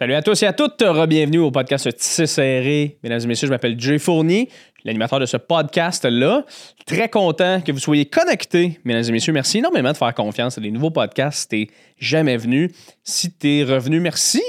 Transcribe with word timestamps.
Salut 0.00 0.14
à 0.14 0.22
tous 0.22 0.42
et 0.42 0.46
à 0.46 0.54
toutes, 0.54 0.82
bienvenue 1.08 1.40
au 1.40 1.50
podcast 1.50 1.94
Tissé 1.94 2.26
Serré. 2.26 2.96
Mesdames 3.02 3.20
et 3.22 3.26
messieurs, 3.26 3.48
je 3.48 3.52
m'appelle 3.52 3.78
Jay 3.78 3.98
Fournier, 3.98 4.48
l'animateur 4.82 5.20
de 5.20 5.26
ce 5.26 5.36
podcast-là. 5.36 6.46
Très 6.86 7.10
content 7.10 7.60
que 7.60 7.70
vous 7.70 7.78
soyez 7.78 8.06
connectés, 8.06 8.80
mesdames 8.84 9.04
et 9.06 9.12
messieurs. 9.12 9.34
Merci 9.34 9.58
énormément 9.58 9.92
de 9.92 9.98
faire 9.98 10.14
confiance 10.14 10.56
à 10.56 10.62
des 10.62 10.70
nouveaux 10.70 10.90
podcasts 10.90 11.40
si 11.40 11.48
t'es 11.48 11.74
jamais 11.98 12.38
venu. 12.38 12.72
Si 13.04 13.30
t'es 13.30 13.62
revenu, 13.62 14.00
merci. 14.00 14.40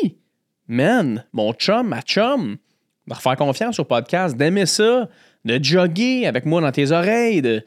Man, 0.70 1.26
mon 1.34 1.52
chum, 1.52 1.86
ma 1.86 2.00
chum, 2.00 2.56
de 3.06 3.14
faire 3.14 3.36
confiance 3.36 3.78
au 3.78 3.84
podcast, 3.84 4.38
d'aimer 4.38 4.66
ça, 4.66 5.10
de 5.44 5.62
jogger 5.62 6.28
avec 6.28 6.46
moi 6.46 6.62
dans 6.62 6.72
tes 6.72 6.92
oreilles, 6.92 7.42
de, 7.42 7.62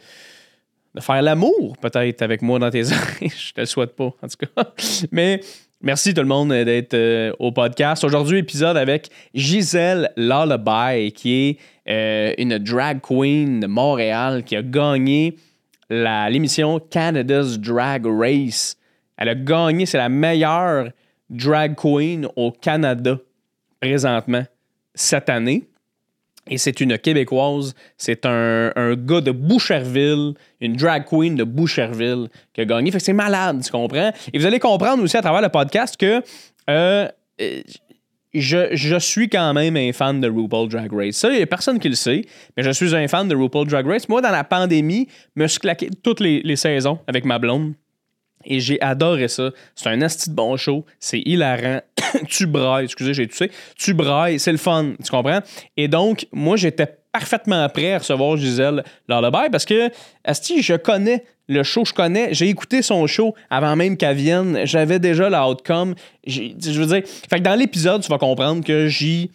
de 0.95 1.01
faire 1.03 1.21
l'amour 1.21 1.77
peut-être 1.82 2.23
avec 2.23 2.41
moi 2.41 2.59
dans 2.59 2.71
tes 2.71 2.87
oreilles. 2.93 3.29
Je 3.29 3.53
te 3.53 3.61
le 3.61 3.66
souhaite 3.66 3.95
pas, 3.95 4.14
en 4.23 4.27
tout 4.27 4.46
cas. 4.57 4.73
Mais 5.12 5.43
Merci 5.82 6.14
tout 6.14 6.22
le 6.22 6.27
monde 6.27 6.50
d'être 6.50 6.95
euh, 6.95 7.32
au 7.38 7.52
podcast. 7.52 8.04
Aujourd'hui, 8.04 8.38
épisode 8.38 8.77
avec 8.77 9.11
Gisèle 9.34 10.10
Lullaby, 10.16 11.12
qui 11.12 11.34
est 11.34 11.59
euh, 11.91 12.34
une 12.38 12.59
drag 12.59 13.01
queen 13.01 13.60
de 13.60 13.66
Montréal 13.66 14.45
qui 14.45 14.56
a 14.56 14.62
gagné 14.62 15.37
l'émission 15.91 16.79
Canada's 16.79 17.59
Drag 17.59 18.06
Race. 18.06 18.77
Elle 19.18 19.29
a 19.29 19.34
gagné, 19.34 19.84
c'est 19.84 19.98
la 19.98 20.09
meilleure 20.09 20.88
drag 21.29 21.74
queen 21.74 22.27
au 22.37 22.51
Canada 22.51 23.18
présentement 23.80 24.45
cette 24.95 25.29
année. 25.29 25.65
Et 26.48 26.59
c'est 26.59 26.80
une 26.80 26.98
Québécoise, 26.98 27.75
c'est 27.97 28.27
un, 28.27 28.71
gars 28.97 29.21
de 29.21 29.30
Boucherville, 29.30 30.35
une 30.61 30.77
drag 30.77 31.05
queen 31.05 31.37
de 31.37 31.45
Boucherville 31.45 32.29
qui 32.52 32.61
a 32.61 32.65
gagné. 32.65 32.91
Fait 32.91 32.98
que 32.98 33.05
c'est 33.05 33.12
malade, 33.12 33.62
tu 33.65 33.71
comprends? 33.71 34.12
Et 34.33 34.39
vous 34.39 34.47
allez 34.47 34.59
comprendre 34.59 35.02
aussi 35.02 35.16
à 35.16 35.23
travers 35.23 35.41
le 35.41 35.49
podcast 35.49 35.97
que 35.97 36.23
euh, 36.69 37.09
je, 38.35 38.99
suis 38.99 39.29
quand 39.29 39.55
même 39.55 39.77
un 39.77 39.93
fan 39.93 40.21
de 40.21 40.29
RuPaul 40.29 40.69
Drag 40.69 40.93
Race. 40.93 41.16
Ça, 41.16 41.30
il 41.30 41.37
n'y 41.37 41.43
a 41.43 41.46
personne 41.46 41.79
qui 41.79 41.88
le 41.88 41.95
sait, 41.95 42.23
mais 42.57 42.63
je 42.63 42.71
suis 42.71 42.95
un 42.95 43.09
fan 43.09 43.27
de 43.29 43.35
RuPaul 43.35 43.66
Drag 43.66 43.87
Race. 43.87 44.09
Moi, 44.09 44.21
dans 44.21 44.30
la 44.30 44.45
pandémie, 44.45 45.09
je 45.37 45.43
me 45.43 45.46
suis 45.46 45.61
claqué 45.61 45.88
toutes 46.02 46.21
les, 46.21 46.43
les 46.43 46.57
saisons 46.57 46.99
avec 47.07 47.24
ma 47.24 47.38
blonde. 47.38 47.74
Et 48.46 48.60
j'ai 48.60 48.80
adoré 48.80 49.28
ça. 49.28 49.50
C'est 49.74 49.88
un 49.88 50.00
asti 50.02 50.30
de 50.30 50.34
bon 50.34 50.56
show. 50.56 50.84
C'est 50.98 51.20
hilarant. 51.20 51.80
tu 52.28 52.46
brailles, 52.46 52.84
excusez, 52.84 53.14
j'ai 53.14 53.28
sais. 53.30 53.50
Tu 53.76 53.95
brailles, 53.95 54.38
c'est 54.38 54.52
le 54.52 54.59
fun. 54.59 54.92
Tu 55.02 55.10
comprends? 55.10 55.40
Et 55.76 55.88
donc, 55.88 56.26
moi, 56.32 56.56
j'étais 56.56 56.88
parfaitement 57.12 57.68
prêt 57.68 57.92
à 57.92 57.98
recevoir 57.98 58.37
Gisèle 58.37 58.82
Lullaby 59.09 59.50
parce 59.50 59.65
que, 59.65 59.90
asti, 60.24 60.62
je 60.62 60.74
connais 60.74 61.24
le 61.48 61.62
show, 61.62 61.84
je 61.84 61.92
connais. 61.92 62.32
J'ai 62.32 62.48
écouté 62.48 62.82
son 62.82 63.06
show 63.06 63.34
avant 63.50 63.76
même 63.76 63.96
qu'elle 63.96 64.16
vienne. 64.16 64.60
J'avais 64.65 64.98
déjà 64.98 65.28
l'outcome. 65.28 65.94
Je 66.26 66.81
veux 66.81 66.87
dire, 66.87 67.03
fait 67.06 67.38
que 67.38 67.42
dans 67.42 67.59
l'épisode, 67.59 68.03
tu 68.03 68.09
vas 68.09 68.19
comprendre 68.19 68.65
que 68.65 68.88
j'y 68.88 69.31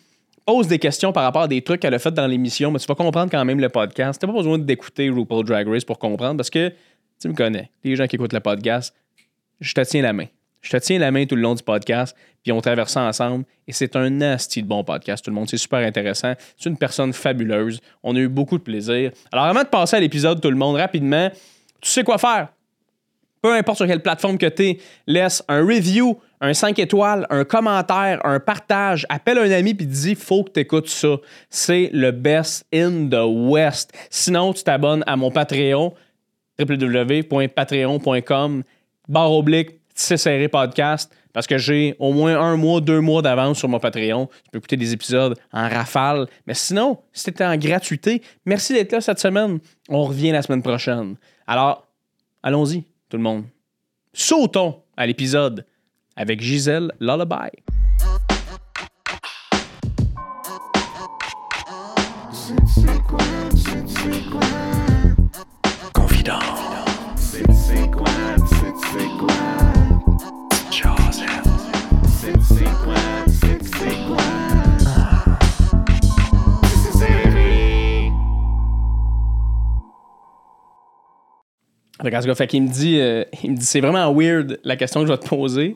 pose 0.45 0.67
des 0.67 0.79
questions 0.79 1.11
par 1.11 1.23
rapport 1.23 1.43
à 1.43 1.47
des 1.47 1.61
trucs 1.61 1.81
qu'elle 1.81 1.93
a 1.93 1.99
fait 1.99 2.11
dans 2.11 2.25
l'émission, 2.25 2.71
mais 2.71 2.79
tu 2.79 2.87
vas 2.87 2.95
comprendre 2.95 3.29
quand 3.31 3.45
même 3.45 3.59
le 3.59 3.69
podcast. 3.69 4.19
T'as 4.19 4.25
pas 4.25 4.33
besoin 4.33 4.57
d'écouter 4.57 5.09
RuPaul 5.09 5.45
Drag 5.45 5.67
Race 5.67 5.85
pour 5.85 5.99
comprendre 5.99 6.37
parce 6.37 6.49
que 6.49 6.73
tu 7.19 7.27
me 7.27 7.33
connais. 7.33 7.69
Les 7.83 7.95
gens 7.95 8.07
qui 8.07 8.15
écoutent 8.15 8.33
le 8.33 8.39
podcast, 8.39 8.95
je 9.59 9.73
te 9.73 9.81
tiens 9.81 10.01
la 10.01 10.13
main. 10.13 10.25
Je 10.61 10.71
te 10.71 10.77
tiens 10.77 10.99
la 10.99 11.11
main 11.11 11.25
tout 11.25 11.35
le 11.35 11.41
long 11.41 11.55
du 11.55 11.63
podcast, 11.63 12.15
puis 12.43 12.51
on 12.51 12.59
traverse 12.59 12.93
ça 12.93 13.01
ensemble. 13.01 13.45
Et 13.67 13.71
c'est 13.71 13.95
un 13.95 14.09
nasty 14.09 14.61
de 14.61 14.67
bon 14.67 14.83
podcast, 14.83 15.23
tout 15.23 15.31
le 15.31 15.35
monde. 15.35 15.49
C'est 15.49 15.57
super 15.57 15.79
intéressant. 15.79 16.33
C'est 16.57 16.69
une 16.69 16.77
personne 16.77 17.13
fabuleuse. 17.13 17.79
On 18.03 18.15
a 18.15 18.19
eu 18.19 18.27
beaucoup 18.27 18.57
de 18.57 18.63
plaisir. 18.63 19.11
Alors, 19.31 19.45
avant 19.45 19.63
de 19.63 19.67
passer 19.67 19.97
à 19.97 19.99
l'épisode, 19.99 20.41
tout 20.41 20.49
le 20.49 20.57
monde, 20.57 20.75
rapidement, 20.75 21.29
tu 21.81 21.89
sais 21.89 22.03
quoi 22.03 22.17
faire. 22.17 22.49
Peu 23.41 23.53
importe 23.53 23.77
sur 23.77 23.87
quelle 23.87 24.01
plateforme 24.01 24.37
que 24.37 24.47
tu 24.47 24.63
es, 24.63 24.79
laisse 25.07 25.41
un 25.47 25.61
review, 25.61 26.19
un 26.41 26.53
5 26.53 26.77
étoiles, 26.79 27.25
un 27.29 27.45
commentaire, 27.45 28.19
un 28.25 28.41
partage, 28.41 29.05
appelle 29.07 29.37
un 29.37 29.51
ami 29.51 29.73
puis 29.73 29.85
dis 29.85 30.15
faut 30.15 30.43
que 30.43 30.51
tu 30.51 30.59
écoutes 30.59 30.89
ça. 30.89 31.15
C'est 31.49 31.89
le 31.93 32.11
best 32.11 32.65
in 32.73 33.07
the 33.07 33.23
West. 33.25 33.93
Sinon, 34.09 34.51
tu 34.51 34.63
t'abonnes 34.63 35.05
à 35.07 35.15
mon 35.15 35.31
Patreon 35.31 35.93
www.patreon.com 36.59 38.63
barre 39.07 39.31
oblique 39.31 39.79
serré 39.95 40.47
podcast 40.47 41.11
parce 41.33 41.47
que 41.47 41.57
j'ai 41.57 41.95
au 41.99 42.13
moins 42.13 42.39
un 42.39 42.57
mois, 42.57 42.81
deux 42.81 43.01
mois 43.01 43.21
d'avance 43.21 43.59
sur 43.59 43.69
mon 43.69 43.79
Patreon. 43.79 44.27
Tu 44.27 44.51
peux 44.51 44.57
écouter 44.57 44.77
des 44.77 44.93
épisodes 44.93 45.37
en 45.53 45.69
rafale. 45.69 46.27
Mais 46.47 46.53
sinon, 46.53 46.99
si 47.13 47.25
c'était 47.25 47.45
en 47.45 47.55
gratuité, 47.57 48.21
merci 48.45 48.73
d'être 48.73 48.91
là 48.91 49.01
cette 49.01 49.19
semaine. 49.19 49.59
On 49.89 50.03
revient 50.03 50.31
la 50.31 50.41
semaine 50.41 50.63
prochaine. 50.63 51.15
Alors, 51.45 51.87
allons-y, 52.41 52.83
tout 53.09 53.17
le 53.17 53.23
monde. 53.23 53.43
Sautons 54.13 54.81
à 54.97 55.05
l'épisode 55.05 55.65
avec 56.15 56.41
Gisèle 56.41 56.91
Lullaby. 56.99 57.68
Fait 82.35 82.47
qu'il 82.47 82.63
me 82.63 82.69
dit, 82.69 82.99
euh, 82.99 83.23
il 83.43 83.51
me 83.51 83.57
dit, 83.57 83.65
c'est 83.65 83.81
vraiment 83.81 84.13
weird 84.13 84.59
la 84.63 84.75
question 84.75 85.01
que 85.01 85.07
je 85.07 85.11
vais 85.11 85.17
te 85.17 85.27
poser. 85.27 85.75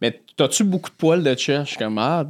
Mais 0.00 0.20
t'as-tu 0.36 0.64
beaucoup 0.64 0.90
de 0.90 0.94
poils 0.94 1.22
de 1.22 1.34
chest? 1.34 1.64
Je 1.64 1.68
suis 1.70 1.76
comme, 1.76 1.98
ah, 1.98 2.26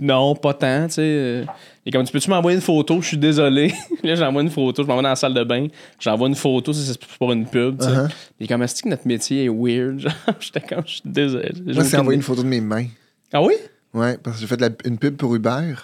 non, 0.00 0.34
pas 0.34 0.54
tant, 0.54 0.86
tu 0.86 0.94
sais. 0.94 1.44
Et 1.84 1.90
comme, 1.90 2.04
tu 2.04 2.12
peux-tu 2.12 2.30
m'envoyer 2.30 2.56
une 2.56 2.62
photo? 2.62 3.00
Je 3.00 3.08
suis 3.08 3.16
désolé. 3.16 3.72
là, 4.02 4.14
j'envoie 4.14 4.42
une 4.42 4.50
photo, 4.50 4.82
je 4.82 4.88
m'envoie 4.88 5.02
dans 5.02 5.10
la 5.10 5.16
salle 5.16 5.34
de 5.34 5.44
bain, 5.44 5.68
j'envoie 6.00 6.28
une 6.28 6.34
photo, 6.34 6.72
c'est 6.72 6.98
pour 7.18 7.32
une 7.32 7.46
pub, 7.46 7.78
tu 7.78 7.86
sais. 7.86 7.92
Uh-huh. 7.92 8.10
Et 8.40 8.46
comme, 8.46 8.62
est-ce 8.62 8.82
que 8.82 8.88
notre 8.88 9.06
métier 9.06 9.44
est 9.44 9.48
weird? 9.48 10.08
J'étais 10.40 10.60
comme, 10.60 10.82
je 10.86 10.92
suis 10.92 11.02
désolé. 11.04 11.52
Moi, 11.64 11.84
c'est 11.84 11.98
envoyé 11.98 12.16
une 12.16 12.22
photo 12.22 12.42
de 12.42 12.48
mes 12.48 12.60
mains. 12.60 12.86
Ah 13.32 13.42
oui? 13.42 13.54
Ouais, 13.94 14.18
parce 14.18 14.36
que 14.36 14.46
j'ai 14.46 14.46
fait 14.46 14.82
une 14.84 14.98
pub 14.98 15.16
pour 15.16 15.34
Uber. 15.34 15.74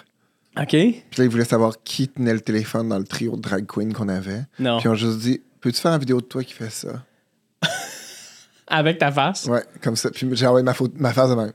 OK. 0.59 0.67
Puis 0.69 1.03
là, 1.17 1.23
ils 1.23 1.29
voulaient 1.29 1.45
savoir 1.45 1.81
qui 1.83 2.07
tenait 2.07 2.33
le 2.33 2.41
téléphone 2.41 2.89
dans 2.89 2.99
le 2.99 3.05
trio 3.05 3.35
de 3.35 3.41
drag 3.41 3.65
queen 3.65 3.91
qu'on 3.91 4.09
avait. 4.09 4.43
Non. 4.59 4.79
Puis 4.79 4.87
on 4.87 4.95
juste 4.95 5.19
dit, 5.19 5.41
Peux-tu 5.63 5.79
faire 5.79 5.93
une 5.93 5.99
vidéo 5.99 6.19
de 6.19 6.25
toi 6.25 6.43
qui 6.43 6.51
fait 6.51 6.69
ça? 6.69 6.89
Avec 8.67 8.97
ta 8.97 9.13
face? 9.13 9.45
Ouais, 9.45 9.63
comme 9.81 9.95
ça. 9.95 10.09
Puis 10.09 10.27
j'ai 10.33 10.45
envoyé 10.45 10.65
ma, 10.65 10.73
ma 10.97 11.13
face 11.13 11.29
de 11.29 11.35
même. 11.35 11.53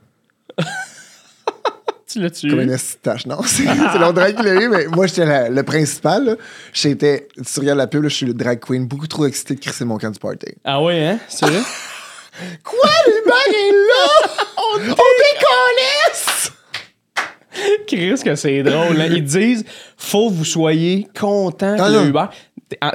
tu 2.07 2.19
l'as 2.19 2.31
tué? 2.31 2.49
Comme 2.49 2.61
une 2.61 2.75
tache. 3.03 3.27
Non, 3.27 3.39
c'est 3.45 3.65
le 3.65 4.11
drag 4.11 4.35
qui 4.35 4.41
l'a 4.41 4.63
eu, 4.63 4.67
mais 4.67 4.87
moi, 4.87 5.05
j'étais 5.05 5.51
le 5.51 5.61
principal. 5.61 6.39
J'étais, 6.73 7.27
tu 7.35 7.59
regardes 7.59 7.77
la 7.77 7.85
pub, 7.85 8.01
je 8.05 8.09
suis 8.09 8.25
le 8.25 8.33
drag 8.33 8.59
queen, 8.59 8.87
beaucoup 8.87 9.05
trop 9.05 9.27
excité 9.27 9.53
de 9.53 9.59
crisser 9.59 9.85
mon 9.85 9.99
camp 9.99 10.09
du 10.09 10.17
party. 10.17 10.55
Ah 10.63 10.81
oui, 10.81 10.99
hein? 10.99 11.19
C'est 11.27 11.45
vrai? 11.45 11.61
Quoi? 12.63 12.89
Le 13.05 13.11
est 13.13 13.71
là! 13.71 14.31
On, 14.57 14.79
décolle! 14.79 14.99
Chris, 17.87 18.21
que 18.23 18.35
c'est 18.35 18.63
drôle. 18.63 18.99
Hein? 19.01 19.07
Ils 19.11 19.23
disent, 19.23 19.65
faut 19.97 20.29
que 20.29 20.35
vous 20.35 20.45
soyez 20.45 21.07
content 21.19 21.75
de 21.75 22.07
Uber. 22.07 22.25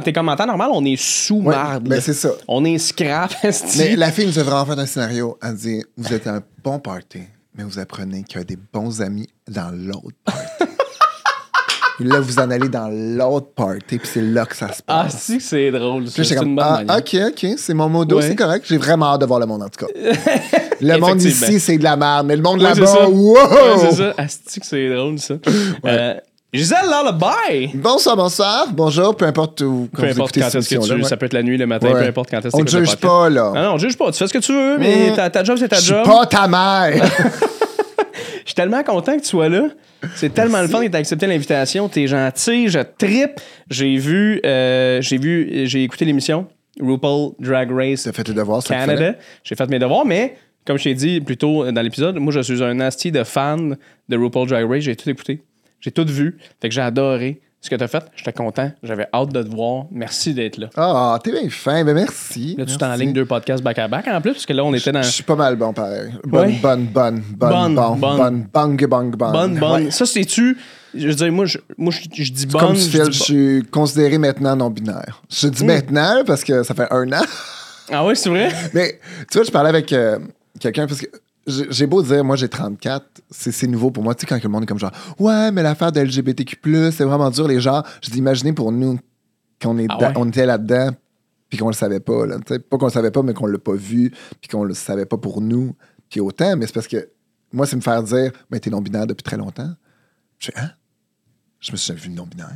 Tes 0.04 0.12
commentaires 0.12 0.46
normal, 0.46 0.70
on 0.72 0.84
est 0.84 0.96
sous 0.96 1.40
marde. 1.40 1.88
mais 1.88 2.00
c'est 2.00 2.14
ça. 2.14 2.30
On 2.46 2.64
est 2.64 2.78
scrap. 2.78 3.32
Mais 3.78 3.96
la 3.96 4.12
fille 4.12 4.26
nous 4.26 4.38
a 4.38 4.42
vraiment 4.42 4.66
fait 4.66 4.80
un 4.80 4.86
scénario. 4.86 5.38
Elle 5.42 5.54
dit 5.54 5.82
Vous 5.96 6.12
êtes 6.12 6.26
un 6.26 6.42
bon 6.62 6.78
party, 6.78 7.22
mais 7.54 7.64
vous 7.64 7.78
apprenez 7.78 8.22
qu'il 8.22 8.38
y 8.38 8.40
a 8.40 8.44
des 8.44 8.58
bons 8.72 9.02
amis 9.02 9.28
dans 9.48 9.70
l'autre 9.74 10.16
party. 10.24 10.40
Et 12.00 12.04
là, 12.04 12.18
vous 12.18 12.40
en 12.40 12.50
allez 12.50 12.68
dans 12.68 12.88
l'autre 12.88 13.52
party, 13.54 13.98
puis 13.98 14.08
c'est 14.12 14.20
là 14.20 14.44
que 14.46 14.56
ça 14.56 14.72
se 14.72 14.82
ah, 14.88 15.04
passe. 15.04 15.14
Ah, 15.14 15.18
si, 15.18 15.40
c'est 15.40 15.70
drôle. 15.70 16.08
C'est 16.08 16.32
une 16.32 16.56
bonne 16.56 16.86
ah, 16.88 16.98
OK, 16.98 17.16
OK, 17.28 17.46
c'est 17.56 17.74
mon 17.74 17.88
mot 17.88 18.04
c'est 18.20 18.34
correct. 18.34 18.66
J'ai 18.68 18.78
vraiment 18.78 19.14
hâte 19.14 19.20
de 19.20 19.26
voir 19.26 19.38
le 19.38 19.46
monde, 19.46 19.62
en 19.62 19.68
tout 19.68 19.86
cas. 19.86 19.92
le 20.80 20.98
monde 20.98 21.22
ici, 21.22 21.60
c'est 21.60 21.78
de 21.78 21.84
la 21.84 21.96
merde, 21.96 22.26
mais 22.26 22.36
le 22.36 22.42
monde 22.42 22.60
là-bas, 22.60 23.08
wow! 23.08 23.36
c'est 23.78 23.92
ça. 23.92 24.14
Asti 24.16 24.60
que 24.60 24.66
c'est 24.66 24.88
drôle, 24.92 25.20
ça? 25.20 25.34
Euh, 25.84 26.14
Gisèle 26.54 26.84
Lullaby! 26.84 27.72
Bonsoir, 27.74 28.16
bonsoir. 28.16 28.68
Bonjour, 28.70 29.16
peu 29.16 29.24
importe 29.24 29.60
où. 29.62 29.88
Peu 29.92 30.04
importe 30.04 30.38
quand 30.38 30.54
est-ce 30.54 30.76
que 30.76 30.94
tu. 30.94 31.02
Ça 31.02 31.16
peut 31.16 31.26
être 31.26 31.32
la 31.32 31.42
nuit, 31.42 31.58
le 31.58 31.66
matin, 31.66 31.90
peu 31.90 31.98
importe 31.98 32.30
quand 32.30 32.38
est-ce 32.38 32.56
que 32.56 32.62
tu. 32.62 32.76
On 32.76 32.80
ne 32.80 32.84
juge 32.84 32.94
pas, 32.94 33.28
là. 33.28 33.50
Non, 33.52 33.62
non, 33.62 33.72
on 33.72 33.78
juge 33.78 33.98
pas. 33.98 34.12
Tu 34.12 34.18
fais 34.18 34.28
ce 34.28 34.32
que 34.32 34.38
tu 34.38 34.52
veux, 34.52 34.78
mais 34.78 35.12
ta, 35.16 35.42
job, 35.42 35.56
c'est 35.58 35.66
ta 35.66 35.80
job. 35.80 36.04
Je 36.04 36.10
suis 36.10 36.16
pas 36.16 36.26
ta 36.26 36.46
mère! 36.46 37.04
Je 38.44 38.50
suis 38.50 38.54
tellement 38.54 38.84
content 38.84 39.16
que 39.16 39.22
tu 39.22 39.30
sois 39.30 39.48
là. 39.48 39.62
C'est 40.14 40.32
tellement 40.32 40.60
le 40.60 40.68
fun 40.68 40.84
que 40.84 40.88
tu 40.88 40.96
accepté 40.96 41.26
l'invitation. 41.26 41.88
T'es 41.88 42.06
gentil, 42.06 42.68
je 42.68 42.78
tripe. 42.78 43.40
J'ai 43.70 43.96
vu, 43.96 44.40
euh, 44.44 45.00
j'ai 45.00 45.16
vu, 45.16 45.66
j'ai 45.66 45.82
écouté 45.82 46.04
l'émission 46.04 46.46
RuPaul 46.78 47.32
Drag 47.40 47.72
Race 47.72 48.08
fait 48.12 48.22
tes 48.22 48.34
devoirs, 48.34 48.62
Canada. 48.62 49.14
J'ai 49.42 49.56
fait 49.56 49.68
mes 49.70 49.78
devoirs, 49.78 50.04
mais 50.04 50.36
comme 50.66 50.76
je 50.76 50.84
t'ai 50.84 50.94
dit 50.94 51.20
plus 51.20 51.38
tôt 51.38 51.68
dans 51.72 51.82
l'épisode, 51.82 52.16
moi 52.18 52.32
je 52.32 52.40
suis 52.40 52.62
un 52.62 52.74
nasty 52.74 53.10
de 53.10 53.24
fan 53.24 53.76
de 54.08 54.16
RuPaul 54.16 54.46
Drag 54.46 54.70
Race. 54.70 54.82
J'ai 54.82 54.94
tout 54.94 55.08
écouté. 55.08 55.42
J'ai 55.84 55.90
tout 55.90 56.06
vu. 56.08 56.38
Fait 56.62 56.68
que 56.70 56.74
j'ai 56.74 56.80
adoré. 56.80 57.42
ce 57.60 57.68
que 57.70 57.76
tu 57.76 57.82
as 57.84 57.88
fait. 57.88 58.02
J'étais 58.16 58.32
content. 58.32 58.70
J'avais 58.82 59.06
hâte 59.14 59.32
de 59.32 59.42
te 59.42 59.48
voir. 59.54 59.84
Merci 59.90 60.32
d'être 60.34 60.56
là. 60.58 60.68
Ah, 60.76 61.18
t'es 61.22 61.30
bien 61.30 61.48
fin, 61.50 61.84
ben 61.84 61.94
merci. 61.94 62.54
Là, 62.58 62.64
tu 62.66 62.76
t'es 62.76 62.84
en 62.84 62.94
ligne 62.94 63.12
deux 63.12 63.24
podcasts 63.26 63.62
back-à-back 63.62 64.06
en 64.08 64.20
plus, 64.20 64.32
parce 64.32 64.46
que 64.46 64.52
là, 64.52 64.64
on 64.64 64.72
était 64.74 64.92
dans. 64.92 65.02
Je 65.02 65.08
suis 65.10 65.22
pas 65.22 65.34
mal 65.36 65.56
bon, 65.56 65.72
pareil. 65.72 66.12
Bonne, 66.24 66.56
bonne, 66.60 66.84
bonne, 66.86 67.22
Bonne, 67.36 67.74
bonne, 67.74 67.98
bonne, 68.00 68.46
bonne. 68.52 69.10
bonne. 69.16 69.32
Bonne, 69.32 69.58
bonne. 69.58 69.90
Ça, 69.90 70.04
c'est-tu. 70.06 70.58
Je 70.94 71.08
veux 71.08 71.14
dire, 71.14 71.32
moi, 71.32 71.44
je, 71.46 71.58
moi, 71.78 71.92
je, 71.92 72.22
je 72.22 72.32
dis 72.32 72.46
bonne. 72.46 72.60
Comme 72.60 72.76
je 72.76 72.88
dis 73.02 73.12
je 73.12 73.22
suis 73.22 73.62
considéré 73.70 74.16
maintenant 74.18 74.54
non-binaire. 74.56 75.22
Je 75.30 75.48
dis 75.48 75.64
Mm. 75.64 75.66
maintenant 75.66 76.22
parce 76.26 76.44
que 76.44 76.62
ça 76.62 76.74
fait 76.74 76.86
un 76.90 77.12
an. 77.12 77.24
Ah 77.90 78.04
ouais, 78.06 78.14
c'est 78.14 78.28
vrai? 78.30 78.50
Mais 78.74 79.00
tu 79.30 79.38
vois, 79.38 79.44
je 79.44 79.50
parlais 79.50 79.70
avec 79.70 79.92
euh, 79.92 80.18
quelqu'un 80.60 80.86
parce 80.86 81.00
que 81.00 81.06
j'ai 81.46 81.86
beau 81.86 82.02
dire, 82.02 82.24
moi 82.24 82.36
j'ai 82.36 82.48
34, 82.48 83.22
c'est 83.30 83.66
nouveau 83.66 83.90
pour 83.90 84.02
moi. 84.02 84.14
Tu 84.14 84.22
sais, 84.22 84.26
quand 84.26 84.42
le 84.42 84.48
monde 84.48 84.62
est 84.62 84.66
comme 84.66 84.78
genre, 84.78 84.92
ouais, 85.18 85.50
mais 85.52 85.62
l'affaire 85.62 85.92
de 85.92 86.00
LGBTQ, 86.00 86.90
c'est 86.92 87.04
vraiment 87.04 87.30
dur, 87.30 87.46
les 87.48 87.60
gens. 87.60 87.82
Je 88.02 88.10
dis, 88.10 88.18
imaginez 88.18 88.52
pour 88.52 88.72
nous 88.72 88.98
qu'on 89.62 89.78
Ah 89.88 89.96
da- 89.98 90.08
ouais? 90.08 90.14
on 90.16 90.28
était 90.28 90.46
là-dedans, 90.46 90.90
puis 91.48 91.58
qu'on 91.58 91.68
le 91.68 91.74
savait 91.74 92.00
pas. 92.00 92.26
Là, 92.26 92.38
pas 92.70 92.78
qu'on 92.78 92.86
le 92.86 92.92
savait 92.92 93.10
pas, 93.10 93.22
mais 93.22 93.34
qu'on 93.34 93.46
l'a 93.46 93.58
pas 93.58 93.74
vu, 93.74 94.10
puis 94.40 94.48
qu'on 94.50 94.64
le 94.64 94.74
savait 94.74 95.06
pas 95.06 95.16
pour 95.18 95.40
nous. 95.40 95.74
Puis 96.10 96.20
autant, 96.20 96.56
mais 96.56 96.66
c'est 96.66 96.72
parce 96.74 96.88
que 96.88 97.08
moi, 97.52 97.66
c'est 97.66 97.76
me 97.76 97.80
faire 97.82 98.02
dire, 98.02 98.32
mais 98.50 98.58
t'es 98.60 98.70
non-binaire 98.70 99.06
depuis 99.06 99.22
très 99.22 99.36
longtemps. 99.36 99.70
Je 100.38 100.46
fais, 100.46 100.58
hein? 100.58 100.70
Je 101.60 101.72
me 101.72 101.76
suis 101.76 101.88
jamais 101.88 102.00
vu 102.00 102.10
non-binaire. 102.10 102.48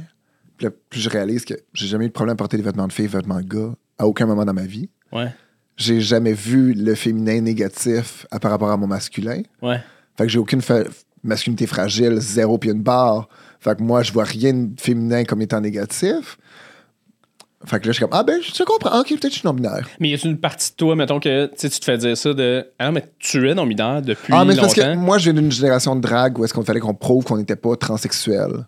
Puis 0.56 0.66
là, 0.66 0.72
plus 0.90 1.00
je 1.00 1.08
réalise 1.08 1.44
que 1.44 1.54
j'ai 1.72 1.86
jamais 1.86 2.06
eu 2.06 2.08
de 2.08 2.12
problème 2.12 2.32
à 2.32 2.36
porter 2.36 2.56
des 2.56 2.62
vêtements 2.62 2.86
de 2.88 2.92
filles, 2.92 3.06
vêtements 3.06 3.40
de 3.40 3.46
gars, 3.46 3.72
à 3.96 4.06
aucun 4.06 4.26
moment 4.26 4.44
dans 4.44 4.52
ma 4.54 4.66
vie 4.66 4.88
Ouais. 5.12 5.32
J'ai 5.78 6.00
jamais 6.02 6.34
vu 6.34 6.74
le 6.74 6.94
féminin 6.94 7.40
négatif 7.40 8.26
à, 8.30 8.38
par 8.38 8.50
rapport 8.50 8.70
à 8.70 8.76
mon 8.76 8.86
masculin. 8.86 9.40
Ouais. 9.62 9.80
Fait 10.18 10.24
que 10.24 10.28
j'ai 10.28 10.38
aucune 10.38 10.60
fa- 10.60 10.84
masculinité 11.22 11.66
fragile, 11.66 12.16
zéro 12.18 12.58
puis 12.58 12.70
une 12.70 12.82
barre. 12.82 13.28
Fait 13.60 13.76
que 13.78 13.82
moi, 13.82 14.02
je 14.02 14.12
vois 14.12 14.24
rien 14.24 14.52
de 14.52 14.78
féminin 14.80 15.24
comme 15.24 15.40
étant 15.40 15.60
négatif. 15.60 16.36
Fait 17.64 17.80
que 17.80 17.86
là, 17.86 17.92
je 17.92 17.96
suis 17.96 18.00
comme, 18.02 18.12
ah 18.12 18.22
ben, 18.22 18.40
je 18.40 18.62
comprends. 18.62 19.00
Ok, 19.00 19.08
peut-être 19.08 19.22
que 19.22 19.28
je 19.30 19.34
suis 19.38 19.46
non-binaire. 19.46 19.88
Mais 19.98 20.10
y 20.10 20.14
a 20.14 20.18
une 20.24 20.38
partie 20.38 20.70
de 20.70 20.76
toi, 20.76 20.94
mettons, 20.94 21.18
que 21.18 21.46
tu 21.58 21.68
te 21.68 21.84
fais 21.84 21.98
dire 21.98 22.16
ça 22.16 22.32
de. 22.32 22.64
Ah 22.78 22.92
mais 22.92 23.04
tu 23.18 23.48
es 23.50 23.54
non-binaire 23.54 24.00
depuis 24.02 24.32
Ah, 24.32 24.44
mais 24.44 24.54
longtemps. 24.54 24.62
parce 24.62 24.74
que 24.74 24.94
moi, 24.94 25.18
je 25.18 25.24
viens 25.30 25.40
d'une 25.40 25.50
génération 25.50 25.96
de 25.96 26.00
drague 26.00 26.38
où 26.38 26.44
est-ce 26.44 26.54
qu'on 26.54 26.62
fallait 26.64 26.78
qu'on 26.78 26.94
prouve 26.94 27.24
qu'on 27.24 27.36
n'était 27.36 27.56
pas 27.56 27.74
transsexuel. 27.76 28.64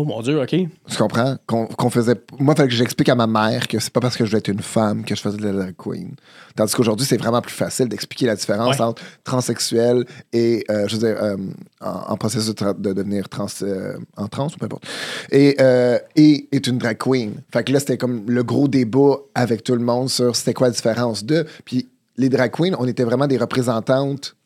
Oh 0.00 0.04
mon 0.04 0.22
Dieu, 0.22 0.40
OK. 0.40 0.50
Tu 0.50 0.96
comprends? 0.96 1.36
Qu'on 1.48 1.66
qu'on 1.66 1.90
faisait. 1.90 2.14
Moi, 2.38 2.54
il 2.54 2.56
fallait 2.56 2.68
que 2.68 2.74
j'explique 2.76 3.08
à 3.08 3.16
ma 3.16 3.26
mère 3.26 3.66
que 3.66 3.80
c'est 3.80 3.92
pas 3.92 3.98
parce 3.98 4.16
que 4.16 4.24
je 4.24 4.30
voulais 4.30 4.38
être 4.38 4.46
une 4.48 4.62
femme 4.62 5.04
que 5.04 5.16
je 5.16 5.20
faisais 5.20 5.38
de 5.38 5.42
la 5.48 5.52
drag 5.52 5.74
queen. 5.76 6.14
Tandis 6.54 6.72
qu'aujourd'hui, 6.74 7.04
c'est 7.04 7.16
vraiment 7.16 7.40
plus 7.40 7.52
facile 7.52 7.88
d'expliquer 7.88 8.26
la 8.26 8.36
différence 8.36 8.76
Ouais. 8.78 8.84
entre 8.84 9.02
transsexuel 9.24 10.04
et, 10.32 10.64
euh, 10.70 10.86
je 10.86 10.96
veux 10.96 11.06
dire, 11.08 11.20
euh, 11.20 11.36
en, 11.80 12.12
en 12.12 12.16
processus 12.16 12.48
de, 12.48 12.52
tra- 12.52 12.80
de 12.80 12.92
devenir 12.92 13.28
trans, 13.28 13.46
euh, 13.62 13.96
en 14.16 14.28
trans 14.28 14.46
ou 14.46 14.56
peu 14.58 14.66
importe. 14.66 14.84
Et, 15.32 15.56
euh, 15.60 15.98
et 16.14 16.48
est 16.52 16.66
une 16.68 16.78
drag 16.78 16.96
queen. 16.98 17.34
Fait 17.52 17.64
que 17.64 17.72
là, 17.72 17.80
c'était 17.80 17.98
comme 17.98 18.22
le 18.28 18.44
gros 18.44 18.68
débat 18.68 19.16
avec 19.34 19.64
tout 19.64 19.74
le 19.74 19.80
monde 19.84 20.10
sur 20.10 20.36
c'était 20.36 20.54
quoi 20.54 20.68
la 20.68 20.74
différence 20.74 21.24
de. 21.24 21.44
Puis 21.64 21.88
les 22.16 22.28
drag 22.28 22.52
queens, 22.52 22.74
on 22.78 22.86
était 22.86 23.04
vraiment 23.04 23.26
des 23.26 23.36
représentantes 23.38 24.36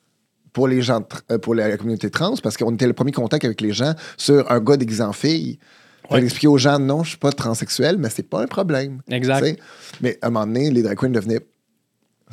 pour 0.52 0.68
les 0.68 0.82
gens, 0.82 1.02
euh, 1.30 1.38
pour 1.38 1.54
la 1.54 1.76
communauté 1.76 2.10
trans, 2.10 2.34
parce 2.42 2.56
qu'on 2.56 2.74
était 2.74 2.86
le 2.86 2.92
premier 2.92 3.12
contact 3.12 3.44
avec 3.44 3.60
les 3.60 3.72
gens 3.72 3.94
sur 4.16 4.50
un 4.50 4.60
gars 4.60 4.76
déguisé 4.76 5.02
en 5.02 5.12
fille. 5.12 5.58
Ouais. 6.10 6.20
d'expliquer 6.20 6.48
aux 6.48 6.58
gens, 6.58 6.78
non, 6.78 7.04
je 7.04 7.10
suis 7.10 7.18
pas 7.18 7.32
transsexuel, 7.32 7.96
mais 7.96 8.10
c'est 8.10 8.28
pas 8.28 8.42
un 8.42 8.46
problème. 8.46 9.00
Exact. 9.08 9.56
Mais 10.00 10.18
à 10.20 10.26
un 10.26 10.30
moment 10.30 10.46
donné, 10.46 10.70
les 10.70 10.82
drag 10.82 10.98
queens 10.98 11.10
devenaient. 11.10 11.40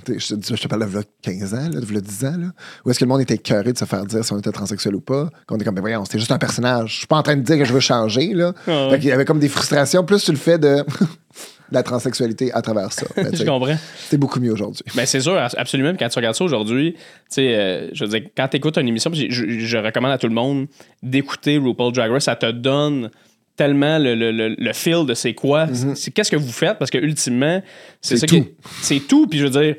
Je 0.07 0.35
te, 0.35 0.55
je 0.55 0.61
te 0.61 0.67
parle 0.67 0.81
de 0.81 0.87
v'là 0.87 1.03
15 1.21 1.53
ans, 1.53 1.69
là, 1.69 1.79
de 1.79 1.85
v'là 1.85 2.01
10 2.01 2.25
ans, 2.25 2.37
là, 2.37 2.47
où 2.83 2.89
est-ce 2.89 2.99
que 2.99 3.05
le 3.05 3.09
monde 3.09 3.21
était 3.21 3.35
écœuré 3.35 3.71
de 3.71 3.77
se 3.77 3.85
faire 3.85 4.05
dire 4.05 4.25
si 4.25 4.33
on 4.33 4.39
était 4.39 4.51
transsexuel 4.51 4.95
ou 4.95 5.01
pas. 5.01 5.29
Qu'on 5.45 5.55
était 5.55 5.65
comme, 5.65 5.75
ben 5.75 5.81
voyons, 5.81 6.03
c'était 6.03 6.19
juste 6.19 6.31
un 6.31 6.37
personnage. 6.39 6.93
Je 6.93 6.97
suis 6.99 7.07
pas 7.07 7.17
en 7.17 7.23
train 7.23 7.37
de 7.37 7.41
dire 7.41 7.57
que 7.57 7.65
je 7.65 7.71
veux 7.71 7.79
changer, 7.79 8.33
là. 8.33 8.53
Fait 8.65 8.99
qu'il 8.99 9.09
y 9.09 9.11
avait 9.11 9.25
comme 9.25 9.39
des 9.39 9.49
frustrations, 9.49 10.03
plus 10.03 10.19
sur 10.19 10.33
le 10.33 10.39
fait 10.39 10.57
de 10.57 10.83
la 11.71 11.83
transsexualité 11.83 12.51
à 12.53 12.61
travers 12.61 12.91
ça. 12.91 13.05
Mais 13.17 13.29
tu 13.31 13.37
Je 13.37 13.43
comprends. 13.43 13.75
C'est 14.09 14.17
beaucoup 14.17 14.39
mieux 14.39 14.51
aujourd'hui. 14.51 14.83
Ben, 14.95 15.05
c'est 15.05 15.19
sûr, 15.21 15.37
absolument. 15.37 15.93
Quand 15.97 16.09
tu 16.09 16.17
regardes 16.19 16.35
ça 16.35 16.43
aujourd'hui, 16.43 16.93
tu 16.93 16.99
sais, 17.29 17.55
euh, 17.55 17.89
je 17.93 18.05
veux 18.05 18.19
dire, 18.19 18.29
quand 18.35 18.47
tu 18.47 18.57
écoutes 18.57 18.77
une 18.77 18.87
émission, 18.87 19.11
je, 19.13 19.25
je- 19.29 19.45
je 19.59 19.77
recommande 19.77 20.11
à 20.11 20.17
tout 20.17 20.27
le 20.27 20.33
monde 20.33 20.67
d'écouter 21.03 21.57
RuPaul 21.57 21.93
Drag 21.93 22.11
Race, 22.11 22.23
ça 22.25 22.35
te 22.35 22.49
donne 22.51 23.09
tellement 23.55 23.97
le, 23.97 24.15
le, 24.15 24.31
le, 24.31 24.55
le 24.57 24.73
feel 24.73 25.05
de 25.05 25.13
c'est 25.13 25.33
quoi, 25.33 25.67
c'est 25.95 26.11
qu'est-ce 26.11 26.31
que 26.31 26.37
vous 26.37 26.51
faites, 26.51 26.77
parce 26.79 26.89
que 26.91 26.97
ultimement, 26.97 27.61
c'est 28.01 28.15
ça 28.17 28.25
tout. 28.25 28.45
c'est 28.81 28.99
tout. 29.05 29.27
Puis 29.27 29.37
je 29.39 29.45
veux 29.47 29.61
dire, 29.61 29.75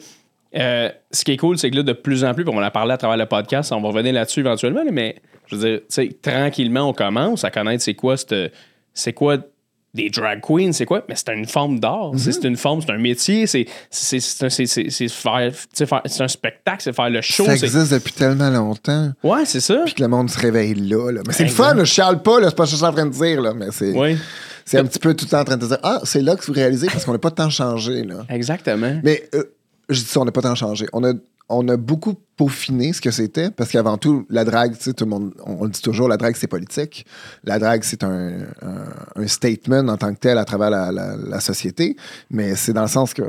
euh, 0.57 0.91
ce 1.11 1.25
qui 1.25 1.33
est 1.33 1.37
cool, 1.39 1.57
c'est 1.59 1.71
que 1.71 1.77
là, 1.77 1.83
de 1.83 1.93
plus 1.95 2.23
en 2.25 2.35
plus, 2.35 2.45
puis 2.45 2.53
on 2.55 2.59
en 2.59 2.63
a 2.63 2.71
parlé 2.71 2.93
à 2.93 2.97
travers 2.99 3.17
le 3.17 3.25
podcast, 3.27 3.73
on 3.73 3.81
va 3.81 3.89
revenir 3.89 4.13
là-dessus 4.13 4.41
éventuellement, 4.41 4.83
mais 4.93 5.17
je 5.47 5.57
veux 5.57 5.79
dire, 5.79 6.11
tranquillement, 6.21 6.91
on 6.91 6.93
commence 6.93 7.43
à 7.45 7.51
connaître 7.51 7.83
c'est 7.83 7.95
quoi, 7.95 8.17
c'est 8.93 9.13
quoi 9.15 9.39
des 9.93 10.09
drag 10.11 10.41
queens, 10.41 10.73
c'est 10.73 10.87
quoi? 10.87 11.03
Mais 11.09 11.17
c'est 11.17 11.33
une 11.35 11.47
forme 11.47 11.81
d'art. 11.81 12.13
C'est- 12.17 12.33
C'est 12.33 12.45
une 12.47 12.57
forme, 12.57 12.81
c'est 12.81 12.93
un 12.93 12.99
métier, 12.99 13.47
c'est 13.47 13.61
un- 13.61 13.65
spectacle, 16.29 16.83
c'est 16.83 16.93
faire 16.93 17.11
le 17.11 17.21
show. 17.21 17.45
ça 17.45 17.55
existe 17.55 17.93
depuis 17.93 18.13
tellement 18.13 18.51
longtemps. 18.51 19.13
Ouais, 19.23 19.45
c'est 19.45 19.61
ça. 19.61 19.83
Puis 19.85 19.95
que 19.95 20.03
le 20.03 20.09
monde 20.09 20.31
se 20.31 20.39
réveille 20.39 20.75
là. 20.75 21.11
là. 21.13 21.23
Mais 21.27 21.33
c'est 21.33 21.45
le 21.45 21.51
fun, 21.51 21.75
là, 21.75 21.85
je 21.85 21.93
chiale 21.93 22.23
pas, 22.23 22.39
c'est 22.45 22.55
pas 22.55 22.67
ce 22.67 22.71
que 22.73 22.73
je 22.73 22.77
suis 22.77 22.85
en 22.85 22.93
train 22.93 23.07
de 23.07 23.13
dire, 23.13 23.41
là, 23.41 23.55
mais 23.55 23.67
c'est 23.73 23.93
Oui, 23.93 24.17
c'est 24.65 24.79
un 24.79 24.85
petit 24.85 24.99
peu 24.99 25.15
tout 25.15 25.25
le 25.25 25.31
temps 25.31 25.41
en 25.41 25.45
train 25.45 25.57
de 25.57 25.67
dire 25.67 25.79
Ah, 25.83 26.01
c'est 26.05 26.23
là 26.23 26.37
que 26.37 26.45
vous 26.45 26.53
réalisez 26.53 26.87
parce 26.87 27.05
qu'on 27.05 27.13
n'a 27.13 27.19
pas 27.19 27.31
tant 27.31 27.51
changé. 27.51 28.05
Là. 28.05 28.25
exactement. 28.29 29.01
Mais 29.03 29.29
euh, 29.35 29.45
je 29.89 30.01
dis 30.01 30.07
ça, 30.07 30.21
on 30.21 30.25
n'a 30.25 30.33
pas 30.33 30.43
tant 30.43 30.55
changé. 30.55 30.87
On 30.93 31.03
a, 31.05 31.13
on 31.49 31.67
a 31.69 31.77
beaucoup 31.77 32.15
peaufiné 32.41 32.95
ce 32.95 33.01
que 33.03 33.11
c'était 33.11 33.51
parce 33.51 33.71
qu'avant 33.71 33.99
tout, 33.99 34.25
la 34.31 34.45
drague, 34.45 34.75
tu 34.77 34.85
sais, 34.85 34.93
tout 34.95 35.05
le 35.05 35.11
monde, 35.11 35.35
on, 35.45 35.59
on 35.61 35.65
le 35.65 35.71
dit 35.71 35.83
toujours, 35.83 36.09
la 36.09 36.17
drague, 36.17 36.37
c'est 36.37 36.47
politique. 36.47 37.05
La 37.45 37.59
drague, 37.59 37.83
c'est 37.85 38.03
un, 38.03 38.31
un, 38.63 39.23
un 39.23 39.27
statement 39.27 39.87
en 39.93 39.97
tant 39.99 40.15
que 40.15 40.19
tel 40.21 40.39
à 40.39 40.45
travers 40.47 40.71
la, 40.71 40.91
la, 40.91 41.17
la 41.17 41.41
société, 41.41 41.97
mais 42.31 42.55
c'est 42.57 42.73
dans 42.73 42.83
le 42.83 42.89
sens 42.89 43.13
que 43.13 43.23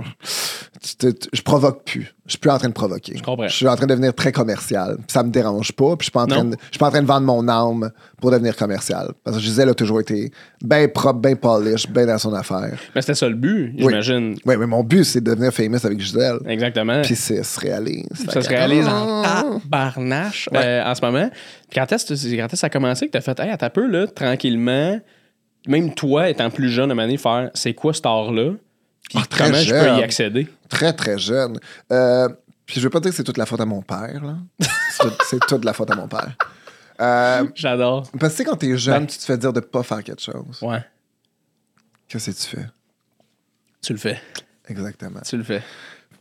tu 0.82 1.14
tu- 1.14 1.30
je 1.34 1.42
provoque 1.42 1.84
plus. 1.84 2.14
Je 2.26 2.34
suis 2.34 2.40
plus 2.40 2.50
en 2.52 2.58
train 2.60 2.70
de 2.70 2.74
provoquer. 2.74 3.14
Je 3.18 3.24
comprends. 3.24 3.50
suis 3.50 3.68
en 3.68 3.76
train 3.76 3.86
de 3.88 3.92
devenir 3.92 4.14
très 4.14 4.32
commercial. 4.32 4.98
Ça 5.08 5.22
me 5.22 5.32
dérange 5.32 5.74
pas. 5.74 5.98
Puis 5.98 6.02
je 6.02 6.04
suis 6.06 6.12
pas 6.12 6.22
en 6.24 6.28
train 6.28 6.46
de, 6.46 6.52
je 6.56 6.68
suis 6.72 6.80
pas 6.80 6.88
en 6.88 6.92
train 6.92 7.02
de 7.02 7.08
vendre 7.08 7.26
mon 7.28 7.46
âme 7.50 7.92
pour 8.22 8.32
devenir 8.32 8.56
commercial. 8.56 9.12
Parce 9.24 9.36
que 9.36 9.44
Gisèle 9.44 9.68
a 9.70 9.74
toujours 9.74 10.00
été 10.00 10.32
bien 10.64 10.88
propre, 10.88 11.20
bien 11.20 11.36
polish, 11.36 11.90
bien 11.90 12.06
dans 12.06 12.18
son 12.18 12.34
affaire. 12.34 12.78
Mais 12.96 13.02
c'était 13.02 13.16
ça 13.16 13.28
le 13.28 13.36
but, 13.36 13.74
Oui. 13.76 13.80
j'imagine. 13.80 14.36
Oui, 14.46 14.56
mais 14.58 14.66
mon 14.68 14.82
but, 14.84 15.04
c'est 15.04 15.20
de 15.20 15.30
devenir 15.32 15.52
famous 15.52 15.84
avec 15.86 16.00
Gisèle. 16.00 16.38
Exactement. 16.48 17.02
Puis 17.02 17.16
ça 17.18 17.44
se 17.44 17.60
réalise. 17.60 18.06
Ça 18.30 18.42
se 18.42 18.48
réalise 18.48 18.88
en 18.88 19.01
Ah! 19.26 19.44
tabarnache 19.64 20.50
Ouais. 20.52 20.60
euh, 20.66 20.86
en 20.86 20.96
ce 20.96 21.02
moment. 21.02 21.30
Puis 21.70 21.76
quand 21.80 21.92
est-ce 21.92 22.06
que 22.52 22.56
ça 22.56 22.68
a 22.68 22.70
commencé 22.70 23.08
que 23.08 23.12
t'as 23.12 23.22
fait, 23.22 23.40
hey, 23.40 23.50
un 23.52 23.70
peu, 23.70 23.88
là, 23.88 24.08
tranquillement, 24.08 25.00
même 25.68 25.94
toi, 25.94 26.30
étant 26.30 26.50
plus 26.50 26.70
jeune, 26.70 26.92
à 26.92 26.96
donné, 26.96 27.18
faire, 27.18 27.52
c'est 27.54 27.74
quoi 27.74 27.94
cet 27.94 28.06
art-là? 28.06 28.52
Puis 29.10 29.20
Ah, 29.22 29.24
comment 29.38 29.54
je 29.54 29.70
peux 29.74 30.00
y 30.00 30.04
accéder? 30.04 30.48
Très, 30.70 30.94
très 30.94 31.18
jeune. 31.18 31.58
Euh, 31.92 32.30
puis 32.66 32.80
je 32.80 32.82
veux 32.86 32.90
pas 32.90 33.00
dire 33.00 33.12
que 33.12 33.18
c'est 33.18 33.24
toute 33.24 33.38
la 33.38 33.46
faute 33.46 33.60
à 33.60 33.66
mon 33.66 33.82
père. 33.82 34.24
là. 34.24 34.38
C'est 34.92 35.04
tout- 35.04 35.14
c'est 35.30 35.40
toute 35.48 35.66
la 35.66 35.74
faute 35.74 35.92
à 35.92 35.96
mon 35.96 36.08
père. 36.08 36.36
Euh, 37.02 37.46
J'adore. 37.56 38.04
parce 38.20 38.34
que 38.34 38.38
tu 38.38 38.44
sais, 38.44 38.50
quand 38.50 38.56
t'es 38.58 38.78
jeune, 38.78 39.02
Ouais. 39.02 39.08
tu 39.08 39.18
te 39.18 39.24
fais 39.26 39.38
dire 39.38 39.52
de 39.52 39.60
pas 39.60 39.84
faire 39.84 40.04
quelque 40.04 40.22
chose. 40.22 40.60
Ouais, 40.62 40.84
Qu'est-ce 42.08 42.32
que 42.32 42.36
tu 42.36 42.58
fais? 42.58 42.68
tu 43.82 43.94
le 43.94 44.00
fais. 44.00 44.22
Exactement. 44.70 45.20
Tu 45.26 45.36
le 45.38 45.44
fais. 45.44 45.62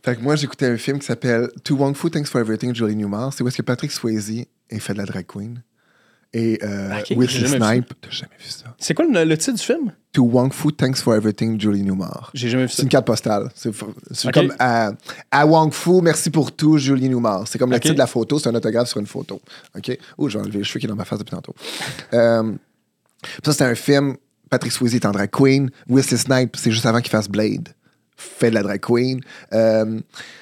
Fait 0.03 0.15
que 0.15 0.21
moi, 0.21 0.35
j'écoutais 0.35 0.65
un 0.67 0.77
film 0.77 0.99
qui 0.99 1.05
s'appelle 1.05 1.49
To 1.63 1.75
Wong 1.75 1.95
Fu, 1.95 2.09
Thanks 2.09 2.27
for 2.27 2.41
Everything, 2.41 2.73
Julie 2.73 2.95
Newmar. 2.95 3.33
C'est 3.33 3.43
où 3.43 3.47
est-ce 3.47 3.57
que 3.57 3.61
Patrick 3.61 3.91
Swayze 3.91 4.45
est 4.69 4.79
fait 4.79 4.93
de 4.93 4.97
la 4.97 5.05
drag 5.05 5.25
queen. 5.27 5.61
Et 6.33 6.59
euh, 6.63 6.97
j'ai 7.05 7.15
Wesley 7.15 7.41
jamais 7.41 7.57
vu 7.57 7.59
ça. 7.59 7.71
Snipe. 7.73 7.93
T'as 8.01 8.09
jamais 8.09 8.31
vu 8.39 8.49
ça? 8.49 8.75
C'est 8.79 8.93
quoi 8.93 9.05
le, 9.05 9.25
le 9.25 9.37
titre 9.37 9.57
du 9.57 9.63
film? 9.63 9.91
To 10.13 10.23
Wong 10.23 10.53
Fu, 10.53 10.71
Thanks 10.71 11.01
for 11.01 11.13
Everything, 11.13 11.59
Julie 11.59 11.83
Newmar. 11.83 12.31
J'ai 12.33 12.49
jamais 12.49 12.63
vu 12.63 12.69
C'est 12.69 12.77
ça. 12.77 12.83
une 12.83 12.89
carte 12.89 13.05
postale. 13.05 13.51
C'est 13.53 13.71
c'est 14.11 14.31
comme 14.31 14.53
à, 14.57 14.93
à 15.29 15.45
Wong 15.45 15.73
Fu, 15.73 16.01
merci 16.01 16.29
pour 16.29 16.53
tout, 16.53 16.77
Julie 16.77 17.09
Newmar. 17.09 17.47
C'est 17.49 17.59
comme 17.59 17.69
le 17.71 17.79
titre 17.81 17.95
de 17.95 17.99
la 17.99 18.07
photo, 18.07 18.39
c'est 18.39 18.47
un 18.49 18.55
autographe 18.55 18.87
sur 18.87 18.99
une 19.01 19.07
photo. 19.07 19.41
OK? 19.77 19.97
Oh, 20.17 20.29
j'ai 20.29 20.39
enlevé 20.39 20.59
le 20.59 20.63
cheveu 20.63 20.79
qui 20.79 20.85
est 20.85 20.89
dans 20.89 20.95
ma 20.95 21.05
face 21.05 21.19
depuis 21.19 21.31
tantôt. 21.31 21.53
Euh, 22.13 22.53
ça, 23.43 23.51
c'était 23.51 23.65
un 23.65 23.75
film. 23.75 24.15
Patrick 24.49 24.71
Swayze 24.71 24.95
est 24.95 25.05
en 25.05 25.11
drag 25.11 25.29
queen. 25.29 25.69
Wesley 25.89 26.17
Snipe, 26.17 26.55
c'est 26.55 26.71
juste 26.71 26.85
avant 26.85 27.01
qu'il 27.01 27.11
fasse 27.11 27.27
Blade. 27.29 27.69
Fait 28.21 28.49
de 28.49 28.55
la 28.55 28.63
drag 28.63 28.79
queen. 28.79 29.21
Euh, 29.53 29.99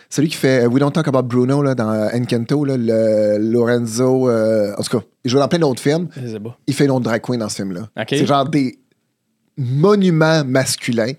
celui 0.09 0.27
qui 0.27 0.35
fait 0.35 0.65
We 0.65 0.79
Don't 0.79 0.91
Talk 0.91 1.07
About 1.07 1.23
Bruno 1.23 1.61
là, 1.61 1.75
dans 1.75 1.91
euh, 1.91 2.09
Encanto, 2.13 2.65
là, 2.65 2.75
le 2.77 3.37
Lorenzo. 3.39 4.29
euh, 4.29 4.73
en 4.77 4.81
tout 4.83 4.97
cas, 4.97 5.05
il 5.23 5.31
joue 5.31 5.37
dans 5.39 5.47
plein 5.47 5.59
d'autres 5.59 5.81
films. 5.81 6.07
Il 6.67 6.73
fait 6.73 6.85
une 6.85 6.91
autre 6.91 7.05
drag 7.05 7.21
queen 7.21 7.39
dans 7.39 7.49
ce 7.49 7.55
film-là. 7.57 7.89
C'est 8.19 8.25
genre 8.25 8.47
des 8.49 8.79
monuments 9.57 10.43
masculins. 10.45 11.13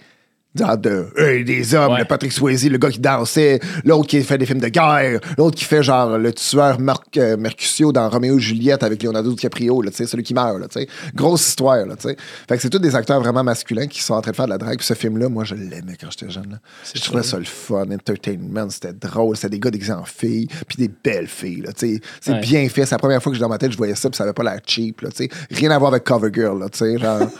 Genre 0.52 0.76
de 0.78 1.06
Hey, 1.16 1.44
des 1.44 1.74
hommes, 1.76 1.92
Ouais. 1.92 2.00
le 2.00 2.04
Patrick 2.06 2.32
Swayze, 2.32 2.68
le 2.68 2.76
gars 2.76 2.90
qui 2.90 2.98
dansait, 2.98 3.60
l'autre 3.84 4.08
qui 4.08 4.20
fait 4.22 4.36
des 4.36 4.46
films 4.46 4.58
de 4.58 4.66
guerre, 4.66 5.20
l'autre 5.38 5.56
qui 5.56 5.64
fait 5.64 5.82
genre 5.84 6.18
le 6.18 6.32
tueur 6.32 6.80
Marc, 6.80 7.16
euh, 7.18 7.36
Mercutio 7.36 7.92
dans 7.92 8.08
Roméo 8.10 8.36
et 8.36 8.40
Juliette 8.40 8.82
avec 8.82 9.00
Leonardo 9.02 9.30
DiCaprio, 9.30 9.80
là, 9.80 9.92
celui 9.92 10.24
qui 10.24 10.34
meurt. 10.34 10.58
Là. 10.58 10.66
Grosse 11.14 11.46
histoire. 11.48 11.86
Là, 11.86 11.94
fait 11.96 12.16
que 12.48 12.58
c'est 12.58 12.68
tous 12.68 12.80
des 12.80 12.96
acteurs 12.96 13.20
vraiment 13.20 13.44
masculins 13.44 13.86
qui 13.86 14.02
sont 14.02 14.14
en 14.14 14.20
train 14.22 14.32
de 14.32 14.36
faire 14.36 14.46
de 14.46 14.50
la 14.50 14.58
drague. 14.58 14.78
Puis 14.78 14.86
ce 14.86 14.94
film-là, 14.94 15.28
moi, 15.28 15.44
je 15.44 15.54
l'aimais 15.54 15.96
quand 16.00 16.08
j'étais 16.10 16.30
jeune. 16.32 16.50
Là. 16.50 16.56
Je 16.94 17.00
trouvais 17.00 17.22
ça 17.22 17.38
le 17.38 17.44
fun, 17.44 17.84
entertainment, 17.90 18.68
c'était 18.70 18.92
drôle, 18.92 19.36
c'était 19.36 19.50
des 19.50 19.60
gars 19.60 19.70
déguisés 19.70 19.92
en 19.92 20.04
filles, 20.04 20.48
puis 20.66 20.76
des 20.78 20.88
belles 21.04 21.28
filles. 21.28 21.60
Là, 21.60 21.70
c'est 21.76 22.00
Ouais. 22.26 22.40
bien 22.40 22.68
fait. 22.68 22.86
C'est 22.86 22.94
la 22.94 22.98
première 22.98 23.22
fois 23.22 23.32
que 23.32 23.38
dans 23.38 23.48
ma 23.48 23.58
tête, 23.58 23.70
je 23.70 23.76
voyais 23.76 23.94
ça, 23.94 24.10
puis 24.10 24.16
ça 24.16 24.24
avait 24.24 24.32
pas 24.32 24.42
l'air 24.42 24.58
cheap. 24.66 25.00
Là. 25.02 25.10
Rien 25.52 25.70
à 25.70 25.78
voir 25.78 25.92
avec 25.92 26.02
Covergirl. 26.02 26.58
Là, 26.58 26.66
genre. 26.98 27.28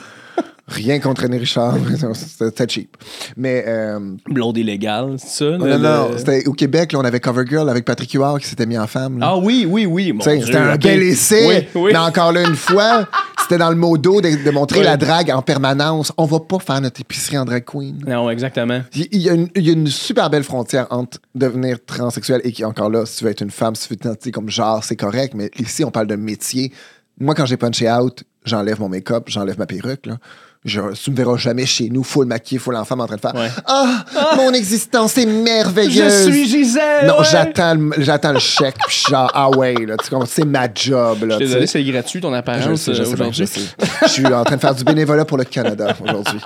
Rien 0.73 1.01
contre 1.01 1.23
René 1.23 1.37
Richard, 1.39 1.77
c'était 2.15 2.69
cheap. 2.69 2.97
Mais 3.37 3.65
euh, 3.67 3.99
Blonde 4.29 4.57
illégale, 4.57 5.17
c'est 5.19 5.45
ça? 5.45 5.59
non, 5.59 5.65
le- 5.67 5.77
non, 5.79 6.11
le- 6.13 6.19
c'était 6.19 6.47
au 6.47 6.53
Québec, 6.53 6.93
là, 6.93 7.01
on 7.01 7.05
avait 7.05 7.19
Covergirl 7.19 7.69
avec 7.69 7.85
Patrick 7.85 8.13
Huard 8.13 8.39
qui 8.39 8.47
s'était 8.47 8.67
mis 8.67 8.79
en 8.79 8.87
femme. 8.87 9.19
là. 9.19 9.31
Ah 9.31 9.37
oui, 9.37 9.67
oui, 9.69 9.85
oui. 9.85 10.15
C'était 10.23 10.57
un 10.57 10.75
ok. 10.75 10.81
bel 10.83 11.03
essai, 11.03 11.67
Oui, 11.75 11.83
oui. 11.83 11.91
mais 11.93 11.99
encore 11.99 12.33
là, 12.33 12.43
une 12.49 12.55
fois, 12.55 13.09
c'était 13.43 13.59
dans 13.59 13.71
le 13.71 13.75
modo 13.77 14.21
de, 14.21 14.45
de 14.45 14.51
montrer 14.53 14.79
Oui. 14.79 14.85
la 14.85 14.97
drague 14.97 15.31
en 15.33 15.43
permanence. 15.43 16.13
On 16.17 16.25
va 16.27 16.39
pas 16.39 16.61
faire 16.61 16.81
notre 16.81 17.01
épicerie 17.01 17.37
en 17.39 17.45
drag 17.45 17.65
queen. 17.65 17.99
Non, 18.07 18.31
exactement. 18.31 18.81
Il 18.95 19.21
y, 19.21 19.29
a 19.29 19.35
une, 19.35 19.49
il 19.57 19.67
y 19.67 19.71
a 19.71 19.73
une 19.73 19.89
super 19.89 20.31
belle 20.31 20.45
frontière 20.45 20.87
entre 20.91 21.19
devenir 21.35 21.85
transsexuel 21.85 22.41
et 22.45 22.53
qui, 22.53 22.65
encore 22.65 22.91
là, 22.91 23.07
si 23.07 23.19
tu 23.19 23.25
veux 23.25 23.31
être 23.31 23.41
une 23.43 23.51
femme, 23.51 23.75
si 23.75 23.89
tu 23.89 23.95
veux 23.95 23.99
t'identifier 23.99 24.31
comme 24.31 24.49
genre, 24.51 24.85
c'est 24.85 24.97
correct, 24.97 25.35
mais 25.35 25.51
ici, 25.59 25.85
on 25.85 25.91
parle 25.91 26.07
d'un 26.07 26.17
métier. 26.17 26.73
Moi, 27.19 27.35
quand 27.35 27.45
j'ai 27.47 27.57
punché 27.57 27.91
out, 27.91 28.23
j'enlève 28.45 28.81
mon 28.81 28.89
make-up, 28.89 29.25
j'enlève 29.27 29.59
ma 29.59 29.67
perruque. 29.67 30.07
Là. 30.07 30.19
Je, 30.63 30.79
tu 30.93 31.11
me 31.11 31.17
verras 31.17 31.39
jamais 31.39 31.65
chez 31.65 31.89
nous, 31.89 32.03
full 32.05 32.27
maquillée, 32.27 32.59
full 32.59 32.77
en 32.77 32.85
femme 32.85 33.01
en 33.01 33.07
train 33.07 33.17
de 33.17 33.21
faire 33.23 33.35
Ouais. 33.35 33.49
Ah, 33.65 34.05
mon 34.37 34.53
existence 34.53 35.17
est 35.17 35.25
merveilleuse. 35.25 36.27
Je 36.27 36.31
suis 36.33 36.47
Gisèle! 36.47 37.07
Non, 37.07 37.21
ouais. 37.21 37.25
j'attends 37.31 37.75
le, 37.75 37.91
j'attends 37.97 38.33
le 38.35 38.39
chèque, 38.41 38.75
puis 38.87 38.91
je 38.91 38.95
suis 39.05 39.11
genre, 39.11 39.31
ah 39.33 39.49
ouais, 39.49 39.73
là, 39.87 39.97
tu 39.97 40.11
comprends, 40.11 40.27
c'est 40.27 40.45
ma 40.45 40.69
job. 40.73 41.23
Là, 41.25 41.29
Je 41.29 41.31
suis 41.31 41.39
tu 41.39 41.45
désolé, 41.47 41.67
sais. 41.67 41.73
c'est 41.83 41.85
gratuit 41.91 42.21
ton 42.21 42.31
Je 42.31 42.35
apparence 42.37 42.81
sais, 42.83 42.93
je 42.93 43.01
euh, 43.01 43.05
sais 43.07 43.15
bien, 43.15 43.27
aujourd'hui. 43.29 43.47
je 43.47 43.61
sais. 43.61 43.61
Je 44.03 44.09
suis 44.09 44.27
en 44.27 44.45
train 44.45 44.57
de 44.57 44.61
faire 44.61 44.75
du 44.75 44.85
bénévolat 44.85 45.25
pour 45.25 45.39
le 45.39 45.45
Canada 45.45 45.97
aujourd'hui. 46.05 46.41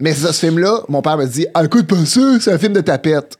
Mais 0.00 0.14
c'est 0.14 0.26
ça, 0.26 0.32
ce 0.32 0.40
film-là, 0.46 0.80
mon 0.88 1.00
père 1.00 1.16
me 1.16 1.26
dit 1.26 1.46
Ah, 1.54 1.62
écoute 1.64 1.86
pas 1.86 2.04
ça, 2.04 2.20
c'est 2.40 2.52
un 2.52 2.58
film 2.58 2.72
de 2.72 2.80
tapette. 2.80 3.36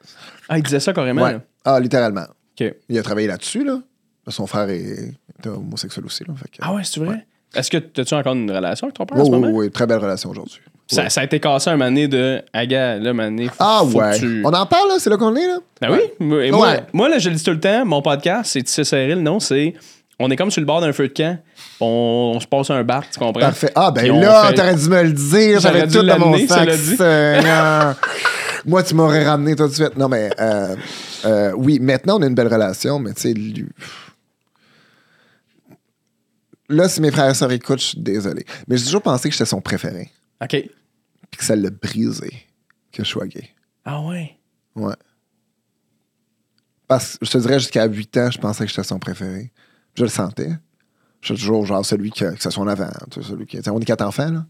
Ah, 0.49 0.58
il 0.58 0.62
disait 0.62 0.78
ça 0.78 0.92
carrément. 0.92 1.22
Ouais. 1.22 1.32
là. 1.32 1.40
Ah, 1.64 1.80
littéralement. 1.80 2.26
OK. 2.60 2.72
Il 2.88 2.96
a 2.99 3.02
travaillé 3.02 3.26
là-dessus, 3.26 3.64
là. 3.64 3.80
Son 4.28 4.46
frère 4.46 4.68
est, 4.68 4.80
est 5.42 5.46
homosexuel 5.49 6.04
aussi, 6.06 6.22
là. 6.22 6.34
Fait 6.40 6.49
que- 6.50 6.58
Ah 6.60 6.72
ouais, 6.72 6.82
c'est 6.84 7.00
vrai? 7.00 7.26
Est-ce 7.54 7.71
que 7.71 7.78
as-tu 8.00 8.14
encore 8.14 8.35
une 8.35 8.50
relation 8.50 8.87
avec 8.87 8.97
ton 8.97 9.04
père 9.07 9.16
Oui, 9.16 9.23
en 9.23 9.26
ce 9.26 9.30
oui, 9.30 9.38
moment? 9.40 9.52
oui, 9.59 9.71
très 9.71 9.87
belle 9.87 9.99
relation 9.99 10.30
aujourd'hui. 10.30 10.61
Ça, 10.87 11.09
ça 11.09 11.21
a 11.21 11.25
été 11.25 11.38
cassé 11.38 11.71
un 11.71 11.76
mané 11.76 12.09
de 12.09 12.42
Aga, 12.52 12.97
là, 12.99 13.12
mané. 13.12 13.47
faut- 13.47 13.54
Ah 13.61 13.83
faut 13.88 13.99
ouais. 14.00 14.19
tu- 14.19 14.42
On 14.45 14.52
en 14.52 14.66
parle, 14.66 14.88
là? 14.88 14.95
C'est 14.99 15.09
là 15.11 15.16
qu'on 15.16 15.35
est, 15.37 15.47
là? 15.47 15.59
Ben 15.80 15.90
oui. 15.92 16.00
Et 16.45 16.50
moi, 16.50 16.69
Ouais. 16.69 16.80
moi, 16.92 17.09
là, 17.09 17.19
je 17.19 17.28
le 17.30 17.37
dis 17.37 17.45
tout 17.45 17.52
le 17.52 17.61
temps, 17.61 17.85
mon 17.85 18.02
podcast, 18.02 18.50
c'est 18.52 18.62
Tissé 18.62 18.83
serré, 18.85 19.14
le 19.14 19.21
nom, 19.21 19.38
c'est. 19.40 19.75
On 20.19 20.28
est 20.30 20.37
comme 20.37 20.50
sur 20.50 20.61
le 20.61 20.66
bord 20.66 20.80
d'un 20.80 20.92
feu 20.92 21.09
de 21.09 21.12
camp. 21.14 21.38
On, 21.80 22.33
on 22.37 22.40
se 22.40 22.47
passe 22.47 22.71
un 22.71 22.83
bar, 22.85 23.04
tu 23.11 23.19
comprends? 23.19 23.40
Parfait. 23.40 23.71
Ah, 23.75 23.90
ben 23.90 24.02
Puis 24.02 24.21
là, 24.21 24.45
fait- 24.49 24.54
t'aurais 24.54 24.75
dû 24.75 24.88
me 24.88 25.02
le 25.02 25.12
dire. 25.12 25.61
J'avais 25.61 25.87
tout 25.87 26.02
dans 26.02 26.19
mon 26.19 26.37
sac. 26.47 26.69
Moi, 28.66 28.83
tu 28.83 28.95
m'aurais 28.95 29.25
ramené 29.25 29.57
tout 29.57 29.66
de 29.66 29.73
suite. 29.73 29.97
Non, 29.97 30.09
mais 30.09 30.30
euh, 30.38 30.75
euh, 31.25 31.52
oui, 31.57 31.78
maintenant, 31.80 32.19
on 32.19 32.23
a 32.23 32.26
une 32.26 32.35
belle 32.35 32.52
relation, 32.52 32.99
mais 32.99 33.14
tu 33.14 33.23
sais, 33.23 33.33
lui- 33.33 33.66
Là, 36.70 36.88
si 36.88 37.00
mes 37.00 37.10
frères 37.10 37.28
et 37.28 37.34
sœurs 37.34 37.50
écoutent, 37.50 37.80
je 37.80 37.86
suis 37.86 38.00
désolé. 38.00 38.46
Mais 38.68 38.76
j'ai 38.76 38.84
toujours 38.84 39.02
pensé 39.02 39.28
que 39.28 39.32
j'étais 39.32 39.44
son 39.44 39.60
préféré. 39.60 40.10
OK. 40.40 40.48
Puis 40.50 41.38
que 41.38 41.44
ça 41.44 41.56
l'a 41.56 41.70
brisé 41.70 42.30
que 42.92 43.04
je 43.04 43.08
sois 43.08 43.26
gay. 43.26 43.50
Ah 43.84 44.00
ouais? 44.00 44.36
Ouais. 44.76 44.94
Parce 46.86 47.18
que 47.18 47.26
je 47.26 47.30
te 47.30 47.38
dirais, 47.38 47.58
jusqu'à 47.58 47.86
8 47.86 48.16
ans, 48.18 48.30
je 48.30 48.38
pensais 48.38 48.64
que 48.64 48.70
j'étais 48.70 48.84
son 48.84 48.98
préféré. 48.98 49.52
Je 49.94 50.04
le 50.04 50.08
sentais. 50.08 50.50
Je 51.20 51.34
suis 51.34 51.34
toujours 51.34 51.66
genre 51.66 51.84
celui 51.84 52.10
qui, 52.10 52.24
que 52.24 52.40
ça 52.40 52.50
soit 52.50 52.62
en 52.64 52.68
avant. 52.68 52.90
tu 53.10 53.20
sais, 53.20 53.28
Celui 53.28 53.46
qui, 53.46 53.58
on 53.68 53.78
est 53.78 53.84
quatre 53.84 54.04
enfants, 54.04 54.30
là. 54.30 54.46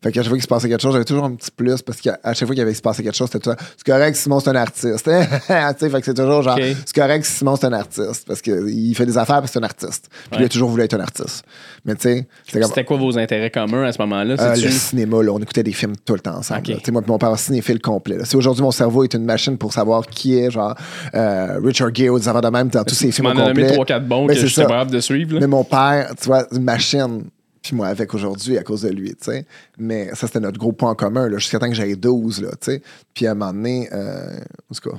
Fait 0.00 0.12
qu'à 0.12 0.20
chaque 0.20 0.28
fois 0.28 0.36
qu'il 0.36 0.42
se 0.42 0.48
passait 0.48 0.68
quelque 0.68 0.80
chose, 0.80 0.92
j'avais 0.92 1.04
toujours 1.04 1.24
un 1.24 1.34
petit 1.34 1.50
plus 1.50 1.82
parce 1.82 2.00
qu'à 2.00 2.16
chaque 2.22 2.46
fois 2.46 2.54
qu'il 2.54 2.60
avait 2.60 2.72
se 2.72 2.80
passé 2.80 3.02
quelque 3.02 3.16
chose, 3.16 3.28
c'était 3.32 3.50
tout 3.50 3.50
ça. 3.50 3.56
C'est 3.76 3.84
correct, 3.84 4.14
Simon, 4.14 4.38
c'est 4.38 4.50
un 4.50 4.54
artiste. 4.54 5.04
tu 5.04 5.10
sais, 5.10 5.90
fait 5.90 5.98
que 6.00 6.04
c'est 6.04 6.14
toujours 6.14 6.42
genre, 6.42 6.56
c'est 6.86 6.94
correct, 6.94 7.24
Simon, 7.24 7.56
c'est 7.56 7.66
un 7.66 7.72
artiste. 7.72 8.24
Parce 8.26 8.40
qu'il 8.40 8.94
fait 8.94 9.06
des 9.06 9.18
affaires 9.18 9.40
parce 9.40 9.48
que 9.50 9.54
c'est 9.54 9.58
un 9.58 9.64
artiste. 9.64 10.08
Puis 10.30 10.40
il 10.40 10.44
a 10.44 10.48
toujours 10.48 10.70
voulu 10.70 10.84
être 10.84 10.94
un 10.94 11.00
artiste. 11.00 11.44
Mais 11.84 11.96
tu 11.96 12.02
sais, 12.02 12.28
c'était 12.46 12.60
comme. 12.60 12.68
C'était 12.68 12.84
quoi 12.84 12.96
vos 12.96 13.18
intérêts 13.18 13.50
communs 13.50 13.82
à 13.84 13.92
ce 13.92 14.00
moment-là? 14.02 14.36
Euh, 14.38 14.54
le 14.54 14.70
cinéma, 14.70 15.20
là, 15.22 15.32
on 15.32 15.38
écoutait 15.40 15.64
des 15.64 15.72
films 15.72 15.94
tout 16.04 16.14
le 16.14 16.20
temps 16.20 16.36
ensemble. 16.36 16.60
Ok. 16.60 16.68
là. 16.68 16.76
Tu 16.76 16.84
sais, 16.84 16.92
Moi 16.92 17.02
mon 17.06 17.18
père, 17.18 17.36
cinéphile 17.38 17.80
complet. 17.80 18.18
Si 18.24 18.36
aujourd'hui 18.36 18.62
mon 18.62 18.70
cerveau 18.70 19.02
est 19.02 19.14
une 19.14 19.24
machine 19.24 19.58
pour 19.58 19.72
savoir 19.72 20.06
qui 20.06 20.38
est, 20.38 20.50
genre 20.52 20.76
euh, 21.14 21.58
Richard 21.64 21.92
Gere, 21.92 22.16
des 22.20 22.28
affaires 22.28 22.40
de 22.42 22.48
même, 22.50 22.68
dans 22.68 22.84
tous 22.84 22.94
ces 22.94 23.06
tu 23.06 23.12
films 23.14 23.26
au 23.26 23.30
as 23.30 23.34
nommé 23.34 23.74
complet. 23.74 23.96
3-4 23.96 24.00
bons 24.06 24.26
Mais 24.26 24.34
que 24.34 24.40
c'est 24.40 24.46
j'étais 24.46 24.60
ça. 24.62 24.66
pas 24.68 24.74
capable 24.74 24.90
de 24.92 25.00
suivre. 25.00 25.34
là. 25.34 25.40
Mais 25.40 25.46
mon 25.48 25.64
père, 25.64 26.12
tu 26.20 26.26
vois, 26.28 26.46
une 26.52 26.62
machine. 26.62 27.24
Puis 27.62 27.74
moi, 27.74 27.88
avec 27.88 28.14
aujourd'hui, 28.14 28.56
à 28.56 28.62
cause 28.62 28.82
de 28.82 28.88
lui, 28.88 29.10
tu 29.10 29.16
sais. 29.24 29.46
Mais 29.78 30.08
ça, 30.14 30.26
c'était 30.26 30.40
notre 30.40 30.58
gros 30.58 30.72
point 30.72 30.90
en 30.90 30.94
commun, 30.94 31.28
là, 31.28 31.38
jusqu'à 31.38 31.58
temps 31.58 31.68
que 31.68 31.74
j'avais 31.74 31.96
12, 31.96 32.40
là, 32.42 32.50
tu 32.52 32.56
sais. 32.72 32.82
Puis 33.14 33.26
à 33.26 33.32
un 33.32 33.34
moment 33.34 33.52
donné, 33.52 33.88
euh, 33.92 34.38
en 34.70 34.74
tout 34.74 34.90
cas, 34.90 34.96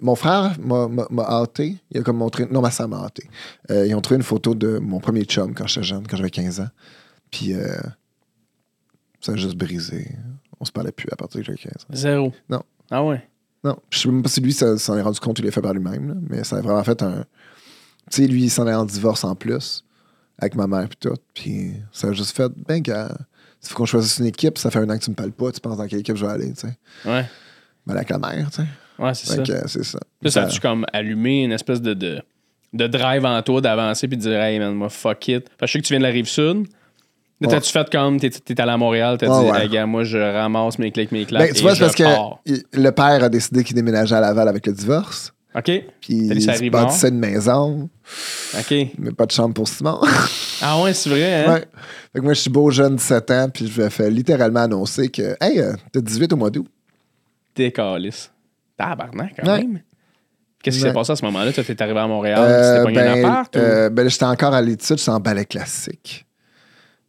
mon 0.00 0.14
frère 0.14 0.56
m'a- 0.60 1.22
hâté. 1.24 1.76
Il 1.90 2.00
a 2.00 2.02
comme 2.02 2.16
montré. 2.16 2.46
Non, 2.50 2.60
ma 2.62 2.70
soeur 2.70 2.88
m'a 2.88 2.98
hâté. 3.04 3.28
Euh, 3.70 3.86
ils 3.86 3.94
ont 3.94 4.00
trouvé 4.00 4.16
une 4.16 4.22
photo 4.22 4.54
de 4.54 4.78
mon 4.78 5.00
premier 5.00 5.24
chum 5.24 5.54
quand 5.54 5.66
j'étais 5.66 5.84
jeune, 5.86 6.06
quand 6.06 6.16
j'avais 6.16 6.30
15 6.30 6.60
ans. 6.60 6.68
Puis 7.30 7.52
euh, 7.54 7.76
ça 9.20 9.32
a 9.32 9.36
juste 9.36 9.56
brisé. 9.56 10.10
On 10.60 10.64
se 10.64 10.72
parlait 10.72 10.92
plus 10.92 11.08
à 11.12 11.16
partir 11.16 11.40
que 11.40 11.46
j'avais 11.46 11.58
15 11.58 11.72
ans. 11.72 11.94
Zéro. 11.94 12.32
Non. 12.48 12.62
Ah 12.90 13.04
ouais? 13.04 13.26
Non, 13.64 13.76
je 13.90 13.98
sais 14.00 14.08
même 14.08 14.22
pas 14.22 14.28
si 14.28 14.40
lui 14.40 14.52
ça- 14.52 14.76
s'en 14.76 14.96
est 14.96 15.02
rendu 15.02 15.20
compte, 15.20 15.38
il 15.38 15.44
l'a 15.44 15.52
fait 15.52 15.60
par 15.62 15.72
lui-même, 15.72 16.08
là, 16.08 16.14
mais 16.28 16.42
ça 16.42 16.56
a 16.56 16.60
vraiment 16.60 16.82
fait 16.82 17.00
un. 17.02 17.24
Tu 18.10 18.22
sais, 18.22 18.26
lui, 18.26 18.42
il 18.44 18.50
s'en 18.50 18.66
est 18.66 18.74
en 18.74 18.84
divorce 18.84 19.22
en 19.22 19.36
plus, 19.36 19.84
avec 20.42 20.54
ma 20.56 20.66
mère 20.66 20.88
puis 20.88 20.98
tout. 21.00 21.14
Puis 21.34 21.72
ça 21.92 22.08
a 22.08 22.12
juste 22.12 22.36
fait, 22.36 22.50
ben, 22.68 22.80
gars, 22.80 23.08
il 23.62 23.68
faut 23.68 23.74
qu'on 23.76 23.86
choisisse 23.86 24.18
une 24.18 24.26
équipe, 24.26 24.58
ça 24.58 24.70
fait 24.70 24.78
un 24.80 24.90
an 24.90 24.98
que 24.98 25.04
tu 25.04 25.10
me 25.10 25.14
parles 25.16 25.32
pas, 25.32 25.50
tu 25.52 25.60
penses 25.60 25.76
dans 25.78 25.86
quelle 25.86 26.00
équipe 26.00 26.16
je 26.16 26.24
vais 26.26 26.32
aller, 26.32 26.52
tu 26.52 26.60
sais. 26.66 26.76
Ouais. 27.08 27.24
Ben, 27.86 27.94
avec 27.96 28.10
la 28.10 28.18
mère, 28.18 28.50
tu 28.50 28.56
sais. 28.62 28.68
Ouais, 28.98 29.14
c'est 29.14 29.26
ça. 29.26 29.42
euh, 29.52 29.62
c'est 29.66 29.84
ça. 29.84 29.98
Là, 30.20 30.30
ça 30.30 30.42
a-tu 30.42 30.60
comme 30.60 30.84
allumé 30.92 31.44
une 31.44 31.52
espèce 31.52 31.80
de, 31.80 31.94
de, 31.94 32.20
de 32.72 32.86
drive 32.86 33.24
en 33.24 33.40
toi 33.42 33.60
d'avancer 33.60 34.06
puis 34.06 34.16
de 34.16 34.22
dire, 34.22 34.40
hey 34.40 34.58
man, 34.58 34.74
moi, 34.74 34.88
fuck 34.90 35.26
it. 35.28 35.48
Parce 35.58 35.60
que 35.60 35.66
je 35.66 35.72
sais 35.72 35.78
que 35.82 35.86
tu 35.86 35.92
viens 35.94 36.00
de 36.00 36.04
la 36.04 36.10
rive 36.10 36.26
sud. 36.28 36.66
Ouais. 37.40 37.48
t'as-tu 37.48 37.72
fait 37.72 37.90
comme, 37.90 38.20
t'es, 38.20 38.30
t'es 38.30 38.60
allé 38.60 38.70
à 38.70 38.76
Montréal, 38.76 39.16
t'as 39.18 39.26
Ouais, 39.26 39.44
dit, 39.46 39.50
ouais. 39.50 39.62
hey 39.64 39.68
gars, 39.68 39.86
moi, 39.86 40.04
je 40.04 40.16
ramasse 40.18 40.78
mes 40.78 40.92
clics, 40.92 41.10
mes 41.10 41.24
claques. 41.24 41.48
Ben, 41.48 41.54
tu 41.54 41.62
vois, 41.62 41.74
c'est 41.74 41.80
parce 41.80 41.94
que 41.96 42.04
pars. 42.04 42.38
le 42.72 42.90
père 42.90 43.24
a 43.24 43.28
décidé 43.28 43.64
qu'il 43.64 43.74
déménageait 43.74 44.14
à 44.14 44.20
Laval 44.20 44.46
avec 44.46 44.64
le 44.66 44.72
divorce. 44.72 45.32
OK. 45.54 45.64
Puis 46.00 46.28
il 46.28 46.70
bâtissait 46.70 47.08
une 47.10 47.18
maison, 47.18 47.88
OK. 48.58 48.74
mais 48.98 49.12
pas 49.12 49.26
de 49.26 49.32
chambre 49.32 49.54
pour 49.54 49.68
Simon. 49.68 50.00
Ah 50.64 50.80
ouais, 50.80 50.94
c'est 50.94 51.10
vrai, 51.10 51.44
hein? 51.44 51.54
Ouais. 51.54 51.64
Fait 52.12 52.20
que 52.20 52.24
moi, 52.24 52.34
je 52.34 52.40
suis 52.42 52.50
beau 52.50 52.70
jeune, 52.70 52.94
17 52.94 53.30
ans, 53.32 53.48
puis 53.52 53.66
je 53.66 53.82
vais 53.82 53.90
faire 53.90 54.08
littéralement 54.08 54.60
annoncer 54.60 55.08
que, 55.08 55.36
hey, 55.40 55.58
euh, 55.58 55.72
t'as 55.90 56.00
18 56.00 56.32
au 56.32 56.36
mois 56.36 56.50
d'août. 56.50 56.68
Décalisse. 57.56 58.30
Tabarnak, 58.78 59.34
quand 59.36 59.46
Ouais. 59.52 59.58
même. 59.62 59.80
Qu'est-ce 60.62 60.76
qui 60.78 60.82
Ouais. 60.84 60.90
s'est 60.90 60.94
passé 60.94 61.10
à 61.10 61.16
ce 61.16 61.24
moment-là? 61.24 61.52
Toi, 61.52 61.64
t'es 61.64 61.82
arrivé 61.82 61.98
à 61.98 62.06
Montréal, 62.06 62.38
Euh, 62.40 62.84
c'était 62.84 62.94
pas 62.94 63.00
un 63.00 63.14
ben, 63.14 63.24
appart? 63.24 63.56
ou- 63.56 63.58
euh, 63.58 63.90
ben, 63.90 64.08
j'étais 64.08 64.24
encore 64.24 64.54
à 64.54 64.62
l'étude, 64.62 64.98
j'étais 64.98 65.10
en 65.10 65.18
ballet 65.18 65.44
classique. 65.46 66.26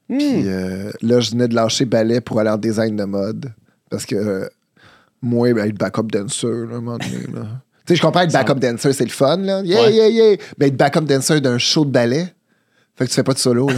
Hmm. 0.09 0.17
Puis 0.17 0.47
euh, 0.47 0.91
là, 1.03 1.19
je 1.19 1.29
venais 1.31 1.47
de 1.47 1.53
lâcher 1.53 1.85
ballet 1.85 2.21
pour 2.21 2.39
aller 2.39 2.49
en 2.49 2.57
design 2.57 2.95
de 2.95 3.03
mode. 3.03 3.53
Parce 3.91 4.07
que 4.07 4.49
moi, 5.21 5.53
ben, 5.53 5.67
être 5.69 5.77
backup 5.77 6.07
dancer, 6.11 6.47
là, 6.47 6.53
à 6.73 6.77
un 6.77 6.81
moment 6.81 6.97
donné, 6.97 7.27
là. 7.31 7.41
Tu 7.85 7.93
sais, 7.93 7.95
je 7.97 8.01
comprends 8.01 8.21
être 8.21 8.31
backup 8.31 8.55
dancer, 8.59 8.93
c'est 8.93 9.03
le 9.03 9.09
fun, 9.11 9.37
là. 9.37 9.61
Yeah, 9.63 9.83
Ouais. 9.83 9.93
yeah, 9.93 10.07
yeah. 10.09 10.37
Mais 10.57 10.67
être 10.67 10.77
backup 10.77 11.01
dancer 11.01 11.41
d'un 11.41 11.57
show 11.57 11.83
de 11.85 11.91
ballet, 11.91 12.33
fait 12.95 13.05
que 13.05 13.09
tu 13.09 13.15
fais 13.15 13.23
pas 13.23 13.33
de 13.33 13.39
solo, 13.39 13.67
là. 13.67 13.75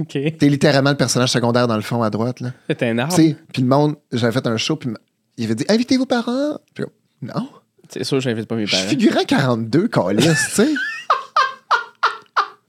T'es 0.08 0.30
littéralement 0.42 0.90
le 0.90 0.96
personnage 0.96 1.30
secondaire 1.30 1.66
dans 1.66 1.74
le 1.76 1.82
fond 1.82 2.02
à 2.02 2.10
droite, 2.10 2.40
là. 2.40 2.52
C'était 2.68 2.88
un 2.88 2.98
arbre. 2.98 3.14
Tu 3.14 3.30
sais, 3.30 3.36
puis 3.52 3.62
le 3.62 3.68
monde, 3.68 3.96
j'avais 4.12 4.32
fait 4.32 4.46
un 4.46 4.56
show, 4.56 4.76
puis 4.76 4.90
il 5.38 5.44
avait 5.46 5.54
dit 5.54 5.64
Invitez 5.68 5.96
vos 5.96 6.06
parents. 6.06 6.58
Puis 6.74 6.84
non. 7.22 7.48
C'est 7.88 8.04
sûr, 8.04 8.20
j'invite 8.20 8.46
pas 8.46 8.54
mes 8.54 8.66
Je 8.66 8.70
suis 8.76 8.78
parents. 8.84 8.90
figurant 8.90 9.24
42, 9.26 9.88
calice, 9.88 10.24
tu 10.50 10.54
sais. 10.56 10.68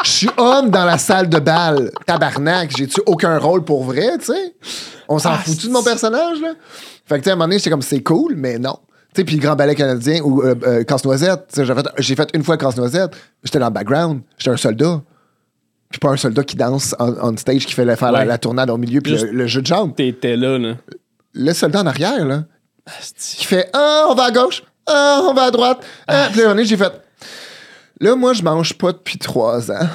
Je 0.05 0.09
suis 0.09 0.29
homme 0.37 0.69
dans 0.69 0.85
la 0.85 0.97
salle 0.97 1.27
de 1.29 1.39
bal. 1.39 1.91
Tabarnak, 2.05 2.71
j'ai-tu 2.75 3.01
aucun 3.05 3.37
rôle 3.37 3.65
pour 3.65 3.83
vrai, 3.83 4.17
tu 4.17 4.25
sais? 4.27 4.55
On 5.09 5.19
s'en 5.19 5.31
Ah, 5.31 5.37
fout-tu 5.39 5.67
de 5.67 5.71
mon 5.73 5.83
personnage, 5.83 6.39
là? 6.41 6.53
Fait 7.05 7.15
que, 7.15 7.19
tu 7.19 7.23
sais, 7.25 7.29
à 7.31 7.33
un 7.33 7.35
moment 7.35 7.45
donné, 7.47 7.57
j'étais 7.57 7.69
comme, 7.69 7.81
c'est 7.81 8.01
cool, 8.01 8.35
mais 8.37 8.57
non. 8.59 8.77
Tu 9.13 9.21
sais, 9.21 9.25
puis 9.25 9.35
le 9.37 9.41
Grand 9.41 9.55
Ballet 9.55 9.73
canadien 9.75 10.21
ou 10.21 10.43
euh, 10.43 10.53
euh, 10.63 10.83
Casse-Noisette, 10.83 11.59
j'ai 11.97 12.15
fait, 12.15 12.15
fait 12.15 12.29
une 12.35 12.43
fois 12.43 12.57
Casse-Noisette, 12.57 13.11
j'étais 13.43 13.57
dans 13.59 13.67
le 13.67 13.73
background, 13.73 14.21
j'étais 14.37 14.51
un 14.51 14.57
soldat. 14.57 15.01
Puis 15.89 15.97
pas 15.99 16.09
un 16.09 16.17
soldat 16.17 16.43
qui 16.43 16.55
danse 16.55 16.93
on, 16.99 17.15
on 17.21 17.35
stage, 17.37 17.65
qui 17.65 17.73
fait 17.73 17.85
la- 17.85 17.95
faire 17.95 18.11
la, 18.11 18.19
Ouais. 18.19 18.25
la 18.25 18.37
tournade 18.37 18.69
au 18.69 18.77
milieu, 18.77 19.01
puis 19.01 19.13
le, 19.17 19.31
le 19.31 19.47
jeu 19.47 19.61
de 19.61 19.67
jambes. 19.67 19.95
T'étais 19.95 20.35
là, 20.37 20.59
là. 20.59 20.75
Le 21.33 21.53
soldat 21.53 21.81
en 21.81 21.87
arrière, 21.87 22.23
là, 22.25 22.43
Asti. 22.99 23.37
qui 23.37 23.45
fait 23.45 23.69
Ah, 23.73 24.05
on 24.09 24.13
va 24.13 24.25
à 24.25 24.31
gauche, 24.31 24.61
ah, 24.85 25.21
on 25.27 25.33
va 25.33 25.43
à 25.45 25.51
droite. 25.51 25.83
Ah. 26.07 26.27
Puis 26.31 26.41
là, 26.41 26.55
j'ai 26.63 26.77
fait 26.77 26.91
Là, 28.01 28.15
moi, 28.15 28.33
je 28.33 28.43
mange 28.43 28.73
pas 28.77 28.91
depuis 28.93 29.17
trois 29.17 29.71
ans. 29.71 29.87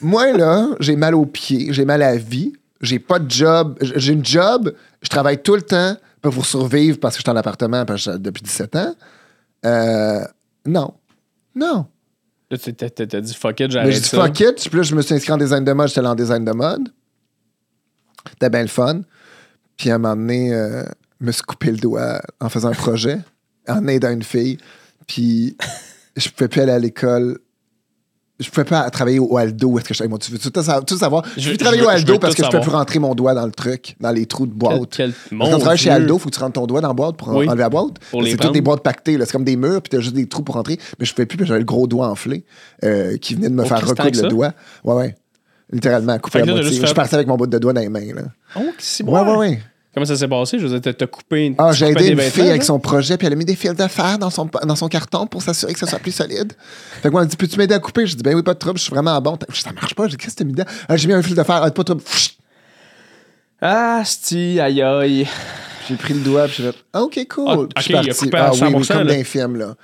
moi, 0.00 0.32
là, 0.32 0.66
j'ai 0.80 0.96
mal 0.96 1.14
aux 1.14 1.24
pieds, 1.26 1.68
j'ai 1.72 1.84
mal 1.84 2.02
à 2.02 2.10
la 2.12 2.16
vie, 2.18 2.52
j'ai 2.80 2.98
pas 2.98 3.18
de 3.20 3.30
job. 3.30 3.78
J'ai 3.80 4.12
une 4.12 4.24
job, 4.24 4.74
je 5.02 5.08
travaille 5.08 5.40
tout 5.40 5.54
le 5.54 5.62
temps 5.62 5.96
pour 6.28 6.44
survivre 6.46 6.98
parce 7.00 7.14
que 7.16 7.20
je 7.20 7.22
suis 7.24 7.30
en 7.30 7.36
appartement 7.36 7.84
parce 7.84 8.04
que 8.04 8.16
depuis 8.16 8.42
17 8.42 8.76
ans. 8.76 8.94
Euh, 9.64 10.24
non. 10.66 10.94
Non. 11.54 11.86
Là, 12.50 12.58
tu 12.58 12.74
t'as- 12.74 13.20
dit 13.20 13.34
fuck 13.34 13.60
it, 13.60 13.70
j'arrête 13.70 13.92
j'ai 13.92 14.00
dit 14.00 14.08
fuck 14.08 14.40
it. 14.40 14.68
Puis 14.68 14.76
là, 14.76 14.82
je 14.82 14.94
me 14.94 15.02
suis 15.02 15.14
inscrit 15.14 15.32
en 15.32 15.36
design 15.38 15.64
de 15.64 15.72
mode. 15.72 15.88
J'étais 15.88 16.00
allé 16.00 16.08
en 16.08 16.14
design 16.14 16.44
de 16.44 16.52
mode. 16.52 16.88
C'était 18.28 18.50
bien 18.50 18.62
le 18.62 18.68
fun. 18.68 19.02
Puis 19.76 19.90
à 19.90 19.94
un 19.94 19.98
moment 19.98 20.16
donné, 20.16 20.52
euh, 20.52 20.82
je 21.20 21.26
me 21.26 21.32
suis 21.32 21.42
coupé 21.42 21.70
le 21.70 21.78
doigt 21.78 22.20
en 22.40 22.48
faisant 22.48 22.68
un 22.68 22.74
projet, 22.74 23.18
en 23.68 23.86
aidant 23.86 24.10
une 24.10 24.22
fille. 24.22 24.58
Puis 25.06 25.56
je 26.16 26.28
pouvais 26.28 26.48
plus 26.48 26.60
aller 26.60 26.72
à 26.72 26.78
l'école 26.78 27.38
je 28.40 28.50
pouvais 28.50 28.64
pas 28.64 28.88
travailler 28.90 29.18
au 29.18 29.36
Aldo. 29.36 29.78
Est-ce 29.78 29.88
que 29.88 29.94
je, 29.94 30.04
moi, 30.04 30.18
tu 30.18 30.32
veux 30.32 30.38
tout, 30.38 30.50
sa- 30.62 30.80
tout 30.82 30.96
savoir? 30.96 31.24
Je, 31.36 31.42
Je- 31.42 31.50
veux 31.50 31.56
travailler 31.56 31.82
je 31.82 31.86
au 31.86 31.90
veux- 31.90 31.94
Aldo 31.94 32.18
parce 32.18 32.34
que 32.34 32.42
je 32.42 32.48
peux 32.48 32.56
plus 32.58 32.64
savoir. 32.64 32.80
rentrer 32.80 32.98
mon 32.98 33.14
doigt 33.14 33.34
dans 33.34 33.44
le 33.46 33.52
truc, 33.52 33.96
dans 34.00 34.10
les 34.10 34.26
trous 34.26 34.46
de 34.46 34.52
boîte. 34.52 34.80
Quel- 34.96 35.12
Parce 35.12 35.30
mon 35.32 35.50
qu'on 35.50 35.58
travaille 35.58 35.78
chez. 35.78 35.90
Aldo, 35.90 36.18
faut 36.18 36.28
que 36.30 36.34
tu 36.34 36.40
rentres 36.40 36.54
ton 36.54 36.66
doigt 36.66 36.80
dans 36.80 36.88
la 36.88 36.94
boîte 36.94 37.16
pour 37.16 37.28
Oui. 37.28 37.46
enlever 37.48 37.60
la 37.62 37.68
boîte. 37.68 37.94
C'est 38.24 38.36
toutes 38.36 38.52
des 38.52 38.60
boîtes 38.60 38.82
pactées. 38.82 39.16
C'est 39.20 39.32
comme 39.32 39.44
des 39.44 39.56
murs, 39.56 39.82
puis 39.82 39.90
t'as 39.90 40.00
juste 40.00 40.14
des 40.14 40.26
trous 40.26 40.42
pour 40.42 40.54
rentrer. 40.56 40.78
Mais 40.98 41.04
je 41.06 41.12
pouvais 41.14 41.26
plus, 41.26 41.44
j'avais 41.44 41.60
le 41.60 41.64
gros 41.66 41.86
doigt 41.86 42.08
enflé 42.08 42.44
euh, 42.84 43.16
qui 43.18 43.34
venait 43.34 43.48
de 43.50 43.54
me 43.54 43.62
Oh, 43.62 43.66
faire 43.66 43.80
recoudre 43.86 44.22
le 44.22 44.28
doigt. 44.28 44.52
Ouais, 44.84 44.94
ouais. 44.94 45.14
Littéralement, 45.72 46.14
là, 46.14 46.18
t'as 46.20 46.44
moitié. 46.44 46.84
Je 46.86 46.92
partais 46.94 47.14
avec 47.14 47.28
mon 47.28 47.36
bout 47.36 47.46
de 47.46 47.56
doigt 47.58 47.72
dans 47.72 47.80
les 47.80 47.88
mains. 47.88 48.12
Là. 48.14 48.22
Oh, 48.56 48.60
c'est 48.78 49.04
Ouais, 49.04 49.20
ouais, 49.20 49.36
ouais. 49.36 49.62
Comment 49.92 50.06
ça 50.06 50.14
s'est 50.16 50.28
passé? 50.28 50.58
Je 50.60 50.66
veux 50.66 50.70
dire, 50.70 50.80
t'as- 50.80 50.92
t'as 50.94 51.06
coupé. 51.08 51.52
Ah, 51.58 51.72
j'ai 51.72 51.86
aidé 51.88 52.08
une 52.10 52.20
fille 52.20 52.48
avec 52.48 52.62
son 52.62 52.78
projet, 52.78 53.16
puis 53.16 53.26
elle 53.26 53.32
a 53.32 53.36
mis 53.36 53.44
des 53.44 53.56
fils 53.56 53.74
de 53.74 53.86
fer 53.88 54.18
dans 54.18 54.30
son, 54.30 54.48
dans 54.64 54.76
son 54.76 54.86
carton 54.88 55.26
pour 55.26 55.42
s'assurer 55.42 55.72
que 55.72 55.78
ça 55.80 55.86
soit 55.88 55.98
plus 55.98 56.12
solide. 56.12 56.52
Fait 57.02 57.08
que 57.08 57.12
moi, 57.12 57.22
elle 57.22 57.26
me 57.26 57.30
dit 57.30 57.36
Peux-tu 57.36 57.58
m'aider 57.58 57.74
à 57.74 57.80
couper? 57.80 58.06
Je 58.06 58.14
dis 58.16 58.22
Ben 58.22 58.34
oui, 58.36 58.42
pas 58.42 58.54
de 58.54 58.58
trouble, 58.60 58.78
je 58.78 58.84
suis 58.84 58.90
vraiment 58.94 59.20
bon. 59.20 59.36
Ça 59.52 59.72
marche 59.72 59.94
pas. 59.96 60.04
Je 60.06 60.10
dis 60.10 60.16
Qu'est-ce 60.16 60.34
que 60.34 60.38
t'as 60.38 60.44
mis 60.44 60.52
dedans 60.52 60.64
Ah, 60.88 60.96
J'ai 60.96 61.08
mis 61.08 61.14
un 61.14 61.22
fil 61.22 61.34
de 61.34 61.42
fer, 61.42 61.56
ah, 61.62 61.70
pas 61.70 61.82
de 61.82 61.86
trouble. 61.86 62.02
Ah, 63.60 64.02
sti, 64.04 64.58
aïe 64.60 64.80
aïe. 64.82 65.26
J'ai 65.88 65.96
pris 65.96 66.14
le 66.14 66.20
doigt, 66.20 66.44
puis 66.46 66.54
j'ai 66.58 66.70
fait 66.70 66.78
Ah, 66.92 67.02
Ok, 67.02 67.18
cool. 67.28 67.68
Ah, 67.74 67.80
Puis 67.80 67.94
je 68.06 68.12
suis 68.12 68.30
parti. 68.30 68.60
ah, 68.62 68.66
oui, 68.68 68.74
oui, 68.74 68.84
100%, 68.84 68.88
comme 68.94 69.06
là. 69.08 69.14
dans 69.14 69.20
un 69.20 69.24
film, 69.24 69.56
là. 69.56 69.74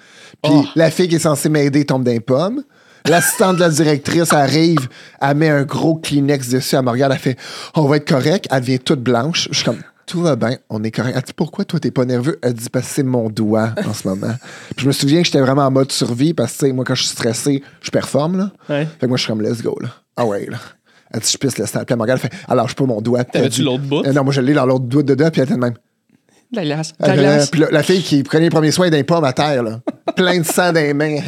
Puis 0.43 0.53
Oh. 0.55 0.65
la 0.77 0.91
fille 0.91 1.09
qui 1.09 1.17
est 1.17 1.21
censée 1.21 1.49
m'aider 1.49 1.85
tombe 1.85 2.05
d'un 2.05 2.19
pomme. 2.19 2.63
L'assistante 3.07 3.57
de 3.57 3.61
la 3.61 3.69
directrice 3.71 4.33
arrive, 4.33 4.89
elle 5.21 5.37
met 5.37 5.49
un 5.49 5.63
gros 5.63 5.97
Kleenex 5.97 6.49
dessus, 6.49 6.75
elle 6.77 6.83
me 6.83 6.91
regarde, 6.91 7.13
elle 7.13 7.19
fait 7.19 7.37
On 7.75 7.83
va 7.87 7.97
être 7.97 8.09
correct. 8.09 8.47
Elle 8.51 8.61
devient 8.61 8.79
toute 8.81 9.01
blanche. 9.01 9.49
Je 9.51 9.57
suis 9.57 9.65
comme 9.65 9.81
Tout 10.07 10.23
va 10.23 10.37
bien, 10.37 10.57
on 10.71 10.85
est 10.85 10.91
correct. 10.93 11.15
Elle 11.17 11.23
dit 11.23 11.33
Pourquoi 11.35 11.65
toi, 11.65 11.81
t'es 11.81 11.91
pas 11.91 12.05
nerveux? 12.05 12.39
Elle 12.43 12.55
dit 12.55 12.69
Parce 12.71 12.87
que 12.87 12.95
c'est 12.95 13.03
mon 13.03 13.29
doigt 13.29 13.71
en 13.89 13.93
ce 13.93 14.07
moment. 14.07 14.35
Puis 14.77 14.85
je 14.85 14.87
me 14.87 14.93
souviens 14.93 15.21
que 15.21 15.27
j'étais 15.27 15.41
vraiment 15.41 15.65
en 15.67 15.71
mode 15.71 15.91
survie 15.91 16.33
parce 16.33 16.53
que, 16.53 16.59
tu 16.61 16.67
sais, 16.67 16.73
moi, 16.73 16.85
quand 16.85 16.95
je 16.95 17.03
suis 17.03 17.11
stressé, 17.13 17.63
je 17.83 17.91
performe, 17.91 18.39
là. 18.39 18.51
Ouais. 18.69 18.85
Fait 18.87 19.01
que 19.01 19.07
moi, 19.07 19.17
je 19.17 19.23
suis 19.25 19.33
comme 19.33 19.43
Let's 19.43 19.63
go, 19.63 19.77
là. 19.83 19.89
Ah 20.17 20.25
ouais, 20.25 20.47
là. 20.49 20.59
Elle 21.13 21.21
dit 21.21 21.31
Je 21.33 21.39
pisse 21.39 21.59
le 21.59 21.67
sang. 21.67 21.81
Puis 21.81 21.87
elle 21.91 21.97
me 21.97 22.03
regarde, 22.03 22.21
elle 22.23 22.31
fait 22.31 22.37
Alors, 22.49 22.69
je 22.69 22.75
pas 22.77 22.85
mon 22.85 23.01
doigt. 23.01 23.25
T'avais-tu 23.25 23.63
l'autre 23.63 23.83
bout? 23.83 24.07
Euh, 24.07 24.13
Non, 24.13 24.23
moi, 24.23 24.33
je 24.33 24.41
l'ai 24.41 24.55
dans 24.55 24.67
l'autre 24.67 24.85
de 24.87 25.15
doigt, 25.15 25.31
puis 25.31 25.41
elle 25.41 25.47
était 25.49 25.55
de 25.57 25.61
même. 25.61 25.75
De 26.53 26.57
la 26.59 26.65
glace. 26.65 26.93
De 27.01 27.05
Euh, 27.05 27.09
la 27.09 27.17
glace. 27.17 27.51
puis 27.51 27.63
la 27.73 27.83
fille 27.83 28.03
qui 28.03 28.23
prenait 28.23 28.45
les 28.45 28.51
premiers 28.51 28.71
soins 28.71 28.89
d'un 28.89 29.03
pomme 29.03 29.25
à 29.25 29.33
terre, 29.33 29.65
là. 29.65 29.81
plein 30.15 30.39
de 30.39 30.45
sang 30.47 30.73
dans 30.73 30.81
les 30.81 30.95
mains. 30.95 31.19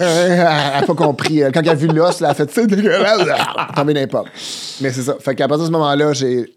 Elle 0.00 0.36
n'a 0.36 0.82
pas 0.84 0.94
compris. 0.94 1.42
Quand 1.54 1.60
elle 1.60 1.68
a 1.68 1.74
vu 1.74 1.86
l'os, 1.86 2.20
là, 2.20 2.28
elle 2.28 2.32
a 2.32 2.34
fait 2.34 2.50
c'est 2.52 2.66
dégueulasse. 2.66 3.20
Tombé 3.76 3.94
dans 3.94 4.00
les 4.00 4.06
pommes. 4.08 4.26
Mais 4.80 4.92
c'est 4.92 5.02
ça. 5.02 5.14
Fait 5.20 5.34
qu'à 5.36 5.46
partir 5.46 5.62
de 5.62 5.66
ce 5.68 5.72
moment-là, 5.72 6.12
j'ai. 6.12 6.52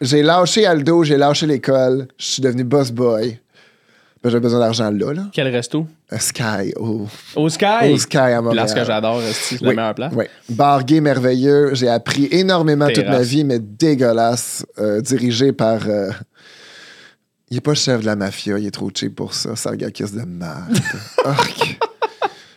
J'ai 0.00 0.22
lâché 0.22 0.64
Aldo, 0.66 1.04
j'ai 1.04 1.16
lâché 1.16 1.46
l'école, 1.46 2.08
je 2.18 2.24
suis 2.24 2.42
devenu 2.42 2.64
boss 2.64 2.90
boy. 2.90 3.38
Ben, 4.22 4.28
J'avais 4.30 4.40
besoin 4.42 4.60
d'argent 4.60 4.90
là, 4.90 5.12
là. 5.14 5.22
Quel 5.32 5.48
resto? 5.48 5.86
Euh, 6.12 6.18
Sky, 6.18 6.72
oh. 6.78 7.06
Au 7.36 7.48
Sky? 7.48 7.90
Au 7.90 7.96
Sky 7.96 8.16
à 8.18 8.42
Montréal. 8.42 8.66
Place 8.66 8.74
que 8.74 8.84
j'adore, 8.84 9.20
c'est 9.32 9.60
la 9.62 9.68
Oui, 9.70 9.76
meilleure 9.76 9.94
place. 9.94 10.12
Oui. 10.14 10.24
Bar 10.50 10.84
gay 10.84 11.00
merveilleux. 11.00 11.74
J'ai 11.74 11.88
appris 11.88 12.28
énormément 12.30 12.88
toute 12.88 13.06
ma 13.06 13.22
vie, 13.22 13.44
mais 13.44 13.58
dégueulasse. 13.58 14.66
euh, 14.78 15.00
dirigé 15.00 15.52
par. 15.52 15.88
euh, 15.88 16.10
Il 17.50 17.56
est 17.56 17.60
pas 17.62 17.74
chef 17.74 18.00
de 18.02 18.06
la 18.06 18.14
mafia, 18.16 18.58
il 18.58 18.66
est 18.66 18.70
trop 18.70 18.90
cheap 18.94 19.14
pour 19.16 19.32
ça. 19.34 19.56
Sargakis 19.56 20.12
de 20.12 20.22
merde. 20.26 20.78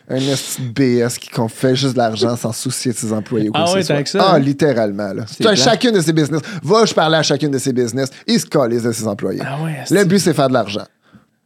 Un 0.08 0.18
BS 0.18 1.18
qui 1.18 1.30
qu'on 1.30 1.48
fait 1.48 1.74
juste 1.74 1.94
de 1.94 1.98
l'argent 1.98 2.36
sans 2.36 2.52
soucier 2.52 2.92
de 2.92 2.96
ses 2.96 3.12
employés. 3.12 3.48
ou 3.48 3.52
quoi 3.52 3.62
Ah 3.66 3.70
que 3.70 3.74
ouais, 3.76 3.80
ce 3.82 3.86
soit. 3.86 3.96
tant 3.96 4.02
que 4.02 4.08
ça, 4.10 4.30
Ah, 4.34 4.38
littéralement. 4.38 5.12
Là. 5.14 5.24
C'est 5.26 5.56
chacune 5.56 5.92
de 5.92 6.00
ses 6.00 6.12
business. 6.12 6.40
Va, 6.62 6.84
je 6.84 6.92
parlais 6.92 7.16
à 7.16 7.22
chacune 7.22 7.50
de 7.50 7.58
ses 7.58 7.72
business. 7.72 8.10
Il 8.26 8.38
se 8.38 8.44
calise 8.46 8.82
de 8.82 8.92
ses 8.92 9.06
employés. 9.06 9.40
Ah 9.44 9.62
ouais. 9.64 9.82
Le 9.90 10.04
but, 10.04 10.18
c'est 10.18 10.34
faire 10.34 10.48
de 10.48 10.52
l'argent. 10.54 10.84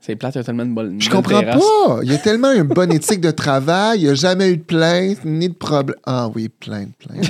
C'est 0.09 0.17
plate, 0.17 0.37
il 0.37 0.39
y 0.39 0.41
a 0.41 0.45
tellement 0.45 0.65
de 0.65 0.71
bonnes. 0.71 0.99
Je 0.99 1.11
comprends 1.11 1.43
pas. 1.43 1.99
Il 2.03 2.11
y 2.11 2.15
a 2.15 2.17
tellement 2.17 2.51
une 2.51 2.63
bonne 2.63 2.91
éthique 2.93 3.21
de 3.21 3.31
travail. 3.31 3.99
Il 3.99 4.05
n'y 4.05 4.11
a 4.11 4.15
jamais 4.15 4.49
eu 4.49 4.57
de 4.57 4.63
plainte 4.63 5.19
ni 5.23 5.51
de 5.51 5.55
problème. 5.55 5.99
Ah 6.07 6.31
oui, 6.35 6.49
plainte, 6.49 6.93
plainte. 6.99 7.29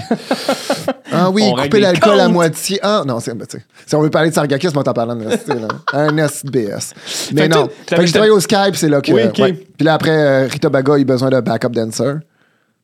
Ah 1.10 1.28
oui, 1.30 1.42
On 1.44 1.56
couper 1.60 1.80
l'alcool 1.80 2.20
à 2.20 2.28
moitié. 2.28 2.78
Ah 2.82 3.02
non, 3.04 3.18
c'est. 3.18 3.34
ben, 3.34 3.46
Si 3.84 3.94
on 3.96 4.00
veut 4.00 4.10
parler 4.10 4.30
de 4.30 4.34
Sargakis, 4.34 4.68
on 4.76 4.82
t'en 4.84 4.92
parlant 4.92 5.16
de 5.16 5.28
ST, 5.28 5.48
là. 5.48 5.66
Un 5.92 6.16
SBS. 6.18 6.94
Mais 7.32 7.42
Fait 7.42 7.48
non. 7.48 7.68
Fait 7.88 7.96
que 7.96 8.06
j'ai 8.06 8.12
travaillé 8.12 8.30
au 8.30 8.38
Skype, 8.38 8.74
c'est 8.76 8.88
là 8.88 9.00
que. 9.00 9.10
Oui, 9.10 9.22
ouais. 9.38 9.52
Puis 9.54 9.84
là, 9.84 9.94
après, 9.94 10.10
euh, 10.10 10.46
Rita 10.46 10.68
Baga 10.68 10.94
a 10.94 10.98
eu 10.98 11.04
besoin 11.04 11.30
d'un 11.30 11.40
backup 11.42 11.70
dancer. 11.70 12.14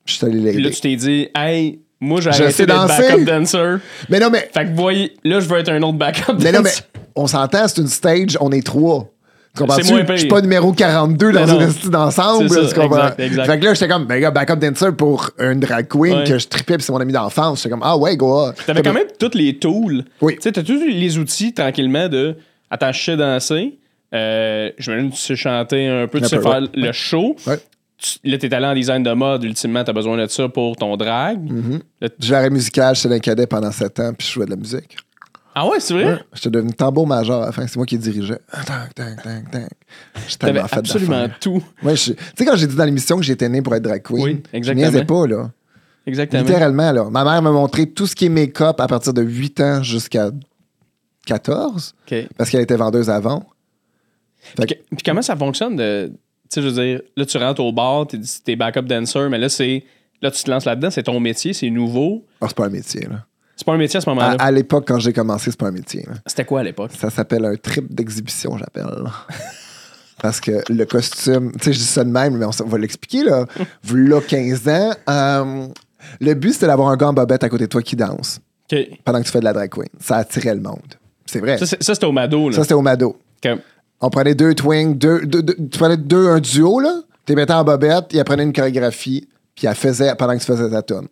Je 0.06 0.12
suis 0.14 0.26
allé 0.26 0.38
Puis 0.40 0.44
là, 0.44 0.52
l'aider. 0.54 0.70
tu 0.72 0.80
t'es 0.80 0.96
dit, 0.96 1.28
hey, 1.36 1.80
moi, 2.00 2.20
j'ai 2.20 2.32
Je 2.32 2.42
arrêté 2.42 2.66
d'être 2.66 2.86
danser. 2.88 3.02
backup 3.10 3.24
dancer. 3.24 3.76
Mais 4.08 4.18
non, 4.18 4.30
mais. 4.30 4.50
Fait 4.52 4.64
que, 4.64 4.74
voyez, 4.74 5.12
là, 5.22 5.38
je 5.38 5.48
veux 5.48 5.58
être 5.58 5.70
un 5.70 5.80
autre 5.82 5.98
backup 5.98 6.32
Mais 6.40 6.50
non, 6.50 6.62
mais 6.62 6.70
dancer. 6.70 6.82
on 7.14 7.26
s'entend, 7.28 7.68
c'est 7.68 7.80
une 7.80 7.86
stage, 7.88 8.36
on 8.40 8.50
est 8.50 8.66
trois. 8.66 9.08
C'est 9.56 9.90
moins. 9.90 10.04
Je 10.08 10.16
suis 10.16 10.28
pas 10.28 10.40
numéro 10.40 10.72
42 10.72 11.32
dans 11.32 11.46
une 11.60 11.70
style 11.70 11.90
d'ensemble. 11.90 12.48
Fait 12.48 12.68
que 12.74 13.64
là, 13.64 13.74
j'étais 13.74 13.88
comme, 13.88 14.04
ben 14.06 14.20
gars, 14.20 14.30
backup 14.30 14.56
dancer 14.56 14.92
pour 14.92 15.30
une 15.38 15.60
drag 15.60 15.86
queen 15.88 16.14
Ouais. 16.18 16.24
que 16.24 16.38
je 16.38 16.48
tripais, 16.48 16.74
puis 16.76 16.82
c'est 16.84 16.92
mon 16.92 16.98
ami 17.00 17.12
d'enfance. 17.12 17.58
J'étais 17.58 17.70
comme, 17.70 17.82
ah 17.84 17.96
ouais, 17.96 18.16
go. 18.16 18.50
T'avais 18.66 18.82
quand 18.82 18.92
même 18.92 19.06
tous 19.18 19.30
les 19.34 19.58
tools. 19.58 20.04
Oui. 20.20 20.34
Tu 20.36 20.42
sais, 20.42 20.52
t'as 20.52 20.62
tous 20.62 20.82
les 20.84 21.18
outils 21.18 21.52
tranquillement 21.54 22.08
de. 22.08 22.36
Attends, 22.70 22.92
je 22.92 23.02
sais 23.02 23.16
danser. 23.16 23.78
Euh, 24.14 24.70
J'imagine 24.78 25.10
que 25.10 25.14
tu 25.16 25.20
sais 25.20 25.36
chanter 25.36 25.88
un 25.88 26.06
peu, 26.06 26.20
tu 26.20 26.28
sais 26.28 26.40
faire 26.40 26.60
le 26.74 26.92
show. 26.92 27.36
Tu- 27.96 28.18
là, 28.28 28.38
t'es 28.38 28.52
allé 28.52 28.66
en 28.66 28.74
design 28.74 29.02
de 29.02 29.12
mode. 29.12 29.44
Ultimement, 29.44 29.82
t'as 29.84 29.92
besoin 29.92 30.16
de 30.16 30.26
ça 30.28 30.48
pour 30.48 30.76
ton 30.76 30.96
drag. 30.96 31.38
Mm-hmm. 31.40 31.80
Là, 32.00 32.08
J'ai 32.18 32.32
l'arrêt 32.32 32.50
musical, 32.50 32.94
j'étais 32.96 33.08
dans 33.08 33.14
le 33.14 33.20
cadet 33.20 33.46
pendant 33.46 33.70
7 33.70 34.00
ans, 34.00 34.12
puis 34.16 34.26
je 34.26 34.32
jouais 34.32 34.46
de 34.46 34.50
la 34.50 34.56
musique. 34.56 34.96
Ah 35.54 35.68
ouais, 35.68 35.78
c'est 35.80 35.94
vrai? 35.94 36.04
Ouais. 36.14 36.18
J'étais 36.32 36.50
devenu 36.50 36.72
tambour 36.72 37.06
major 37.06 37.42
à 37.42 37.46
la 37.46 37.52
fin, 37.52 37.66
c'est 37.66 37.76
moi 37.76 37.86
qui 37.86 37.96
dirigeais. 37.96 38.40
Tac, 38.66 38.94
tac, 38.94 39.22
tac. 39.22 39.44
J'ai 39.52 40.36
T'avais 40.36 40.52
tellement 40.54 40.68
fait 40.68 40.76
absolument 40.78 41.26
tout. 41.40 41.62
Ouais, 41.82 41.94
je- 41.94 42.12
Tu 42.12 42.18
sais, 42.36 42.44
quand 42.44 42.56
j'ai 42.56 42.66
dit 42.66 42.74
dans 42.74 42.84
l'émission 42.84 43.16
que 43.16 43.22
j'étais 43.22 43.48
né 43.48 43.62
pour 43.62 43.74
être 43.74 43.82
drag 43.84 44.02
queen, 44.02 44.22
Oui, 44.22 44.42
je 44.52 44.56
exactement. 44.56 44.86
niaisais 44.90 45.04
pas, 45.04 45.26
là. 45.28 45.50
Exactement. 46.06 46.42
Littéralement, 46.42 46.92
là. 46.92 47.04
Ma 47.10 47.24
mère 47.24 47.40
m'a 47.40 47.52
montré 47.52 47.86
tout 47.88 48.06
ce 48.06 48.14
qui 48.16 48.26
est 48.26 48.28
make-up 48.30 48.80
à 48.80 48.86
partir 48.88 49.14
de 49.14 49.22
8 49.22 49.60
ans 49.60 49.82
jusqu'à 49.82 50.30
14, 51.26 51.94
OK. 52.10 52.28
parce 52.36 52.50
qu'elle 52.50 52.60
était 52.62 52.76
vendeuse 52.76 53.08
avant. 53.08 53.44
Fait 54.40 54.66
que- 54.66 54.74
Puis, 54.74 54.82
puis 54.90 55.02
comment 55.04 55.22
ça 55.22 55.36
fonctionne 55.36 55.76
de. 55.76 56.08
Tu 56.50 56.60
sais, 56.60 56.62
je 56.62 56.68
veux 56.68 56.74
dire, 56.84 57.00
là, 57.16 57.24
tu 57.24 57.38
rentres 57.38 57.62
au 57.62 57.72
bar, 57.72 58.06
t'es, 58.06 58.18
t'es 58.44 58.56
backup 58.56 58.82
dancer, 58.82 59.28
mais 59.30 59.38
là, 59.38 59.48
c'est. 59.48 59.84
Là, 60.20 60.30
tu 60.30 60.42
te 60.42 60.50
lances 60.50 60.64
là-dedans, 60.64 60.90
c'est 60.90 61.02
ton 61.04 61.20
métier, 61.20 61.52
c'est 61.52 61.70
nouveau. 61.70 62.24
Ah, 62.40 62.46
c'est 62.48 62.56
pas 62.56 62.66
un 62.66 62.70
métier, 62.70 63.02
là. 63.02 63.24
C'est 63.56 63.64
pas 63.64 63.72
un 63.74 63.78
métier 63.78 63.98
à 63.98 64.00
ce 64.00 64.08
moment-là. 64.10 64.36
à 64.38 64.50
l'époque, 64.50 64.84
quand 64.88 64.98
j'ai 64.98 65.12
commencé, 65.12 65.50
c'est 65.50 65.58
pas 65.60 65.68
un 65.68 65.72
métier. 65.72 66.04
là. 66.06 66.14
C'était 66.26 66.44
quoi 66.44 66.60
à 66.60 66.62
l'époque? 66.64 66.90
Ça 66.98 67.08
s'appelle 67.10 67.44
un 67.44 67.56
trip 67.56 67.94
d'exhibition, 67.94 68.56
j'appelle. 68.58 68.86
Parce 70.22 70.40
que 70.40 70.62
le 70.72 70.84
costume, 70.86 71.52
tu 71.52 71.64
sais, 71.64 71.72
je 71.72 71.78
dis 71.78 71.84
ça 71.84 72.02
de 72.04 72.10
même, 72.10 72.36
mais 72.36 72.44
on, 72.46 72.50
s- 72.50 72.62
on 72.64 72.68
va 72.68 72.78
l'expliquer, 72.78 73.24
là. 73.24 73.44
V'là 73.84 74.20
15 74.20 74.68
ans, 74.68 74.90
euh, 75.10 75.66
le 76.20 76.34
but, 76.34 76.52
c'était 76.54 76.66
d'avoir 76.66 76.88
un 76.88 76.96
gars 76.96 77.08
en 77.08 77.12
bobette 77.12 77.44
à 77.44 77.48
côté 77.48 77.64
de 77.64 77.68
toi 77.70 77.82
qui 77.82 77.96
danse 77.96 78.40
OK. 78.72 78.78
pendant 79.04 79.20
que 79.20 79.24
tu 79.26 79.30
fais 79.32 79.40
de 79.40 79.44
la 79.44 79.52
drag 79.52 79.70
queen. 79.70 79.88
Ça 80.00 80.16
attirait 80.16 80.54
le 80.54 80.60
monde. 80.60 80.78
C'est 81.26 81.40
vrai. 81.40 81.58
Ça, 81.58 81.66
c'est- 81.66 81.82
ça, 81.82 81.94
c'était 81.94 82.06
au 82.06 82.12
Mado, 82.12 82.48
là. 82.48 82.56
Ça, 82.56 82.62
c'était 82.62 82.74
au 82.74 82.82
Mado. 82.82 83.18
On 84.00 84.10
prenait 84.10 84.34
deux 84.34 84.54
deux, 84.54 84.94
deux- 85.26 85.42
deux- 85.42 85.56
tu 85.70 85.78
prenais 85.78 85.96
deux, 85.96 86.28
un 86.28 86.40
duo, 86.40 86.80
là. 86.80 87.00
Tu 87.26 87.32
les 87.32 87.36
mettais 87.36 87.52
en 87.52 87.64
bobette, 87.64 88.06
il 88.12 88.20
apprenait 88.20 88.42
une 88.44 88.52
chorégraphie, 88.52 89.28
puis 89.54 89.66
elle 89.66 89.74
faisait 89.74 90.14
pendant 90.14 90.34
que 90.34 90.40
tu 90.40 90.46
faisais 90.46 90.70
ta 90.70 90.82
tune. 90.82 91.08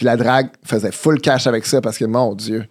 Puis 0.00 0.06
la 0.06 0.16
drague 0.16 0.48
faisait 0.64 0.92
full 0.92 1.20
cash 1.20 1.46
avec 1.46 1.66
ça 1.66 1.82
parce 1.82 1.98
que, 1.98 2.06
mon 2.06 2.34
Dieu, 2.34 2.64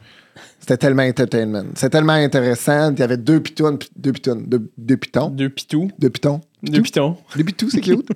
c'était 0.59 0.77
tellement 0.77 1.03
entertainment. 1.03 1.65
C'était 1.75 1.91
tellement 1.91 2.13
intéressant. 2.13 2.91
Il 2.91 2.97
y 2.97 3.03
avait 3.03 3.17
deux 3.17 3.39
pitons, 3.39 3.77
deux 3.95 4.11
pitons, 4.13 4.41
deux, 4.47 4.67
deux 4.75 4.97
pitons, 4.97 5.29
Deux 5.29 5.49
pitous. 5.49 5.91
deux 5.99 6.09
pitons. 6.09 6.41
Deux 6.63 6.81
pitons. 6.81 7.17
Deux 7.35 7.43
pitous, 7.43 7.69
c'est 7.69 7.81
cute. 7.81 8.09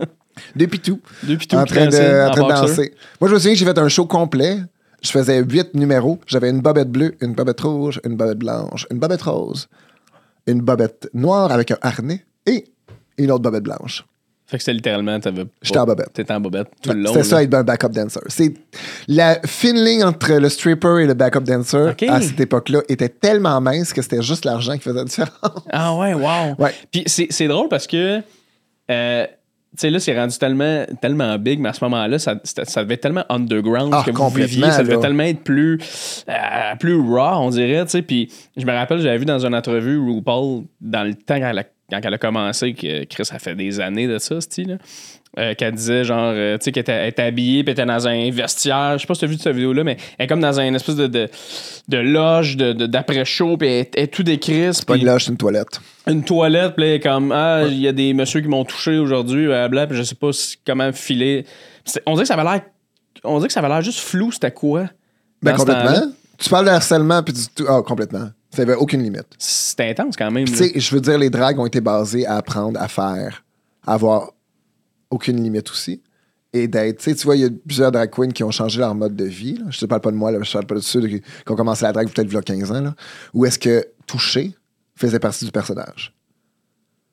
deux 0.56 0.66
pitous. 0.66 1.00
Deux 1.22 1.36
pitous 1.36 1.56
En 1.56 1.64
train 1.64 1.86
de, 1.86 2.26
en 2.28 2.32
train 2.32 2.42
de 2.42 2.48
danser. 2.48 2.92
Moi, 3.20 3.30
je 3.30 3.34
me 3.34 3.38
souviens 3.38 3.52
que 3.52 3.58
j'ai 3.60 3.64
fait 3.64 3.78
un 3.78 3.88
show 3.88 4.04
complet. 4.04 4.58
Je 5.00 5.12
faisais 5.12 5.40
huit 5.44 5.72
numéros. 5.74 6.18
J'avais 6.26 6.50
une 6.50 6.60
bobette 6.60 6.90
bleue, 6.90 7.14
une 7.20 7.34
bobette 7.34 7.60
rouge, 7.60 8.00
une 8.04 8.16
bobette 8.16 8.38
blanche, 8.38 8.84
une 8.90 8.98
bobette 8.98 9.22
rose, 9.22 9.68
une 10.48 10.60
bobette 10.60 11.08
noire 11.14 11.52
avec 11.52 11.70
un 11.70 11.78
harnais 11.82 12.26
et 12.46 12.64
une 13.16 13.30
autre 13.30 13.42
bobette 13.42 13.62
blanche. 13.62 14.04
Fait 14.48 14.58
que 14.58 14.62
c'était 14.62 14.74
littéralement, 14.74 15.18
t'avais. 15.18 15.44
J'étais 15.60 15.78
en 15.78 15.86
bobette. 15.86 16.12
T'étais 16.12 16.32
en 16.32 16.40
bobette 16.40 16.68
tout 16.80 16.90
le 16.92 17.00
long. 17.00 17.12
C'était 17.12 17.24
ça, 17.24 17.42
être 17.42 17.52
un 17.54 17.64
backup 17.64 17.88
dancer. 17.88 18.20
C'est 18.28 18.54
la 19.08 19.40
fine 19.44 19.82
ligne 19.84 20.04
entre 20.04 20.34
le 20.34 20.48
stripper 20.48 21.02
et 21.02 21.06
le 21.06 21.14
backup 21.14 21.40
dancer 21.40 21.94
à 22.08 22.20
cette 22.20 22.38
époque-là 22.38 22.80
était 22.88 23.08
tellement 23.08 23.60
mince 23.60 23.92
que 23.92 24.02
c'était 24.02 24.22
juste 24.22 24.44
l'argent 24.44 24.74
qui 24.74 24.80
faisait 24.80 24.98
la 24.98 25.04
différence. 25.04 25.32
Ah 25.72 25.94
ouais, 25.96 26.14
wow. 26.14 26.54
Ouais. 26.58 26.72
Puis 26.92 27.02
c'est, 27.06 27.48
drôle 27.48 27.68
parce 27.68 27.86
que. 27.88 28.20
euh, 28.90 29.26
tu 29.76 29.80
sais, 29.80 29.90
là, 29.90 30.00
c'est 30.00 30.18
rendu 30.18 30.38
tellement, 30.38 30.86
tellement 31.02 31.36
big, 31.38 31.60
mais 31.60 31.68
à 31.68 31.72
ce 31.74 31.84
moment-là, 31.84 32.18
ça, 32.18 32.36
ça 32.44 32.82
devait 32.82 32.94
être 32.94 33.00
tellement 33.02 33.24
underground 33.28 33.92
Ah, 33.94 34.04
que 34.06 34.10
vous 34.10 34.28
viviez. 34.30 34.70
Ça 34.70 34.82
devait 34.82 34.94
là. 34.94 35.00
tellement 35.02 35.24
être 35.24 35.42
plus, 35.42 36.24
euh, 36.30 36.76
plus 36.78 36.98
raw, 36.98 37.40
on 37.42 37.50
dirait. 37.50 37.84
tu 37.84 37.90
sais. 37.90 38.02
Puis 38.02 38.32
je 38.56 38.64
me 38.64 38.72
rappelle, 38.72 39.00
j'avais 39.00 39.18
vu 39.18 39.26
dans 39.26 39.44
une 39.44 39.54
entrevue 39.54 39.98
RuPaul, 39.98 40.62
dans 40.80 41.02
le 41.04 41.14
temps 41.14 41.38
quand 41.38 41.48
elle 41.50 41.58
a, 41.58 41.64
quand 41.90 42.00
elle 42.02 42.14
a 42.14 42.18
commencé, 42.18 42.74
que 42.74 43.04
Chris, 43.04 43.24
ça 43.24 43.38
fait 43.38 43.54
des 43.54 43.80
années 43.80 44.06
de 44.08 44.18
ça, 44.18 44.40
ce 44.40 44.68
là 44.68 44.76
euh, 45.38 45.54
qu'elle 45.54 45.74
disait 45.74 46.02
genre, 46.02 46.32
euh, 46.34 46.56
tu 46.56 46.64
sais, 46.64 46.72
qu'elle 46.72 47.08
était, 47.08 47.22
habillée, 47.22 47.62
puis 47.62 47.72
elle 47.72 47.80
était 47.80 47.84
dans 47.86 48.08
un 48.08 48.30
vestiaire. 48.30 48.94
Je 48.96 49.02
sais 49.02 49.06
pas 49.06 49.12
si 49.14 49.20
tu 49.20 49.24
as 49.26 49.28
vu 49.28 49.36
cette 49.36 49.54
vidéo-là, 49.54 49.84
mais 49.84 49.98
elle 50.16 50.24
est 50.24 50.26
comme 50.28 50.40
dans 50.40 50.58
une 50.58 50.74
espèce 50.74 50.96
de, 50.96 51.06
de, 51.06 51.28
de 51.88 51.96
loge 51.98 52.56
de, 52.56 52.72
de- 52.72 52.86
d'après-show, 52.86 53.58
puis 53.58 53.68
elle, 53.68 53.74
est- 53.82 53.90
elle 53.96 54.04
est 54.04 54.06
tout 54.06 54.22
décrisse. 54.22 54.82
Pas 54.82 54.94
puis 54.94 55.02
une 55.02 55.08
loge, 55.08 55.24
c'est 55.24 55.30
une 55.32 55.36
toilette. 55.36 55.78
une 56.06 56.24
toilette, 56.24 56.74
puis 56.74 56.84
là, 56.84 56.90
elle 56.90 56.96
est 56.96 57.00
comme, 57.00 57.32
ah, 57.32 57.64
il 57.66 57.78
y 57.78 57.86
a 57.86 57.92
des 57.92 58.14
messieurs 58.14 58.40
qui 58.40 58.48
m'ont 58.48 58.64
touché 58.64 58.96
aujourd'hui, 58.98 59.46
blabla, 59.46 59.86
puis 59.86 59.98
je 59.98 60.02
sais 60.04 60.14
pas 60.14 60.32
si- 60.32 60.56
comment 60.66 60.90
filer. 60.92 61.44
C'est- 61.84 62.02
On 62.06 62.12
dirait 62.14 62.22
que 62.24 62.28
ça 62.28 62.34
avait 62.34 62.44
l'air. 62.50 62.62
On 63.22 63.36
dirait 63.36 63.48
que 63.48 63.52
ça 63.52 63.60
avait 63.60 63.68
l'air 63.68 63.82
juste 63.82 63.98
flou, 64.00 64.32
c'était 64.32 64.52
quoi? 64.52 64.86
Ben, 65.42 65.52
complètement. 65.54 66.12
Tu 66.38 66.48
parles 66.48 66.64
de 66.66 66.70
harcèlement, 66.70 67.22
puis 67.22 67.34
du 67.34 67.40
tout. 67.54 67.64
Ah, 67.68 67.82
complètement. 67.84 68.28
Ça 68.56 68.62
avait 68.62 68.74
aucune 68.74 69.02
limite. 69.02 69.26
C'était 69.38 69.90
intense 69.90 70.16
quand 70.16 70.30
même. 70.30 70.46
Tu 70.46 70.54
sais, 70.54 70.72
je 70.74 70.94
veux 70.94 71.00
dire, 71.00 71.18
les 71.18 71.30
dragues 71.30 71.58
ont 71.58 71.66
été 71.66 71.80
basées 71.80 72.26
à 72.26 72.36
apprendre 72.36 72.80
à 72.80 72.88
faire, 72.88 73.44
à 73.86 73.94
avoir 73.94 74.32
aucune 75.10 75.42
limite 75.42 75.70
aussi. 75.70 76.02
Et 76.52 76.68
d'être, 76.68 77.02
tu 77.04 77.12
vois, 77.24 77.36
il 77.36 77.42
y 77.42 77.44
a 77.44 77.50
plusieurs 77.66 77.92
drag 77.92 78.10
queens 78.10 78.30
qui 78.30 78.42
ont 78.42 78.50
changé 78.50 78.78
leur 78.78 78.94
mode 78.94 79.14
de 79.14 79.24
vie. 79.24 79.58
là. 79.58 79.66
Je 79.68 79.78
te 79.78 79.84
parle 79.84 80.00
pas 80.00 80.10
de 80.10 80.16
moi, 80.16 80.30
là, 80.30 80.38
je 80.42 80.48
te 80.48 80.52
parle 80.54 80.66
pas 80.66 80.74
de 80.76 80.80
ceux 80.80 81.00
qui, 81.06 81.20
qui 81.20 81.52
ont 81.52 81.56
commencé 81.56 81.84
la 81.84 81.92
drague 81.92 82.08
peut-être 82.10 82.28
il 82.28 82.34
y 82.34 82.36
a 82.36 82.42
15 82.42 82.72
ans. 82.72 82.80
Là, 82.80 82.94
où 83.34 83.44
est-ce 83.44 83.58
que 83.58 83.86
toucher 84.06 84.54
faisait 84.94 85.18
partie 85.18 85.44
du 85.44 85.50
personnage? 85.50 86.14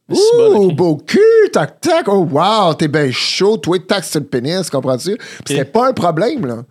C'est 0.10 0.38
bon, 0.38 0.68
Ouh, 0.68 0.72
beau 0.74 0.98
cul, 0.98 1.20
tac, 1.52 1.82
tac, 1.82 2.08
oh 2.08 2.28
wow, 2.30 2.74
t'es 2.74 2.88
bien 2.88 3.10
chaud, 3.12 3.58
toi, 3.58 3.78
tac 3.80 4.04
sur 4.04 4.20
le 4.20 4.26
pénis, 4.26 4.70
comprends-tu? 4.70 5.16
Puis 5.18 5.56
c'était 5.56 5.66
pas 5.66 5.90
un 5.90 5.94
problème, 5.94 6.46
là. 6.46 6.64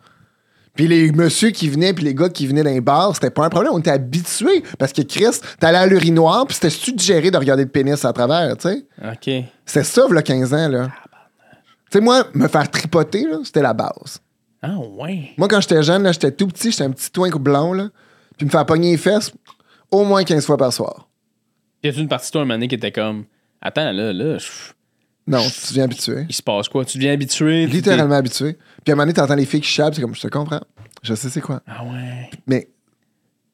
Puis 0.74 0.88
les 0.88 1.12
messieurs 1.12 1.50
qui 1.50 1.68
venaient, 1.68 1.92
puis 1.92 2.04
les 2.04 2.14
gars 2.14 2.28
qui 2.30 2.46
venaient 2.46 2.62
dans 2.62 2.70
les 2.70 2.80
bars, 2.80 3.14
c'était 3.14 3.30
pas 3.30 3.44
un 3.44 3.50
problème. 3.50 3.72
On 3.74 3.78
était 3.78 3.90
habitués. 3.90 4.62
Parce 4.78 4.92
que 4.92 5.02
Chris, 5.02 5.38
t'allais 5.60 5.78
à 5.78 5.86
l'urinoir, 5.86 6.46
puis 6.46 6.54
c'était 6.54 6.70
suggéré 6.70 7.30
de 7.30 7.36
regarder 7.36 7.64
le 7.64 7.68
pénis 7.68 8.02
à 8.04 8.12
travers, 8.12 8.56
tu 8.56 8.68
sais. 8.68 8.86
OK. 9.04 9.44
C'était 9.66 9.84
ça, 9.84 10.06
là, 10.10 10.22
15 10.22 10.54
ans, 10.54 10.68
là. 10.68 10.88
Tu 11.90 11.98
sais, 11.98 12.00
moi, 12.00 12.24
me 12.32 12.48
faire 12.48 12.70
tripoter, 12.70 13.24
là, 13.26 13.38
c'était 13.44 13.60
la 13.60 13.74
base. 13.74 14.18
Ah, 14.62 14.76
ouais. 14.78 15.32
Moi, 15.36 15.46
quand 15.48 15.60
j'étais 15.60 15.82
jeune, 15.82 16.04
là, 16.04 16.12
j'étais 16.12 16.30
tout 16.32 16.46
petit, 16.46 16.70
j'étais 16.70 16.84
un 16.84 16.90
petit 16.90 17.10
twink 17.10 17.36
blond, 17.36 17.74
là. 17.74 17.88
Puis 18.38 18.46
me 18.46 18.50
faire 18.50 18.64
pogner 18.64 18.92
les 18.92 18.96
fesses 18.96 19.30
au 19.90 20.04
moins 20.04 20.24
15 20.24 20.46
fois 20.46 20.56
par 20.56 20.72
soir. 20.72 21.06
Y 21.82 21.88
a-tu 21.88 21.98
une 21.98 22.08
partie 22.08 22.28
de 22.28 22.32
toi 22.32 22.40
un 22.40 22.44
moment 22.44 22.54
donné 22.54 22.68
qui 22.68 22.76
était 22.76 22.92
comme. 22.92 23.24
Attends, 23.60 23.92
là, 23.92 24.12
là, 24.12 24.38
je- 24.38 24.72
Non, 25.26 25.42
tu 25.42 25.68
deviens 25.68 25.84
habitué. 25.84 26.26
il 26.28 26.34
se 26.34 26.42
passe 26.42 26.68
quoi? 26.68 26.84
Tu 26.84 26.98
deviens 26.98 27.12
habitué? 27.12 27.66
tu 27.68 27.72
Littéralement 27.76 28.16
habitué. 28.16 28.54
Puis 28.84 28.90
à 28.90 28.92
un 28.92 28.94
moment 28.96 29.04
donné, 29.04 29.12
t'entends 29.14 29.34
les 29.36 29.46
filles 29.46 29.60
qui 29.60 29.68
chapent, 29.68 29.94
c'est 29.94 30.00
comme, 30.02 30.14
je 30.14 30.20
te 30.20 30.28
comprends. 30.28 30.60
Je 31.02 31.14
sais 31.14 31.28
c'est 31.30 31.40
quoi. 31.40 31.62
Ah, 31.66 31.84
ouais. 31.84 32.30
Mais 32.46 32.68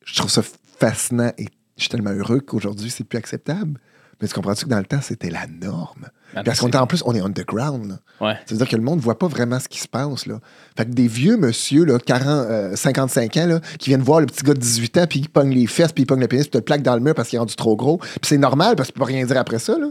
je 0.04 0.14
trouve 0.16 0.30
ça 0.30 0.42
fascinant 0.78 1.30
et 1.38 1.46
je 1.76 1.82
suis 1.82 1.88
tellement 1.90 2.10
heureux 2.10 2.40
qu'aujourd'hui, 2.40 2.90
c'est 2.90 3.04
plus 3.04 3.18
acceptable. 3.18 3.78
Mais 4.20 4.26
tu 4.26 4.34
comprends-tu 4.34 4.64
que 4.64 4.70
dans 4.70 4.78
le 4.78 4.84
temps, 4.84 5.00
c'était 5.00 5.30
la 5.30 5.46
norme? 5.46 6.08
Ah, 6.34 6.42
Parce 6.42 6.58
qu'on 6.58 6.66
c'est- 6.66 6.72
est 6.74 6.80
en 6.80 6.86
plus, 6.88 7.02
on 7.06 7.14
est 7.14 7.20
underground. 7.20 7.86
là. 7.88 7.98
Ouais. 8.26 8.34
Ça 8.46 8.52
veut 8.54 8.56
dire 8.56 8.68
que 8.68 8.74
le 8.74 8.82
monde 8.82 8.96
ne 8.98 9.02
voit 9.02 9.16
pas 9.18 9.28
vraiment 9.28 9.60
ce 9.60 9.68
qui 9.68 9.78
se 9.78 9.86
passe. 9.86 10.26
Là. 10.26 10.40
Fait 10.76 10.86
que 10.86 10.90
des 10.90 11.06
vieux 11.06 11.36
monsieur, 11.36 11.84
là, 11.84 11.98
40, 12.00 12.26
euh, 12.50 12.74
55 12.74 13.36
ans, 13.36 13.46
là, 13.46 13.60
qui 13.78 13.90
viennent 13.90 14.02
voir 14.02 14.18
le 14.20 14.26
petit 14.26 14.42
gars 14.42 14.54
de 14.54 14.58
18 14.58 14.98
ans, 14.98 15.06
puis 15.08 15.20
il 15.20 15.28
pogne 15.28 15.54
les 15.54 15.66
fesses, 15.68 15.92
puis 15.92 16.02
il 16.02 16.06
pogne 16.06 16.20
le 16.20 16.26
pénis, 16.26 16.46
puis 16.46 16.50
te 16.50 16.58
le 16.58 16.64
plaque 16.64 16.82
dans 16.82 16.94
le 16.94 17.00
mur 17.00 17.14
parce 17.14 17.28
qu'il 17.28 17.36
est 17.36 17.40
rendu 17.40 17.54
trop 17.54 17.76
gros. 17.76 17.98
Puis 17.98 18.18
c'est 18.24 18.38
normal 18.38 18.74
parce 18.74 18.88
qu'il 18.88 18.94
peut 18.94 19.00
pas 19.00 19.06
rien 19.06 19.24
dire 19.24 19.38
après 19.38 19.60
ça. 19.60 19.78
Là. 19.78 19.86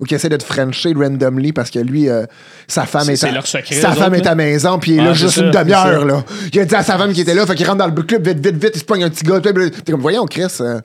Ou 0.00 0.04
qu'il 0.06 0.16
essaie 0.16 0.28
de 0.28 0.36
te 0.36 0.42
frencher 0.42 0.92
randomly 0.92 1.52
parce 1.52 1.70
que 1.70 1.78
lui, 1.78 2.08
euh, 2.08 2.24
sa 2.66 2.84
femme 2.84 3.08
est, 3.10 3.14
c'est 3.16 3.28
à, 3.28 3.32
leur 3.32 3.46
secret, 3.46 3.76
sa 3.76 3.92
femme 3.92 4.12
autres, 4.12 4.22
est 4.24 4.28
à 4.28 4.34
maison, 4.34 4.78
puis 4.80 4.90
il 4.92 4.96
est 4.98 5.00
Ah, 5.00 5.04
là 5.04 5.12
juste 5.14 5.36
ça, 5.36 5.42
une 5.44 5.52
demi-heure. 5.52 6.00
ça. 6.00 6.04
là. 6.04 6.24
Il 6.52 6.58
a 6.60 6.64
dit 6.64 6.74
à 6.74 6.82
sa 6.82 6.98
femme 6.98 7.12
qui 7.12 7.20
était 7.20 7.32
là, 7.34 7.46
fait 7.46 7.54
qu'il 7.54 7.64
rentre 7.64 7.78
dans 7.78 7.86
le 7.86 8.02
club 8.02 8.26
vite, 8.26 8.44
vite, 8.44 8.56
vite, 8.56 8.72
il 8.74 8.80
se 8.80 8.84
pogne 8.84 9.04
un 9.04 9.10
petit 9.10 9.22
gars. 9.24 9.40
T'es 9.40 9.92
comme, 9.92 10.00
voyons, 10.00 10.26
Chris, 10.26 10.46
euh, 10.60 10.80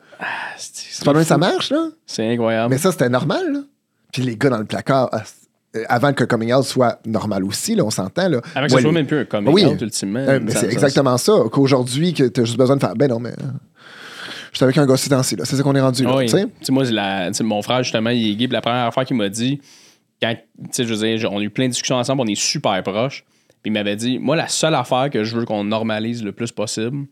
c'est 0.57 1.03
pas 1.03 1.13
que 1.13 1.23
ça 1.23 1.37
marche, 1.39 1.71
là. 1.71 1.87
C'est 2.05 2.31
incroyable. 2.31 2.69
Mais 2.71 2.77
ça, 2.77 2.91
c'était 2.91 3.09
normal, 3.09 3.41
là. 3.51 3.59
Puis 4.13 4.21
les 4.21 4.35
gars 4.35 4.49
dans 4.49 4.57
le 4.59 4.65
placard, 4.65 5.09
ah, 5.11 5.23
euh, 5.75 5.83
avant 5.89 6.13
que 6.13 6.23
coming 6.23 6.53
out 6.53 6.63
soit 6.63 6.99
normal 7.05 7.43
aussi, 7.45 7.73
là, 7.75 7.83
on 7.83 7.89
s'entend, 7.91 8.29
là. 8.29 8.41
Avec 8.53 8.69
que 8.69 8.75
ce 8.77 8.81
soit 8.83 8.91
même 8.91 9.07
plus 9.07 9.19
un 9.21 9.25
coming 9.25 9.51
Oui. 9.53 9.65
out, 9.65 9.81
ultimement. 9.81 10.23
Mais 10.43 10.51
Ça- 10.51 10.59
c'est 10.59 10.65
ça- 10.67 10.71
exactement 10.71 11.17
ça. 11.17 11.33
Qu'aujourd'hui, 11.51 12.13
que 12.13 12.25
t'as 12.25 12.43
juste 12.43 12.57
besoin 12.57 12.75
de 12.75 12.81
faire. 12.81 12.93
Ben 12.95 13.09
non, 13.09 13.19
mais. 13.19 13.33
J'étais 14.53 14.63
avec 14.63 14.77
un 14.77 14.85
gars 14.85 14.97
ces 14.97 15.09
temps-ci, 15.09 15.35
là. 15.35 15.45
C'est 15.45 15.55
ça 15.55 15.63
qu'on 15.63 15.75
est 15.75 15.81
rendu, 15.81 16.03
là. 16.03 16.15
Oui. 16.15 16.25
Tu 16.25 16.31
sais? 16.31 16.45
Tu 16.45 16.51
sais, 16.65 16.71
moi, 16.71 16.83
la- 16.85 17.31
mon 17.43 17.62
frère, 17.62 17.83
justement, 17.83 18.09
il 18.09 18.31
est 18.31 18.35
gay. 18.35 18.47
La 18.47 18.62
première 18.62 18.85
affaire 18.85 19.05
qu'il 19.05 19.15
m'a 19.17 19.29
dit, 19.29 19.59
quand, 20.21 20.33
tu 20.35 20.67
sais, 20.71 20.83
je 20.85 20.93
veux 20.93 21.17
dire, 21.17 21.31
on 21.31 21.39
a 21.39 21.41
eu 21.43 21.49
plein 21.49 21.65
de 21.65 21.71
discussions 21.71 21.95
ensemble, 21.97 22.21
on 22.21 22.27
est 22.27 22.39
super 22.39 22.81
proches. 22.83 23.23
Puis 23.62 23.69
il 23.69 23.73
m'avait 23.73 23.95
dit, 23.95 24.19
moi, 24.19 24.35
la 24.35 24.47
seule 24.47 24.75
affaire 24.75 25.09
que 25.09 25.23
je 25.23 25.35
veux 25.35 25.45
qu'on 25.45 25.63
normalise 25.63 26.23
le 26.23 26.31
plus 26.31 26.51
possible, 26.51 27.05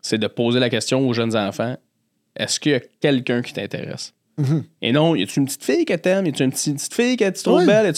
c'est 0.00 0.18
de 0.18 0.26
poser 0.26 0.60
la 0.60 0.70
question 0.70 1.06
aux 1.06 1.12
jeunes 1.12 1.36
enfants 1.36 1.76
est-ce 2.36 2.60
qu'il 2.60 2.72
y 2.72 2.74
a 2.76 2.80
quelqu'un 3.00 3.42
qui 3.42 3.52
t'intéresse? 3.52 4.14
Et 4.80 4.92
non, 4.92 5.16
y 5.16 5.24
a-tu 5.24 5.40
une 5.40 5.46
petite 5.46 5.64
fille 5.64 5.84
que 5.84 5.94
t'aimes? 5.94 6.26
Y 6.26 6.28
a-tu 6.28 6.44
une 6.44 6.52
petite, 6.52 6.76
petite 6.76 6.94
fille 6.94 7.16
que 7.16 7.28
tu 7.28 7.42
trouves 7.42 7.66
belle? 7.66 7.86
Y 7.86 7.88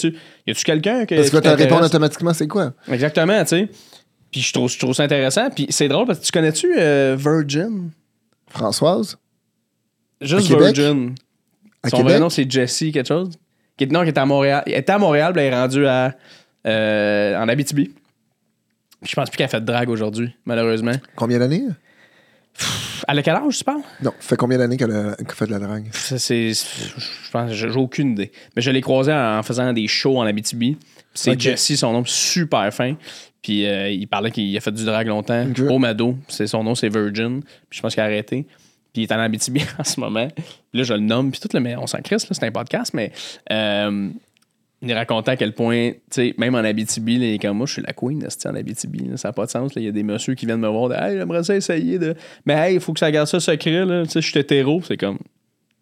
a-tu 0.51 0.63
quelqu'un 0.63 1.05
que. 1.05 1.13
Parce 1.13 1.29
que 1.29 1.37
tu 1.37 1.47
réponds 1.49 1.79
automatiquement, 1.83 2.33
c'est 2.33 2.47
quoi? 2.47 2.73
Exactement, 2.91 3.39
tu 3.43 3.49
sais. 3.49 3.69
Puis 4.31 4.41
je 4.41 4.51
trouve, 4.51 4.67
je 4.71 4.79
trouve 4.79 4.95
ça 4.95 5.03
intéressant. 5.03 5.51
Puis 5.51 5.67
c'est 5.69 5.87
drôle 5.87 6.07
parce 6.07 6.17
que 6.19 6.25
tu 6.25 6.31
connais-tu 6.31 6.73
euh, 6.79 7.15
Virgin? 7.19 7.91
Françoise? 8.53 9.17
Juste? 10.21 10.47
Virgin. 10.49 11.15
À 11.83 11.89
Son 11.89 11.97
Québec? 11.97 12.11
vrai 12.11 12.19
nom, 12.19 12.29
c'est 12.29 12.49
Jessie, 12.49 12.91
quelque 12.91 13.07
chose? 13.07 13.31
Qui, 13.77 13.85
est- 13.85 13.91
non, 13.91 14.03
qui 14.03 14.09
est 14.09 14.17
à 14.17 14.25
Montréal. 14.25 14.63
Elle 14.67 14.73
était 14.75 14.91
à 14.91 14.99
Montréal, 14.99 15.33
puis 15.33 15.41
elle 15.41 15.53
est 15.53 15.55
rendue 15.59 15.87
à, 15.87 16.15
euh, 16.67 17.37
en 17.41 17.47
Abitibi. 17.49 17.91
Je 19.01 19.15
pense 19.15 19.29
plus 19.31 19.37
qu'elle 19.37 19.49
fait 19.49 19.61
de 19.61 19.65
drague 19.65 19.89
aujourd'hui, 19.89 20.35
malheureusement. 20.45 20.91
Combien 21.15 21.39
d'années? 21.39 21.63
Elle 23.07 23.17
a 23.17 23.23
quel 23.23 23.33
âge, 23.35 23.57
tu 23.57 23.63
parles? 23.63 23.81
Non, 24.03 24.11
ça 24.19 24.27
fait 24.29 24.35
combien 24.35 24.59
d'années 24.59 24.77
qu'elle 24.77 24.91
a, 24.91 25.15
qu'elle 25.15 25.31
fait 25.35 25.47
de 25.47 25.51
la 25.51 25.59
drague? 25.59 25.89
Ça, 25.91 26.19
c'est, 26.19 26.51
je 26.53 27.31
pense, 27.31 27.51
j'ai 27.51 27.69
aucune 27.69 28.11
idée. 28.11 28.31
Mais 28.55 28.61
je 28.61 28.69
l'ai 28.69 28.81
croisée 28.81 29.13
en 29.13 29.41
faisant 29.41 29.73
des 29.73 29.87
shows 29.87 30.19
en 30.19 30.23
Abitibi. 30.23 30.77
C'est 31.13 31.31
Ok. 31.31 31.39
Jessie, 31.39 31.77
son 31.77 31.93
nom, 31.93 32.05
super 32.05 32.71
fin. 32.71 32.95
Puis 33.41 33.65
euh, 33.65 33.89
il 33.89 34.07
parlait 34.07 34.31
qu'il 34.31 34.55
a 34.55 34.59
fait 34.59 34.71
du 34.71 34.85
drag 34.85 35.07
longtemps. 35.07 35.47
Ok. 35.49 35.59
Au 35.69 35.79
Mado, 35.79 36.15
c'est 36.27 36.47
son 36.47 36.63
nom, 36.63 36.75
c'est 36.75 36.89
Virgin. 36.89 37.41
Puis 37.69 37.77
je 37.77 37.81
pense 37.81 37.93
qu'il 37.93 38.01
a 38.01 38.05
arrêté. 38.05 38.45
Puis 38.93 39.01
il 39.01 39.03
est 39.03 39.11
en 39.11 39.19
Abitibi 39.19 39.61
en 39.79 39.83
ce 39.83 39.99
moment. 39.99 40.27
Puis 40.35 40.45
là, 40.73 40.83
je 40.83 40.93
le 40.93 40.99
nomme. 40.99 41.31
Puis 41.31 41.39
tout 41.39 41.49
le 41.53 41.59
mais 41.59 41.75
on 41.75 41.87
s'en 41.87 42.01
crisse, 42.01 42.29
là, 42.29 42.35
c'est 42.39 42.45
un 42.45 42.51
podcast, 42.51 42.93
mais 42.93 43.11
euh, 43.51 44.09
il 44.83 44.93
racontait 44.93 45.31
à 45.31 45.37
quel 45.37 45.53
point, 45.53 45.91
tu 45.91 45.97
sais, 46.09 46.35
même 46.37 46.55
en 46.55 46.59
Abitibi, 46.59 47.19
là, 47.19 47.25
il 47.25 47.33
est 47.35 47.39
comme 47.39 47.57
moi, 47.57 47.67
je 47.67 47.73
suis 47.73 47.81
la 47.83 47.93
queen, 47.93 48.27
en 48.45 48.55
Abitibi. 48.55 49.05
là, 49.09 49.17
ça 49.17 49.29
n'a 49.29 49.33
pas 49.33 49.45
de 49.45 49.51
sens. 49.51 49.71
Il 49.75 49.83
y 49.83 49.87
a 49.87 49.91
des 49.91 50.03
messieurs 50.03 50.33
qui 50.33 50.45
viennent 50.45 50.59
me 50.59 50.67
voir. 50.67 50.89
de, 50.89 50.95
Hey, 50.95 51.17
j'aimerais 51.17 51.43
ça 51.43 51.55
essayer 51.55 51.99
de. 51.99 52.15
Mais 52.45 52.53
hey, 52.53 52.75
il 52.75 52.79
faut 52.81 52.93
que 52.93 52.99
ça 52.99 53.11
garde 53.11 53.27
ça 53.27 53.39
secret. 53.39 53.85
Là. 53.85 54.03
Tu 54.05 54.11
sais, 54.11 54.21
je 54.21 54.29
suis 54.29 54.39
hétéro. 54.39 54.81
C'est 54.83 54.97
comme. 54.97 55.19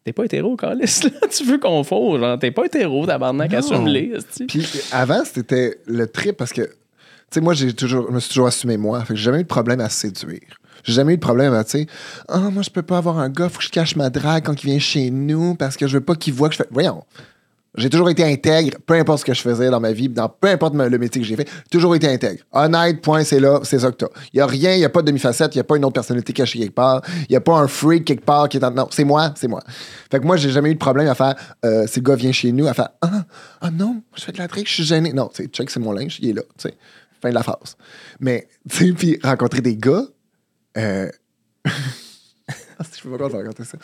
T'es 0.04 0.14
pas 0.14 0.26
hétéro, 0.26 0.56
Carlis, 0.56 1.00
là. 1.04 1.28
Tu 1.30 1.44
veux 1.44 1.60
qu'on 1.60 1.84
fasse, 1.84 2.20
genre, 2.20 2.40
t'es 2.40 2.52
pas 2.52 2.66
hétéro, 2.66 3.06
tabarnak, 3.06 3.54
assume-les. 3.54 4.14
Puis 4.48 4.66
avant, 4.92 5.24
c'était 5.26 5.78
le 5.86 6.08
trip 6.08 6.36
parce 6.38 6.54
que, 6.54 6.70
sais, 7.32 7.42
moi, 7.42 7.54
j'ai 7.54 7.74
toujours, 7.74 8.08
je 8.10 8.14
me 8.14 8.20
suis 8.20 8.30
toujours 8.30 8.48
assumé 8.48 8.78
moi. 8.78 9.00
Fait 9.02 9.14
que 9.14 9.16
j'ai 9.16 9.26
jamais 9.26 9.40
eu 9.40 9.44
de 9.44 9.48
problème 9.48 9.80
à 9.80 9.90
séduire. 9.90 10.40
J'ai 10.84 10.94
jamais 10.94 11.14
eu 11.14 11.18
de 11.18 11.22
problème 11.22 11.54
à, 11.54 11.64
tu 11.64 11.72
sais, 11.72 11.88
ah, 12.28 12.50
moi, 12.52 12.64
je 12.64 12.70
peux 12.70 12.82
pas 12.82 12.98
avoir 12.98 13.20
un 13.20 13.30
gars, 13.30 13.50
faut 13.50 13.60
que 13.60 13.66
je 13.66 13.70
cache 13.70 13.96
ma 13.96 14.10
drague 14.10 14.46
quand 14.46 14.64
il 14.64 14.68
vient 14.68 14.80
chez 14.80 15.10
nous 15.12 15.56
parce 15.56 15.76
que 15.76 15.88
je 15.88 15.98
veux 15.98 16.04
pas 16.04 16.16
qu'il 16.16 16.34
voit 16.34 16.48
que 16.50 16.54
je 16.54 16.60
fais. 16.60 16.70
Voyons. 16.72 17.04
J'ai 17.78 17.90
toujours 17.90 18.10
été 18.10 18.24
intègre, 18.24 18.78
peu 18.86 18.96
importe 18.96 19.20
ce 19.20 19.26
que 19.26 19.34
je 19.34 19.42
faisais 19.42 19.70
dans 19.70 19.80
ma 19.80 19.92
vie, 19.92 20.10
dans 20.10 20.28
peu 20.28 20.48
importe 20.48 20.74
le 20.74 20.98
métier 20.98 21.22
que 21.22 21.28
j'ai 21.28 21.36
fait, 21.36 21.48
toujours 21.70 21.96
été 21.96 22.08
intègre. 22.08 22.42
Honnête, 22.52 23.00
point, 23.00 23.24
c'est 23.24 23.40
là, 23.40 23.60
c'est 23.62 23.80
ça 23.80 23.92
que 23.92 23.98
t'as. 23.98 24.08
Il 24.34 24.38
y 24.38 24.42
a 24.42 24.48
rien, 24.48 24.74
il 24.74 24.80
y 24.80 24.86
a 24.86 24.90
pas 24.90 25.02
de 25.02 25.08
demi-facette, 25.08 25.54
il 25.54 25.60
y 25.60 25.62
a 25.62 25.64
pas 25.64 25.78
une 25.78 25.86
autre 25.86 25.94
personnalité 25.94 26.34
cachée 26.34 26.58
quelque 26.58 26.74
part, 26.74 27.04
il 27.30 27.32
y 27.32 27.36
a 27.36 27.42
pas 27.42 27.54
un 27.54 27.68
freak 27.68 28.06
quelque 28.06 28.26
part 28.26 28.50
qui 28.50 28.58
est 28.58 28.64
en... 28.64 28.72
Non, 28.72 28.88
c'est 28.90 29.04
moi, 29.04 29.34
c'est 29.36 29.48
moi. 29.48 29.62
Fait 30.12 30.20
que 30.20 30.26
moi, 30.26 30.36
j'ai 30.36 30.50
jamais 30.50 30.72
eu 30.72 30.74
de 30.74 30.80
problème 30.80 31.08
à 31.08 31.16
faire, 31.16 31.36
euh, 31.64 31.86
si 31.86 32.00
le 32.00 32.06
gars 32.06 32.16
vient 32.16 32.32
chez 32.32 32.52
nous, 32.52 32.66
à 32.66 32.74
faire, 32.74 32.90
ah, 33.04 33.26
ah 33.62 33.70
non, 33.70 34.02
je 34.16 34.24
fais 34.24 34.32
de 34.32 34.40
la 34.40 34.48
drague, 34.48 34.66
je 34.66 34.74
suis 34.74 34.84
gêné. 34.84 35.14
Non, 35.14 35.30
tu 35.32 35.46
check, 35.46 35.70
c'est 35.70 35.80
mon 35.80 35.92
linge, 35.92 36.18
il 36.24 36.30
est 36.30 36.34
là, 36.34 36.42
tu 36.58 36.70
sais. 36.70 36.74
Fin 37.22 37.30
de 37.30 37.34
la 37.36 37.44
phase. 37.44 37.76
Mais, 38.20 38.48
tu 38.70 38.88
sais, 38.88 38.94
puis 38.94 39.20
rencontrer 39.24 39.62
des 39.62 39.76
gars, 39.76 40.04
euh... 40.78 41.10
Ah, 42.82 42.86
je 42.96 43.02
peux 43.10 43.18
pas 43.18 43.28
raconter 43.28 43.66
ça. 43.66 43.78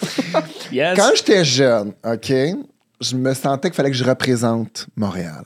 Yes. 0.71 0.97
Quand 0.97 1.11
j'étais 1.17 1.43
jeune, 1.43 1.93
OK, 2.05 2.31
je 3.01 3.15
me 3.17 3.33
sentais 3.33 3.69
qu'il 3.69 3.75
fallait 3.75 3.91
que 3.91 3.97
je 3.97 4.05
représente 4.05 4.87
Montréal. 4.95 5.43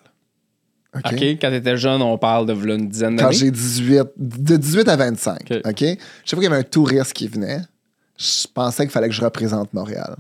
OK? 0.96 1.12
Quand 1.12 1.50
t'étais 1.50 1.76
jeune, 1.76 2.02
on 2.04 2.18
parle 2.20 2.46
de 2.46 2.54
v'là 2.54 2.76
une 2.76 2.88
dizaine 2.88 3.18
Quand 3.18 3.26
d'années. 3.26 3.38
j'ai 3.38 3.52
18, 3.52 4.04
de 4.18 4.56
18 4.56 4.88
à 4.88 4.96
25, 4.96 5.40
OK. 5.52 5.62
OK? 5.66 5.80
Chaque 5.80 5.98
fois 5.98 5.98
qu'il 6.36 6.44
y 6.44 6.46
avait 6.46 6.58
un 6.58 6.64
touriste 6.64 7.14
qui 7.14 7.28
venait, 7.28 7.62
je 8.18 8.48
pensais 8.54 8.84
qu'il 8.84 8.92
fallait 8.92 9.10
que 9.10 9.16
je 9.16 9.22
représente 9.22 9.74
Montréal. 9.74 10.16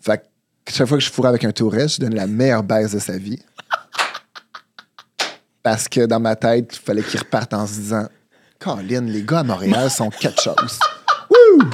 Fait 0.00 0.18
que 0.64 0.72
chaque 0.72 0.86
fois 0.86 0.98
que 0.98 1.04
je 1.04 1.10
fourrais 1.10 1.30
avec 1.30 1.44
un 1.44 1.52
touriste, 1.52 1.96
je 1.96 2.00
donnais 2.00 2.16
la 2.16 2.26
meilleure 2.26 2.62
baisse 2.62 2.92
de 2.92 2.98
sa 2.98 3.16
vie. 3.16 3.38
Parce 5.64 5.88
que 5.88 6.04
dans 6.04 6.20
ma 6.20 6.36
tête, 6.36 6.76
il 6.76 6.84
fallait 6.84 7.02
qu'il 7.02 7.18
reparte 7.18 7.54
en 7.54 7.66
se 7.66 7.72
disant 7.72 8.06
Colin, 8.60 9.00
les 9.06 9.22
gars 9.22 9.40
à 9.40 9.42
Montréal 9.44 9.90
sont 9.90 10.10
quelque 10.10 10.40
chose. 10.40 10.54
Wouh! 11.30 11.64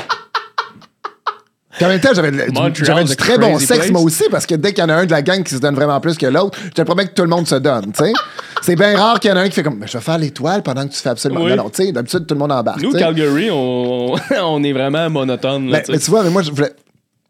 En 1.82 1.88
même 1.88 2.00
temps, 2.00 2.10
j'avais, 2.14 2.30
du- 2.30 3.16
très 3.16 3.38
bon 3.38 3.58
sexe, 3.58 3.78
place. 3.78 3.90
moi 3.90 4.02
aussi, 4.02 4.24
parce 4.30 4.44
que 4.44 4.54
dès 4.54 4.72
qu'il 4.72 4.82
y 4.82 4.86
en 4.86 4.90
a 4.90 4.94
un 4.94 5.06
de 5.06 5.10
la 5.10 5.22
gang 5.22 5.42
qui 5.42 5.54
se 5.54 5.60
donne 5.60 5.74
vraiment 5.74 5.98
plus 5.98 6.16
que 6.18 6.26
l'autre, 6.26 6.58
je 6.64 6.70
te 6.70 6.82
promets 6.82 7.06
que 7.06 7.14
tout 7.14 7.22
le 7.22 7.28
monde 7.28 7.48
se 7.48 7.54
donne, 7.54 7.92
tu 7.92 8.04
sais. 8.04 8.12
C'est 8.62 8.76
bien 8.76 8.96
rare 8.96 9.18
qu'il 9.18 9.30
y 9.30 9.32
en 9.32 9.36
a 9.36 9.40
un 9.40 9.48
qui 9.48 9.54
fait 9.54 9.62
comme, 9.62 9.82
je 9.86 9.92
vais 9.96 10.04
faire 10.04 10.18
l'étoile 10.18 10.62
pendant 10.62 10.86
que 10.86 10.92
tu 10.92 10.98
fais 10.98 11.08
absolument. 11.08 11.42
Oui. 11.42 11.56
Non, 11.56 11.70
tu 11.70 11.84
sais, 11.84 11.92
d'habitude, 11.92 12.26
tout 12.26 12.34
le 12.34 12.40
monde 12.40 12.52
embarque. 12.52 12.82
Nous. 12.82 12.92
Calgary, 12.92 13.50
on, 13.50 14.14
on 14.42 14.62
est 14.62 14.72
vraiment 14.72 15.08
monotone. 15.08 15.70
Là, 15.70 15.82
mais 15.88 15.98
sais. 15.98 16.04
tu 16.04 16.10
vois, 16.10 16.22
mais 16.22 16.30
moi, 16.30 16.42
je 16.42 16.50
voulais. 16.50 16.72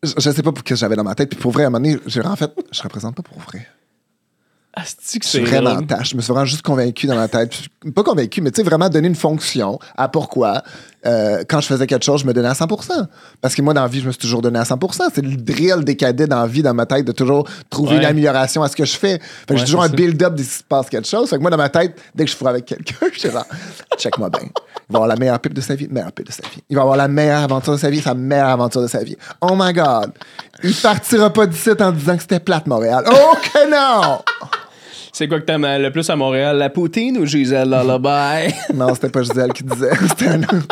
Je, 0.03 0.13
je 0.19 0.31
sais 0.31 0.43
pas 0.43 0.53
pour 0.53 0.65
que 0.65 0.75
j'avais 0.75 0.97
dans 0.97 1.05
ma 1.05 1.15
tête. 1.15 1.31
Puis 1.31 1.39
pour 1.39 1.53
vrai, 1.53 1.65
à 1.65 1.67
un 1.69 1.71
moment 1.71 1.85
donné, 1.85 2.01
j'ai 2.07 2.21
en 2.23 2.35
fait, 2.37 2.51
je 2.73 2.83
représente 2.83 3.15
pas 3.15 3.23
pour 3.23 3.39
vrai. 3.39 3.67
Je 5.25 5.29
suis 5.29 5.39
vraiment 5.45 5.75
drôle. 5.75 5.87
tâche. 5.87 6.11
Je 6.11 6.17
me 6.17 6.21
suis 6.23 6.33
vraiment 6.33 6.47
juste 6.47 6.63
convaincu 6.63 7.07
dans 7.09 7.17
ma 7.17 7.27
tête. 7.29 7.53
Pas 7.95 8.03
convaincu, 8.05 8.41
mais 8.41 8.51
tu 8.53 8.61
sais, 8.61 8.63
vraiment 8.63 8.89
donner 8.89 9.09
une 9.09 9.15
fonction 9.17 9.79
à 9.97 10.09
pourquoi. 10.09 10.63
euh, 11.07 11.43
quand 11.49 11.61
je 11.61 11.67
faisais 11.67 11.87
quelque 11.87 12.05
chose, 12.05 12.21
je 12.21 12.27
me 12.27 12.33
donnais 12.33 12.49
à 12.49 12.53
100% 12.53 13.07
Parce 13.41 13.55
que 13.55 13.63
moi, 13.63 13.75
dans 13.75 13.83
la 13.83 13.89
vie, 13.89 14.01
je 14.01 14.07
me 14.07 14.13
suis 14.13 14.21
toujours 14.21 14.43
donné 14.43 14.59
à 14.59 14.63
100% 14.65 15.09
C'est 15.15 15.23
le 15.23 15.35
drill 15.37 15.83
des 15.83 15.97
cadets 15.97 16.27
dans 16.27 16.41
la 16.43 16.47
vie, 16.47 16.63
dans 16.63 16.75
ma 16.75 16.87
tête, 16.87 17.05
de 17.07 17.13
toujours 17.13 17.49
trouver 17.69 17.95
une 17.97 18.01
Ouais. 18.03 18.07
amélioration 18.07 18.63
à 18.63 18.69
ce 18.69 18.77
que 18.77 18.85
je 18.85 18.97
fais. 18.97 19.19
Fait 19.19 19.21
que 19.49 19.53
Ouais, 19.55 19.59
j'ai 19.59 19.65
toujours 19.65 19.83
un 19.83 19.89
build-up 19.89 20.35
dès 20.35 20.43
qu'il 20.45 20.53
se 20.53 20.63
passe 20.63 20.89
quelque 20.89 21.09
chose. 21.09 21.29
Fait 21.29 21.37
que 21.37 21.41
moi, 21.43 21.51
dans 21.51 21.57
ma 21.57 21.69
tête, 21.69 21.99
dès 22.15 22.25
que 22.27 22.31
je 22.31 22.37
fourre 22.37 22.49
avec 22.49 22.67
quelqu'un, 22.67 22.95
je 23.13 23.19
suis 23.19 23.31
genre, 23.31 23.47
check-moi 23.99 24.31
bien. 24.31 24.43
Il 24.43 24.93
va 24.93 24.99
avoir 24.99 25.09
la 25.09 25.17
meilleure 25.17 25.41
pipe 25.41 25.55
de 25.55 25.61
sa 25.61 25.75
vie, 25.75 25.89
meilleure 25.91 26.13
pipe 26.13 26.27
de 26.27 26.33
sa 26.33 26.43
vie. 26.43 26.63
Il 26.69 26.77
va 26.77 26.83
avoir 26.83 26.97
la 26.97 27.09
meilleure 27.09 27.43
aventure 27.43 27.73
de 27.73 27.79
sa 27.79 27.91
vie, 27.91 28.01
sa 28.03 28.15
meilleure 28.15 28.49
aventure 28.51 28.83
de 28.83 28.87
sa 28.89 29.03
vie. 29.03 29.17
Oh 29.41 29.55
my 29.57 29.73
God. 29.73 30.13
Il 30.63 30.75
partira 30.75 31.31
pas 31.33 31.47
d'ici 31.47 31.71
en 31.81 31.93
disant 31.93 32.15
que 32.17 32.23
c'était 32.23 32.41
plate, 32.41 32.67
Montréal. 32.67 33.05
Oh 33.11 33.35
que 33.53 33.71
non! 33.71 34.19
C'est 35.21 35.29
quoi 35.29 35.39
que 35.39 35.45
t'aimes 35.45 35.67
euh, 35.67 35.77
le 35.77 35.91
plus 35.93 36.09
à 36.09 36.17
Montréal, 36.17 36.57
la 36.57 36.71
poutine 36.71 37.19
ou 37.19 37.27
Gisèle 37.27 37.69
Lullaby? 37.69 38.55
Non, 38.75 38.95
c'était 38.95 39.11
pas 39.11 39.23
Gisèle 39.23 39.53
qui 39.53 39.65
disait. 39.65 39.91
C'était 40.09 40.29
un 40.29 40.43
autre. 40.45 40.67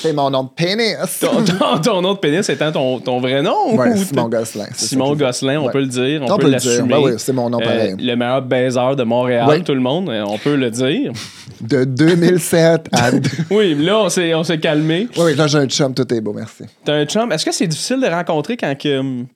C'est 0.00 0.14
mon 0.14 0.30
nom 0.30 0.44
de 0.44 0.48
pénis. 0.48 0.96
ton, 1.20 1.44
ton, 1.44 1.78
ton 1.82 2.00
nom 2.00 2.14
de 2.14 2.18
pénis 2.18 2.48
étant 2.48 2.72
ton, 2.72 2.98
ton 3.00 3.20
vrai 3.20 3.42
nom? 3.42 3.74
Ouais, 3.76 3.90
ou 3.92 3.96
Simon 3.98 4.30
Gosselin. 4.30 4.64
Simon. 4.72 5.14
Gosselin, 5.14 5.60
on 5.60 5.66
Ouais. 5.66 5.72
peut 5.72 5.80
le 5.80 5.88
dire, 5.88 6.22
on, 6.22 6.32
On 6.32 6.36
peut, 6.38 6.44
peut 6.46 6.50
le 6.52 6.56
dire. 6.56 6.70
l'assumer. 6.70 6.88
Ben 6.88 7.00
oui, 7.02 7.12
c'est 7.18 7.34
mon 7.34 7.50
nom 7.50 7.58
pareil. 7.58 7.96
le 7.98 8.14
meilleur 8.16 8.40
baiser 8.40 8.80
de 8.96 9.02
Montréal, 9.02 9.44
Oui. 9.46 9.62
tout 9.62 9.74
le 9.74 9.80
monde, 9.80 10.08
euh, 10.08 10.24
on 10.26 10.38
peut 10.38 10.56
le 10.56 10.70
dire. 10.70 11.12
De 11.60 11.84
2007 11.84 12.88
à. 12.92 13.10
oui, 13.12 13.20
Oui, 13.50 13.74
mais 13.78 13.84
là, 13.84 13.98
on 13.98 14.08
s'est, 14.08 14.34
on 14.34 14.42
s'est 14.42 14.58
calmé. 14.58 15.06
oui, 15.18 15.34
là, 15.36 15.46
j'ai 15.48 15.58
un 15.58 15.66
chum, 15.66 15.92
tout 15.92 16.10
est 16.14 16.20
beau, 16.22 16.32
merci. 16.32 16.64
T'as 16.82 16.94
un 16.94 17.04
chum. 17.04 17.30
Est-ce 17.30 17.44
que 17.44 17.52
c'est 17.52 17.66
difficile 17.66 18.00
de 18.00 18.06
rencontrer 18.06 18.56
quand, 18.56 18.74
que, 18.78 18.98
hum, 19.00 19.26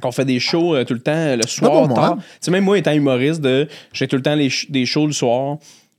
quand 0.00 0.08
on 0.08 0.12
fait 0.12 0.24
des 0.24 0.40
shows 0.40 0.74
euh, 0.74 0.84
tout 0.84 0.94
le 0.94 1.00
temps, 1.00 1.12
euh, 1.12 1.36
le 1.36 1.46
soir, 1.46 1.86
moi. 1.88 1.94
tard? 1.94 2.16
Tu 2.18 2.24
sais, 2.40 2.50
même 2.50 2.64
moi, 2.64 2.78
étant 2.78 2.92
humoriste, 2.92 3.40
de, 3.40 3.68
j'ai 3.92 4.08
tout 4.08 4.16
le 4.16 4.22
temps 4.22 4.34
les 4.34 4.50
des 4.68 4.86
shows 4.86 5.06
le 5.06 5.12
soir. 5.12 5.58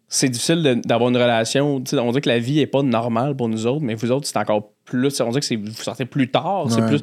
C'est 0.09 0.29
difficile 0.29 0.61
de- 0.61 0.73
d'avoir 0.75 1.09
une 1.09 1.17
relation. 1.17 1.81
Tu 1.81 1.91
sais, 1.95 1.99
on 1.99 2.11
dit 2.11 2.21
que 2.21 2.29
la 2.29 2.37
vie 2.39 2.59
est 2.59 2.67
pas 2.67 2.83
normale 2.83 3.35
pour 3.35 3.49
nous 3.49 3.65
autres, 3.65 3.81
mais 3.81 3.95
vous 3.95 4.11
autres, 4.11 4.27
c'est 4.27 4.37
encore 4.37 4.69
plus. 4.85 5.19
On 5.21 5.29
dit 5.31 5.39
que 5.39 5.45
c'est, 5.45 5.55
vous 5.55 5.71
sortez 5.71 6.05
plus 6.05 6.29
tard. 6.29 6.65
C'est 6.69 6.81
Ouais. 6.81 6.87
plus. 6.87 6.99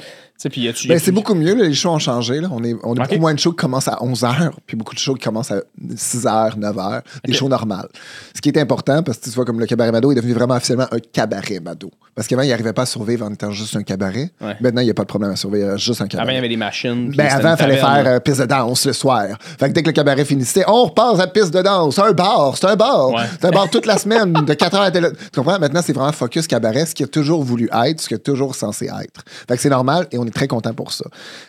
Puis 0.48 0.88
Ben, 0.88 0.98
c'est 0.98 1.12
beaucoup 1.12 1.34
mieux, 1.34 1.54
là, 1.54 1.64
les 1.64 1.74
shows 1.74 1.90
ont 1.90 1.98
changé. 1.98 2.40
Là. 2.40 2.48
On 2.50 2.64
est, 2.64 2.74
on 2.82 2.94
a 2.94 3.06
beaucoup 3.06 3.20
moins 3.20 3.34
de 3.34 3.38
shows 3.38 3.50
qui 3.50 3.58
commencent 3.58 3.88
à 3.88 3.96
11h, 3.96 4.52
puis 4.66 4.76
beaucoup 4.76 4.94
de 4.94 4.98
shows 4.98 5.14
qui 5.14 5.24
commencent 5.24 5.50
à 5.50 5.60
6h, 5.94 6.58
9h, 6.58 7.02
des 7.24 7.32
shows 7.34 7.48
normales. 7.48 7.88
Ce 8.34 8.40
qui 8.40 8.48
est 8.48 8.58
important, 8.58 9.02
parce 9.02 9.18
que 9.18 9.24
tu 9.24 9.30
vois, 9.30 9.44
comme 9.44 9.60
le 9.60 9.66
cabaret 9.66 9.92
Mado 9.92 10.10
est 10.12 10.14
devenu 10.14 10.32
vraiment 10.32 10.54
officiellement 10.54 10.86
un 10.90 10.98
cabaret 11.12 11.60
Mado. 11.60 11.90
Parce 12.14 12.26
qu'avant, 12.26 12.42
il 12.42 12.48
n'arrivait 12.48 12.72
pas 12.72 12.82
à 12.82 12.86
survivre 12.86 13.24
en 13.26 13.32
étant 13.32 13.50
juste 13.50 13.76
un 13.76 13.82
cabaret. 13.82 14.30
Ouais. 14.40 14.56
Maintenant, 14.60 14.80
il 14.80 14.84
n'y 14.84 14.90
a 14.90 14.94
pas 14.94 15.02
de 15.02 15.08
problème 15.08 15.30
à 15.30 15.36
survivre, 15.36 15.70
a 15.70 15.76
juste 15.76 16.00
un 16.00 16.06
cabaret. 16.06 16.22
Avant, 16.22 16.32
il 16.32 16.36
y 16.36 16.38
avait 16.38 16.48
des 16.48 16.56
machines. 16.56 17.12
Ben, 17.14 17.26
avant, 17.26 17.52
il 17.52 17.56
fallait 17.58 17.76
faire 17.76 18.06
euh, 18.06 18.20
piste 18.20 18.40
de 18.40 18.46
danse 18.46 18.86
le 18.86 18.92
soir. 18.92 19.26
Fait 19.58 19.68
que 19.68 19.74
dès 19.74 19.82
que 19.82 19.88
le 19.88 19.92
cabaret 19.92 20.24
finissait, 20.24 20.64
on 20.66 20.84
repasse 20.84 21.20
à 21.20 21.26
piste 21.26 21.52
de 21.52 21.62
danse. 21.62 21.98
Un 21.98 22.12
bar, 22.12 22.56
c'est 22.56 22.66
un 22.66 22.76
bar. 22.76 23.10
Ouais. 23.10 23.22
C'est 23.38 23.46
un 23.46 23.50
bar 23.50 23.68
toute 23.70 23.86
la 23.86 23.98
semaine, 23.98 24.32
de 24.32 24.54
4 24.54 24.74
heures 24.74 24.82
à 24.82 24.90
télé. 24.90 25.08
Tu 25.32 25.40
comprends? 25.40 25.58
Maintenant, 25.58 25.80
c'est 25.84 25.92
vraiment 25.92 26.12
focus 26.12 26.46
cabaret, 26.46 26.86
ce 26.86 26.94
qui 26.94 27.04
a 27.04 27.06
toujours 27.06 27.44
voulu 27.44 27.68
être, 27.84 28.00
ce 28.00 28.08
qui 28.08 28.14
est 28.14 28.18
toujours 28.18 28.54
censé 28.54 28.86
être. 28.86 29.22
Fait 29.46 29.56
que 29.56 29.62
c'est 29.62 29.68
normal 29.68 30.06
et 30.10 30.18
on 30.18 30.29
est 30.30 30.34
très 30.34 30.48
content 30.48 30.74
pour 30.74 30.92
ça. 30.92 31.04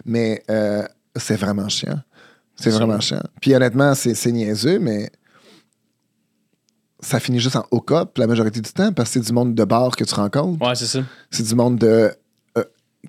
Mais 0.05 0.43
euh, 0.49 0.83
c'est 1.15 1.35
vraiment 1.35 1.67
chiant. 1.69 1.99
C'est 2.55 2.69
vraiment 2.71 2.99
chiant. 2.99 3.23
Puis 3.41 3.55
honnêtement, 3.55 3.95
c'est 3.95 4.31
niaiseux, 4.31 4.77
mais 4.79 5.09
ça 6.99 7.19
finit 7.19 7.39
juste 7.39 7.55
en 7.55 7.65
hook-up 7.71 8.17
la 8.17 8.27
majorité 8.27 8.61
du 8.61 8.71
temps 8.71 8.93
parce 8.93 9.09
que 9.09 9.13
c'est 9.15 9.25
du 9.25 9.33
monde 9.33 9.55
de 9.55 9.63
bar 9.63 9.95
que 9.95 10.03
tu 10.03 10.13
rencontres. 10.13 10.63
Ouais, 10.63 10.75
c'est 10.75 10.85
ça. 10.85 10.99
C'est 11.31 11.43
du 11.43 11.55
monde 11.55 11.77
de. 11.79 12.11
euh, 12.57 12.63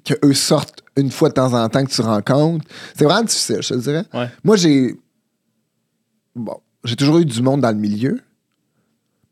que 0.04 0.14
eux 0.24 0.32
sortent 0.34 0.82
une 0.96 1.10
fois 1.10 1.28
de 1.28 1.34
temps 1.34 1.52
en 1.52 1.68
temps 1.68 1.84
que 1.84 1.90
tu 1.90 2.00
rencontres. 2.00 2.64
C'est 2.96 3.04
vraiment 3.04 3.22
difficile, 3.24 3.58
je 3.60 3.68
te 3.74 3.78
dirais. 3.78 4.04
Ouais. 4.14 4.28
Moi, 4.44 4.56
j'ai. 4.56 4.96
Bon, 6.34 6.58
j'ai 6.84 6.96
toujours 6.96 7.18
eu 7.18 7.26
du 7.26 7.42
monde 7.42 7.60
dans 7.60 7.70
le 7.70 7.76
milieu. 7.76 8.20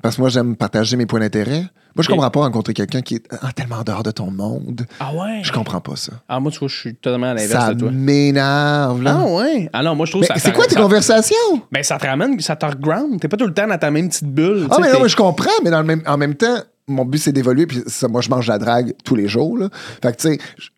Parce 0.02 0.16
que 0.16 0.20
moi, 0.20 0.30
j'aime 0.30 0.56
partager 0.56 0.96
mes 0.96 1.06
points 1.06 1.20
d'intérêt. 1.20 1.64
Moi, 1.96 2.02
je 2.04 2.08
comprends 2.08 2.30
pas 2.30 2.40
rencontrer 2.40 2.72
quelqu'un 2.72 3.02
qui 3.02 3.16
est 3.16 3.26
ah, 3.42 3.52
tellement 3.52 3.76
en 3.76 3.82
dehors 3.82 4.02
de 4.02 4.10
ton 4.12 4.30
monde. 4.30 4.86
Ah 5.00 5.12
ouais? 5.14 5.40
Je 5.42 5.52
comprends 5.52 5.80
pas 5.80 5.96
ça. 5.96 6.12
Ah, 6.28 6.38
moi, 6.40 6.50
tu 6.52 6.58
vois, 6.60 6.68
je 6.68 6.76
suis 6.76 6.94
totalement 6.94 7.26
à 7.30 7.34
l'inverse 7.34 7.50
Ça 7.66 7.74
de 7.74 7.80
toi. 7.80 7.90
m'énerve, 7.90 9.02
là. 9.02 9.18
Ah 9.20 9.26
ouais? 9.26 9.68
Ah 9.72 9.82
non, 9.82 9.94
moi, 9.96 10.06
je 10.06 10.12
trouve 10.12 10.22
Mais 10.22 10.28
ça. 10.28 10.34
c'est 10.34 10.40
ça- 10.40 10.50
quoi 10.52 10.66
tes 10.66 10.74
ça- 10.76 10.80
conversations? 10.82 11.36
Ben, 11.72 11.82
ça 11.82 11.98
te 11.98 12.06
ramène, 12.06 12.38
ça 12.40 12.56
te 12.56 12.64
reground. 12.64 13.20
T'es 13.20 13.28
pas 13.28 13.36
tout 13.36 13.46
le 13.46 13.52
temps 13.54 13.66
dans 13.66 13.78
ta 13.78 13.90
même 13.90 14.08
petite 14.08 14.28
bulle. 14.32 14.68
Ah, 14.70 14.76
mais 14.80 14.92
non, 14.92 15.00
mais 15.02 15.08
je 15.08 15.16
comprends, 15.16 15.50
mais 15.64 15.70
dans 15.70 15.80
le 15.80 15.86
même, 15.86 16.02
en 16.06 16.16
même 16.16 16.34
temps, 16.36 16.58
mon 16.86 17.04
but, 17.04 17.18
c'est 17.18 17.32
d'évoluer. 17.32 17.66
Puis 17.66 17.82
ça, 17.86 18.06
moi, 18.08 18.20
je 18.20 18.30
mange 18.30 18.46
la 18.46 18.58
drague 18.58 18.94
tous 19.04 19.16
les 19.16 19.26
jours. 19.28 19.58
Là. 19.58 19.68
Fait 20.02 20.12
que, 20.12 20.16
tu 20.22 20.28
sais, 20.34 20.38
je, 20.58 20.68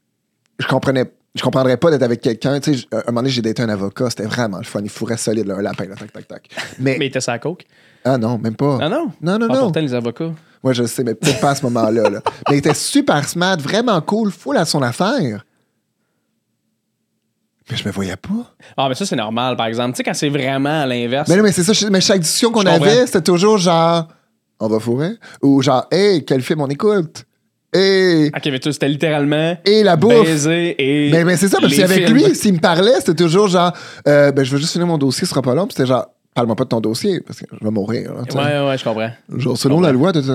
je 0.60 0.66
comprenais. 0.66 1.04
Je 1.34 1.42
comprendrais 1.42 1.78
pas 1.78 1.90
d'être 1.90 2.02
avec 2.02 2.20
quelqu'un. 2.20 2.60
Tu 2.60 2.74
sais, 2.76 2.86
un 2.92 2.98
moment 3.08 3.20
donné, 3.20 3.30
j'ai 3.30 3.40
daté 3.40 3.62
un 3.62 3.68
avocat. 3.70 4.10
C'était 4.10 4.24
vraiment 4.26 4.58
le 4.58 4.64
fun. 4.64 4.80
Il 4.82 4.90
fourrait 4.90 5.16
solide, 5.16 5.46
là, 5.46 5.54
un 5.56 5.62
lapin, 5.62 5.84
là, 5.86 5.94
tac, 5.96 6.12
tac, 6.12 6.28
tac. 6.28 6.48
Mais. 6.78 6.96
Mais 6.98 7.06
il 7.06 7.08
était 7.08 7.22
sa 7.22 7.38
coke. 7.38 7.64
Ah 8.04 8.18
non, 8.18 8.38
même 8.38 8.56
pas. 8.56 8.78
Ah 8.80 8.88
non? 8.88 9.10
Non, 9.20 9.38
non, 9.38 9.46
Ah, 9.50 9.54
non. 9.54 9.60
Pourtant, 9.62 9.80
les 9.80 9.94
avocats. 9.94 10.30
Moi, 10.64 10.72
je 10.72 10.84
sais, 10.84 11.02
mais 11.04 11.14
peut-être 11.14 11.40
pas 11.40 11.50
à 11.50 11.54
ce 11.54 11.62
moment-là. 11.64 12.08
Là. 12.10 12.20
Mais 12.48 12.56
il 12.56 12.58
était 12.58 12.74
super 12.74 13.28
smart, 13.28 13.56
vraiment 13.56 14.00
cool, 14.00 14.30
full 14.30 14.56
à 14.56 14.64
son 14.64 14.80
affaire. 14.82 15.44
Mais 17.70 17.76
je 17.76 17.86
me 17.86 17.92
voyais 17.92 18.16
pas. 18.16 18.54
Ah, 18.76 18.88
mais 18.88 18.94
ça, 18.94 19.06
c'est 19.06 19.16
normal, 19.16 19.56
par 19.56 19.66
exemple. 19.66 19.92
Tu 19.92 19.98
sais, 19.98 20.02
quand 20.02 20.14
c'est 20.14 20.28
vraiment 20.28 20.82
à 20.82 20.86
l'inverse. 20.86 21.28
Mais 21.28 21.36
non, 21.36 21.42
mais 21.42 21.52
c'est 21.52 21.62
ça. 21.62 21.72
Mais 21.90 22.00
chaque 22.00 22.20
discussion 22.20 22.50
qu'on 22.50 22.66
avait, 22.66 23.06
c'était 23.06 23.22
toujours 23.22 23.56
genre, 23.58 24.08
on 24.60 24.68
va 24.68 24.78
fourrer? 24.80 25.12
Ou 25.42 25.62
genre, 25.62 25.86
hey, 25.90 26.24
quel 26.24 26.42
film 26.42 26.60
on 26.60 26.66
écoute? 26.68 27.24
Hey, 27.72 28.26
Ok, 28.36 28.42
mais 28.46 28.60
c'était 28.62 28.88
littéralement. 28.88 29.56
et 29.64 29.82
la 29.82 29.96
bouffe. 29.96 30.24
Baiser 30.24 30.74
et. 30.78 31.10
Mais, 31.12 31.24
mais 31.24 31.36
c'est 31.36 31.48
ça, 31.48 31.58
parce 31.60 31.74
qu'avec 31.74 32.04
films. 32.06 32.18
lui, 32.18 32.34
s'il 32.34 32.54
me 32.54 32.58
parlait, 32.58 32.96
c'était 32.98 33.14
toujours 33.14 33.48
genre, 33.48 33.72
euh, 34.06 34.30
ben, 34.32 34.44
je 34.44 34.50
veux 34.52 34.58
juste 34.58 34.72
finir 34.72 34.86
mon 34.86 34.98
dossier, 34.98 35.24
ce 35.24 35.30
sera 35.30 35.40
pas 35.40 35.54
long. 35.54 35.66
Puis 35.66 35.74
c'était 35.76 35.88
genre, 35.88 36.06
parle-moi 36.34 36.56
pas 36.56 36.64
de 36.64 36.68
ton 36.70 36.80
dossier, 36.80 37.20
parce 37.20 37.40
que 37.40 37.46
je 37.60 37.64
vais 37.64 37.70
mourir. 37.70 38.12
là. 38.14 38.20
Ouais, 38.34 38.68
ouais, 38.70 38.78
je 38.78 38.84
comprends. 38.84 39.10
Genre, 39.36 39.56
selon 39.58 39.80
la 39.80 39.92
loi, 39.92 40.12
tu 40.14 40.22
sais. 40.22 40.32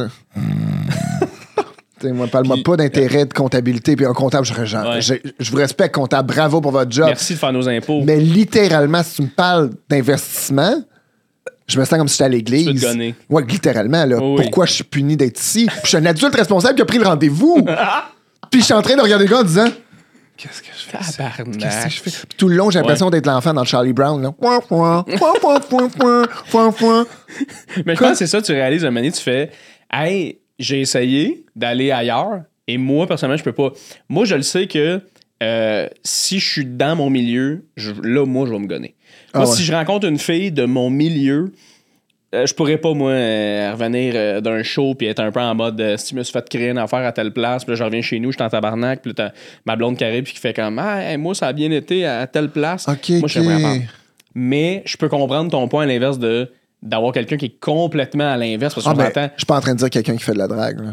Tu 2.00 2.12
moi, 2.14 2.28
parle-moi 2.28 2.58
pas 2.64 2.78
d'intérêt 2.78 3.26
de 3.26 3.34
comptabilité, 3.34 3.96
puis 3.96 4.06
un 4.06 4.14
comptable, 4.14 4.46
je, 4.46 4.66
genre, 4.66 4.88
Ouais. 4.88 5.02
je, 5.02 5.16
je 5.40 5.52
vous 5.52 5.58
respecte, 5.58 5.96
comptable, 5.96 6.32
bravo 6.32 6.62
pour 6.62 6.72
votre 6.72 6.92
job. 6.92 7.08
Merci 7.08 7.34
de 7.34 7.40
faire 7.40 7.52
nos 7.52 7.68
impôts. 7.68 8.04
Mais 8.06 8.18
littéralement, 8.20 9.02
si 9.02 9.16
tu 9.16 9.22
me 9.24 9.28
parles 9.30 9.72
d'investissement, 9.90 10.76
je 11.66 11.80
me 11.80 11.86
sens 11.86 11.98
comme 11.98 12.08
si 12.08 12.14
j'étais 12.14 12.24
à 12.26 12.30
l'église. 12.30 12.66
Tu 12.68 12.74
veux 12.74 12.80
te 12.80 12.86
gonner. 12.86 13.16
Ouais, 13.30 13.44
littéralement, 13.48 14.06
là. 14.06 14.18
Oui. 14.22 14.42
Pourquoi 14.44 14.68
je 14.68 14.74
suis 14.74 14.84
puni 14.84 15.18
d'être 15.18 15.40
ici? 15.40 15.66
Puis 15.66 15.80
je 15.84 15.88
suis 15.88 15.98
un 15.98 16.06
adulte 16.06 16.36
responsable 16.36 16.76
qui 16.76 16.82
a 16.84 16.86
pris 16.86 17.00
le 17.00 17.06
rendez-vous. 17.08 17.66
puis 18.52 18.60
je 18.60 18.66
suis 18.66 18.74
en 18.76 18.82
train 18.84 18.96
de 18.96 19.02
regarder 19.02 19.26
le 19.26 19.32
gars 19.32 19.40
en 19.40 19.44
disant 19.44 19.66
Qu'est-ce 20.38 20.62
que 20.62 20.68
je 20.68 20.84
fais? 20.84 20.98
Qu'est-ce 21.58 21.84
que 21.86 21.90
je 21.90 22.00
fais? 22.02 22.12
Puis 22.28 22.38
tout 22.38 22.48
le 22.48 22.56
long, 22.56 22.70
j'ai 22.70 22.80
l'impression 22.80 23.10
d'être 23.10 23.26
l'enfant 23.26 23.54
dans 23.54 23.64
Charlie 23.66 23.94
Brown. 23.94 24.22
Là. 24.22 24.32
Point, 24.32 24.60
point, 24.62 25.04
point, 25.04 25.40
point, 25.42 25.60
point, 25.60 25.90
point, 25.90 26.26
point, 26.52 26.72
point. 26.72 27.08
Mais 27.86 27.96
je 27.96 28.00
pense 28.00 28.12
que 28.12 28.16
c'est 28.18 28.28
ça, 28.28 28.42
tu 28.42 28.52
réalises 28.52 28.84
un 28.86 28.90
moment 28.90 29.00
donné, 29.02 29.12
tu 29.12 29.22
fais 29.22 29.50
Hey, 29.92 30.40
j'ai 30.60 30.82
essayé 30.82 31.46
d'aller 31.56 31.92
ailleurs 31.92 32.42
et 32.68 32.78
moi, 32.78 33.08
personnellement, 33.08 33.38
je 33.38 33.44
peux 33.44 33.52
pas. 33.54 33.72
Moi, 34.10 34.26
je 34.26 34.36
le 34.36 34.42
sais 34.44 34.68
que 34.68 35.02
euh, 35.42 35.88
si 36.04 36.40
je 36.40 36.48
suis 36.52 36.66
dans 36.66 36.96
mon 36.96 37.10
milieu, 37.10 37.66
je- 37.78 37.92
là, 38.04 38.26
moi, 38.26 38.46
je 38.48 38.52
vais 38.54 38.60
me 38.60 38.68
gonner. 38.68 38.96
Moi, 39.34 39.44
Ah 39.46 39.50
ouais. 39.50 39.56
si 39.56 39.64
je 39.64 39.74
rencontre 39.74 40.08
une 40.08 40.18
fille 40.20 40.52
de 40.52 40.66
mon 40.66 40.90
milieu, 40.90 41.52
euh, 42.36 42.46
je 42.46 42.54
pourrais 42.54 42.78
pas, 42.78 42.94
moi, 42.94 43.12
euh, 43.12 43.72
revenir 43.72 44.14
euh, 44.16 44.42
d'un 44.42 44.62
show 44.64 44.96
puis 44.96 45.08
être 45.08 45.20
un 45.22 45.32
peu 45.32 45.40
en 45.40 45.56
mode 45.56 45.96
si 45.98 46.12
je 46.12 46.16
me 46.16 46.24
suis 46.24 46.34
fait 46.34 46.48
créer 46.50 46.70
une 46.70 46.78
affaire 46.78 47.06
à 47.06 47.12
telle 47.12 47.32
place, 47.32 47.64
puis 47.64 47.72
là, 47.72 47.78
je 47.78 47.84
reviens 47.84 48.02
chez 48.02 48.20
nous, 48.20 48.32
je 48.32 48.38
suis 48.38 48.44
en 48.44 48.50
tabarnak, 48.50 49.02
puis 49.02 49.12
là, 49.12 49.30
t'as 49.32 49.40
ma 49.66 49.76
blonde 49.76 49.98
qui 49.98 50.04
arrive 50.04 50.24
puis 50.24 50.34
qui 50.34 50.40
fait 50.40 50.54
comme 50.54 50.78
Ah, 50.80 51.04
hey, 51.04 51.18
moi, 51.18 51.34
ça 51.36 51.48
a 51.48 51.54
bien 51.54 51.72
été 51.72 52.06
à 52.06 52.28
telle 52.28 52.50
place. 52.50 52.88
OK, 52.88 53.10
moi, 53.10 53.20
OK. 53.24 53.28
je 53.30 53.40
capable. 53.40 53.84
Mais 54.36 54.84
je 54.86 54.98
peux 54.98 55.10
comprendre 55.10 55.50
ton 55.50 55.68
point 55.68 55.84
à 55.84 55.86
l'inverse 55.86 56.20
de 56.20 56.52
d'avoir 56.84 57.12
quelqu'un 57.12 57.38
qui 57.38 57.46
est 57.46 57.60
complètement 57.60 58.32
à 58.32 58.38
l'inverse 58.38 58.76
parce 58.76 58.86
Ah, 58.86 58.92
qu'on 58.92 58.98
ben, 58.98 59.12
je 59.34 59.40
suis 59.40 59.46
pas 59.48 59.58
en 59.58 59.62
train 59.62 59.74
de 59.74 59.80
dire 59.80 59.90
quelqu'un 59.90 60.16
qui 60.16 60.24
fait 60.24 60.34
de 60.34 60.38
la 60.38 60.48
drague. 60.48 60.80
là. 60.80 60.92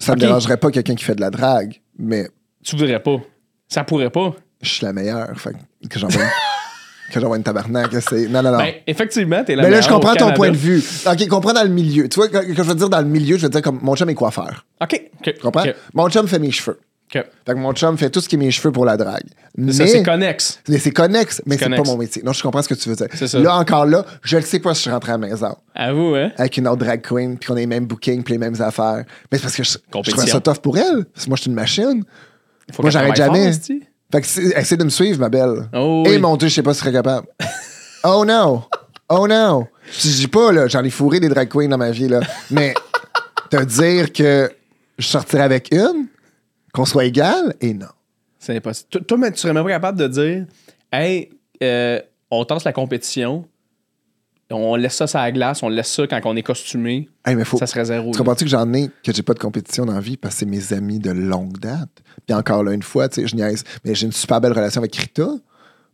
Ça 0.00 0.14
me 0.14 0.20
dérangerait 0.20 0.56
pas 0.56 0.70
quelqu'un 0.72 0.96
qui 0.96 1.04
fait 1.04 1.14
de 1.14 1.20
la 1.20 1.30
drague, 1.30 1.80
mais 1.96 2.26
Tu 2.64 2.74
voudrais 2.74 2.98
pas. 3.00 3.18
Ça 3.68 3.84
pourrait 3.84 4.10
pas. 4.10 4.34
je 4.60 4.68
suis 4.70 4.84
la 4.84 4.92
meilleure. 4.92 5.38
Fait 5.40 5.52
que 5.88 5.98
j'envoie 6.00 6.22
que 7.12 7.20
j'envoie 7.20 7.36
une 7.36 7.42
tabarnak. 7.42 7.90
c'est- 8.08 8.28
Non, 8.28 8.42
non, 8.42 8.52
non. 8.52 8.58
Ben, 8.58 8.72
effectivement, 8.86 9.42
t'es 9.44 9.54
la 9.56 9.62
Mais 9.62 9.70
là, 9.70 9.80
je 9.80 9.88
comprends 9.88 10.14
ton 10.14 10.32
point 10.32 10.50
de 10.50 10.56
vue. 10.56 10.82
OK, 11.06 11.28
comprends 11.28 11.52
dans 11.52 11.62
le 11.62 11.68
milieu. 11.68 12.08
Tu 12.08 12.16
vois, 12.16 12.28
quand, 12.28 12.40
quand 12.40 12.62
je 12.62 12.68
veux 12.68 12.74
dire 12.74 12.88
dans 12.90 13.00
le 13.00 13.06
milieu, 13.06 13.36
je 13.36 13.42
veux 13.42 13.48
dire 13.50 13.62
comme 13.62 13.78
mon 13.82 13.94
chum 13.96 14.08
est 14.10 14.14
coiffeur. 14.14 14.64
OK. 14.80 15.00
OK. 15.20 15.34
Tu 15.34 15.40
comprends? 15.40 15.64
Mon 15.94 16.08
chum 16.08 16.26
fait 16.28 16.38
mes 16.38 16.50
cheveux. 16.50 16.78
OK. 17.14 17.22
Fait 17.46 17.52
que 17.52 17.58
mon 17.58 17.72
chum 17.74 17.98
fait 17.98 18.08
tout 18.08 18.20
ce 18.22 18.28
qui 18.28 18.36
est 18.36 18.38
mes 18.38 18.50
cheveux 18.50 18.72
pour 18.72 18.86
la 18.86 18.96
drague. 18.96 19.26
Mais 19.56 19.72
Ça, 19.72 19.86
c'est 19.86 20.02
connexe. 20.02 20.60
mais 20.66 20.78
c'est 20.78 20.92
connexe, 20.92 21.42
mais 21.44 21.58
c'est 21.58 21.68
pas 21.68 21.82
mon 21.82 21.98
métier. 21.98 22.22
Non, 22.24 22.32
je 22.32 22.42
comprends 22.42 22.62
ce 22.62 22.68
que 22.68 22.74
tu 22.74 22.88
veux 22.88 22.96
dire. 22.96 23.08
C'est 23.12 23.28
ça. 23.28 23.38
Là, 23.38 23.54
encore 23.56 23.84
là, 23.84 24.04
je 24.22 24.38
ne 24.38 24.42
sais 24.42 24.60
pas 24.60 24.72
si 24.72 24.78
je 24.78 24.82
suis 24.82 24.90
rentré 24.90 25.12
à 25.12 25.18
la 25.18 25.26
maison 25.28 25.54
Avoue, 25.74 26.14
hein? 26.14 26.32
avec 26.38 26.56
une 26.56 26.66
autre 26.68 26.78
drag 26.84 27.02
queen, 27.02 27.36
puis 27.36 27.48
qu'on 27.48 27.56
a 27.56 27.58
les 27.58 27.66
mêmes 27.66 27.84
bookings, 27.84 28.22
puis 28.22 28.32
les 28.32 28.38
mêmes 28.38 28.58
affaires. 28.62 29.04
Mais 29.30 29.36
c'est 29.36 29.42
parce 29.42 29.56
que 29.56 29.62
je, 29.62 29.72
je 29.72 30.10
trouve 30.10 30.26
ça 30.26 30.40
tough 30.40 30.58
pour 30.62 30.78
elle. 30.78 31.04
Parce 31.12 31.24
que 31.26 31.30
moi, 31.30 31.36
je 31.36 31.42
suis 31.42 31.50
une 31.50 31.54
machine. 31.54 32.02
Faut 32.72 32.80
Moi, 32.82 32.90
j'arrête 32.90 33.14
jamais. 33.16 33.52
fort. 33.52 33.76
Fait 34.12 34.20
que 34.20 34.58
essaie 34.58 34.76
de 34.76 34.84
me 34.84 34.90
suivre, 34.90 35.18
ma 35.18 35.28
belle. 35.28 35.68
Oh, 35.74 36.02
Et 36.06 36.10
oui. 36.10 36.18
mon 36.18 36.36
Dieu, 36.36 36.48
je 36.48 36.54
sais 36.54 36.62
pas 36.62 36.74
si 36.74 36.80
je 36.80 36.84
serais 36.84 36.92
capable. 36.92 37.26
oh 38.04 38.24
no! 38.26 38.64
Oh 39.08 39.26
no! 39.26 39.66
Je 39.90 40.08
dis 40.08 40.28
pas, 40.28 40.52
là, 40.52 40.68
j'en 40.68 40.84
ai 40.84 40.90
fourré 40.90 41.18
des 41.18 41.28
drag 41.28 41.48
queens 41.48 41.68
dans 41.68 41.78
ma 41.78 41.90
vie, 41.90 42.08
là. 42.08 42.20
Mais 42.50 42.74
te 43.50 43.62
dire 43.64 44.12
que 44.12 44.50
je 44.98 45.06
sortirais 45.06 45.42
avec 45.44 45.68
une, 45.72 46.06
qu'on 46.72 46.84
soit 46.84 47.04
égal, 47.06 47.54
et 47.60 47.74
non. 47.74 47.86
C'est 48.38 48.56
impossible. 48.56 48.88
Toi, 49.06 49.30
tu 49.30 49.36
serais 49.38 49.52
même 49.52 49.64
pas 49.64 49.70
capable 49.70 49.98
de 49.98 50.08
dire 50.08 50.46
Hey, 50.92 51.30
euh, 51.62 52.00
on 52.30 52.44
tasse 52.44 52.64
la 52.64 52.72
compétition, 52.72 53.46
on 54.52 54.76
laisse 54.76 54.94
ça 54.94 55.06
sur 55.06 55.18
la 55.18 55.32
glace, 55.32 55.62
on 55.62 55.68
laisse 55.68 55.92
ça 55.92 56.06
quand 56.06 56.20
on 56.24 56.36
est 56.36 56.42
costumé, 56.42 57.08
Hey, 57.24 57.36
mais 57.36 57.44
faut, 57.44 57.58
ça 57.58 57.66
serait 57.66 57.84
zéro. 57.84 58.10
Tu 58.10 58.12
là. 58.12 58.18
comprends-tu 58.18 58.44
que 58.44 58.50
j'en 58.50 58.72
ai, 58.72 58.90
que 59.04 59.12
j'ai 59.12 59.22
pas 59.22 59.34
de 59.34 59.38
compétition 59.38 59.86
dans 59.86 59.94
la 59.94 60.00
vie 60.00 60.16
parce 60.16 60.34
que 60.34 60.40
c'est 60.40 60.46
mes 60.46 60.72
amis 60.72 60.98
de 60.98 61.10
longue 61.10 61.58
date? 61.58 61.88
Puis 62.26 62.34
encore 62.34 62.64
là, 62.64 62.72
une 62.72 62.82
fois, 62.82 63.08
tu 63.08 63.20
sais, 63.20 63.26
je 63.26 63.36
niaise, 63.36 63.64
mais 63.84 63.94
j'ai 63.94 64.06
une 64.06 64.12
super 64.12 64.40
belle 64.40 64.52
relation 64.52 64.80
avec 64.80 64.94
Rita. 64.96 65.28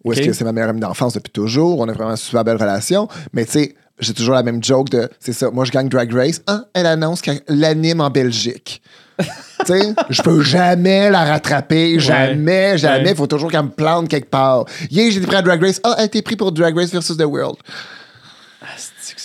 Ou 0.05 0.13
est-ce 0.13 0.23
que 0.23 0.33
c'est 0.33 0.45
ma 0.45 0.53
meilleure 0.53 0.71
amie 0.71 0.81
d'enfance 0.81 1.15
depuis 1.15 1.33
toujours? 1.33 1.81
On 1.81 1.89
a 1.89 1.93
vraiment 1.93 2.13
une 2.13 2.17
super 2.17 2.45
belle 2.45 2.57
relation. 2.57 3.09
Mais 3.33 3.45
tu 3.45 3.53
sais, 3.53 3.75
j'ai 3.99 4.15
toujours 4.15 4.35
la 4.35 4.43
même 4.43 4.63
joke 4.63 4.91
de, 4.91 5.09
c'est 5.19 5.33
ça, 5.33 5.51
moi 5.51 5.65
je 5.65 5.73
gagne 5.73 5.89
Drag 5.89 6.13
Race. 6.13 6.41
Ah, 6.47 6.65
elle 6.73 6.87
annonce 6.87 7.21
qu'elle 7.21 7.43
l'anime 7.49 8.01
en 8.01 8.11
Belgique. 8.11 8.81
tu 9.19 9.25
sais, 9.67 9.95
je 10.11 10.23
peux 10.23 10.41
jamais 10.41 11.11
la 11.11 11.25
rattraper, 11.25 11.99
jamais, 11.99 12.79
jamais. 12.79 13.05
Ouais. 13.05 13.11
Il 13.11 13.17
faut 13.17 13.27
toujours 13.27 13.51
qu'elle 13.51 13.65
me 13.65 13.71
plante 13.71 14.09
quelque 14.09 14.31
part. 14.31 14.65
Hier, 14.91 15.11
j'ai 15.11 15.19
été 15.19 15.27
pris 15.27 15.37
à 15.37 15.43
Drag 15.43 15.61
Race. 15.61 15.81
Ah, 15.83 15.95
elle 15.97 16.03
a 16.03 16.07
été 16.07 16.23
pris 16.23 16.37
pour 16.37 16.53
Drag 16.53 16.77
Race 16.77 16.93
versus 16.93 17.17
The 17.17 17.25
World. 17.25 17.57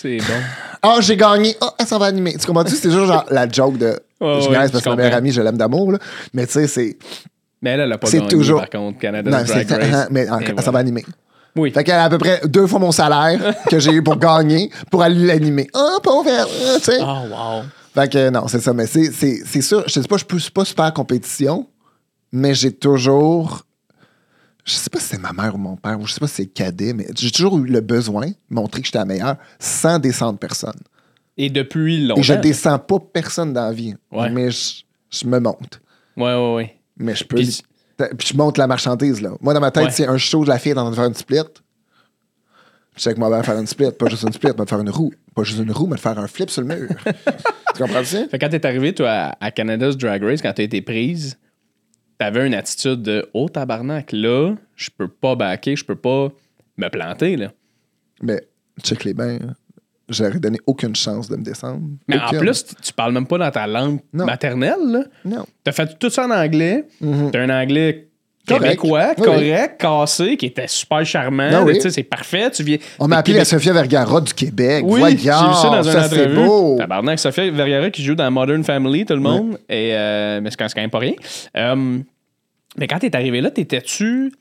C'est 0.03 0.17
bon. 0.17 0.33
Ah, 0.81 0.97
j'ai 0.99 1.15
gagné. 1.15 1.55
Ah, 1.61 1.73
elle 1.79 1.87
s'en 1.87 1.97
va 1.97 2.07
animer. 2.07 2.35
Tu 2.37 2.45
comprends-tu? 2.45 2.75
C'est 2.75 2.89
toujours 2.89 3.05
genre 3.07 3.25
la 3.31 3.49
joke 3.49 3.77
de. 3.77 3.99
Ouais, 4.19 4.41
je 4.41 4.49
je 4.49 4.71
parce 4.71 4.83
que 4.83 4.89
ma 4.89 4.95
meilleure 4.97 5.15
amie, 5.15 5.31
je 5.31 5.41
l'aime 5.41 5.55
d'amour, 5.57 5.93
là. 5.93 5.97
Mais 6.33 6.45
tu 6.45 6.53
sais, 6.53 6.67
c'est. 6.67 6.97
Mais 7.61 7.71
elle, 7.71 7.79
elle 7.81 7.91
a 7.93 7.97
pas 7.97 8.07
C'est 8.07 8.17
gagné, 8.17 8.29
toujours- 8.29 8.59
par 8.59 8.69
contre, 8.69 8.99
Canada 8.99 9.31
Non, 9.31 9.37
Drag 9.45 9.65
c'est. 9.67 9.73
Race. 9.75 10.07
Mais 10.11 10.29
en- 10.29 10.39
elle 10.39 10.61
s'en 10.61 10.71
va 10.71 10.79
animer. 10.79 11.05
Oui. 11.55 11.71
Fait 11.71 11.83
qu'elle 11.85 11.95
a 11.95 12.03
à 12.05 12.09
peu 12.09 12.17
près 12.17 12.41
deux 12.45 12.67
fois 12.67 12.79
mon 12.79 12.91
salaire 12.91 13.39
que 13.69 13.79
j'ai 13.79 13.91
eu 13.91 14.03
pour 14.03 14.17
gagner 14.17 14.69
pour 14.91 15.03
aller 15.03 15.25
l'animer. 15.25 15.69
Ah, 15.73 15.97
pauvre 16.03 16.27
elle, 16.29 16.79
tu 16.79 16.83
sais. 16.91 16.97
Oh, 16.99 17.29
wow. 17.29 17.61
Fait 17.95 18.11
que 18.11 18.29
non, 18.29 18.47
c'est 18.49 18.59
ça. 18.59 18.73
Mais 18.73 18.87
c'est, 18.87 19.11
c'est, 19.11 19.41
c'est 19.45 19.61
sûr, 19.61 19.83
je 19.87 19.93
te 19.93 19.99
dis 20.01 20.07
pas, 20.07 20.17
je 20.17 20.37
suis 20.39 20.51
pas 20.51 20.65
super 20.65 20.91
compétition, 20.93 21.67
mais 22.31 22.53
j'ai 22.55 22.71
toujours. 22.73 23.61
Je 24.65 24.73
sais 24.73 24.89
pas 24.89 24.99
si 24.99 25.07
c'est 25.07 25.17
ma 25.19 25.33
mère 25.33 25.55
ou 25.55 25.57
mon 25.57 25.75
père, 25.75 25.99
ou 25.99 26.05
je 26.07 26.13
sais 26.13 26.19
pas 26.19 26.27
si 26.27 26.35
c'est 26.35 26.43
le 26.43 26.49
cadet, 26.49 26.93
mais 26.93 27.07
j'ai 27.17 27.31
toujours 27.31 27.57
eu 27.59 27.65
le 27.65 27.81
besoin 27.81 28.27
de 28.27 28.33
montrer 28.49 28.79
que 28.81 28.85
j'étais 28.85 28.99
la 28.99 29.05
meilleure 29.05 29.35
sans 29.59 29.99
descendre 29.99 30.39
personne. 30.39 30.79
Et 31.35 31.49
depuis 31.49 32.05
longtemps. 32.05 32.21
Et 32.21 32.23
je 32.23 32.33
descends 32.33 32.79
pas 32.79 32.99
personne 32.99 33.51
dans 33.53 33.65
la 33.65 33.73
vie, 33.73 33.95
Ouais. 34.11 34.29
mais 34.29 34.51
je, 34.51 34.83
je 35.09 35.25
me 35.27 35.39
monte. 35.39 35.81
Ouais, 36.15 36.33
ouais, 36.35 36.53
ouais. 36.55 36.75
Mais 36.97 37.15
je 37.15 37.23
peux. 37.25 37.35
Puis- 37.37 37.61
Puis, 38.17 38.27
je 38.29 38.37
monte 38.37 38.57
la 38.57 38.67
marchandise, 38.67 39.21
là. 39.21 39.31
Moi, 39.41 39.53
dans 39.53 39.59
ma 39.59 39.71
tête, 39.71 39.85
Ouais. 39.85 39.91
c'est 39.91 40.07
un 40.07 40.17
show 40.17 40.43
de 40.43 40.49
la 40.49 40.57
fille 40.59 40.73
en 40.73 40.75
train 40.75 40.89
de 40.91 40.95
faire 40.95 41.05
une 41.05 41.13
split. 41.13 41.39
Je 42.95 43.01
sais 43.01 43.13
que 43.13 43.19
moi, 43.19 43.29
ben 43.29 43.41
faire 43.43 43.57
une 43.57 43.65
split, 43.67 43.91
pas 43.91 44.07
juste 44.07 44.23
une 44.23 44.33
split, 44.33 44.51
mais 44.57 44.65
faire 44.65 44.79
une 44.79 44.89
roue. 44.89 45.11
Pas 45.35 45.43
juste 45.43 45.59
une 45.59 45.71
roue, 45.71 45.87
mais 45.87 45.97
faire 45.97 46.17
un 46.19 46.27
flip 46.27 46.49
sur 46.51 46.61
le 46.61 46.67
mur. 46.75 46.89
tu 47.75 47.81
comprends 47.83 48.03
ça? 48.03 48.27
Fait 48.27 48.37
que 48.37 48.45
quand 48.45 48.49
t'es 48.49 48.65
arrivé, 48.65 48.93
toi, 48.93 49.09
à, 49.09 49.37
à 49.45 49.51
Canada's 49.51 49.97
Drag 49.97 50.21
Race, 50.23 50.41
quand 50.41 50.53
t'as 50.53 50.63
été 50.63 50.81
prise, 50.81 51.37
t'avais 52.17 52.45
une 52.47 52.53
attitude 52.53 53.01
de 53.01 53.29
Oh 53.33 53.49
tabarnak, 53.49 54.11
là, 54.11 54.55
je 54.75 54.89
peux 54.95 55.07
pas 55.07 55.35
backer, 55.35 55.75
je 55.75 55.85
peux 55.85 55.95
pas 55.95 56.29
me 56.77 56.87
planter, 56.89 57.35
là. 57.37 57.51
Mais 58.21 58.41
check 58.83 59.03
les 59.03 59.13
bains. 59.13 59.39
J'aurais 60.09 60.39
donné 60.39 60.59
aucune 60.67 60.95
chance 60.95 61.29
de 61.29 61.37
me 61.37 61.43
descendre. 61.43 61.87
Mais 62.07 62.19
en 62.19 62.29
plus, 62.37 62.65
tu- 62.65 62.75
tu 62.75 62.93
parles 62.93 63.13
même 63.13 63.25
pas 63.25 63.37
dans 63.37 63.51
ta 63.51 63.65
langue 63.67 63.99
Non. 64.11 64.25
maternelle, 64.25 64.79
là. 64.85 65.03
Non. 65.25 65.45
T'as 65.63 65.71
fait 65.71 65.97
tout 65.97 66.09
ça 66.09 66.25
en 66.27 66.31
anglais. 66.31 66.85
T'as 67.31 67.39
un 67.41 67.49
anglais 67.49 68.09
Correct. 68.45 68.63
québécois, 68.63 69.13
Oui, 69.17 69.23
correct, 69.23 69.79
cassé, 69.79 70.35
qui 70.35 70.47
était 70.47 70.67
super 70.67 71.05
charmant. 71.05 71.63
Oui. 71.63 71.79
C'est 71.79 72.03
parfait. 72.03 72.51
Tu 72.51 72.61
viens. 72.63 72.77
On 72.99 73.07
m'a 73.07 73.17
appelé 73.17 73.35
la 73.35 73.39
Québec- 73.45 73.49
Sofia 73.49 73.71
Vergara 73.73 74.19
du 74.19 74.33
Québec. 74.33 74.83
Oui, 74.85 75.01
j'ai 75.11 75.15
vu 75.15 75.23
ça 75.29 75.69
dans 75.69 75.83
une 75.83 75.91
ça, 75.91 76.09
c'est 76.09 76.19
entrevue. 76.21 76.35
beau. 76.35 76.75
Tabarnak, 76.77 77.19
Sophia 77.19 77.49
Vergara 77.51 77.89
qui 77.89 78.03
joue 78.03 78.15
dans 78.15 78.29
Modern 78.29 78.63
Family, 78.63 79.05
tout 79.05 79.13
le 79.13 79.21
monde. 79.21 79.57
Et, 79.69 79.91
euh, 79.93 80.41
mais 80.41 80.49
c'est 80.51 80.57
quand, 80.57 80.67
c'est 80.67 80.75
quand 80.75 80.81
même 80.81 80.89
pas 80.89 80.99
rien. 80.99 81.13
Euh, 81.55 81.99
mais 82.77 82.87
quand 82.87 82.99
t'es 82.99 83.15
arrivé 83.15 83.39
là, 83.39 83.49
t'étais-tu. 83.49 84.33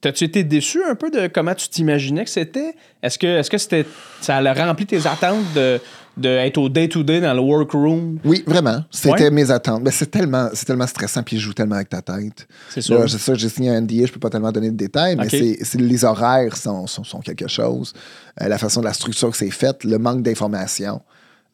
T'as-tu 0.00 0.24
été 0.24 0.44
déçu 0.44 0.82
un 0.84 0.94
peu 0.94 1.10
de 1.10 1.28
comment 1.28 1.54
tu 1.54 1.68
t'imaginais 1.68 2.24
que 2.24 2.30
c'était? 2.30 2.74
Est-ce 3.02 3.18
que, 3.18 3.26
est-ce 3.26 3.50
que 3.50 3.56
c'était, 3.58 3.86
ça 4.20 4.36
a 4.36 4.52
rempli 4.66 4.84
tes 4.84 5.06
attentes 5.06 5.52
de, 5.54 5.80
de 6.16 6.28
être 6.28 6.58
au 6.58 6.68
day-to-day 6.68 7.20
dans 7.20 7.34
le 7.34 7.40
workroom? 7.40 8.18
Oui, 8.24 8.44
vraiment. 8.46 8.84
C'était 8.90 9.24
Ouais. 9.24 9.30
mes 9.30 9.50
attentes. 9.50 9.82
Mais 9.82 9.90
c'est 9.90 10.10
tellement, 10.10 10.48
tellement 10.66 10.86
stressant, 10.86 11.22
puis 11.22 11.36
il 11.36 11.40
joue 11.40 11.52
tellement 11.54 11.74
avec 11.76 11.88
ta 11.88 12.02
tête. 12.02 12.46
C'est 12.70 12.80
sûr. 12.80 12.98
Là, 13.00 13.08
c'est 13.08 13.18
sûr, 13.18 13.34
j'ai 13.34 13.48
signé 13.48 13.70
un 13.70 13.80
NDA, 13.80 14.06
je 14.06 14.12
peux 14.12 14.20
pas 14.20 14.30
tellement 14.30 14.52
donner 14.52 14.70
de 14.70 14.76
détails, 14.76 15.16
mais 15.16 15.28
c'est, 15.28 15.74
les 15.80 16.04
horaires 16.04 16.56
sont, 16.56 16.86
sont, 16.86 17.04
sont 17.04 17.20
quelque 17.20 17.48
chose. 17.48 17.92
Euh, 18.40 18.48
la 18.48 18.58
façon 18.58 18.80
de 18.80 18.86
la 18.86 18.92
structure 18.92 19.30
que 19.30 19.36
c'est 19.36 19.50
faite, 19.50 19.84
le 19.84 19.98
manque 19.98 20.22
d'informations, 20.22 21.00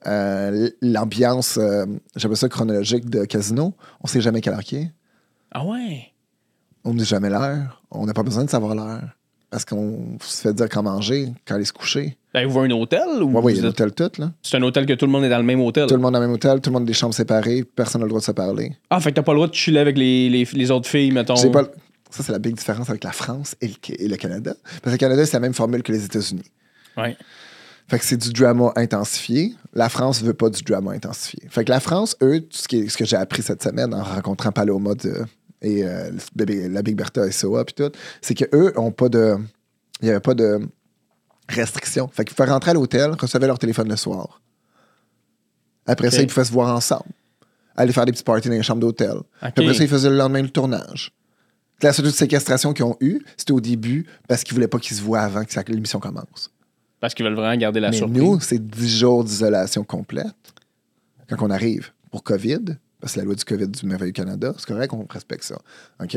euh, 0.07 0.71
l'ambiance, 0.81 1.59
euh, 1.61 1.85
j'appelle 2.17 2.37
ça 2.37 2.49
chronologique 2.49 3.09
de 3.11 3.25
casino. 3.25 3.75
On 4.03 4.07
sait 4.07 4.21
jamais 4.21 4.41
quelle 4.41 4.55
heure 4.55 4.65
qu'il 4.65 4.79
est. 4.79 4.93
Ah 5.53 5.65
ouais? 5.65 6.07
On 6.85 6.95
ne 6.95 6.99
dit 6.99 7.05
jamais 7.05 7.29
l'heure. 7.29 7.83
On 7.91 8.07
n'a 8.07 8.15
pas 8.15 8.23
besoin 8.23 8.45
de 8.45 8.51
savoir 8.51 8.75
l'heure. 8.75 9.03
Parce 9.51 9.65
qu'on 9.65 10.17
se 10.21 10.43
fait 10.43 10.55
dire 10.55 10.69
quand 10.69 10.83
manger, 10.83 11.33
quand 11.47 11.57
aller 11.57 11.65
se 11.65 11.73
coucher. 11.73 12.17
Ben, 12.33 12.47
vous 12.47 12.61
un 12.61 12.71
hôtel? 12.71 13.01
Ou 13.21 13.25
Oui, 13.25 13.41
oui, 13.43 13.53
il 13.55 13.57
y 13.57 13.61
vous 13.61 13.67
a 13.67 13.71
êtes- 13.71 13.81
l'hôtel 13.81 13.93
tout, 13.93 14.21
là. 14.21 14.31
C'est 14.43 14.57
un 14.57 14.63
hôtel 14.63 14.87
que 14.87 14.93
tout 14.93 15.07
le 15.07 15.11
monde 15.13 15.25
est 15.25 15.29
dans 15.29 15.39
le 15.39 15.43
même 15.45 15.61
hôtel. 15.61 15.87
Tout 15.89 15.95
le 15.97 16.01
monde 16.01 16.13
dans 16.13 16.21
le 16.21 16.27
même 16.27 16.35
hôtel, 16.35 16.61
tout 16.61 16.71
le 16.71 16.75
monde 16.75 16.85
des 16.85 16.93
chambres 16.93 17.15
séparées, 17.15 17.65
personne 17.65 18.01
n'a 18.01 18.05
le 18.05 18.11
droit 18.11 18.21
de 18.21 18.25
se 18.25 18.31
parler. 18.33 18.73
Ah, 18.91 19.01
fait 19.01 19.11
que 19.11 19.17
t'as 19.17 19.23
pas 19.23 19.33
le 19.33 19.39
droit 19.39 19.49
de 19.49 19.55
chiller 19.55 19.81
avec 19.81 19.99
les, 19.99 20.29
les, 20.29 20.45
les 20.53 20.71
autres 20.71 20.89
filles, 20.89 21.11
mettons. 21.11 21.35
J'ai 21.35 21.51
pas 21.51 21.65
Ça, 22.11 22.23
c'est 22.23 22.31
la 22.33 22.39
big 22.39 22.55
différence 22.57 22.89
avec 22.91 23.03
la 23.03 23.11
France 23.13 23.57
et 23.61 23.67
le, 23.69 23.75
et 23.99 24.07
le 24.09 24.17
Canada. 24.17 24.55
Parce 24.65 24.81
que 24.85 24.91
le 24.91 24.97
Canada, 24.99 25.27
c'est 25.27 25.33
la 25.35 25.41
même 25.41 25.55
formule 25.55 25.83
que 25.83 25.91
les 25.93 26.05
États-Unis. 26.05 26.45
Ouais. 26.97 27.17
Fait 27.89 27.99
que 27.99 28.05
c'est 28.05 28.17
du 28.17 28.33
drama 28.33 28.73
intensifié. 28.77 29.53
La 29.75 29.89
France 29.89 30.23
veut 30.23 30.35
pas 30.35 30.49
du 30.51 30.63
drama 30.63 30.93
intensifié. 30.93 31.41
Fait 31.51 31.65
que 31.65 31.71
la 31.71 31.81
France, 31.81 32.17
eux, 32.23 32.47
ce, 32.51 32.69
qui 32.69 32.79
est- 32.79 32.89
ce 32.89 32.97
que 32.97 33.05
j'ai 33.05 33.17
appris 33.17 33.43
cette 33.43 33.63
semaine 33.65 33.93
en 33.95 34.05
rencontrant 34.05 34.53
Paloma 34.53 34.95
de- 34.95 35.25
et 35.63 35.85
euh, 35.85 36.11
la 36.37 36.83
Big 36.83 36.97
Bertha 36.97 37.27
et 37.27 37.33
Soa 37.33 37.65
puis 37.65 37.75
tout, 37.75 37.93
c'est 38.21 38.35
que 38.35 38.45
eux 38.55 38.73
ont 38.79 38.93
pas 38.93 39.09
de. 39.09 39.37
Il 40.01 40.07
n'y 40.07 40.11
avait 40.11 40.21
pas 40.21 40.35
de 40.35 40.61
restrictions. 41.49 42.09
Fait 42.09 42.25
qu'ils 42.25 42.35
pouvaient 42.35 42.51
rentrer 42.51 42.71
à 42.71 42.75
l'hôtel, 42.75 43.13
recevaient 43.21 43.47
leur 43.47 43.59
téléphone 43.59 43.89
le 43.89 43.97
soir. 43.97 44.41
Après 45.87 46.11
ça, 46.11 46.23
ils 46.23 46.27
pouvaient 46.27 46.45
se 46.45 46.53
voir 46.53 46.75
ensemble. 46.75 47.11
Aller 47.77 47.93
faire 47.93 48.07
des 48.07 48.13
petits 48.13 48.23
parties 48.23 48.49
dans 48.49 48.55
les 48.55 48.63
chambres 48.63 48.81
d'hôtel. 48.81 49.15
Après 49.41 49.75
ça, 49.75 49.83
ils 49.83 49.89
faisaient 49.89 50.11
le 50.11 50.17
lendemain 50.17 50.43
le 50.43 50.51
tournage. 50.51 51.13
La 51.83 51.93
seule 51.93 52.13
séquestration 52.13 52.73
qu'ils 52.75 52.85
ont 52.85 52.97
eue, 53.01 53.21
c'était 53.37 53.53
au 53.53 53.61
début 53.61 54.07
parce 54.29 54.45
qu'ils 54.45 54.55
voulaient 54.55 54.69
pas 54.69 54.79
qu'ils 54.79 54.97
se 54.97 55.03
voient 55.03 55.21
avant 55.21 55.45
que 55.45 55.73
l'émission 55.73 55.99
commence. 55.99 56.51
Parce 57.01 57.15
qu'ils 57.15 57.25
veulent 57.25 57.35
vraiment 57.35 57.57
garder 57.57 57.81
la 57.81 57.91
Mais 57.91 57.97
surprise. 57.97 58.23
nous, 58.23 58.41
c'est 58.41 58.59
10 58.59 58.99
jours 58.99 59.25
d'isolation 59.25 59.83
complète. 59.83 60.27
Quand 61.29 61.37
on 61.41 61.51
arrive 61.51 61.93
pour 62.11 62.23
COVID, 62.23 62.77
parce 63.01 63.15
que 63.15 63.19
la 63.19 63.25
loi 63.25 63.35
du 63.35 63.45
COVID 63.45 63.69
du 63.69 63.87
Merveilleux 63.87 64.13
Canada, 64.13 64.53
c'est 64.57 64.67
correct 64.67 64.89
qu'on 64.89 65.07
respecte 65.09 65.45
ça. 65.45 65.59
OK? 66.03 66.17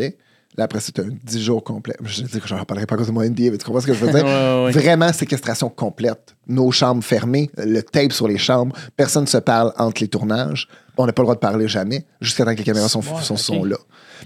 Là, 0.55 0.65
après, 0.65 0.79
c'est 0.79 0.99
un 0.99 1.07
10 1.23 1.41
jours 1.41 1.63
complet. 1.63 1.95
Je 2.03 2.21
dis 2.21 2.39
que 2.39 2.47
je 2.47 2.53
n'en 2.53 2.63
parlerai 2.63 2.85
pas 2.85 2.93
à 2.93 2.97
cause 2.99 3.07
de 3.07 3.11
mon 3.11 3.23
NDA, 3.23 3.49
mais 3.51 3.57
tu 3.57 3.65
comprends 3.65 3.81
ce 3.81 3.87
que 3.87 3.93
je 3.93 4.05
veux 4.05 4.11
dire? 4.11 4.23
Ouais, 4.23 4.31
ouais, 4.31 4.65
ouais. 4.65 4.71
Vraiment 4.71 5.11
séquestration 5.11 5.69
complète. 5.69 6.35
Nos 6.47 6.71
chambres 6.71 7.03
fermées, 7.03 7.49
le 7.57 7.81
tape 7.81 8.13
sur 8.13 8.27
les 8.27 8.37
chambres, 8.37 8.75
personne 8.95 9.23
ne 9.23 9.27
se 9.27 9.37
parle 9.37 9.73
entre 9.77 10.01
les 10.01 10.07
tournages. 10.07 10.67
On 10.95 11.07
n'a 11.07 11.13
pas 11.13 11.23
le 11.23 11.25
droit 11.25 11.35
de 11.35 11.39
parler 11.39 11.67
jamais, 11.67 12.05
jusqu'à 12.21 12.45
temps 12.45 12.53
que 12.53 12.59
les 12.59 12.63
caméras 12.63 12.87
sont, 12.87 12.99
Ouais, 12.99 13.37
sont, 13.37 13.63
là. 13.63 13.77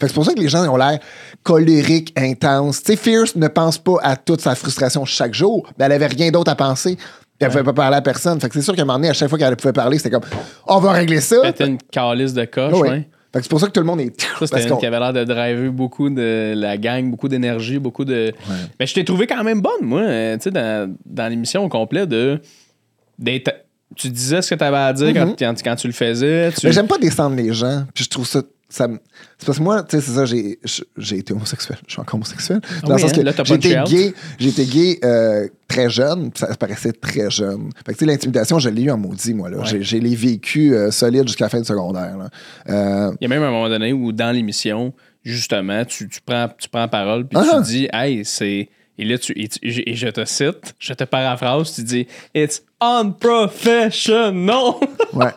C'est 0.02 0.14
pour 0.14 0.26
ça 0.26 0.34
que 0.34 0.40
les 0.40 0.50
gens 0.50 0.68
ont 0.68 0.76
l'air 0.76 1.00
colériques, 1.44 2.14
intenses. 2.18 2.84
Tu 2.84 2.92
sais, 2.92 2.98
Fierce 2.98 3.36
ne 3.36 3.48
pense 3.48 3.78
pas 3.78 3.98
à 4.04 4.18
toute 4.18 4.42
sa 4.42 4.54
frustration 4.54 5.06
chaque 5.06 5.34
jour, 5.34 5.68
mais 5.80 5.86
elle 5.86 5.94
avait 5.94 6.08
rien 6.08 6.30
d'autre 6.30 6.52
à 6.52 6.56
penser. 6.56 6.98
Puis 7.38 7.46
elle 7.46 7.48
ne 7.50 7.52
pouvait 7.52 7.64
pas 7.66 7.74
parler 7.74 7.98
à 7.98 8.02
personne. 8.02 8.40
Fait 8.40 8.48
que 8.48 8.56
c'est 8.56 8.64
sûr 8.64 8.76
qu'à 8.76 8.82
un 8.82 8.86
moment 8.86 8.98
donné, 8.98 9.10
à 9.10 9.14
chaque 9.14 9.30
fois 9.30 9.38
qu'elle 9.38 9.56
pouvait 9.56 9.74
parler, 9.74 9.98
c'était 9.98 10.10
comme 10.10 10.24
on 10.66 10.80
va 10.80 10.92
régler 10.92 11.22
ça. 11.22 11.40
Péter 11.44 11.66
une 11.66 11.78
calice 11.78 12.34
de 12.34 12.46
coche, 12.46 12.74
Ouais. 12.74 13.08
Fait 13.34 13.40
que 13.40 13.44
c'est 13.44 13.50
pour 13.50 13.60
ça 13.60 13.68
que 13.68 13.74
tout 13.74 13.82
le 13.82 13.86
monde 13.86 14.00
est. 14.02 14.20
Ça, 14.22 14.28
parce 14.40 14.62
c'était 14.62 14.70
une 14.70 14.78
qui 14.78 14.86
avait 14.86 15.00
l'air 15.00 15.14
de 15.14 15.24
driver 15.24 15.70
beaucoup 15.72 16.10
de 16.10 16.54
la 16.56 16.78
gang, 16.78 17.12
beaucoup 17.12 17.28
d'énergie, 17.28 17.78
beaucoup 17.78 18.06
de. 18.06 18.34
Mais 18.80 18.88
je 18.88 18.94
t'ai 18.94 19.04
trouvé 19.04 19.28
quand 19.28 19.44
même 19.44 19.62
bonne, 19.62 19.84
moi, 19.84 20.02
euh, 20.02 20.36
tu 20.38 20.44
sais, 20.44 20.52
dans, 20.52 20.96
dans 21.06 21.28
l'émission 21.28 21.64
au 21.64 21.70
complet 21.70 22.08
de. 22.08 22.40
Tu 23.96 24.10
disais 24.10 24.42
ce 24.42 24.50
que 24.50 24.56
tu 24.56 24.64
avais 24.64 24.78
à 24.78 24.94
dire 24.94 25.14
quand, 25.14 25.36
quand, 25.38 25.54
quand 25.64 25.76
tu 25.76 25.88
le 25.88 25.94
faisais. 25.94 26.52
Tu... 26.52 26.58
Mm-hmm. 26.58 26.60
Mais 26.64 26.72
j'aime 26.72 26.88
pas 26.88 26.98
descendre 26.98 27.36
les 27.36 27.54
gens. 27.54 27.84
Puis 27.94 28.04
je 28.06 28.10
trouve 28.10 28.28
ça. 28.28 28.42
Ça 28.70 28.88
c'est 29.38 29.46
parce 29.46 29.58
que 29.60 29.64
moi, 29.64 29.84
tu 29.84 29.96
sais, 29.96 30.02
c'est 30.02 30.12
ça, 30.12 30.26
j'ai, 30.26 30.60
j'ai 30.98 31.18
été 31.18 31.32
homosexuel. 31.34 31.78
Je 31.88 31.92
suis 31.94 32.02
encore 32.02 32.16
homosexuel. 32.16 32.60
Dans 32.84 32.94
le 32.94 33.00
sens 33.00 33.12
hein? 33.12 33.16
que 33.16 33.22
child? 33.62 33.88
gay, 33.88 34.14
été 34.50 34.66
gay 34.66 35.00
euh, 35.06 35.48
très 35.68 35.90
jeune, 35.90 36.32
ça 36.36 36.48
paraissait 36.56 36.92
très 36.92 37.30
jeune. 37.32 37.70
Fait 37.86 37.94
que 37.94 37.98
tu 38.00 38.06
sais, 38.06 38.12
l'intimidation, 38.12 38.60
je 38.60 38.70
l'ai 38.70 38.82
eu 38.84 38.92
en 38.92 38.98
maudit, 38.98 39.34
moi. 39.34 39.50
Là. 39.50 39.60
Ouais. 39.60 39.78
J'ai, 39.82 40.00
les 40.00 40.16
vécus 40.16 40.74
euh, 40.74 40.92
solides 40.92 41.28
jusqu'à 41.28 41.46
la 41.46 41.50
fin 41.50 41.60
du 41.60 41.66
secondaire. 41.66 42.18
là. 42.18 42.30
Euh, 42.70 43.12
Il 43.22 43.24
y 43.24 43.26
a 43.26 43.30
même 43.30 43.44
un 43.44 43.52
moment 43.52 43.70
donné 43.70 43.94
où, 43.94 44.12
dans 44.12 44.36
l'émission, 44.36 44.94
justement, 45.24 45.86
tu, 45.86 46.10
tu 46.10 46.20
prends, 46.26 46.50
tu 46.58 46.68
prends 46.68 46.88
parole 46.88 47.26
puis 47.28 47.38
Ah. 47.40 47.58
tu 47.58 47.64
dis, 47.72 47.88
hey, 47.94 48.26
c'est. 48.26 48.70
Et 49.00 49.06
là, 49.06 49.18
tu, 49.20 49.32
et, 49.40 49.48
tu- 49.48 49.60
et 49.62 49.96
je 49.96 50.08
te 50.08 50.26
cite, 50.26 50.74
je 50.80 50.92
te 50.94 51.04
paraphrase, 51.04 51.72
tu 51.76 51.84
dis, 51.84 52.08
It's 52.34 52.64
unprofessional. 52.82 54.74
ouais. 55.14 55.32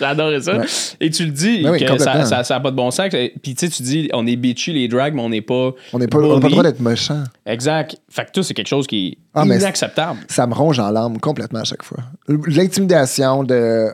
J'adorais 0.00 0.40
ça. 0.40 0.58
Ouais. 0.58 0.66
Et 1.00 1.10
tu 1.10 1.24
le 1.24 1.30
dis, 1.30 1.62
Ben 1.62 1.70
oui, 1.72 1.78
que 1.80 1.86
complètement. 1.88 2.24
ça, 2.24 2.36
ça, 2.38 2.44
ça 2.44 2.60
pas 2.60 2.70
de 2.70 2.76
bon 2.76 2.90
sens. 2.90 3.08
Puis 3.10 3.54
tu 3.54 3.66
sais, 3.66 3.68
tu 3.68 3.82
dis, 3.82 4.08
on 4.12 4.26
est 4.26 4.36
bitchy 4.36 4.72
les 4.72 4.88
drags, 4.88 5.14
mais 5.14 5.22
on 5.22 5.28
n'est 5.28 5.40
pas. 5.42 5.72
On 5.92 5.98
n'est 5.98 6.06
pas, 6.08 6.18
on 6.18 6.34
n'a 6.34 6.40
pas 6.40 6.46
le 6.48 6.50
droit 6.52 6.62
d'être 6.62 6.80
méchant. 6.80 7.24
Exact. 7.46 7.96
Fait 8.08 8.24
que 8.24 8.30
tout, 8.32 8.42
c'est 8.42 8.54
quelque 8.54 8.68
chose 8.68 8.86
qui 8.86 9.06
est 9.08 9.18
Ah, 9.34 9.44
inacceptable. 9.44 10.20
Ça 10.28 10.46
me 10.46 10.54
ronge 10.54 10.78
en 10.78 10.90
l'âme 10.90 11.18
complètement 11.20 11.60
à 11.60 11.64
chaque 11.64 11.82
fois. 11.82 11.98
L'intimidation 12.28 13.44
de. 13.44 13.92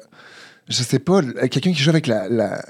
Je 0.68 0.82
sais 0.82 0.98
pas, 1.00 1.20
quelqu'un 1.50 1.72
qui 1.72 1.82
joue 1.82 1.90
avec 1.90 2.06
la. 2.06 2.28
la- 2.28 2.62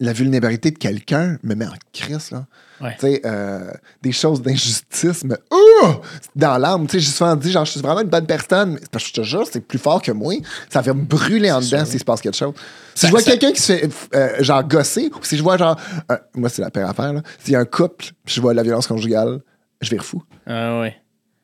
la 0.00 0.12
vulnérabilité 0.12 0.70
de 0.70 0.78
quelqu'un 0.78 1.38
me 1.42 1.54
met 1.54 1.66
en 1.66 1.72
crise, 1.92 2.30
là. 2.30 2.46
Ouais. 2.82 2.94
Tu 3.00 3.06
sais, 3.06 3.22
euh, 3.24 3.70
des 4.02 4.12
choses 4.12 4.42
d'injustice, 4.42 5.24
mais 5.24 5.36
oh! 5.50 5.86
dans 6.34 6.58
l'âme. 6.58 6.86
Tu 6.86 6.92
sais, 6.92 7.00
j'ai 7.00 7.10
souvent 7.10 7.34
dit, 7.34 7.50
genre, 7.50 7.64
je 7.64 7.70
suis 7.70 7.80
vraiment 7.80 8.02
une 8.02 8.08
bonne 8.10 8.26
personne. 8.26 8.72
Mais 8.74 8.80
parce 8.92 9.04
que 9.04 9.08
je 9.08 9.14
te 9.14 9.22
jure, 9.22 9.46
c'est 9.50 9.60
plus 9.60 9.78
fort 9.78 10.02
que 10.02 10.12
moi. 10.12 10.34
Ça 10.68 10.82
va 10.82 10.92
me 10.92 11.02
brûler 11.04 11.50
en 11.50 11.60
dedans 11.60 11.86
s'il 11.86 11.98
se 11.98 12.04
passe 12.04 12.20
quelque 12.20 12.36
chose. 12.36 12.52
Si 12.94 13.00
Ça- 13.02 13.06
je 13.06 13.12
vois 13.12 13.20
ça- 13.22 13.30
quelqu'un 13.30 13.52
qui 13.52 13.62
se 13.62 13.72
fait, 13.72 13.88
euh, 14.14 14.42
genre, 14.42 14.62
gosser, 14.64 15.10
ou 15.14 15.24
si 15.24 15.38
je 15.38 15.42
vois, 15.42 15.56
genre, 15.56 15.80
un- 16.10 16.18
moi, 16.34 16.50
c'est 16.50 16.60
la 16.60 16.70
pire 16.70 16.86
affaire, 16.88 17.14
là. 17.14 17.22
S'il 17.42 17.54
y 17.54 17.56
a 17.56 17.60
un 17.60 17.64
couple, 17.64 18.04
puis 18.24 18.34
je 18.34 18.40
vois 18.42 18.52
la 18.52 18.62
violence 18.62 18.86
conjugale, 18.86 19.40
je 19.80 19.90
vais 19.90 19.98
fou. 19.98 20.22
Ah 20.46 20.80
ouais. 20.80 20.96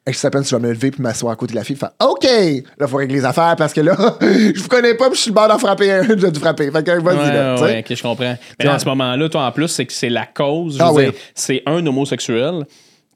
Je 0.07 0.13
sais 0.13 0.27
à 0.27 0.31
peine 0.31 0.43
si 0.43 0.51
je 0.51 0.57
vais 0.57 0.63
me 0.63 0.73
lever 0.73 0.91
puis 0.91 1.01
m'asseoir 1.01 1.33
à 1.33 1.37
côté 1.37 1.53
de 1.53 1.59
la 1.59 1.65
fille, 1.65 1.77
faire 1.77 1.93
OK, 2.01 2.27
là, 2.79 2.89
faut 2.89 2.97
régler 2.97 3.19
les 3.19 3.25
affaires 3.25 3.55
parce 3.57 3.73
que 3.73 3.81
là, 3.81 3.95
je 4.21 4.61
vous 4.61 4.69
connais 4.69 4.95
pas 4.95 5.07
puis 5.09 5.17
je 5.17 5.21
suis 5.23 5.31
le 5.31 5.35
bord 5.35 5.47
d'en 5.49 5.59
frapper 5.59 5.93
un, 5.93 6.03
de 6.09 6.29
te 6.31 6.39
frapper. 6.41 6.71
Fait 6.73 6.83
que 6.83 6.91
vas-y, 7.01 7.17
Ouais, 7.19 7.33
là, 7.33 7.55
tu 7.57 7.63
ouais, 7.63 7.71
sais. 7.71 7.79
ok, 7.93 7.97
je 7.99 8.03
comprends. 8.03 8.37
Mais 8.59 8.65
là, 8.65 8.75
à 8.75 8.79
ce 8.81 8.85
moment-là, 8.87 9.29
toi, 9.29 9.47
en 9.47 9.53
plus, 9.53 9.69
c'est 9.69 9.87
que 9.87 9.93
c'est 9.93 10.09
la 10.11 10.27
cause. 10.27 10.77
Je 10.79 10.83
Ah 10.83 10.93
oui. 10.93 11.11
c'est 11.37 11.63
un 11.67 11.87
homosexuel 11.87 12.65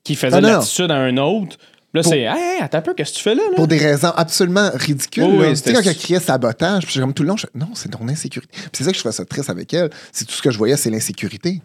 qui 0.04 0.14
faisait 0.14 0.36
Ah, 0.36 0.40
l'attitude 0.40 0.90
à 0.92 0.96
un 0.96 1.16
autre. 1.16 1.56
Là, 1.92 2.02
c'est 2.04 2.20
Hey, 2.20 2.60
attends 2.60 2.78
un 2.78 2.82
peu, 2.82 2.94
qu'est-ce 2.94 3.12
que 3.12 3.16
tu 3.16 3.22
fais 3.22 3.34
là? 3.34 3.42
là? 3.50 3.56
Pour 3.56 3.66
des 3.66 3.78
raisons 3.78 4.12
absolument 4.14 4.70
ridicules. 4.74 5.24
Oui, 5.24 5.48
tu 5.50 5.56
sais, 5.56 5.72
quand 5.72 5.80
elle 5.84 5.96
criait 5.96 6.20
sabotage, 6.20 6.84
puis 6.84 6.94
je 6.94 7.00
comme 7.00 7.14
tout 7.14 7.22
le 7.24 7.30
long, 7.30 7.36
je 7.36 7.46
non, 7.54 7.68
c'est 7.74 7.88
ton 7.88 8.06
insécurité. 8.06 8.52
Puis 8.54 8.70
c'est 8.74 8.84
ça 8.84 8.90
que 8.90 8.96
je 8.96 9.00
trouvais 9.00 9.14
ça 9.14 9.24
triste 9.24 9.50
avec 9.50 9.72
elle. 9.74 9.90
C'est 10.12 10.24
tout 10.26 10.34
ce 10.34 10.42
que 10.42 10.50
je 10.52 10.58
voyais, 10.58 10.76
c'est 10.76 10.90
l'insécurité. 10.90 11.62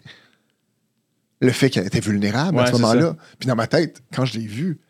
Le 1.40 1.50
fait 1.52 1.70
qu'elle 1.70 1.86
était 1.86 2.00
vulnérable 2.00 2.58
à 2.58 2.66
ce 2.66 2.72
moment-là. 2.72 3.14
Puis 3.38 3.46
dans 3.48 3.56
ma 3.56 3.66
tête, 3.66 4.00
quand 4.14 4.24
je 4.24 4.38
l'ai 4.38 4.46
vue, 4.46 4.80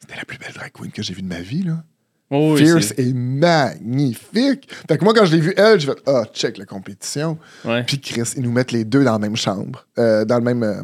c'était 0.00 0.16
la 0.16 0.24
plus 0.24 0.38
belle 0.38 0.52
drag 0.54 0.70
queen 0.72 0.90
que 0.90 1.02
j'ai 1.02 1.14
vue 1.14 1.22
de 1.22 1.28
ma 1.28 1.40
vie, 1.40 1.62
là. 1.62 1.82
Oh, 2.30 2.54
oui, 2.54 2.64
Fierce 2.64 2.94
et 2.96 3.12
magnifique. 3.12 4.68
Fait 4.88 4.98
que 4.98 5.04
moi, 5.04 5.12
quand 5.14 5.24
je 5.26 5.34
l'ai 5.36 5.40
vue, 5.40 5.54
elle, 5.56 5.78
j'ai 5.78 5.86
fait 5.86 5.98
Ah, 6.06 6.24
check 6.32 6.58
la 6.58 6.64
compétition. 6.64 7.38
Ouais. 7.64 7.82
Puis 7.84 8.00
Chris, 8.00 8.22
ils 8.36 8.42
nous 8.42 8.50
mettent 8.52 8.72
les 8.72 8.84
deux 8.84 9.04
dans 9.04 9.12
la 9.12 9.18
même 9.18 9.36
chambre, 9.36 9.86
euh, 9.98 10.24
dans 10.24 10.36
le 10.38 10.42
même. 10.44 10.62
euh, 10.62 10.82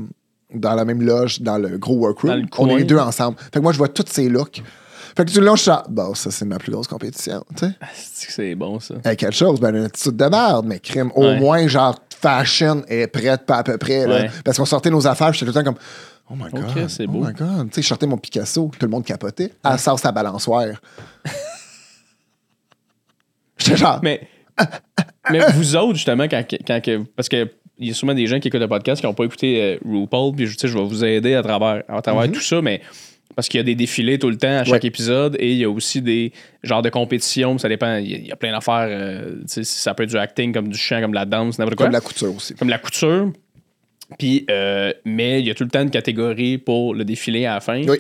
dans 0.53 0.75
la 0.75 0.85
même 0.85 1.01
loge, 1.01 1.41
dans 1.43 1.59
le 1.59 1.79
gros 1.79 1.97
workroom. 1.97 2.41
Le 2.41 2.47
On 2.59 2.69
est 2.71 2.79
les 2.79 2.85
deux 2.85 2.99
ensemble. 2.99 3.37
Fait 3.39 3.51
que 3.53 3.59
moi, 3.61 3.73
je 3.73 3.79
vois 3.79 3.87
tous 3.89 4.05
ces 4.11 4.29
looks. 4.29 4.61
Fait 5.17 5.25
que 5.25 5.31
tout 5.33 5.41
le 5.41 5.47
je 5.55 5.63
suis 5.63 5.71
bon, 5.89 6.13
ça, 6.15 6.31
c'est 6.33 6.45
ma 6.45 6.59
plus 6.59 6.73
grosse 6.73 6.89
compétition, 6.89 7.45
tu 7.57 7.67
sais. 7.67 7.73
Ah, 7.81 7.87
c'est 7.95 8.55
bon, 8.57 8.81
ça? 8.81 8.95
Quelque 9.15 9.31
chose, 9.31 9.61
ben, 9.61 9.75
une 9.75 9.85
attitude 9.85 10.17
de 10.17 10.25
merde, 10.25 10.67
mais 10.67 10.81
crime, 10.81 11.11
au 11.15 11.23
Ouais. 11.25 11.39
moins, 11.39 11.67
genre, 11.69 11.97
fashion 12.21 12.83
est 12.89 13.07
prête, 13.07 13.47
pas 13.47 13.59
à 13.59 13.63
peu 13.63 13.79
près, 13.79 14.07
là. 14.09 14.23
Ouais. 14.23 14.31
Parce 14.45 14.57
qu'on 14.59 14.65
sortait 14.65 14.91
nos 14.91 15.07
affaires, 15.07 15.33
j'étais 15.33 15.47
tout 15.53 15.57
le 15.57 15.65
temps 15.65 15.73
comme, 15.73 15.81
oh 16.31 16.35
my 16.37 16.51
god. 16.51 16.65
Ok, 16.77 16.85
c'est 16.89 17.07
oh 17.09 17.11
beau. 17.11 17.25
my 17.27 17.33
god. 17.33 17.69
Tu 17.71 17.75
sais, 17.77 17.83
je 17.83 17.87
sortais 17.89 18.07
mon 18.07 18.17
Picasso, 18.19 18.71
tout 18.79 18.87
le 18.87 18.91
monde 18.91 19.05
capotait. 19.05 19.53
Elle 19.65 19.79
sort 19.79 19.99
sa 19.99 20.13
balançoire. 20.13 20.81
J'étais 23.59 23.77
genre, 23.77 24.01
Mais, 24.03 24.21
mais 25.31 25.41
vous 25.53 25.77
autres, 25.77 25.95
justement, 25.95 26.25
quand, 26.25 26.45
quand 26.67 26.81
que- 26.83 27.03
parce 27.17 27.29
que 27.29 27.51
il 27.79 27.89
y 27.89 27.91
a 27.91 27.95
souvent 27.95 28.13
des 28.15 28.27
gens 28.27 28.39
qui 28.41 28.49
écoutent 28.49 28.61
le 28.61 28.69
podcast 28.69 29.01
qui 29.01 29.07
n'ont 29.07 29.15
pas 29.15 29.25
écouté 29.25 29.63
euh, 29.63 29.79
RuPaul, 29.91 30.35
puis 30.35 30.47
je, 30.47 30.55
je 30.67 30.67
vais 30.77 30.85
vous 30.85 31.03
aider 31.05 31.35
à 31.35 31.43
travers, 31.43 31.83
à 31.89 32.03
travers 32.03 32.31
tout 32.31 32.41
ça, 32.41 32.61
mais 32.61 32.83
parce 33.35 33.49
qu'il 33.49 33.57
y 33.59 33.61
a 33.63 33.65
des 33.65 33.75
défilés 33.75 34.19
tout 34.19 34.29
le 34.29 34.37
temps 34.37 34.49
à 34.59 34.65
chaque. 34.65 34.83
Ouais. 34.83 34.89
épisode 34.89 35.37
et 35.39 35.53
il 35.53 35.57
y 35.59 35.65
a 35.65 35.71
aussi 35.71 36.03
des 36.03 36.31
genres 36.63 36.83
de 36.83 36.91
compétitions, 36.91 37.57
ça 37.57 37.69
dépend, 37.71 37.97
il 37.97 38.11
y 38.11 38.15
a, 38.15 38.19
il 38.19 38.27
y 38.27 38.33
a 38.33 38.37
plein 38.37 38.53
d'affaires, 38.53 38.87
euh, 38.91 39.37
tu 39.43 39.45
sais, 39.49 39.65
ça 39.65 39.95
peut 39.95 40.03
être 40.03 40.11
du 40.11 40.19
acting, 40.19 40.53
comme 40.53 40.69
du 40.69 40.77
chant, 40.77 41.01
comme 41.01 41.13
de 41.13 41.17
la 41.17 41.25
danse, 41.25 41.59
n'importe 41.59 41.77
quoi. 41.77 41.87
comme 41.87 41.93
la 41.95 42.01
couture 42.03 42.37
aussi. 42.37 42.55
comme 42.55 42.69
la 42.69 42.79
couture. 42.79 43.33
Puis, 44.19 44.45
euh, 44.51 44.93
mais 45.05 45.41
il 45.41 45.47
y 45.47 45.51
a 45.51 45.55
tout 45.55 45.65
le 45.65 45.71
temps 45.71 45.83
une 45.83 45.91
catégorie 45.91 46.59
pour 46.59 46.95
le 46.95 47.05
défilé 47.05 47.47
à 47.47 47.55
la 47.55 47.61
fin. 47.61 47.83
Oui. 47.87 47.99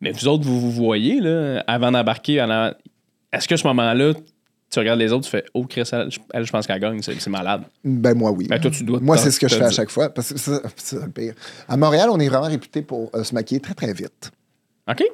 Mais 0.00 0.10
vous 0.12 0.26
autres, 0.28 0.44
vous 0.44 0.60
vous 0.60 0.70
voyez, 0.70 1.20
là, 1.20 1.62
avant 1.66 1.92
d'embarquer, 1.92 2.40
en- 2.42 2.72
est-ce 3.32 3.46
que 3.46 3.56
ce 3.56 3.66
moment-là, 3.68 4.12
tu 4.70 4.78
regardes 4.78 4.98
les 4.98 5.12
autres, 5.12 5.24
tu 5.24 5.30
fais 5.30 5.44
Oh, 5.54 5.64
Chris, 5.64 5.82
elle, 5.92 6.10
je- 6.10 6.18
elle, 6.32 6.44
je 6.44 6.50
pense 6.50 6.66
qu'elle 6.66 6.80
gagne, 6.80 7.00
c'est 7.02 7.26
malade. 7.28 7.62
Ben, 7.84 8.14
moi, 8.14 8.30
oui. 8.32 8.46
Ben, 8.48 8.58
toi, 8.58 8.70
tu 8.70 8.82
dois 8.84 8.98
Moi, 9.00 9.16
c'est 9.18 9.30
ce 9.30 9.38
que 9.38 9.46
je 9.48 9.54
fais 9.54 9.64
à 9.64 9.70
chaque 9.70 9.90
fois. 9.90 10.08
Parce 10.08 10.32
que 10.32 10.38
c'est 10.38 10.96
le 10.96 11.08
pire. 11.10 11.34
À 11.68 11.76
Montréal, 11.76 12.08
on 12.10 12.18
est 12.18 12.28
vraiment 12.28 12.46
réputé 12.48 12.82
pour 12.82 13.10
euh, 13.14 13.22
se 13.22 13.34
maquiller 13.34 13.60
très, 13.60 13.74
très 13.74 13.92
vite. 13.92 14.30
OK? 14.90 15.04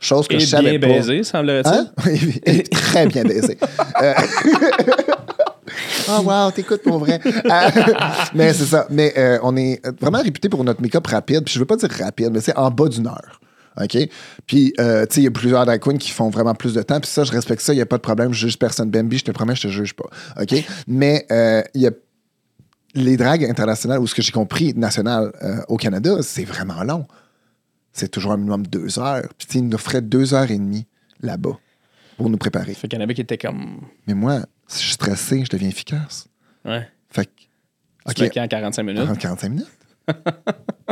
Chose 0.00 0.28
que 0.28 0.36
Et 0.36 0.40
je 0.40 0.46
savais 0.46 0.78
bien 0.78 0.80
pas. 0.88 0.94
baisé, 0.94 1.22
semblerait-il. 1.24 1.72
Hein? 1.72 1.86
Très 2.70 3.06
bien 3.06 3.24
baisé. 3.24 3.56
Euh, 4.02 4.12
Oh 6.08 6.22
wow, 6.22 6.50
t'écoutes 6.50 6.82
pour 6.82 6.98
vrai. 6.98 7.20
Euh, 7.24 7.70
mais 8.34 8.52
c'est 8.52 8.66
ça. 8.66 8.86
Mais 8.90 9.12
euh, 9.16 9.38
on 9.42 9.56
est 9.56 9.80
vraiment 10.00 10.22
réputé 10.22 10.48
pour 10.48 10.64
notre 10.64 10.80
make-up 10.82 11.06
rapide. 11.06 11.44
Puis 11.44 11.54
je 11.54 11.58
veux 11.58 11.64
pas 11.64 11.76
dire 11.76 11.90
rapide, 11.90 12.30
mais 12.32 12.40
c'est 12.40 12.56
en 12.56 12.70
bas 12.70 12.88
d'une 12.88 13.06
heure. 13.06 13.40
OK? 13.80 13.96
Puis, 14.46 14.74
euh, 14.80 15.06
tu 15.06 15.14
sais, 15.14 15.20
il 15.22 15.24
y 15.24 15.26
a 15.26 15.30
plusieurs 15.30 15.64
drag 15.64 15.80
queens 15.80 15.96
qui 15.96 16.10
font 16.10 16.28
vraiment 16.28 16.54
plus 16.54 16.74
de 16.74 16.82
temps. 16.82 17.00
Puis 17.00 17.10
ça, 17.10 17.24
je 17.24 17.32
respecte 17.32 17.62
ça. 17.62 17.72
Il 17.72 17.76
n'y 17.76 17.82
a 17.82 17.86
pas 17.86 17.96
de 17.96 18.02
problème. 18.02 18.32
Je 18.32 18.46
juge 18.46 18.58
personne. 18.58 18.90
Bambi, 18.90 19.18
je 19.18 19.24
te 19.24 19.30
promets, 19.30 19.54
je 19.54 19.62
te 19.62 19.68
juge 19.68 19.94
pas. 19.94 20.08
OK? 20.40 20.54
Mais 20.86 21.26
euh, 21.30 21.62
il 21.74 21.82
y 21.82 21.86
a 21.86 21.90
les 22.94 23.16
dragues 23.16 23.44
internationales, 23.44 24.00
ou 24.00 24.06
ce 24.06 24.14
que 24.14 24.20
j'ai 24.20 24.32
compris, 24.32 24.74
nationales 24.74 25.32
euh, 25.42 25.62
au 25.68 25.78
Canada, 25.78 26.18
c'est 26.20 26.44
vraiment 26.44 26.84
long. 26.84 27.06
C'est 27.92 28.08
toujours 28.08 28.32
un 28.32 28.36
minimum 28.36 28.66
de 28.66 28.70
deux 28.78 28.98
heures. 28.98 29.22
Puis, 29.38 29.46
tu 29.46 29.52
sais, 29.52 29.58
ils 29.60 29.68
nous 29.68 29.74
offraient 29.74 30.02
deux 30.02 30.34
heures 30.34 30.50
et 30.50 30.58
demie 30.58 30.86
là-bas 31.20 31.58
pour 32.18 32.28
nous 32.28 32.36
préparer. 32.36 32.74
Fait 32.74 32.88
qu'il 32.88 32.98
y 32.98 33.00
en 33.00 33.04
avait 33.04 33.14
qui 33.14 33.22
étaient 33.22 33.38
comme. 33.38 33.80
Mais 34.06 34.14
moi, 34.14 34.40
si 34.72 34.80
je 34.80 34.86
suis 34.86 34.94
stressé, 34.94 35.44
je 35.44 35.50
deviens 35.50 35.68
efficace. 35.68 36.26
Ouais. 36.64 36.88
Fait 37.10 37.26
que. 37.26 37.30
Tu 38.14 38.24
OK, 38.24 38.36
en 38.36 38.48
45 38.48 38.82
minutes? 38.82 39.02
40, 39.04 39.18
45 39.18 39.48
minutes. 39.48 39.66
fait 40.08 40.14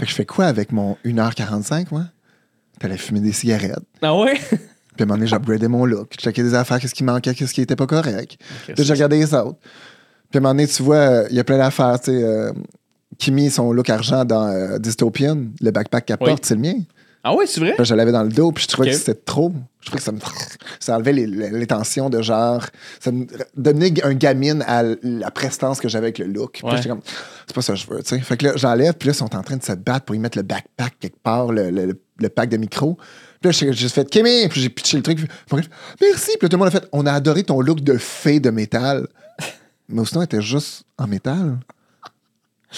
que 0.01 0.07
je 0.07 0.15
fais 0.15 0.27
quoi 0.27 0.47
avec 0.47 0.71
mon 0.73 0.97
1h45, 1.05 1.87
moi? 1.91 2.05
T'allais 2.79 2.97
fumer 2.97 3.21
des 3.21 3.33
cigarettes. 3.33 3.79
Ah 4.01 4.17
ouais? 4.17 4.35
Puis 4.41 4.57
à 5.01 5.03
un 5.03 5.07
moment 5.07 5.15
donné, 5.15 5.27
j'upgradais 5.27 5.69
mon 5.69 5.85
look. 5.85 6.13
Je 6.17 6.23
checkais 6.23 6.43
des 6.43 6.55
affaires, 6.55 6.79
qu'est-ce 6.79 6.95
qui 6.95 7.05
manquait, 7.05 7.35
qu'est-ce 7.35 7.55
qui 7.55 7.61
était 7.61 7.77
pas 7.77 7.87
correct. 7.87 8.37
Puis 8.67 8.85
j'ai 8.85 8.93
regardé 8.93 9.19
les 9.19 9.35
autres. 9.35 9.59
Puis 10.31 10.37
à 10.37 10.39
un 10.39 10.41
moment 10.41 10.55
donné, 10.55 10.67
tu 10.69 10.83
vois, 10.83 10.97
euh, 10.97 11.27
il 11.31 11.37
y 11.37 11.41
a 11.41 11.45
plein 11.45 11.59
d'affaires. 11.59 11.99
Tu 12.01 12.13
sais, 12.13 12.23
euh, 12.23 12.53
Kimi, 13.19 13.51
son 13.51 13.73
look 13.73 13.91
argent 13.91 14.25
dans 14.25 14.49
euh, 14.49 14.79
Dystopian, 14.79 15.47
le 15.61 15.71
backpack 15.71 16.07
qu'elle 16.07 16.17
Oui. 16.21 16.29
porte, 16.29 16.45
c'est 16.47 16.55
le 16.55 16.61
mien. 16.61 16.75
Ah 17.23 17.35
ouais, 17.35 17.47
c'est 17.47 17.61
vrai? 17.61 17.75
Là, 17.77 17.85
je 17.85 17.95
l'avais 17.95 18.13
dans 18.13 18.23
le 18.23 18.31
dos, 18.31 18.51
puis 18.51 18.63
je 18.65 18.69
trouvais 18.69 18.89
que 18.93 18.97
c'était 18.99 19.21
trop. 19.21 19.53
Je 19.81 19.87
trouvais 19.87 19.99
que 19.99 20.05
ça 20.05 20.13
me. 20.13 20.19
Ça 20.81 20.97
enlevait 20.97 21.13
les, 21.13 21.27
les- 21.27 21.67
tensions 21.67 22.09
de 22.09 22.23
genre. 22.23 22.65
Ça 23.01 23.13
me 23.13 23.27
donnait 23.57 23.93
un 24.05 24.15
gamine 24.15 24.65
à 24.67 24.83
la 25.03 25.31
prestance 25.31 25.81
que 25.81 25.89
j'avais 25.89 26.07
avec 26.07 26.19
le 26.19 26.27
look. 26.27 26.61
Ouais. 26.63 26.71
comme, 26.89 27.01
c'est 27.47 27.55
pas 27.55 27.61
ça 27.63 27.75
que 27.75 27.79
je 27.79 27.87
veux, 27.87 28.03
tu 28.03 28.09
sais. 28.09 28.19
Fait 28.21 28.37
que 28.39 28.47
là, 28.47 28.53
j'enlève, 28.57 28.95
puis 28.95 29.09
là, 29.09 29.13
ils 29.13 29.17
sont 29.17 29.35
en 29.37 29.43
train 29.43 29.57
de 29.57 29.63
se 29.63 29.73
battre 29.73 30.07
pour 30.07 30.15
y 30.17 30.19
mettre 30.19 30.39
le 30.39 30.43
backpack 30.45 30.99
quelque 30.99 31.19
part, 31.23 31.53
le, 31.53 31.71
le- 31.71 32.01
le 32.19 32.29
pack 32.29 32.49
de 32.49 32.57
micro. 32.57 32.97
Puis 33.41 33.49
là, 33.49 33.51
j'ai 33.53 33.73
juste 33.73 33.95
fait 33.95 34.09
Kémy, 34.09 34.49
puis 34.49 34.61
j'ai 34.61 34.69
pitché 34.71 34.97
le 34.97 35.03
truc. 35.03 35.19
Puis, 35.19 35.27
puis, 35.47 35.69
merci. 36.03 36.31
Puis 36.39 36.43
là, 36.43 36.49
tout 36.49 36.57
le 36.57 36.59
monde 36.59 36.69
a 36.69 36.71
fait, 36.71 36.87
on 36.93 37.05
a 37.07 37.13
adoré 37.13 37.43
ton 37.45 37.61
look 37.61 37.81
de 37.81 37.97
fée 37.99 38.41
de 38.41 38.51
métal. 38.51 39.07
Mais 39.89 40.05
sinon, 40.05 40.21
elle 40.23 40.25
était 40.27 40.43
juste 40.43 40.85
en 40.99 41.07
métal. 41.07 41.59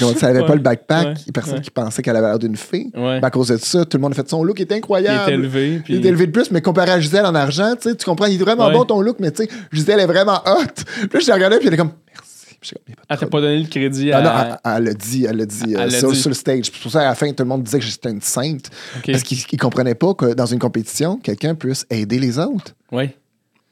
On 0.01 0.11
ne 0.11 0.16
savait 0.16 0.40
Ouais, 0.40 0.47
pas 0.47 0.55
le 0.55 0.61
backpack. 0.62 1.07
ouais, 1.07 1.14
Il 1.26 1.32
personne 1.32 1.55
ouais. 1.57 1.61
qui 1.61 1.70
pensait 1.70 2.01
qu'elle 2.03 2.16
avait 2.16 2.26
l'air 2.28 2.38
d'une 2.38 2.57
fée. 2.57 2.86
Ben, 2.95 3.20
à 3.22 3.30
cause 3.30 3.49
de 3.49 3.57
ça, 3.59 3.84
tout 3.84 3.99
le 3.99 4.03
monde 4.03 4.12
a 4.12 4.14
fait 4.14 4.28
son 4.28 4.43
look 4.43 4.59
est 4.61 4.70
Il 4.70 4.74
incroyable. 4.74 5.30
est 5.30 5.34
élevé. 5.34 5.80
Puis... 5.84 5.95
Il 5.95 6.05
est 6.05 6.09
élevé 6.09 6.26
de 6.26 6.32
plus, 6.32 6.51
mais 6.51 6.62
comparé 6.62 6.90
à 6.93 6.99
Gisèle 7.01 7.26
en 7.26 7.34
argent, 7.34 7.74
tu 7.80 7.95
comprends, 8.05 8.26
il 8.26 8.40
est 8.40 8.45
vraiment 8.45 8.70
bon 8.70 8.84
ton 8.84 9.01
look, 9.03 9.16
mais 9.20 9.30
tu 9.30 9.45
sais, 9.45 9.51
Gisèle 9.72 10.01
est 10.01 10.07
vraiment 10.07 10.40
hot. 10.47 10.64
Puis 10.74 11.09
là, 11.12 11.20
je 11.20 11.26
l'ai 11.26 11.32
regardé, 11.32 11.59
puis 11.59 11.68
elle 11.68 11.74
est 11.74 11.76
comme, 11.76 11.93
merci. 12.09 12.57
Puis 12.61 12.70
j'étais 12.70 12.93
comme, 12.95 13.16
Y 13.18 13.24
a 13.24 13.26
pas 13.26 13.40
donné 13.40 13.59
le 13.61 13.68
crédit 13.68 14.12
à. 14.12 14.18
Ah 14.18 14.22
non, 14.22 14.59
elle- 14.64 14.76
elle 14.78 14.84
l'a 14.84 14.95
dit, 14.95 15.26
elle 15.28 15.36
l'a 15.36 15.47
dit, 15.47 15.62
euh, 15.76 15.80
Elle 15.82 15.90
l'a 15.90 15.99
sur, 15.99 16.11
dit. 16.12 16.18
sur 16.20 16.30
le 16.30 16.34
stage. 16.34 16.62
Puis 16.70 16.72
C'est 16.76 16.82
pour 16.82 16.93
ça, 16.93 17.01
à 17.03 17.05
la 17.07 17.14
fin, 17.14 17.28
tout 17.32 17.43
le 17.43 17.49
monde 17.49 17.62
disait 17.64 17.78
que 17.80 17.84
j'étais 17.84 18.11
une 18.11 18.20
sainte. 18.22 18.70
Parce 19.05 19.22
qu'ils 19.24 19.38
ne 19.53 19.59
comprenaient 19.59 19.95
pas 19.97 20.14
que 20.14 20.32
dans 20.32 20.47
une 20.47 20.59
compétition, 20.61 21.18
quelqu'un 21.18 21.55
puisse 21.55 21.84
aider 21.90 22.18
les 22.18 22.38
autres. 22.38 22.72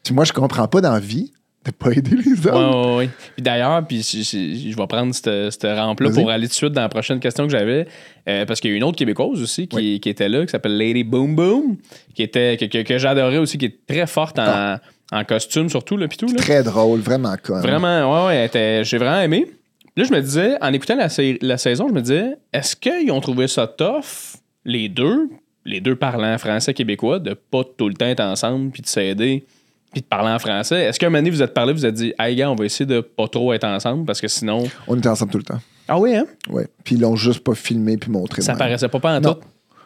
Puis 0.03 0.13
moi, 0.13 0.25
je 0.25 0.33
comprends 0.33 0.67
pas 0.67 0.81
dans 0.81 0.91
la 0.93 0.99
vie 0.99 1.31
de 1.65 1.71
pas 1.71 1.91
aider 1.91 2.15
les 2.15 2.47
autres. 2.47 2.87
ouais, 2.91 2.95
ouais. 2.97 3.09
Puis 3.35 3.43
d'ailleurs, 3.43 3.85
puis 3.85 4.01
je, 4.01 4.17
je- 4.23 4.69
je 4.71 4.75
vais 4.75 4.87
prendre 4.87 5.13
cette, 5.13 5.51
cette 5.51 5.63
rampe-là 5.63 6.09
pour 6.09 6.29
aller 6.31 6.47
tout 6.47 6.51
de 6.51 6.55
suite 6.55 6.71
dans 6.73 6.81
la 6.81 6.89
prochaine 6.89 7.19
question 7.19 7.45
que 7.45 7.51
j'avais. 7.51 7.87
Euh, 8.27 8.45
parce 8.45 8.59
qu'il 8.59 8.71
y 8.71 8.73
a 8.73 8.77
une 8.77 8.83
autre 8.83 8.97
Québécoise 8.97 9.41
aussi 9.41 9.67
qui, 9.67 9.99
qui 9.99 10.09
était 10.09 10.29
là, 10.29 10.43
qui 10.45 10.51
s'appelle 10.51 10.77
Lady 10.77 11.03
Boom 11.03 11.35
Boom, 11.35 11.77
qui 12.15 12.23
était, 12.23 12.57
que, 12.57 12.65
que, 12.65 12.81
que 12.83 12.97
j'adorais 12.97 13.37
aussi, 13.37 13.57
qui 13.57 13.65
est 13.65 13.77
très 13.87 14.07
forte 14.07 14.39
en, 14.39 14.77
en 15.11 15.23
costume, 15.23 15.69
surtout, 15.69 15.97
là, 15.97 16.07
tout. 16.07 16.27
Là. 16.27 16.35
Très 16.37 16.63
drôle, 16.63 16.99
vraiment 16.99 17.35
con. 17.43 17.59
Vraiment, 17.59 18.27
ouais, 18.27 18.47
ouais, 18.53 18.81
j'ai 18.83 18.97
vraiment 18.97 19.21
aimé. 19.21 19.45
Puis 19.45 20.03
Là, 20.03 20.03
je 20.05 20.13
me 20.13 20.21
disais, 20.21 20.55
en 20.61 20.71
écoutant 20.73 20.95
la, 20.95 21.09
la 21.41 21.57
saison, 21.57 21.87
je 21.89 21.93
me 21.93 22.01
disais, 22.01 22.35
est-ce 22.53 22.75
qu'ils 22.75 23.11
ont 23.11 23.19
trouvé 23.21 23.47
ça 23.47 23.67
tough, 23.67 24.37
les 24.65 24.87
deux, 24.89 25.29
les 25.65 25.81
deux 25.81 25.95
parlants 25.95 26.37
français 26.37 26.73
québécois, 26.73 27.19
de 27.19 27.33
pas 27.33 27.63
tout 27.77 27.87
le 27.89 27.93
temps 27.93 28.05
être 28.07 28.21
ensemble, 28.23 28.71
puis 28.71 28.81
de 28.81 28.87
s'aider, 28.87 29.43
puis 29.91 30.01
de 30.01 30.05
parler 30.07 30.29
en 30.31 30.39
français? 30.39 30.83
Est-ce 30.85 30.99
qu'à 30.99 31.07
un 31.07 31.09
moment 31.09 31.19
donné, 31.19 31.29
vous 31.31 31.41
êtes 31.41 31.53
parlé, 31.53 31.73
vous 31.73 31.85
êtes 31.85 31.93
dit, 31.95 32.13
hey 32.19 32.35
gars, 32.35 32.49
on 32.49 32.55
va 32.55 32.65
essayer 32.65 32.85
de 32.85 33.01
pas 33.01 33.27
trop 33.27 33.53
être 33.53 33.65
ensemble, 33.65 34.05
parce 34.05 34.21
que 34.21 34.27
sinon. 34.27 34.63
On 34.87 34.97
était 34.97 35.09
ensemble 35.09 35.31
tout 35.31 35.37
le 35.37 35.43
temps. 35.43 35.59
Ah 35.87 35.99
oui, 35.99 36.15
hein? 36.15 36.25
Ouais. 36.49 36.67
Puis 36.83 36.95
ils 36.95 37.01
l'ont 37.01 37.15
juste 37.15 37.43
pas 37.43 37.53
filmé 37.55 37.97
puis 37.97 38.09
montré. 38.11 38.41
Ça 38.41 38.53
même. 38.53 38.59
paraissait 38.59 38.87
pas 38.87 38.99
pas 38.99 39.17
en 39.17 39.21
Non. 39.21 39.33
tout. 39.33 39.41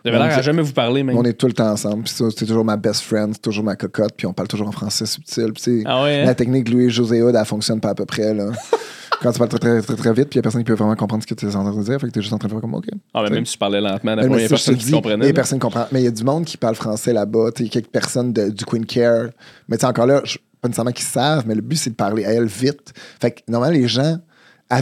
Avez 0.05 0.17
l'air 0.17 0.37
à 0.37 0.41
jamais 0.41 0.61
vous 0.61 0.73
parler, 0.73 1.03
même. 1.03 1.17
On 1.17 1.23
est 1.23 1.33
tout 1.33 1.47
le 1.47 1.53
temps 1.53 1.69
ensemble. 1.71 2.03
Puis 2.03 2.13
c'est 2.15 2.45
toujours 2.45 2.63
ma 2.65 2.77
best 2.77 3.01
friend, 3.01 3.33
c'est 3.33 3.41
toujours 3.41 3.63
ma 3.63 3.75
cocotte, 3.75 4.13
puis 4.15 4.27
on 4.27 4.33
parle 4.33 4.47
toujours 4.47 4.67
en 4.67 4.71
français 4.71 5.05
subtil. 5.05 5.51
Puis 5.53 5.83
Ah 5.85 6.03
ouais, 6.03 6.21
hein? 6.21 6.25
La 6.25 6.35
technique 6.35 6.69
Louis-José 6.69 7.21
Hood, 7.21 7.35
elle 7.35 7.45
fonctionne 7.45 7.79
pas 7.79 7.89
à 7.89 7.95
peu 7.95 8.05
près. 8.05 8.33
Là. 8.33 8.51
Quand 9.21 9.31
tu 9.31 9.37
parles 9.39 9.49
très, 9.49 9.59
très, 9.59 9.81
très, 9.81 9.95
très 9.95 10.13
vite, 10.13 10.29
puis 10.29 10.33
il 10.33 10.35
y 10.35 10.39
a 10.39 10.41
personne 10.43 10.61
qui 10.61 10.65
peut 10.65 10.73
vraiment 10.73 10.95
comprendre 10.95 11.23
ce 11.23 11.27
que 11.27 11.33
tu 11.33 11.45
es 11.47 11.55
en 11.55 11.63
train 11.63 11.75
de 11.79 11.83
dire, 11.83 11.99
fait 11.99 12.07
que 12.07 12.11
tu 12.11 12.19
es 12.19 12.21
juste 12.21 12.33
en 12.33 12.37
train 12.37 12.47
de 12.49 12.53
faire 12.53 12.61
comme 12.61 12.73
OK. 12.75 12.85
Ah, 13.13 13.23
mais 13.23 13.29
même 13.29 13.45
si 13.45 13.53
tu 13.53 13.57
parlais 13.57 13.79
lentement, 13.81 14.13
il 14.13 14.17
y 14.41 14.45
a 14.45 14.49
personne 14.49 14.75
qui 14.75 14.85
comprenait. 14.91 15.25
Il 15.25 15.27
y 15.27 15.31
a 15.31 15.33
personne 15.33 15.57
qui 15.57 15.61
comprend. 15.63 15.87
Mais 15.91 16.01
il 16.01 16.05
y 16.05 16.07
a 16.07 16.11
du 16.11 16.23
monde 16.23 16.45
qui 16.45 16.57
parle 16.57 16.75
français 16.75 17.13
là-bas. 17.13 17.51
Tu 17.55 17.63
sais, 17.63 17.69
quelques 17.69 17.87
personnes 17.87 18.33
de- 18.33 18.49
du 18.49 18.65
Queen 18.65 18.85
Care. 18.85 19.29
Mais 19.69 19.77
tu 19.77 19.85
encore 19.85 20.05
là, 20.05 20.21
pas 20.61 20.67
nécessairement 20.67 20.91
qu'ils 20.91 21.05
savent, 21.05 21.45
mais 21.47 21.55
le 21.55 21.61
but, 21.61 21.77
c'est 21.77 21.91
de 21.91 21.95
parler 21.95 22.25
à 22.25 22.33
elle 22.33 22.45
vite. 22.45 22.93
Fait 23.21 23.31
que 23.31 23.39
normalement, 23.47 23.75
les 23.77 23.87
gens 23.87 24.17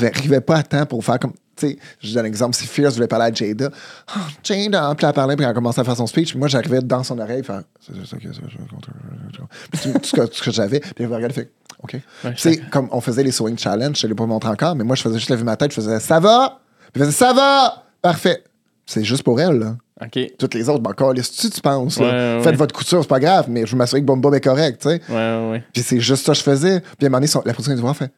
n'arrivait 0.02 0.42
pas 0.42 0.58
à 0.58 0.64
temps 0.64 0.86
pour 0.86 1.04
faire 1.04 1.20
comme. 1.20 1.34
Tu 1.56 1.68
sais, 1.68 1.78
je 2.02 2.14
donne 2.16 2.26
un 2.26 2.28
exemple. 2.28 2.56
Si 2.56 2.66
Fierce 2.66 2.96
voulait 2.96 3.08
parler 3.08 3.26
à 3.26 3.34
Jada, 3.34 3.70
oh, 4.16 4.20
Jada, 4.44 4.96
puis 4.96 5.06
elle 5.06 5.14
parlait, 5.14 5.36
puis 5.36 5.46
elle 5.46 5.52
a 5.52 5.54
commencé 5.54 5.80
à 5.80 5.84
faire 5.84 5.96
son 5.96 6.08
speech. 6.08 6.32
Puis 6.32 6.40
moi, 6.40 6.48
j'arrivais 6.48 6.82
dans 6.82 7.04
son 7.04 7.20
oreille, 7.20 7.44
faire. 7.44 7.62
C'est 7.80 7.94
ça, 7.94 8.00
ça, 8.06 8.18
je 8.20 10.12
que, 10.12 10.44
que 10.46 10.52
j'avais. 10.52 10.80
Puis 10.80 10.94
elle 10.98 11.14
regardait, 11.14 11.34
fait. 11.34 11.52
OK. 11.84 11.94
Ouais, 12.24 12.34
sais, 12.38 12.58
comme 12.72 12.88
on 12.92 13.02
faisait 13.02 13.24
les 13.24 13.32
Swing 13.32 13.58
Challenge, 13.58 13.96
je 13.96 14.08
ne 14.08 14.10
l'ai 14.10 14.16
pas 14.16 14.26
montré 14.26 14.50
encore, 14.50 14.76
mais 14.76 14.84
moi, 14.84 14.96
je 14.96 15.04
faisais 15.04 15.20
juste 15.20 15.30
lever 15.30 15.44
ma 15.44 15.56
tête, 15.56 15.72
je 15.72 15.76
faisais 15.76 16.00
Ça 16.00 16.20
va? 16.20 16.60
Puis 16.92 17.02
elle 17.02 17.08
faisait 17.08 17.18
Ça 17.18 17.34
va? 17.34 17.84
Parfait. 18.02 18.44
C'est 18.86 19.04
juste 19.04 19.24
pour 19.24 19.40
elle, 19.40 19.60
là. 19.60 19.76
OK. 20.04 20.20
Toutes 20.38 20.54
les 20.54 20.68
autres, 20.70 20.82
ben, 20.82 20.92
encore, 20.92 21.14
tu 21.14 21.22
tu 21.22 21.62
penses? 21.62 22.00
là? 22.00 22.42
Faites 22.42 22.56
votre 22.56 22.74
couture, 22.74 23.02
c'est 23.02 23.08
pas 23.08 23.20
grave, 23.20 23.46
mais 23.48 23.66
je 23.66 23.76
m'assurer 23.76 24.02
que 24.02 24.06
Boom 24.06 24.34
est 24.34 24.42
correct, 24.42 24.82
tu 24.82 24.90
sais. 24.90 25.62
Puis 25.72 25.84
c'est 25.84 26.00
juste 26.00 26.26
ça 26.26 26.34
que 26.34 26.40
je 26.40 26.44
faisais. 26.44 26.80
Puis 26.80 26.90
à 27.04 27.06
un 27.06 27.10
moment 27.10 27.20
donné, 27.20 27.32
la 27.46 27.54
production 27.54 27.76
du 27.76 27.82
voir 27.82 27.96
fait 27.96 28.12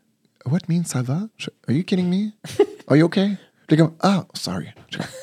What 0.49 0.59
means 0.69 0.83
ça 0.85 1.01
va? 1.01 1.21
Je- 1.37 1.49
Are 1.67 1.75
you 1.75 1.83
kidding 1.83 2.07
me? 2.09 2.31
Are 2.87 2.95
you 2.97 3.05
okay? 3.05 3.31
Est 3.69 3.77
comme 3.77 3.93
Ah, 4.01 4.25
sorry. 4.33 4.67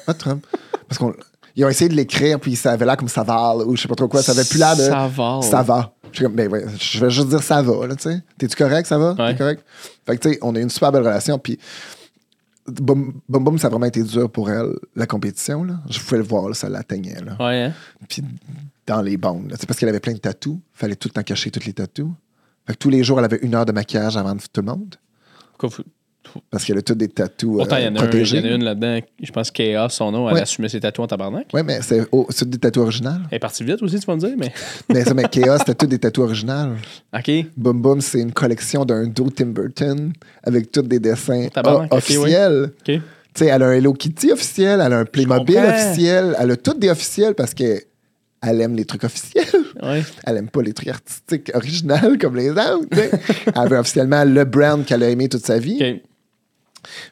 Pas 0.07 0.13
de 0.15 0.19
trouble. 0.19 0.41
Parce 0.89 0.99
qu'ils 0.99 1.65
ont 1.65 1.69
essayé 1.69 1.89
de 1.89 1.95
l'écrire, 1.95 2.41
puis 2.41 2.57
ça 2.57 2.73
avait 2.73 2.85
l'air 2.85 2.97
comme 2.97 3.09
ça 3.09 3.23
va, 3.23 3.55
ou 3.57 3.77
je 3.77 3.83
sais 3.83 3.89
pas 3.89 3.95
trop 3.95 4.09
quoi. 4.09 4.23
Ça 4.23 4.33
avait 4.33 4.45
plus 4.45 4.59
l'air 4.59 4.75
de 4.77 4.83
Ça 4.83 5.07
va. 5.09 5.41
Ça 5.43 5.63
va. 5.63 5.95
Comme, 6.19 6.35
ben 6.35 6.51
ouais, 6.51 6.65
je 6.79 6.99
vais 7.01 7.11
juste 7.11 7.29
dire 7.29 7.43
ça 7.43 7.63
va, 7.63 7.87
là, 7.87 7.97
tu 7.97 8.03
sais. 8.03 8.23
T'es-tu 8.37 8.55
correct, 8.57 8.87
ça 8.87 8.99
va? 8.99 9.13
Ouais. 9.13 9.33
T'es 9.33 9.39
correct? 9.39 9.65
Fait 10.07 10.17
que, 10.19 10.23
tu 10.23 10.33
sais, 10.35 10.39
on 10.43 10.55
a 10.55 10.59
eu 10.59 10.63
une 10.63 10.69
super 10.71 10.93
belle 10.93 11.03
relation, 11.03 11.39
puis 11.39 11.59
Boum 12.67 13.21
Boum, 13.29 13.45
Boum, 13.45 13.59
ça 13.59 13.67
a 13.67 13.71
vraiment 13.71 13.87
été 13.87 14.03
dur 14.03 14.31
pour 14.31 14.51
elle, 14.51 14.73
la 14.95 15.07
compétition, 15.07 15.65
là. 15.65 15.81
Je 15.91 15.99
pouvais 16.01 16.19
le 16.19 16.23
voir, 16.25 16.49
là, 16.49 16.55
ça 16.55 16.69
l'atteignait, 16.69 17.21
là. 17.21 17.37
Ouais, 17.41 17.63
hein? 17.65 17.73
Puis 18.09 18.23
dans 18.87 19.01
les 19.03 19.17
bandes. 19.17 19.51
là. 19.51 19.57
C'est 19.59 19.67
parce 19.67 19.79
qu'elle 19.81 19.89
avait 19.89 20.01
plein 20.01 20.13
de 20.13 20.19
tatous. 20.19 20.59
Fallait 20.73 20.97
tout 20.97 21.09
le 21.09 21.13
temps 21.15 21.23
cacher 21.23 21.51
tous 21.51 21.65
les 21.65 21.73
tatous. 21.73 22.11
Fait 22.67 22.75
que 22.75 22.79
tous 22.79 22.91
les 22.91 23.03
jours, 23.03 23.19
elle 23.19 23.25
avait 23.25 23.39
une 23.43 23.55
heure 23.55 23.65
de 23.67 23.73
maquillage 23.73 24.17
avant 24.17 24.37
tout 24.37 24.43
le 24.61 24.63
monde. 24.63 24.95
Pourquoi 25.69 25.85
Parce 26.51 26.65
qu'elle 26.65 26.79
a 26.79 26.83
tous 26.83 26.95
des 26.95 27.09
tatous 27.09 27.57
Pourtant, 27.59 27.77
il 27.77 27.83
y, 27.83 27.87
euh, 27.87 27.91
en 27.91 27.97
a 27.97 28.01
un- 28.01 28.05
il 28.05 28.09
protégés. 28.09 28.39
y 28.39 28.41
en 28.41 28.45
a 28.45 28.55
une 28.55 28.65
là-dedans, 28.65 29.01
je 29.23 29.33
pense 29.33 29.51
Chaos, 29.51 29.89
son 29.91 30.13
nom, 30.13 30.29
elle 30.31 30.39
assumait 30.39 30.69
ses 30.69 30.81
tatouages 30.81 31.05
en 31.05 31.09
tabarnak. 31.09 31.47
Oui, 31.53 31.63
mais 31.65 31.81
c'est 31.83 32.07
oh, 32.13 32.27
des 32.47 32.59
tatous 32.59 32.83
originaux. 32.83 33.11
Elle 33.31 33.37
est 33.37 33.39
partie 33.39 33.65
vite 33.65 33.83
aussi, 33.83 33.99
tu 33.99 34.07
vas 34.07 34.15
me 34.15 34.21
dire, 34.21 34.35
mais. 34.39 34.53
mais 34.89 35.05
ça, 35.05 35.15
mais 35.15 35.25
Chaos, 35.25 35.59
c'était 35.59 35.75
tous 35.75 35.87
des 35.87 35.99
tatous 35.99 36.25
originaux. 36.25 36.75
OK. 37.17 37.31
Boom 37.57 37.83
Boom, 37.83 38.01
c'est 38.01 38.21
une 38.21 38.33
collection 38.33 38.85
d'un 38.85 39.07
dos 39.07 39.31
Tim 39.31 39.47
Burton 39.47 40.13
avec 40.43 40.71
tous 40.71 40.83
des 40.83 41.01
dessins 41.01 41.49
officiels. 41.91 42.73
OK. 42.81 42.85
Tu 42.85 43.01
sais, 43.35 43.47
elle 43.47 43.63
a 43.63 43.67
un 43.69 43.73
Hello 43.73 43.95
Kitty 43.95 44.31
officiel, 44.31 44.81
elle 44.85 44.93
a 44.93 44.99
un 44.99 45.05
Playmobil 45.07 45.57
officiel, 45.57 46.37
elle 46.39 46.51
a 46.51 46.57
toutes 46.57 46.79
des 46.79 46.91
officiels 46.91 47.35
parce 47.35 47.55
que 47.55 47.81
elle 48.43 48.61
aime 48.61 48.75
les 48.77 48.85
trucs 48.85 49.05
officiels. 49.05 49.47
Ouais. 49.83 50.05
Elle 50.25 50.37
aime 50.37 50.49
pas 50.49 50.63
les 50.63 50.73
trucs 50.73 50.89
artistiques 50.89 51.51
originaux 51.55 52.17
comme 52.21 52.37
les 52.37 52.51
autres. 52.51 52.89
elle 52.93 53.69
veut 53.69 53.79
officiellement 53.79 54.25
le 54.25 54.45
brand 54.45 54.85
qu'elle 54.85 55.03
a 55.03 55.09
aimé 55.11 55.29
toute 55.29 55.45
sa 55.45 55.59
vie. 55.59 55.79
OK. 55.81 56.03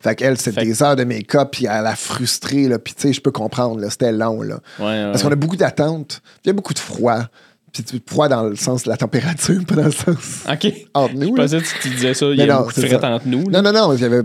Fait 0.03 0.15
qu'elle, 0.17 0.37
c'est 0.37 0.53
Fait 0.53 0.65
des 0.65 0.83
heures 0.83 0.97
de 0.97 1.05
make-up, 1.05 1.51
puis 1.53 1.67
elle 1.67 1.87
a 1.87 1.95
frustré, 1.95 2.67
là. 2.69 2.79
Puis 2.79 2.95
tu 2.95 3.03
sais, 3.03 3.13
je 3.13 3.21
peux 3.21 3.31
comprendre, 3.31 3.79
là, 3.81 3.89
c'était 3.89 4.11
long, 4.13 4.43
là. 4.43 4.59
Ouais, 4.79 4.85
ouais. 4.87 5.11
Parce 5.13 5.23
qu'on 5.23 5.31
a 5.31 5.37
beaucoup 5.37 5.57
d'attentes, 5.57 6.23
il 6.45 6.49
y 6.49 6.51
a 6.51 6.53
beaucoup 6.53 6.75
de 6.75 6.79
froid. 6.81 7.21
Puis 7.73 7.85
tu- 7.85 8.01
froid 8.05 8.29
dans 8.29 8.43
le 8.45 8.57
sens 8.57 8.83
de 8.83 8.89
la 8.89 8.97
température, 8.97 9.65
pas 9.69 9.77
dans 9.77 9.85
le 9.85 9.93
sens 9.93 10.41
OK. 10.51 10.73
entre 10.93 11.15
nous. 11.15 11.29
Je 11.37 11.43
pensais 11.43 11.61
que 11.61 11.83
tu 11.83 11.89
disais 11.91 12.15
ça, 12.15 12.27
il 12.27 12.35
y 12.35 12.37
Mais 12.39 12.43
a 12.45 12.47
non, 12.55 12.59
beaucoup 12.63 12.73
de 12.75 12.81
c'est 12.81 12.89
fret 12.89 13.05
entre 13.07 13.27
nous. 13.29 13.45
Non, 13.49 13.63
non, 13.63 13.73
non, 13.73 13.93
il 13.95 14.01
y 14.01 14.05
avait... 14.05 14.23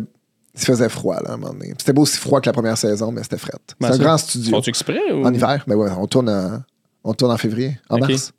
Il 0.58 0.62
faisait 0.66 0.88
froid, 0.90 1.18
là, 1.22 1.32
à 1.32 1.34
un 1.34 1.38
moment 1.38 1.54
donné. 1.54 1.74
C'était 1.78 1.94
pas 1.94 2.02
aussi 2.02 2.18
froid 2.18 2.40
que 2.42 2.46
la 2.48 2.54
première 2.54 2.78
saison, 2.78 3.12
mais 3.12 3.22
c'était 3.24 3.38
fret. 3.38 3.52
C'est 3.68 3.76
Ben, 3.82 3.90
un 3.90 3.92
ça, 3.92 3.98
grand 3.98 4.18
studio. 4.18 4.52
Font-tu 4.52 4.70
exprès 4.70 5.12
ou... 5.12 5.26
En 5.26 5.34
hiver, 5.34 5.64
mais 5.68 5.76
ouais, 5.76 5.90
on 6.00 6.08
tourne 6.08 6.30
en, 6.30 6.64
on 7.06 7.14
tourne 7.14 7.32
en 7.32 7.38
février, 7.38 7.78
en 7.90 8.00
mars. 8.00 8.34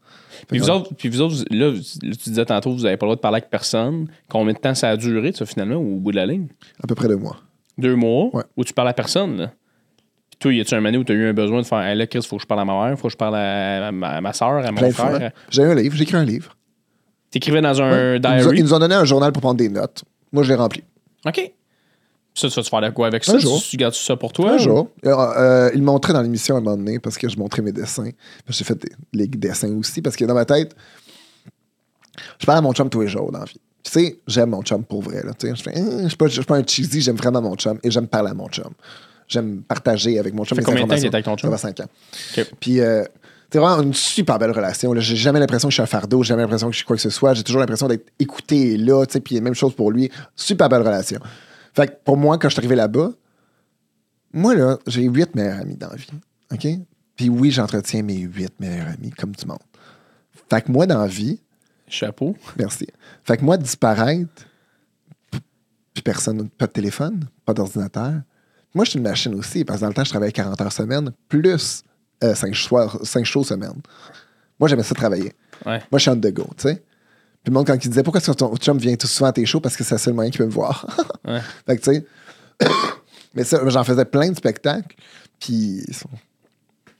Puis 0.49 0.59
vous, 0.59 0.69
autres, 0.69 0.93
puis 0.95 1.09
vous 1.09 1.23
autres, 1.23 1.45
là, 1.51 1.73
tu 1.73 2.29
disais 2.29 2.45
tantôt, 2.45 2.71
vous 2.73 2.83
n'avez 2.83 2.99
pas 2.99 3.07
le 3.07 3.09
droit 3.09 3.17
de 3.17 3.21
parler 3.23 3.37
avec 3.37 3.49
personne. 3.49 4.07
Combien 4.29 4.53
de 4.53 4.59
temps 4.59 4.75
ça 4.75 4.91
a 4.91 4.97
duré, 4.99 5.33
ça, 5.33 5.47
finalement, 5.47 5.77
au 5.77 5.97
bout 5.97 6.11
de 6.11 6.17
la 6.17 6.27
ligne? 6.27 6.49
À 6.83 6.87
peu 6.87 6.95
près 6.95 7.09
deux 7.09 7.17
mois. 7.17 7.39
Deux 7.79 7.95
mois, 7.97 8.29
Ouais. 8.35 8.43
où 8.57 8.63
tu 8.65 8.75
parles 8.75 8.89
à 8.89 8.93
personne, 8.93 9.37
là? 9.39 9.47
Puis 10.29 10.39
toi, 10.39 10.53
y 10.53 10.61
a-tu 10.61 10.75
un 10.75 10.81
moment 10.83 10.99
où 10.99 11.05
tu 11.05 11.13
as 11.13 11.15
eu 11.15 11.29
un 11.29 11.33
besoin 11.33 11.63
de 11.63 11.67
faire, 11.67 11.81
hey, 11.81 11.97
là, 11.97 12.07
Chris, 12.07 12.21
faut 12.29 12.37
que 12.37 12.43
je 12.43 12.47
parle 12.47 12.61
à 12.61 12.65
ma 12.67 12.87
mère, 12.89 12.99
faut 12.99 13.09
que 13.09 13.13
je 13.13 13.17
parle 13.17 13.37
à 13.37 13.91
ma, 13.93 14.09
à 14.17 14.21
ma 14.21 14.33
soeur, 14.35 14.65
à 14.67 14.71
mon 14.71 14.77
Plein 14.77 14.91
frère? 14.91 15.33
J'ai 15.51 15.63
un 15.63 15.75
livre, 15.75 15.97
j'ai 15.97 16.03
écrit 16.03 16.17
un 16.17 16.25
livre. 16.25 16.55
T'écrivais 17.31 17.63
dans 17.63 17.81
un 17.81 17.91
Ouais. 17.91 18.17
Ils, 18.17 18.21
nous, 18.21 18.29
ont- 18.29 18.39
diary? 18.43 18.59
ils 18.59 18.63
nous 18.65 18.75
ont 18.75 18.79
donné 18.79 18.95
un 18.95 19.05
journal 19.05 19.33
pour 19.33 19.41
prendre 19.41 19.57
des 19.57 19.69
notes. 19.71 20.05
Moi, 20.33 20.43
je 20.43 20.51
l'ai 20.51 20.55
rempli. 20.57 20.83
OK. 21.27 21.53
Ça, 22.37 22.49
tu 22.51 22.55
vas-tu 22.55 22.69
faire 22.69 22.81
de 22.83 22.91
quoi 22.91 23.07
avec 23.07 23.25
ça? 23.25 23.33
Un 23.35 23.39
jour. 23.39 23.63
Tu, 23.63 23.79
gardes 23.79 23.95
ça 23.95 24.15
pour 24.15 24.31
toi? 24.31 24.53
Un 24.53 24.57
ou- 24.57 24.59
jour. 24.59 24.91
Euh, 25.07 25.11
euh, 25.11 25.71
il 25.75 25.83
montrait 25.83 26.13
dans 26.13 26.21
l'émission 26.21 26.55
à 26.55 26.59
un 26.59 26.61
moment 26.61 26.77
donné 26.77 26.99
parce 26.99 27.17
que 27.17 27.31
je 27.31 27.39
montrais 27.39 27.63
mes 27.63 27.73
dessins. 27.73 28.11
J'ai 28.49 28.65
fait 28.65 28.75
des, 28.75 28.91
les 29.15 29.27
dessins 29.27 29.75
aussi 29.75 30.03
parce 30.03 30.17
que 30.17 30.25
dans 30.27 30.35
ma 30.35 30.45
tête, 30.45 30.77
je 32.39 32.45
parle 32.45 32.59
à 32.59 32.61
mon 32.61 32.75
chum 32.75 32.91
tous 32.91 33.01
les 33.01 33.09
jours 33.09 33.33
dans 33.33 33.39
la 33.39 33.47
vie. 33.47 33.59
Tu 33.83 33.91
sais, 33.91 34.19
j'aime 34.27 34.51
mon 34.51 34.63
chum 34.63 34.85
pour 34.85 35.01
vrai. 35.01 35.23
Là, 35.23 35.33
tu 35.33 35.49
sais. 35.49 35.55
je 35.57 35.63
fais, 35.63 35.79
Hein, 35.79 36.03
je 36.03 36.09
suis 36.09 36.45
pas, 36.45 36.57
un 36.57 36.63
cheesy, 36.67 37.01
j'aime 37.01 37.17
vraiment 37.17 37.41
mon 37.41 37.55
chum 37.55 37.79
et 37.83 37.91
j'aime 37.91 38.07
parler 38.07 38.31
à 38.31 38.35
mon 38.35 38.49
chum. 38.49 38.71
J'aime 39.29 39.63
partager 39.63 40.19
avec 40.19 40.35
mon 40.35 40.45
chum 40.45 40.57
Ça 40.57 40.63
fait 40.63 40.67
combien 40.67 40.85
de 40.85 40.89
temps 40.91 40.97
qu'il 40.97 41.05
est 41.07 41.15
avec 41.15 41.25
ton 41.25 41.37
chum? 41.37 41.49
Ça 41.49 41.51
va 41.51 41.57
cinq 41.57 41.81
ans. 41.81 41.89
OK. 42.37 42.47
Puis, 42.61 42.81
euh, 42.81 43.03
c'est 43.51 43.59
vraiment 43.59 43.81
une 43.83 43.95
super 43.95 44.39
belle 44.39 44.51
relation. 44.51 44.93
J'ai 44.99 45.17
jamais 45.17 45.41
l'impression 45.41 45.69
que 45.69 45.73
je 45.73 45.77
suis 45.77 45.83
un 45.83 45.87
fardeau, 45.87 46.23
j'ai 46.23 46.29
jamais 46.29 46.43
l'impression 46.43 46.67
que 46.67 46.73
je 46.75 46.79
suis 46.79 46.85
quoi 46.87 46.97
que 46.97 47.03
ce 47.03 47.11
soit. 47.11 47.33
J'ai 47.33 47.45
toujours 47.45 47.61
l'impression 47.61 47.89
d'être 47.89 48.07
écouté 48.19 48.73
et 48.73 48.77
là, 48.77 49.07
tu 49.07 49.15
sais, 49.15 49.21
puis 49.21 49.41
même 49.41 49.55
chose 49.55 49.75
pour 49.75 49.91
lui. 49.91 50.11
Super 50.35 50.69
belle 50.69 50.83
relation. 50.83 51.21
Fait 51.77 51.89
que 51.89 51.93
pour 52.05 52.17
moi, 52.17 52.39
quand 52.39 52.49
je 52.49 52.55
suis 52.55 52.61
arrivé 52.61 52.75
là-bas, 52.75 53.11
moi, 54.33 54.55
là, 54.55 54.79
j'ai 54.87 55.03
huit 55.03 55.35
meilleurs 55.35 55.61
amis 55.61 55.77
dans 55.77 55.91
la 55.91 55.97
vie. 55.97 56.09
OK? 56.51 56.67
Puis 57.15 57.29
oui, 57.29 57.51
j'entretiens 57.51 58.03
mes 58.03 58.19
huit 58.19 58.53
meilleurs 58.59 58.89
amis, 58.89 59.11
comme 59.11 59.33
du 59.33 59.47
monde. 59.47 59.59
Fait 60.51 60.63
que 60.63 60.73
moi, 60.73 60.87
dans 60.87 61.01
la 61.01 61.07
vie, 61.07 61.41
Chapeau. 61.89 62.35
merci. 62.57 62.87
Fait 63.25 63.37
que 63.37 63.45
moi, 63.45 63.57
disparaître, 63.59 64.47
puis 65.93 66.03
personne, 66.03 66.49
pas 66.49 66.67
de 66.67 66.73
téléphone, 66.73 67.25
pas 67.45 67.55
d'ordinateur. 67.55 68.23
Moi, 68.75 68.85
je 68.85 68.91
suis 68.91 68.99
une 68.99 69.05
machine 69.05 69.35
aussi, 69.35 69.65
parce 69.65 69.79
que 69.79 69.83
dans 69.85 69.89
le 69.89 69.95
temps, 69.95 70.05
je 70.05 70.11
travaillais 70.11 70.33
40 70.33 70.61
heures 70.61 70.73
semaine, 70.73 71.13
plus 71.29 71.83
5 72.23 72.55
soirs, 72.55 72.99
5 73.03 73.25
shows 73.25 73.45
semaine. 73.45 73.81
Moi, 74.59 74.69
j'aimais 74.69 74.83
ça 74.83 74.95
travailler. 74.95 75.35
Ouais. 75.65 75.83
Moi, 75.91 75.99
je 75.99 76.01
suis 76.01 76.11
on 76.11 76.17
the 76.17 76.33
go, 76.33 76.47
tu 76.57 76.69
sais. 76.69 76.83
Puis 77.47 77.53
le 77.53 77.59
monde, 77.59 77.67
quand 77.69 77.75
il 77.85 77.89
disait 77.89 78.03
pourquoi 78.03 78.21
est-ce 78.21 78.33
que 78.33 78.37
ton 78.37 78.57
chum 78.57 78.77
vient 78.77 78.97
tout 78.97 79.07
souvent 79.07 79.29
à 79.31 79.33
tes 79.33 79.47
shows, 79.47 79.61
parce 79.61 79.77
que 79.77 79.85
c'est 79.85 79.95
le 79.95 79.99
seul 80.01 80.15
moyen 80.15 80.33
qu'il 80.33 80.39
peut 80.39 80.47
me 80.47 80.51
voir. 80.51 80.85
Ouais. 81.25 81.39
fait 81.67 81.77
que, 81.77 81.83
tu 81.85 81.95
sais. 81.95 82.05
Mais 83.37 83.45
ça, 83.45 83.61
j'en 83.69 83.85
faisais 83.85 84.05
plein 84.05 84.31
de 84.33 84.37
spectacles. 84.37 84.97
Puis. 85.39 85.81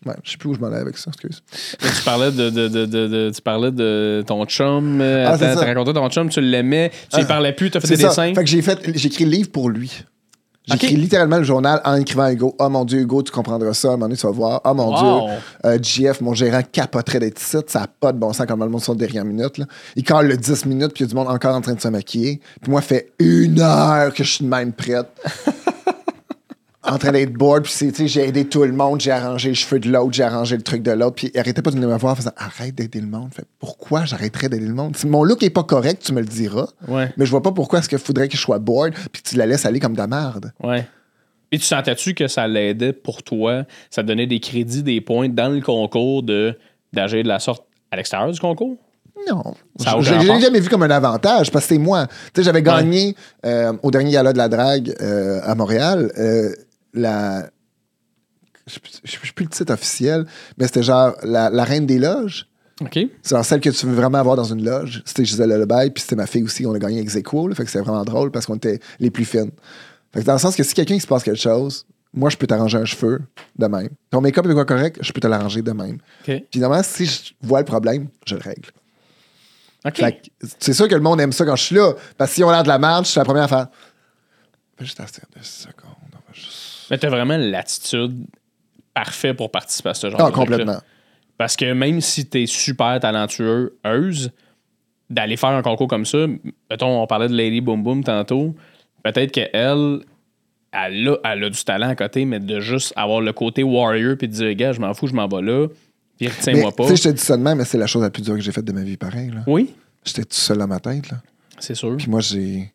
Ouais, 0.05 0.15
je 0.23 0.31
sais 0.31 0.37
plus 0.37 0.51
où 0.51 0.55
je 0.55 0.61
m'en 0.61 0.69
allais 0.69 0.77
avec 0.77 0.97
ça, 0.99 1.11
excuse. 1.11 1.43
Tu 1.81 2.03
parlais 2.05 2.31
de, 2.31 2.51
de, 2.51 2.69
de, 2.69 3.33
tu 3.35 3.43
parlais 3.43 3.73
de 3.73 4.23
ton 4.25 4.45
chum. 4.45 5.01
euh, 5.01 5.27
Ah, 5.29 5.37
t'as 5.37 5.57
raconté 5.57 5.93
ton 5.93 6.09
chum, 6.11 6.29
tu 6.29 6.41
l'aimais, 6.41 6.93
tu 7.11 7.17
lui 7.17 7.25
Ah, 7.25 7.27
parlais 7.27 7.53
plus, 7.53 7.73
t'as 7.73 7.81
fait 7.81 7.89
C'est 7.89 7.97
des 7.97 8.03
ça. 8.03 8.09
dessins? 8.11 8.33
Fait 8.35 8.45
que 8.45 8.49
j'ai 8.49 8.63
fait, 8.63 8.79
j'ai 8.97 9.09
écrit 9.09 9.25
le 9.25 9.33
livre 9.33 9.51
pour 9.51 9.69
lui. 9.69 10.05
Écrit 10.75 10.97
littéralement 10.97 11.39
le 11.39 11.45
journal 11.45 11.81
en 11.85 11.95
écrivant 11.95 12.25
à 12.25 12.33
Hugo. 12.33 12.55
Oh 12.59 12.69
mon 12.69 12.85
Dieu, 12.85 13.01
Hugo, 13.01 13.23
tu 13.23 13.31
comprendras 13.31 13.73
ça. 13.73 13.89
À 13.89 13.91
un 13.93 13.95
moment 13.95 14.07
donné, 14.07 14.17
tu 14.17 14.27
vas 14.27 14.33
voir. 14.33 14.61
Oh 14.65 14.75
mon 14.75 14.87
Wow. 14.91 15.29
Dieu, 15.29 15.37
euh, 15.65 15.79
JF, 15.81 16.21
mon 16.21 16.35
gérant, 16.35 16.61
capoterait 16.71 17.21
d'être 17.21 17.41
ici. 17.41 17.57
Ça 17.69 17.81
n'a 17.81 17.87
pas 17.87 18.13
de 18.13 18.19
bon 18.19 18.33
sens 18.33 18.47
comme 18.47 18.61
le 18.61 18.69
monde 18.69 18.83
sont 18.83 18.95
dernière 18.95 19.25
minute. 19.25 19.59
Là. 19.59 19.67
Il 19.95 20.03
colle 20.03 20.27
le 20.27 20.37
10 20.37 20.67
minutes, 20.67 20.93
puis 20.93 21.05
il 21.05 21.07
y 21.07 21.09
a 21.09 21.11
du 21.11 21.15
monde 21.15 21.29
encore 21.29 21.55
en 21.55 21.61
train 21.61 21.75
de 21.75 21.81
se 21.81 21.89
maquiller. 21.89 22.41
Puis 22.61 22.71
moi, 22.71 22.81
fait 22.81 23.13
une 23.19 23.61
heure 23.61 24.13
que 24.13 24.25
je 24.25 24.31
suis 24.31 24.45
de 24.45 24.51
même 24.51 24.73
prête. 24.73 25.07
en 26.89 26.99
train 26.99 27.13
d'être 27.13 27.33
bored, 27.33 27.65
puis 27.65 27.73
c'est, 27.73 27.91
tu 27.93 28.03
sais, 28.03 28.09
j'ai 28.09 28.29
aidé 28.29 28.45
tout 28.47 28.63
le 28.65 28.73
monde, 28.73 29.01
j'ai 29.01 29.11
arrangé 29.11 29.49
les 29.51 29.55
cheveux 29.55 29.81
de 29.81 29.91
l'autre, 29.91 30.13
j'ai 30.13 30.23
arrangé 30.23 30.57
le 30.57 30.63
truc 30.63 30.83
de 30.83 30.91
l'autre, 30.93 31.17
puis 31.17 31.31
il 31.35 31.39
arrêtait 31.41 31.63
pas 31.63 31.71
de 31.71 31.77
venir 31.77 31.89
me 31.89 31.97
voir 31.99 32.13
en 32.13 32.17
faisant 32.17 32.31
arrête 32.37 32.75
d'aider 32.75 33.01
le 33.01 33.07
monde. 33.09 33.31
Fait, 33.35 33.45
pourquoi 33.59 34.05
j'arrêterais 34.05 34.49
d'aider 34.49 34.67
le 34.67 34.75
monde? 34.75 34.97
Si 34.97 35.07
mon 35.07 35.25
look 35.25 35.43
est 35.43 35.51
pas 35.51 35.65
correct, 35.65 36.03
tu 36.05 36.13
me 36.13 36.21
le 36.21 36.27
diras. 36.27 36.69
Ouais. 36.89 37.13
Mais 37.17 37.27
je 37.27 37.31
vois 37.31 37.43
pas 37.43 37.53
pourquoi 37.53 37.81
est-ce 37.81 37.89
qu'il 37.89 37.99
faudrait 37.99 38.29
que 38.29 38.37
je 38.37 38.41
sois 38.43 38.59
bored 38.59 38.95
puis 39.13 39.23
que 39.23 39.29
tu 39.31 39.37
la 39.37 39.47
laisses 39.47 39.67
aller 39.67 39.81
comme 39.81 39.93
de 39.95 39.99
la 39.99 40.07
merde. 40.07 40.53
Ouais. 40.63 40.87
Et 41.53 41.59
tu 41.59 41.65
sentais-tu 41.65 42.15
que 42.15 42.27
ça 42.29 42.47
l'aidait 42.49 42.93
pour 42.93 43.23
toi? 43.23 43.65
Ça 43.91 44.03
te 44.03 44.09
donnait 44.09 44.27
des 44.27 44.41
crédits, 44.41 44.83
des 44.83 45.01
points 45.01 45.29
dans 45.29 45.49
le 45.53 45.61
concours 45.61 46.23
de 46.23 46.57
d'agir 46.93 47.23
de 47.23 47.29
la 47.29 47.39
sorte 47.39 47.65
à 47.91 47.97
l'extérieur 47.97 48.31
du 48.31 48.41
concours? 48.41 48.77
Non. 49.29 49.55
Je- 50.01 50.15
l'ai 50.15 50.41
jamais 50.41 50.61
vu 50.61 50.69
comme 50.69 50.83
un 50.83 50.91
avantage 50.91 51.51
parce 51.51 51.65
que 51.67 51.75
c'est 51.75 51.79
moi. 51.79 52.07
Tu 52.07 52.13
sais, 52.37 52.43
j'avais 52.45 52.63
gagné 52.63 53.17
euh, 53.45 53.73
au 53.83 53.91
dernier 53.91 54.13
gala 54.13 54.33
de 54.33 54.39
la 54.39 54.49
drague 54.49 54.95
euh, 55.01 55.41
à 55.43 55.55
Montréal 55.55 56.13
euh, 56.19 56.53
la. 56.97 57.51
Je 58.67 58.79
ne 58.81 59.09
sais 59.09 59.19
plus 59.35 59.45
le 59.45 59.51
titre 59.51 59.73
officiel, 59.73 60.27
mais 60.59 60.67
c'était 60.67 60.83
genre 60.83 61.15
la, 61.23 61.51
la 61.51 61.65
reine 61.65 61.87
des 61.87 61.99
loges. 61.99 62.49
OK. 62.81 62.99
C'est 63.23 63.31
genre 63.31 63.45
celle 63.45 63.61
que 63.61 63.71
tu 63.71 63.87
veux 63.87 63.95
vraiment 63.95 64.19
avoir 64.19 64.37
dans 64.37 64.45
une 64.45 64.65
loge. 64.65 65.03
C'était 65.07 65.25
Gisèle 65.25 65.51
Lebaille, 65.51 65.91
puis 65.91 66.03
c'était 66.03 66.17
ma 66.17 66.27
fille 66.27 66.43
aussi. 66.43 66.67
On 66.67 66.75
a 66.75 66.79
gagné 66.79 67.01
ex 67.01 67.15
aequo, 67.17 67.49
là, 67.49 67.55
fait 67.55 67.65
que 67.65 67.71
c'était 67.71 67.85
vraiment 67.85 68.05
drôle 68.05 68.31
parce 68.31 68.47
qu'on 68.47 68.57
était 68.57 68.81
les 68.99 69.11
plus 69.11 69.25
fines. 69.25 69.53
Fait 70.13 70.21
que 70.21 70.27
dans 70.27 70.35
le 70.35 70.39
sens 70.39 70.57
que 70.57 70.63
si 70.63 70.75
quelqu'un 70.75 70.99
se 70.99 71.07
passe 71.07 71.23
quelque 71.23 71.41
chose, 71.41 71.87
moi, 72.13 72.31
je 72.31 72.37
peux 72.37 72.47
t'arranger 72.47 72.79
un 72.79 72.85
cheveu 72.85 73.21
de 73.57 73.67
même. 73.67 73.91
Ton 74.11 74.21
make-up 74.21 74.47
est 74.47 74.53
quoi 74.53 74.65
correct, 74.65 74.99
je 75.01 75.13
peux 75.13 75.21
te 75.21 75.27
l'arranger 75.27 75.63
de 75.63 75.73
même. 75.73 75.99
OK. 76.27 76.45
Puis 76.51 76.61
normalement, 76.61 76.85
si 76.85 77.07
je 77.07 77.33
vois 77.43 77.61
le 77.61 77.67
problème, 77.67 78.09
je 78.27 78.35
le 78.35 78.41
règle. 78.41 78.71
OK. 79.85 79.97
Fait 79.97 80.13
que 80.13 80.47
c'est 80.59 80.73
sûr 80.73 80.89
que 80.89 80.95
le 80.95 81.01
monde 81.01 81.21
aime 81.21 81.33
ça 81.33 81.45
quand 81.45 81.57
je 81.57 81.63
suis 81.63 81.77
là. 81.77 81.95
Parce 82.19 82.31
que 82.31 82.37
si 82.37 82.45
on 82.45 82.49
a 82.49 82.53
l'air 82.53 82.63
de 82.63 82.69
la 82.69 83.03
je 83.03 83.09
suis 83.09 83.19
la 83.19 83.25
première 83.25 83.45
à 83.45 83.49
faire. 83.49 83.69
Fais 84.79 84.85
juste 84.85 84.99
deux 84.99 85.43
secondes. 85.43 85.86
Mais 86.91 86.99
t'as 86.99 87.09
vraiment 87.09 87.37
l'attitude 87.37 88.25
parfaite 88.95 89.37
pour 89.37 89.51
participer 89.51 89.91
à 89.91 89.95
ce 89.95 90.11
genre 90.11 90.21
Ah, 90.21 90.31
de 90.31 90.35
complètement. 90.35 90.79
Parce 91.39 91.57
que 91.57 91.73
même 91.73 92.01
si 92.01 92.27
t'es 92.27 92.47
super 92.47 92.99
talentueuse, 93.01 94.31
d'aller 95.11 95.37
faire 95.37 95.51
un 95.51 95.63
concours 95.63 95.87
comme 95.89 96.07
ça, 96.07 96.27
mettons, 96.71 97.03
on 97.03 97.07
parlait 97.07 97.29
de 97.29 97.35
Lady 97.37 97.61
Boom 97.61 97.83
Boom 97.83 98.03
tantôt, 98.03 98.55
peut-être 99.05 99.31
qu'elle, 99.33 100.01
elle 100.73 101.09
a, 101.09 101.17
elle 101.33 101.45
a 101.45 101.51
du 101.51 101.63
talent 101.65 101.89
à 101.91 101.95
côté, 101.95 102.25
mais 102.25 102.41
de 102.41 102.61
juste 102.61 102.93
avoir 102.97 103.21
le 103.21 103.33
côté 103.33 103.63
warrior 103.63 104.17
puis 104.17 104.29
de 104.29 104.33
dire, 104.33 104.55
gars, 104.55 104.73
je 104.73 104.81
m'en 104.81 104.95
fous, 104.95 105.07
je 105.07 105.15
m'en 105.15 105.29
vais 105.29 105.43
là, 105.43 105.69
puis 106.19 106.29
retiens-moi 106.29 106.71
tu 106.71 106.77
pas. 106.77 106.89
sais, 106.89 106.97
je 106.97 107.03
te 107.05 107.09
dis 107.11 107.21
ça 107.23 107.37
de 107.37 107.43
même, 107.43 107.59
mais 107.59 107.65
c'est 107.65 107.79
la 107.79 107.87
chose 107.87 108.03
la 108.03 108.11
plus 108.11 108.23
dure 108.23 108.35
que 108.35 108.41
j'ai 108.41 108.53
faite 108.53 108.65
de 108.65 108.73
ma 108.73 108.83
vie, 108.83 108.97
pareil. 108.97 109.31
là. 109.31 109.43
Oui, 109.47 109.75
J'étais 110.05 110.23
tout 110.23 110.29
seul 110.37 110.59
dans 110.59 110.67
ma 110.69 110.79
tête. 110.81 111.11
Là. 111.11 111.19
c'est 111.59 111.75
sûr. 111.75 111.97
Puis 111.97 112.09
moi, 112.09 112.21
j'ai. 112.21 112.73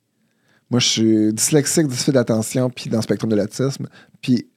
Moi, 0.71 0.79
je 0.79 0.87
suis 0.87 1.33
dyslexique, 1.33 1.87
difficile 1.87 2.13
d'attention, 2.13 2.69
puis 2.69 2.89
dans 2.89 2.97
le 2.97 3.03
spectre 3.03 3.27
de 3.27 3.35
l'autisme. 3.35 3.87
Puis 4.21 4.47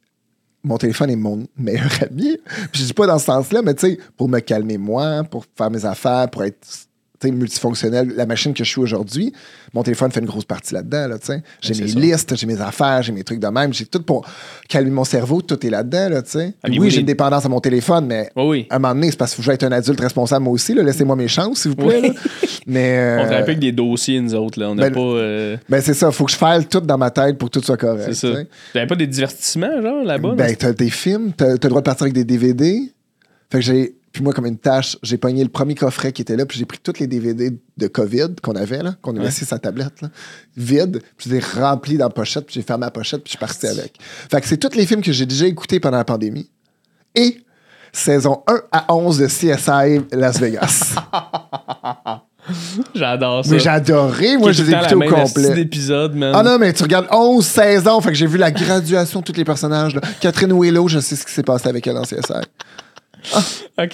mon 0.62 0.78
téléphone 0.78 1.10
est 1.10 1.16
mon 1.16 1.46
meilleur 1.56 1.90
ami. 2.10 2.38
Puis 2.72 2.82
je 2.82 2.86
dis 2.86 2.94
pas 2.94 3.06
dans 3.06 3.18
ce 3.18 3.26
sens-là, 3.26 3.62
mais 3.62 3.74
tu 3.74 3.88
sais, 3.88 3.98
pour 4.16 4.28
me 4.28 4.38
calmer 4.38 4.78
moi, 4.78 5.24
pour 5.24 5.44
faire 5.56 5.70
mes 5.70 5.84
affaires, 5.84 6.30
pour 6.30 6.44
être 6.44 6.66
multifonctionnel, 7.24 8.12
la 8.16 8.26
machine 8.26 8.52
que 8.54 8.64
je 8.64 8.68
suis 8.68 8.80
aujourd'hui, 8.80 9.32
mon 9.72 9.82
téléphone 9.82 10.10
fait 10.10 10.20
une 10.20 10.26
grosse 10.26 10.44
partie 10.44 10.74
là-dedans. 10.74 11.08
Là, 11.08 11.16
j'ai 11.60 11.74
mes 11.82 11.88
ça. 11.88 11.98
listes, 11.98 12.36
j'ai 12.36 12.46
mes 12.46 12.60
affaires, 12.60 13.02
j'ai 13.02 13.12
mes 13.12 13.24
trucs 13.24 13.40
de 13.40 13.46
même. 13.48 13.72
J'ai 13.72 13.86
tout 13.86 14.02
pour 14.02 14.26
calmer 14.68 14.90
mon 14.90 15.04
cerveau, 15.04 15.40
tout 15.42 15.64
est 15.66 15.70
là-dedans. 15.70 16.08
Là, 16.10 16.22
oui, 16.78 16.90
j'ai 16.90 17.00
une 17.00 17.06
dépendance 17.06 17.44
à 17.44 17.48
mon 17.48 17.60
téléphone, 17.60 18.06
mais 18.06 18.30
Oui, 18.36 18.44
oui. 18.44 18.66
à 18.70 18.76
un 18.76 18.78
moment 18.78 18.94
donné, 18.94 19.10
c'est 19.10 19.16
parce 19.16 19.34
que 19.34 19.42
je 19.42 19.50
sois 19.50 19.64
un 19.64 19.72
adulte 19.72 20.00
responsable 20.00 20.44
moi 20.44 20.52
aussi. 20.52 20.74
Laissez-moi 20.74 21.16
mes 21.16 21.28
chances, 21.28 21.60
s'il 21.60 21.70
vous 21.70 21.76
plaît. 21.76 22.00
Oui. 22.02 22.12
Mais, 22.66 22.98
euh, 22.98 23.16
On 23.20 23.24
travaille 23.24 23.38
pas 23.40 23.44
avec 23.50 23.58
des 23.58 23.72
dossiers, 23.72 24.20
nous 24.20 24.34
autres. 24.34 24.58
Là. 24.60 24.70
On 24.70 24.74
n'a 24.74 24.90
ben, 24.90 24.94
pas. 24.94 25.00
euh, 25.00 25.56
ben, 25.68 25.80
c'est 25.80 25.94
ça, 25.94 26.10
faut 26.10 26.24
que 26.26 26.32
je 26.32 26.36
fasse 26.36 26.68
tout 26.68 26.80
dans 26.80 26.98
ma 26.98 27.10
tête 27.10 27.38
pour 27.38 27.50
que 27.50 27.58
tout 27.58 27.64
soit 27.64 27.76
correct. 27.76 28.12
c'est 28.12 28.32
ça. 28.72 28.86
pas 28.86 28.96
des 28.96 29.06
divertissements, 29.06 29.80
genre, 29.82 30.04
là-bas? 30.04 30.34
Ben, 30.36 30.54
t'as 30.56 30.72
des 30.72 30.90
films, 30.90 31.32
t'as 31.36 31.56
t'as 31.56 31.68
le 31.68 31.70
droit 31.70 31.80
de 31.80 31.86
partir 31.86 32.04
avec 32.04 32.14
des 32.14 32.24
DVD. 32.24 32.92
Fait 33.50 33.58
que 33.58 33.64
j'ai. 33.64 33.94
Puis 34.14 34.22
moi, 34.22 34.32
comme 34.32 34.46
une 34.46 34.56
tâche, 34.58 34.96
j'ai 35.02 35.18
pogné 35.18 35.42
le 35.42 35.50
premier 35.50 35.74
coffret 35.74 36.12
qui 36.12 36.22
était 36.22 36.36
là, 36.36 36.46
puis 36.46 36.56
j'ai 36.56 36.64
pris 36.64 36.78
tous 36.82 37.00
les 37.00 37.06
DVD 37.08 37.50
de 37.76 37.86
COVID 37.88 38.36
qu'on 38.42 38.54
avait, 38.54 38.80
là, 38.82 38.94
qu'on 39.02 39.14
a 39.16 39.18
Ouais. 39.18 39.24
laissé 39.24 39.44
sur 39.44 39.56
la 39.56 39.58
tablette, 39.58 40.00
là, 40.02 40.08
vide, 40.56 41.02
puis 41.16 41.28
je 41.28 41.34
les 41.34 41.40
ai 41.40 41.60
remplis 41.60 41.96
dans 41.98 42.04
la 42.06 42.10
pochette, 42.10 42.46
puis 42.46 42.54
j'ai 42.54 42.62
fermé 42.62 42.84
la 42.86 42.92
pochette, 42.92 43.24
puis 43.24 43.32
je 43.32 43.36
suis 43.36 43.38
parti 43.38 43.66
avec. 43.66 43.98
Fait 44.30 44.40
que 44.40 44.46
c'est 44.46 44.56
tous 44.56 44.76
les 44.76 44.86
films 44.86 45.02
que 45.02 45.10
j'ai 45.12 45.26
déjà 45.26 45.46
écoutés 45.46 45.80
pendant 45.80 45.96
la 45.98 46.04
pandémie. 46.04 46.48
Et 47.16 47.42
saison 47.92 48.42
1 48.46 48.60
à 48.70 48.94
11 48.94 49.18
de 49.18 49.26
CSI 49.26 50.04
Las 50.12 50.38
Vegas. 50.40 50.94
J'adore 52.94 53.44
ça. 53.44 53.50
Mais 53.50 53.58
j'ai 53.58 53.70
adoré, 53.70 54.36
moi, 54.36 54.52
je 54.52 54.62
les 54.62 54.70
ai 54.70 54.74
écoutés 54.76 54.94
au 54.94 55.00
complet. 55.00 55.54
d'épisode, 55.54 56.14
man. 56.14 56.32
Ah 56.36 56.42
non, 56.42 56.58
mais 56.58 56.72
tu 56.72 56.82
regardes 56.82 57.06
11 57.10 57.44
saisons, 57.44 58.00
fait 58.02 58.10
que 58.10 58.14
j'ai 58.14 58.26
vu 58.26 58.36
la 58.36 58.50
graduation 58.50 59.20
de 59.20 59.24
tous 59.24 59.32
les 59.36 59.44
personnages. 59.44 59.94
là. 59.94 60.02
Catherine 60.20 60.52
Willow, 60.52 60.86
je 60.88 60.98
sais 61.00 61.16
ce 61.16 61.24
qui 61.24 61.32
s'est 61.32 61.42
passé 61.42 61.68
avec 61.68 61.86
elle 61.86 61.96
en 61.96 62.02
CSI. 62.02 62.20
OK. 63.78 63.92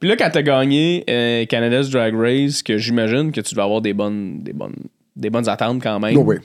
Puis 0.00 0.08
là, 0.08 0.16
quand 0.16 0.30
t'as 0.32 0.42
gagné 0.42 1.04
euh, 1.08 1.44
Canada's 1.46 1.90
Drag 1.90 2.14
Race, 2.14 2.62
que 2.62 2.78
j'imagine 2.78 3.32
que 3.32 3.40
tu 3.40 3.54
dois 3.54 3.64
avoir 3.64 3.80
des 3.80 3.92
bonnes, 3.92 4.42
des 4.42 4.52
bonnes, 4.52 4.76
des 5.16 5.30
bonnes 5.30 5.48
attentes 5.48 5.82
quand 5.82 6.00
même. 6.00 6.16
Oh 6.16 6.24
oui. 6.26 6.36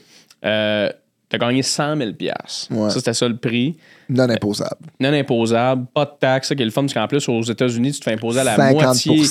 Euh, 0.44 0.90
t'as 1.28 1.38
gagné 1.38 1.62
100 1.62 1.96
000 1.96 2.12
piastres. 2.12 2.66
Ouais. 2.70 2.90
Ça, 2.90 2.96
c'était 2.96 3.12
ça 3.14 3.28
le 3.28 3.36
prix. 3.36 3.76
Non 4.10 4.28
imposable. 4.30 4.76
Non 5.00 5.12
imposable, 5.12 5.84
pas 5.92 6.06
de 6.06 6.12
taxes. 6.18 6.48
Ça 6.48 6.54
qui 6.54 6.62
est 6.62 6.64
le 6.64 6.70
fun, 6.70 6.80
parce 6.82 6.94
qu'en 6.94 7.06
plus, 7.06 7.28
aux 7.28 7.42
États-Unis, 7.42 7.92
tu 7.92 7.98
te 8.00 8.04
fais 8.04 8.14
imposer 8.14 8.40
à 8.40 8.44
la 8.44 8.56
50 8.56 8.74
moitié 8.82 9.22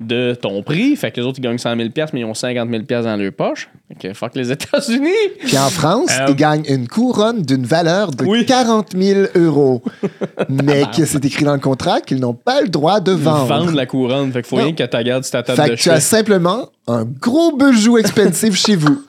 de 0.00 0.34
ton 0.34 0.60
prix. 0.64 0.96
Fait 0.96 1.12
que 1.12 1.20
les 1.20 1.26
autres, 1.26 1.38
ils 1.38 1.42
gagnent 1.42 1.56
100 1.58 1.76
000 1.76 1.90
piastres, 1.90 2.14
mais 2.14 2.20
ils 2.22 2.24
ont 2.24 2.34
50 2.34 2.68
000 2.68 2.82
piastres 2.82 3.08
dans 3.08 3.16
leur 3.16 3.32
poche. 3.32 3.68
Fait 3.88 4.08
que 4.08 4.14
fuck 4.14 4.34
les 4.34 4.50
États-Unis. 4.50 5.08
Puis 5.38 5.56
en 5.56 5.68
France, 5.70 6.10
Euh, 6.18 6.26
ils 6.30 6.34
gagnent 6.34 6.64
une 6.68 6.88
couronne 6.88 7.42
d'une 7.42 7.64
valeur 7.64 8.10
de 8.10 8.24
Oui. 8.24 8.44
40 8.44 8.88
000 8.96 9.26
euros. 9.36 9.82
mais 10.48 10.82
que 10.96 11.04
c'est 11.04 11.24
écrit 11.24 11.44
dans 11.44 11.54
le 11.54 11.60
contrat 11.60 12.00
qu'ils 12.00 12.18
n'ont 12.18 12.34
pas 12.34 12.60
le 12.60 12.68
droit 12.68 12.98
de 12.98 13.12
Ils 13.12 13.18
vendre. 13.18 13.46
vendent 13.46 13.74
la 13.74 13.86
couronne. 13.86 14.32
Fait 14.32 14.42
qu'il 14.42 14.48
faut 14.48 14.56
Non. 14.56 14.64
rien 14.64 14.72
que 14.74 14.82
tu 14.82 15.04
gardes 15.04 15.22
sur 15.22 15.30
ta 15.32 15.42
table 15.44 15.62
Fait 15.62 15.70
de 15.70 15.74
que 15.76 15.80
tu 15.80 15.90
as 15.90 16.00
simplement 16.00 16.68
un 16.88 17.04
gros 17.04 17.56
bijou 17.56 17.98
expensive 17.98 18.56
chez 18.56 18.74
vous 18.74 19.00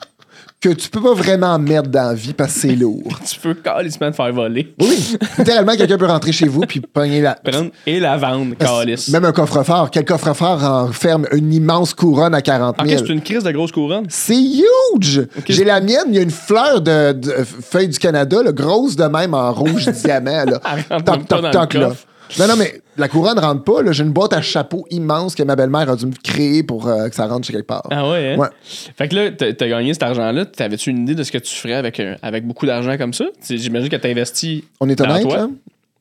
que 0.68 0.74
tu 0.74 0.88
peux 0.88 1.00
pas 1.00 1.14
vraiment 1.14 1.58
mettre 1.58 1.88
dans 1.88 2.08
la 2.08 2.14
vie 2.14 2.32
parce 2.32 2.54
que 2.54 2.60
c'est 2.60 2.74
lourd. 2.76 3.20
Tu 3.26 3.40
peux 3.40 3.54
calissement 3.54 4.10
te 4.10 4.16
faire 4.16 4.32
voler. 4.32 4.74
Oui, 4.80 5.16
littéralement, 5.38 5.76
quelqu'un 5.76 5.98
peut 5.98 6.06
rentrer 6.06 6.32
chez 6.32 6.48
vous 6.48 6.60
puis 6.62 6.80
pogner 6.80 7.20
la... 7.20 7.34
Prendre 7.34 7.70
et 7.86 8.00
la 8.00 8.16
vendre, 8.16 8.56
calice. 8.56 9.08
Même 9.08 9.24
un 9.24 9.32
coffre-fort. 9.32 9.90
Quel 9.90 10.04
coffre-fort 10.04 10.60
renferme 10.60 11.26
une 11.32 11.52
immense 11.52 11.94
couronne 11.94 12.34
à 12.34 12.42
40 12.42 12.80
Ok, 12.80 12.88
000? 12.88 13.02
c'est 13.06 13.12
une 13.12 13.20
crise 13.22 13.44
de 13.44 13.50
grosse 13.52 13.72
couronne. 13.72 14.06
C'est 14.08 14.40
huge! 14.40 15.26
J'ai 15.48 15.64
la 15.64 15.80
mienne, 15.80 16.04
il 16.08 16.14
y 16.14 16.18
a 16.18 16.22
une 16.22 16.30
fleur 16.30 16.80
de, 16.80 17.12
de 17.12 17.32
feuille 17.44 17.88
du 17.88 17.98
Canada, 17.98 18.42
là, 18.42 18.52
grosse 18.52 18.96
de 18.96 19.04
même 19.04 19.34
en 19.34 19.52
rouge 19.52 19.86
diamant. 20.04 20.44
Là. 20.44 20.60
Toc, 21.00 21.26
toc, 21.28 21.50
toc, 21.50 21.74
là. 21.74 21.88
coffre. 21.88 22.06
Non, 22.38 22.48
non, 22.48 22.56
mais 22.56 22.80
la 22.96 23.08
couronne 23.08 23.38
rentre 23.38 23.62
pas. 23.64 23.92
J'ai 23.92 24.02
une 24.02 24.12
boîte 24.12 24.32
à 24.32 24.42
chapeau 24.42 24.86
immense 24.90 25.34
que 25.34 25.42
ma 25.42 25.54
belle-mère 25.56 25.88
a 25.90 25.96
dû 25.96 26.06
me 26.06 26.12
créer 26.22 26.62
pour 26.62 26.88
euh, 26.88 27.08
que 27.08 27.14
ça 27.14 27.26
rentre 27.26 27.46
chez 27.46 27.52
quelque 27.52 27.66
part. 27.66 27.86
Ah 27.90 28.08
ouais, 28.10 28.32
hein? 28.34 28.38
Ouais. 28.38 28.48
Fait 28.62 29.08
que 29.08 29.14
là, 29.14 29.30
t'as 29.30 29.68
gagné 29.68 29.92
cet 29.92 30.02
argent-là. 30.02 30.46
T'avais-tu 30.46 30.90
une 30.90 31.02
idée 31.02 31.14
de 31.14 31.22
ce 31.22 31.30
que 31.32 31.38
tu 31.38 31.54
ferais 31.54 31.74
avec, 31.74 32.00
avec 32.22 32.46
beaucoup 32.46 32.66
d'argent 32.66 32.96
comme 32.98 33.12
ça? 33.14 33.26
J'imagine 33.48 33.88
que 33.88 33.96
t'as 33.96 34.08
investi. 34.10 34.64
On 34.80 34.88
est 34.88 35.00
honnête, 35.00 35.22
toi. 35.22 35.36
là? 35.36 35.48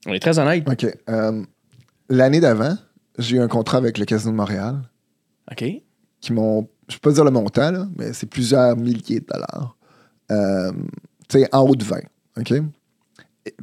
On 0.08 0.14
est 0.14 0.20
très 0.20 0.38
honnête. 0.40 0.68
OK. 0.70 0.86
Euh, 1.10 1.42
L'année 2.10 2.40
d'avant, 2.40 2.78
j'ai 3.18 3.38
eu 3.38 3.40
un 3.40 3.48
contrat 3.48 3.78
avec 3.78 3.98
le 3.98 4.06
Casino 4.06 4.32
de 4.32 4.38
Montréal 4.38 4.76
OK. 5.52 5.64
qui 6.22 6.34
m'ont. 6.34 6.68
Je 6.88 6.98
peux 6.98 7.10
pas 7.10 7.14
dire 7.16 7.24
le 7.24 7.32
montant, 7.32 7.72
là, 7.72 7.88
mais 7.98 8.14
c'est 8.14 8.28
plusieurs 8.28 8.76
milliers 8.78 9.20
de 9.22 9.26
dollars. 9.26 9.76
Euh, 10.32 10.72
tu 11.28 11.40
sais, 11.40 11.50
en 11.52 11.62
haut 11.62 11.76
de 11.76 11.84
20. 11.84 11.98
OK? 12.40 12.54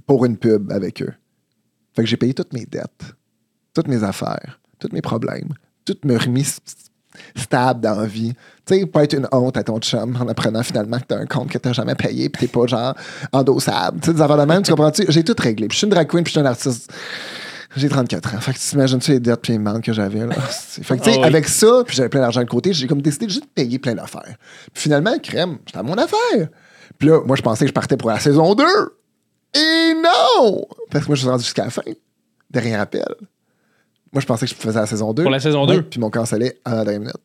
Pour 0.07 0.25
une 0.25 0.37
pub 0.37 0.71
avec 0.73 1.03
eux. 1.03 1.13
Fait 1.95 2.03
que 2.03 2.09
j'ai 2.09 2.17
payé 2.17 2.35
toutes 2.35 2.53
mes 2.53 2.65
dettes, 2.65 3.15
toutes 3.75 3.89
mes 3.89 4.03
affaires, 4.03 4.61
tous 4.79 4.89
mes 4.93 5.03
problèmes, 5.03 5.49
tout 5.85 5.97
me 6.05 6.17
remis 6.19 6.47
stable 7.37 7.81
dans 7.81 8.01
la 8.01 8.07
vie. 8.07 8.33
Tu 8.65 8.79
sais, 8.79 8.87
pas 8.87 9.05
être 9.05 9.15
une 9.15 9.29
honte 9.33 9.57
à 9.57 9.65
ton 9.65 9.79
chum 9.81 10.17
en 10.21 10.29
apprenant 10.29 10.63
finalement 10.63 10.99
que 10.99 11.05
t'as 11.07 11.19
un 11.19 11.27
compte 11.27 11.51
que 11.51 11.59
t'as 11.59 11.73
jamais 11.73 11.95
payé 11.95 12.29
puis 12.29 12.47
t'es 12.47 12.53
pas 12.53 12.67
genre 12.67 12.95
endossable. 13.33 14.01
Tu 14.01 14.07
sais, 14.07 14.15
des 14.15 14.21
affaires 14.23 14.39
de 14.39 14.45
même, 14.45 14.63
tu 14.63 14.71
comprends-tu? 14.71 15.05
J'ai 15.09 15.23
tout 15.25 15.35
réglé. 15.39 15.69
Puis 15.69 15.75
je 15.75 15.79
suis 15.79 15.85
une 15.87 15.91
drag 15.93 16.09
queen 16.09 16.25
puis 16.25 16.33
je 16.33 16.39
suis 16.39 16.47
un 16.47 16.49
artiste. 16.51 16.91
J'ai 17.77 17.89
34 17.89 18.35
ans. 18.35 18.41
Fait 18.41 18.53
que 18.53 18.59
tu 18.59 18.69
t'imagines-tu 18.69 19.13
les 19.13 19.21
dettes 19.21 19.41
puis 19.41 19.53
les 19.55 19.59
manques 19.59 19.85
que 19.85 19.93
j'avais, 19.93 20.27
là? 20.27 20.35
Fait 20.35 20.99
que, 20.99 21.03
tu 21.05 21.11
sais, 21.11 21.17
Ah 21.17 21.21
oui. 21.21 21.25
avec 21.27 21.49
ça, 21.49 21.83
puis 21.87 21.97
j'avais 21.97 22.11
plein 22.11 22.21
d'argent 22.21 22.43
de 22.43 22.49
côté, 22.49 22.73
j'ai 22.75 22.87
comme 22.87 23.01
décidé 23.01 23.27
de 23.27 23.31
juste 23.31 23.47
payer 23.55 23.79
plein 23.79 23.95
d'affaires. 23.95 24.37
Puis 24.75 24.83
finalement, 24.83 25.19
crème, 25.23 25.57
j'étais 25.67 25.79
à 25.79 25.83
mon 25.83 25.95
affaire. 25.95 26.49
Puis 26.99 27.09
là, 27.09 27.21
moi, 27.25 27.35
je 27.35 27.41
pensais 27.43 27.65
que 27.65 27.69
je 27.71 27.75
partais 27.75 27.97
pour 27.97 28.11
la 28.11 28.21
saison 28.21 28.55
2. 28.55 28.65
Et 29.55 29.95
non! 29.95 30.65
Parce 30.91 31.05
que 31.05 31.11
moi, 31.11 31.17
je 31.17 31.21
suis 31.21 31.29
rendu 31.29 31.45
jusqu'à 31.45 31.65
la 31.65 31.71
fin. 31.71 31.83
Derrière 32.51 32.81
appel. 32.81 33.05
Moi, 34.13 34.21
je 34.21 34.27
pensais 34.27 34.47
que 34.47 34.51
je 34.53 34.57
faisais 34.57 34.79
la 34.79 34.87
saison 34.87 35.13
2. 35.13 35.23
Pour 35.23 35.31
la 35.33 35.41
saison 35.41 35.67
Ouais, 35.67 35.77
2? 35.77 35.83
Puis 35.85 36.01
mon 36.01 36.11
cancellé 36.11 36.61
à 36.65 36.77
la 36.77 36.85
dernière 36.85 37.01
minute. 37.01 37.17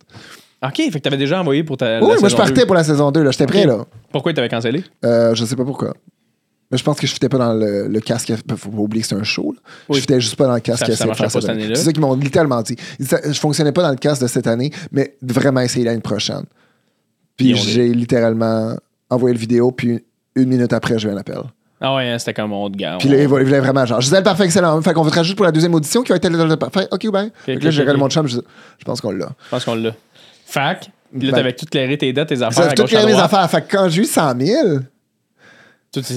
OK, 0.63 0.75
fait 0.75 0.89
que 0.91 0.97
t'avais 0.99 1.17
déjà 1.17 1.39
envoyé 1.39 1.63
pour 1.63 1.77
ta. 1.77 1.99
Oui, 2.01 2.15
moi, 2.19 2.29
je 2.29 2.35
partais 2.35 2.61
2. 2.61 2.65
pour 2.65 2.75
la 2.75 2.83
saison 2.83 3.11
2. 3.11 3.23
là. 3.23 3.31
J'étais 3.31 3.45
prêt, 3.45 3.65
là. 3.65 3.85
Pourquoi 4.11 4.33
t'avais 4.33 4.49
cancellé? 4.49 4.83
Euh, 5.05 5.35
je 5.35 5.45
sais 5.45 5.55
pas 5.55 5.65
pourquoi. 5.65 5.93
Mais 6.71 6.77
je 6.77 6.83
pense 6.83 6.97
que 6.99 7.07
je 7.07 7.13
fitais 7.13 7.29
pas 7.29 7.37
dans 7.37 7.53
le, 7.53 7.87
le 7.87 7.99
casque. 8.01 8.33
Faut 8.57 8.69
pas 8.69 8.77
oublier 8.77 9.01
que 9.01 9.07
c'est 9.07 9.15
un 9.15 9.23
show. 9.23 9.53
là. 9.53 9.59
Oui. 9.89 9.95
Je 9.95 10.01
fitais 10.01 10.19
juste 10.19 10.35
pas 10.35 10.47
dans 10.47 10.55
le 10.55 10.59
casque. 10.59 10.85
Ça- 10.85 10.95
ça 10.95 11.05
marchait 11.05 11.23
pas 11.23 11.29
cette 11.29 11.49
année-là. 11.49 11.75
C'est 11.75 11.83
ça 11.85 11.91
qu'ils 11.93 12.01
m'ont 12.01 12.15
littéralement 12.15 12.61
dit. 12.61 12.75
Je 12.99 13.39
fonctionnais 13.39 13.71
pas 13.71 13.83
dans 13.83 13.89
le 13.91 13.95
casque 13.95 14.21
de 14.21 14.27
cette 14.27 14.47
année, 14.47 14.71
mais 14.91 15.15
vraiment 15.21 15.61
essayer 15.61 15.85
l'année 15.85 16.01
prochaine. 16.01 16.43
Puis 17.37 17.55
j'ai 17.55 17.93
littéralement 17.93 18.75
envoyé 19.09 19.33
le 19.33 19.39
vidéo, 19.39 19.71
puis 19.71 20.03
une 20.35 20.49
minute 20.49 20.73
après, 20.73 20.97
j'ai 20.99 21.07
eu 21.07 21.11
un 21.11 21.17
appel. 21.17 21.39
Ah 21.79 21.95
ouais, 21.95 22.09
hein, 22.09 22.17
c'était 22.17 22.33
comme 22.33 22.51
on 22.53 22.69
de 22.69 22.75
gars. 22.77 22.97
Puis 22.99 23.07
là, 23.07 23.21
il 23.21 23.27
voulait 23.27 23.59
vraiment 23.59 23.85
genre, 23.85 24.01
Gisèle 24.01 24.23
Parfait, 24.23 24.45
excellent. 24.45 24.81
Fait 24.81 24.93
qu'on 24.93 25.03
va 25.03 25.11
te 25.11 25.15
rajouter 25.15 25.35
pour 25.35 25.45
la 25.45 25.51
deuxième 25.51 25.75
audition 25.75 26.01
qui 26.01 26.09
va 26.09 26.15
être 26.15 26.27
le 26.27 26.55
parfait. 26.55 26.87
OK, 26.91 27.11
ben. 27.11 27.29
Fait 27.45 27.57
que 27.57 27.63
là, 27.63 27.71
j'ai 27.71 27.87
ok. 27.87 27.97
mon 27.97 28.09
chum, 28.09 28.27
je, 28.27 28.37
je 28.79 28.85
pense 28.85 28.99
qu'on 28.99 29.11
l'a. 29.11 29.27
Je 29.45 29.49
pense 29.49 29.65
qu'on 29.65 29.75
l'a. 29.75 29.91
Fac, 30.47 30.89
là, 31.13 31.31
t'avais 31.31 31.53
tout 31.53 31.65
clairé 31.65 31.97
tes 31.97 32.11
dettes, 32.13 32.29
tes 32.29 32.41
affaires. 32.41 32.73
Toutes 32.73 32.89
gauche, 32.89 32.93
à 32.95 33.05
mes 33.05 33.13
affaires. 33.13 33.49
Fait 33.49 33.61
que 33.61 33.75
quand 33.77 33.89
j'ai 33.89 34.01
eu 34.01 34.05
100 34.05 34.39
000, 34.39 34.79
Tout 35.93 35.99
est- 35.99 36.03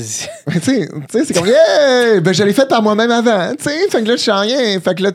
tu 0.53 0.61
sais, 0.61 0.89
tu 0.89 0.89
sais, 1.11 1.25
c'est 1.27 1.35
comme, 1.35 1.47
yeah! 1.47 2.21
Ben, 2.21 2.33
je 2.33 2.43
l'ai 2.43 2.53
fait 2.55 2.67
par 2.69 2.83
moi-même 2.83 3.11
avant, 3.11 3.55
tu 3.57 3.65
sais. 3.65 3.89
Fait 3.91 4.03
que 4.03 4.09
là, 4.09 4.17
je 4.17 4.23
suis 4.23 4.31
en 4.31 4.41
rien. 4.41 4.81
Fait 4.81 4.95
que 4.95 5.03
là, 5.03 5.11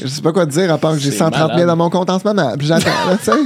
je 0.00 0.06
sais 0.08 0.20
pas 0.20 0.32
quoi 0.32 0.44
te 0.46 0.50
dire 0.50 0.70
à 0.72 0.78
part 0.78 0.92
que 0.92 0.98
j'ai 0.98 1.10
C'est 1.10 1.18
130 1.18 1.38
000 1.38 1.48
malade. 1.48 1.66
dans 1.68 1.76
mon 1.76 1.88
compte 1.90 2.10
en 2.10 2.18
ce 2.18 2.26
moment. 2.26 2.54
Puis 2.58 2.66
j'attends, 2.66 2.90
là, 3.08 3.16
tu 3.16 3.24
sais. 3.24 3.38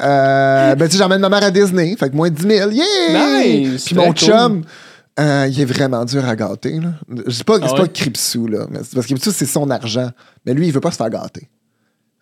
Euh, 0.00 0.74
ben, 0.74 0.86
tu 0.86 0.92
sais, 0.92 0.98
j'emmène 0.98 1.20
ma 1.20 1.28
mère 1.28 1.42
à 1.42 1.50
Disney. 1.50 1.96
Fait 1.98 2.10
que 2.10 2.16
moins 2.16 2.30
10 2.30 2.42
000. 2.42 2.70
Yeah! 2.70 2.84
Nice! 3.44 3.84
Puis 3.86 3.94
mon 3.94 4.06
cool. 4.06 4.14
chum, 4.16 4.62
euh, 5.18 5.48
il 5.50 5.60
est 5.60 5.64
vraiment 5.64 6.04
dur 6.04 6.24
à 6.28 6.36
gâter. 6.36 6.78
Là. 6.80 6.90
Je 7.26 7.42
pas, 7.42 7.58
Ah 7.62 7.66
c'est 7.68 7.72
ouais? 7.72 7.78
pas 7.80 7.88
Cripsou, 7.88 8.46
là. 8.46 8.66
Mais 8.70 8.78
parce 8.78 9.06
que 9.06 9.12
Cripsou, 9.14 9.30
c'est 9.32 9.46
son 9.46 9.70
argent. 9.70 10.10
Mais 10.44 10.52
lui, 10.54 10.66
il 10.66 10.72
veut 10.72 10.80
pas 10.80 10.90
se 10.90 10.96
faire 10.96 11.10
gâter. 11.10 11.48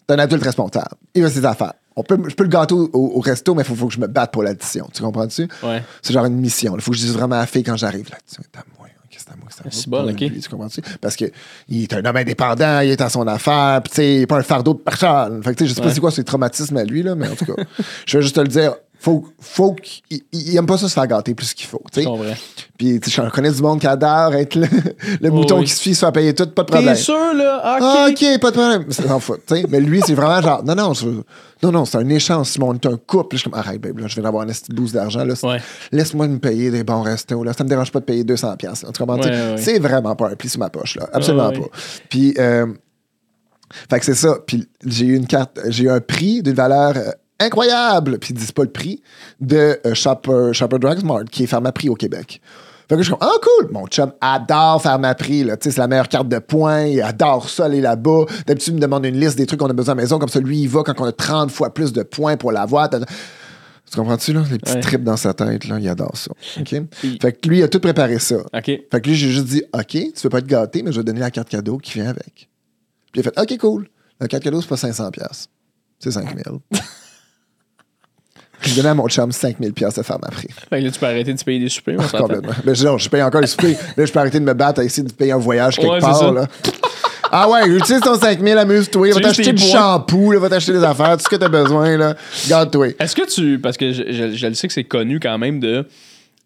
C'est 0.09 0.15
un 0.15 0.19
adulte 0.19 0.43
responsable. 0.45 0.87
Il 1.15 1.23
veut 1.23 1.31
ses 1.31 1.45
affaires. 1.45 1.73
On 1.97 2.03
peut, 2.03 2.19
je 2.29 2.35
peux 2.35 2.43
le 2.45 2.51
gâter 2.51 2.75
au, 2.75 2.91
au 2.93 3.21
resto, 3.21 3.55
mais 3.55 3.63
il 3.63 3.67
faut, 3.67 3.75
faut 3.75 3.87
que 3.87 3.95
je 3.95 4.01
me 4.01 4.07
batte 4.09 4.33
pour 4.33 4.43
l'addition. 4.43 4.89
Tu 4.93 5.01
comprends-tu? 5.03 5.49
Ouais. 5.63 5.83
C'est 6.03 6.13
genre 6.13 6.25
une 6.27 6.37
mission. 6.37 6.75
Il 6.77 6.81
faut 6.83 6.91
que 6.91 6.97
je 6.97 7.03
dise 7.03 7.13
vraiment 7.15 7.37
à 7.37 7.41
la 7.41 7.47
fille 7.47 7.63
quand 7.63 7.77
j'arrive. 7.77 8.09
L'addition 8.11 8.43
c'est 9.25 9.33
à 9.33 9.37
moi, 9.37 9.47
c'est 9.51 9.61
à 9.61 9.65
moi. 9.65 9.71
C'est 9.73 9.89
bon, 9.89 10.11
ok. 10.11 10.21
lui, 10.21 10.41
tu 10.41 10.49
comprends-tu? 10.49 10.81
Parce 11.01 11.17
qu'il 11.17 11.31
est 11.71 11.93
un 11.95 12.05
homme 12.05 12.17
indépendant, 12.17 12.81
il 12.81 12.91
est 12.91 13.01
à 13.01 13.09
son 13.09 13.27
affaire, 13.27 13.81
puis 13.83 13.91
tu 13.91 13.97
sais, 13.97 14.15
il 14.17 14.21
est 14.23 14.27
pas 14.27 14.37
un 14.39 14.43
fardeau 14.43 14.75
de 14.75 14.79
personne. 14.81 15.43
Fait 15.43 15.53
que 15.53 15.59
tu 15.59 15.65
sais, 15.65 15.69
je 15.71 15.75
sais 15.75 15.81
pas 15.81 15.89
Ouais. 15.89 15.95
c'est 15.95 16.01
quoi 16.01 16.11
ses 16.11 16.25
traumatismes 16.25 16.77
à 16.77 16.85
lui, 16.85 17.03
là, 17.03 17.15
mais 17.15 17.29
en 17.29 17.35
tout 17.37 17.45
cas, 17.47 17.63
je 18.07 18.19
vais 18.19 18.23
juste 18.23 18.35
te 18.37 18.41
le 18.41 18.49
dire. 18.49 18.75
faut, 18.99 19.27
faut 19.41 19.73
qu'il 19.75 20.21
il 20.33 20.57
aime 20.57 20.65
pas 20.67 20.79
ça 20.79 20.89
se 20.89 20.95
faire 20.95 21.07
gâter 21.07 21.35
plus 21.35 21.53
qu'il 21.55 21.67
faut. 21.67 21.83
tu 21.93 22.01
Je 22.01 22.05
sais. 22.05 22.07
comprends. 22.07 22.35
Puis 22.79 23.01
tu 23.01 23.11
sais, 23.11 23.17
j'en 23.23 23.29
connais 23.31 23.51
du 23.53 23.61
monde 23.63 23.79
qui 23.81 23.87
adore 23.87 24.35
être 24.35 24.55
le, 24.55 24.67
le 25.21 25.31
Oh, 25.31 25.35
mouton 25.35 25.59
oui. 25.59 25.65
qui 25.67 25.73
se 25.73 25.83
fie, 25.83 25.95
se 25.95 26.01
faire 26.01 26.13
payer 26.13 26.35
tout, 26.35 26.47
pas 26.47 26.63
de 26.63 26.69
problème. 26.71 26.95
T'es 26.95 27.01
sûr, 27.01 27.35
là? 27.35 27.61
Ah, 27.63 28.07
OK. 28.09 28.13
ok, 28.13 28.41
pas 28.41 28.51
de 28.51 28.57
problème. 28.57 28.85
C'est 28.91 29.07
s'en 29.07 29.21
fout, 29.21 29.41
tu 29.47 29.57
sais. 29.57 29.67
Mais 29.69 29.81
lui, 29.81 30.01
c'est 30.07 30.15
vraiment 30.15 30.41
genre, 30.41 30.65
non, 30.65 30.75
non, 30.75 30.95
je- 30.95 31.07
non, 31.65 31.73
non, 31.73 31.85
c'est 31.87 31.97
un 31.97 32.09
échange. 32.11 32.49
Simon, 32.49 32.71
on 32.71 32.75
est 32.75 32.87
un 32.87 32.97
couple. 32.97 33.37
Je 33.37 33.41
suis 33.41 33.51
comme, 33.51 33.59
arrête, 33.59 33.81
babe, 33.81 33.99
là, 33.99 34.07
je 34.07 34.15
viens 34.15 34.25
d'avoir 34.25 34.43
un 34.43 34.47
petit 34.47 34.73
boost 34.73 34.95
d'argent. 34.95 35.27
Ouais. 35.27 35.61
Laisse-moi 35.93 36.29
me 36.29 36.39
payer 36.39 36.71
des 36.71 36.85
bons 36.85 37.01
restos. 37.01 37.43
Là. 37.43 37.53
Ça 37.55 37.65
me 37.65 37.69
dérange 37.69 37.91
pas 37.91 38.01
de 38.01 38.05
payer 38.05 38.23
200$. 38.23 38.57
piastres, 38.59 38.87
là. 38.87 38.93
Tu 38.93 38.99
comprends? 38.99 39.17
Ouais, 39.17 39.23
Tu 39.23 39.29
sais, 39.29 39.51
ouais. 39.51 39.57
C'est 39.57 39.79
vraiment 39.79 40.15
pas 40.15 40.29
un 40.29 40.37
pli 40.37 40.49
sur 40.49 40.61
ma 40.61 40.69
poche, 40.69 40.97
là. 40.97 41.09
Absolument 41.13 41.53
pas. 41.53 41.69
Puis, 42.11 42.35
euh, 42.39 42.67
fait 43.89 43.99
que 43.99 44.05
c'est 44.05 44.15
ça. 44.15 44.37
Puis, 44.47 44.69
j'ai 44.85 45.07
eu 45.07 45.17
une 45.17 45.27
carte, 45.27 45.59
j'ai 45.69 45.85
eu 45.85 45.91
un 45.91 46.01
prix 46.01 46.43
d'une 46.43 46.55
valeur 46.55 46.97
euh, 46.97 47.11
incroyable. 47.41 48.19
Puis, 48.19 48.35
ils 48.35 48.37
disent 48.37 48.53
pas 48.53 48.65
le 48.65 48.71
prix 48.71 49.03
de 49.41 49.79
euh, 49.87 49.95
Shopper, 49.95 50.51
Shopper 50.53 50.79
Drugs 50.79 51.03
Mart, 51.03 51.25
qui 51.31 51.45
est 51.45 51.47
Pharmaprix 51.47 51.89
au 51.89 51.95
Québec. 51.95 52.41
Fait 52.89 52.97
que 52.97 53.03
je 53.03 53.09
suis 53.09 53.11
comme, 53.17 53.27
ah, 53.29 53.35
cool! 53.43 53.71
Mon 53.73 53.87
chum 53.87 54.13
adore 54.21 54.83
Pharmaprix, 54.83 55.45
là. 55.45 55.57
Tu 55.57 55.65
sais, 55.71 55.75
c'est 55.77 55.81
la 55.81 55.89
meilleure 55.89 56.09
carte 56.09 56.29
de 56.29 56.39
points. 56.39 56.83
Il 56.85 57.01
adore 57.01 57.49
ça, 57.49 57.65
aller 57.65 57.81
là-bas. 57.81 58.25
D'habitude, 58.47 58.75
il 58.75 58.77
me 58.77 58.81
demande 58.81 59.07
une 59.07 59.19
liste 59.19 59.37
des 59.39 59.47
trucs 59.47 59.59
qu'on 59.61 59.71
a 59.71 59.73
besoin 59.73 59.95
à 59.95 59.97
la 59.97 60.03
maison. 60.03 60.19
Comme 60.19 60.29
ça, 60.29 60.41
lui, 60.41 60.61
il 60.61 60.69
va 60.69 60.83
quand 60.83 61.01
on 61.01 61.05
a 61.05 61.13
30 61.13 61.51
fois 61.51 61.73
plus 61.73 61.93
de 61.93 62.03
points 62.03 62.37
pour 62.37 62.53
l'avoir. 62.53 62.91
Tu 62.91 62.99
comprends-tu, 63.97 64.33
là? 64.35 64.43
Les 64.51 64.59
petits 64.59 64.73
Ouais. 64.75 64.81
trips 64.81 65.03
dans 65.05 65.17
sa 65.17 65.33
tête, 65.35 65.67
là. 65.67 65.79
Il 65.81 65.89
adore 65.89 66.17
ça. 66.17 66.31
OK? 66.61 66.69
Fait 67.23 67.33
que 67.33 67.49
lui, 67.49 67.59
il 67.59 67.63
a 67.63 67.69
tout 67.69 67.81
préparé 67.81 68.19
ça. 68.19 68.37
OK. 68.53 68.65
Fait 68.65 68.89
que 69.01 69.09
lui, 69.09 69.15
j'ai 69.15 69.31
juste 69.31 69.47
dit, 69.47 69.63
OK, 69.73 69.87
tu 69.89 70.13
veux 70.23 70.29
pas 70.31 70.39
être 70.39 70.47
gâté, 70.47 70.83
mais 70.83 70.93
je 70.93 70.97
vais 70.99 71.03
te 71.03 71.07
donner 71.07 71.21
la 71.21 71.31
carte 71.31 71.49
cadeau 71.49 71.79
qui 71.79 71.95
vient 71.95 72.09
avec. 72.09 72.49
Puis 73.13 73.21
il 73.21 73.21
a 73.21 73.23
fait, 73.23 73.41
OK, 73.41 73.59
cool. 73.59 73.89
La 74.21 74.29
carte 74.29 74.43
cadeau, 74.43 74.61
c'est 74.61 74.69
pas 74.69 74.77
500$. 74.77 75.11
piastres. 75.11 75.49
C'est 76.01 76.11
5000$. 76.11 76.59
J'ai 78.65 78.77
donné 78.77 78.89
à 78.89 78.95
mon 78.95 79.09
chum 79.09 79.31
5000$ 79.31 79.73
piastres 79.73 80.01
de 80.01 80.05
faire 80.07 80.19
ma 80.21 80.29
prix. 80.29 80.49
Fait 80.71 80.81
que 80.81 80.85
là, 80.85 80.91
tu 80.91 80.99
peux 80.99 81.07
arrêter 81.07 81.33
de 81.35 81.43
payer 81.43 81.61
des 81.61 81.69
soupers. 81.69 82.01
s'entend. 82.03 82.19
Complètement. 82.25 82.53
Mais 82.65 82.73
non, 82.85 82.99
je 82.99 83.09
paye 83.09 83.23
encore 83.23 83.41
les 83.41 83.47
soupers. 83.47 83.77
Là, 83.97 84.05
je 84.05 84.13
peux 84.13 84.19
arrêter 84.19 84.41
de 84.41 84.45
me 84.45 84.55
battre 84.55 84.81
à 84.81 84.85
essayer 84.85 85.07
de 85.07 85.13
payer 85.13 85.33
un 85.33 85.39
voyage 85.39 85.77
quelque 85.77 85.91
Ouais, 85.93 86.01
part. 86.01 86.33
Là. 86.33 86.47
Ah 87.37 87.49
ouais, 87.49 87.69
utilise 87.69 88.01
ton 88.01 88.15
5000, 88.19 88.57
amuse-toi. 88.59 89.13
Va 89.15 89.21
t'acheter 89.21 89.53
du 89.53 89.63
shampoo, 89.63 90.39
va 90.39 90.49
t'acheter 90.49 90.73
des 90.73 90.85
affaires, 90.85 91.17
tout 91.17 91.25
ce 91.25 91.29
que 91.29 91.37
t'as 91.37 91.49
besoin. 91.49 91.97
là. 91.97 92.15
Garde-toi. 92.49 92.89
Est-ce 92.99 93.15
que 93.17 93.27
tu. 93.29 93.59
Parce 93.59 93.77
que 93.77 93.93
je, 93.93 94.03
je- 94.13 94.37
je 94.37 94.47
le 94.47 94.55
sais 94.55 94.69
que 94.69 94.73
c'est 94.75 94.85
connu 94.85 95.19
quand 95.21 95.37
même 95.39 95.59
de. 95.61 95.87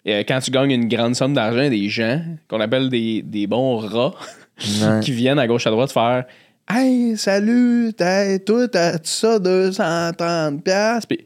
euh, 0.09 0.23
quand 0.27 0.41
tu 0.41 0.51
gagnes 0.51 0.71
une 0.71 0.89
grande 0.89 1.15
somme 1.15 1.35
d'argent, 1.35 1.69
des 1.69 1.89
gens 1.91 2.23
qu'on 2.49 2.61
appelle 2.61 2.89
des, 2.89 3.23
des 3.23 3.47
bons 3.47 3.77
rats 3.79 4.15
qui 5.03 5.13
viennent 5.13 5.39
à 5.39 5.47
gauche 5.47 5.67
à 5.67 5.71
droite 5.71 5.93
faire 5.93 6.25
Hey, 6.71 7.17
salut, 7.17 7.93
t'as, 7.97 8.39
toi, 8.39 8.69
t'as 8.69 8.99
ça 9.03 9.39
230$. 9.39 10.61
piastres? 10.61 11.07
Puis, 11.09 11.19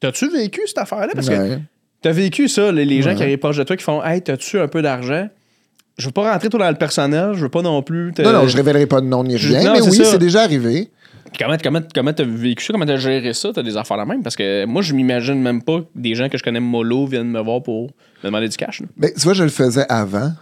t'as-tu 0.00 0.28
vécu 0.30 0.60
cette 0.66 0.78
affaire-là? 0.78 1.08
Parce 1.14 1.28
que 1.28 1.58
t'as 2.02 2.12
vécu 2.12 2.48
ça, 2.48 2.72
les, 2.72 2.84
les 2.84 3.02
gens 3.02 3.10
Ouais. 3.10 3.16
qui 3.16 3.22
arrivent 3.22 3.38
proche 3.38 3.56
de 3.58 3.62
toi 3.64 3.76
qui 3.76 3.84
font 3.84 4.02
Hey, 4.02 4.22
t'as-tu 4.22 4.58
un 4.58 4.68
peu 4.68 4.82
d'argent? 4.82 5.28
Je 5.98 6.06
veux 6.06 6.12
pas 6.12 6.32
rentrer 6.32 6.48
toi 6.48 6.60
dans 6.60 6.70
le 6.70 6.76
personnel, 6.76 7.32
je 7.34 7.40
veux 7.42 7.48
pas 7.50 7.60
non 7.62 7.82
plus. 7.82 8.12
Non, 8.18 8.32
non, 8.32 8.48
je 8.48 8.56
révélerai 8.56 8.86
pas 8.86 9.00
de 9.02 9.06
nom 9.06 9.22
ni 9.22 9.36
rien, 9.36 9.62
non, 9.64 9.72
mais 9.74 9.82
oui, 9.82 10.00
c'est 10.04 10.18
déjà 10.18 10.42
arrivé. 10.42 10.88
Puis 11.32 11.38
Comment 11.44 11.56
comment 11.62 11.80
comment 11.94 12.12
t'as 12.12 12.24
vécu 12.24 12.64
ça? 12.64 12.72
Comment 12.72 12.86
t'as 12.86 12.96
géré 12.96 13.32
ça? 13.34 13.50
T'as 13.54 13.62
des 13.62 13.76
affaires 13.76 13.98
la 13.98 14.06
même? 14.06 14.22
Parce 14.22 14.34
que 14.34 14.64
moi, 14.64 14.82
je 14.82 14.94
m'imagine 14.94 15.40
même 15.40 15.62
pas 15.62 15.80
que 15.80 15.86
des 15.94 16.14
gens 16.14 16.28
que 16.28 16.36
je 16.38 16.42
connais 16.42 16.58
mollo 16.58 17.06
viennent 17.06 17.28
me 17.30 17.40
voir 17.40 17.62
pour 17.62 17.84
me 18.22 18.28
demander 18.28 18.48
du 18.48 18.56
cash. 18.56 18.80
là. 18.80 18.86
Mais 18.96 19.12
tu 19.12 19.20
vois, 19.20 19.34
je 19.34 19.44
le 19.44 19.50
faisais 19.50 19.84
avant. 19.88 20.32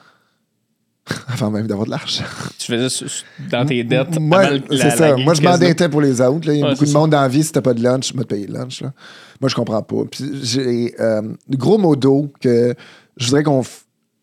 avant 1.29 1.51
même 1.51 1.67
d'avoir 1.67 1.87
de 1.87 1.91
l'argent. 1.91 2.25
Tu 2.59 2.73
faisais 2.73 2.89
ça 2.89 3.05
dans 3.51 3.65
tes 3.67 3.83
dettes. 3.85 4.19
Moi, 4.21 4.45
c'est 4.71 4.91
ça. 4.91 5.17
Moi, 5.17 5.35
je 5.35 5.43
m'endettais 5.43 5.89
pour 5.89 6.01
les 6.01 6.21
autres. 6.21 6.47
là. 6.49 6.55
Il 6.55 6.61
y 6.61 6.63
a 6.63 6.67
Ouais, 6.67 6.73
beaucoup 6.73 6.85
de 6.85 6.91
ça. 6.91 6.99
monde 6.99 7.11
dans 7.11 7.21
la 7.21 7.29
vie, 7.29 7.43
si 7.45 7.53
t'as 7.53 7.61
pas 7.63 7.75
de 7.75 7.83
lunch, 7.83 8.09
je 8.13 8.17
vais 8.17 8.25
te 8.25 8.29
payer 8.29 8.47
le 8.47 8.55
lunch. 8.55 8.83
là. 8.83 8.93
Moi, 9.41 9.49
je 9.49 9.55
comprends 9.55 9.83
pas. 9.83 10.05
Puis 10.11 10.25
j'ai 10.43 10.95
euh, 11.01 11.23
gros 11.51 11.79
modo 11.79 12.31
que 12.41 12.75
je 13.17 13.27
voudrais 13.27 13.43
qu'on. 13.43 13.61
f- 13.63 13.83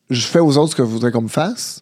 Je 0.09 0.21
fais 0.25 0.39
aux 0.39 0.57
autres 0.57 0.71
ce 0.71 0.75
que 0.75 0.83
je 0.83 0.89
voudrais 0.89 1.11
qu'on 1.11 1.21
me 1.21 1.27
fasse. 1.27 1.81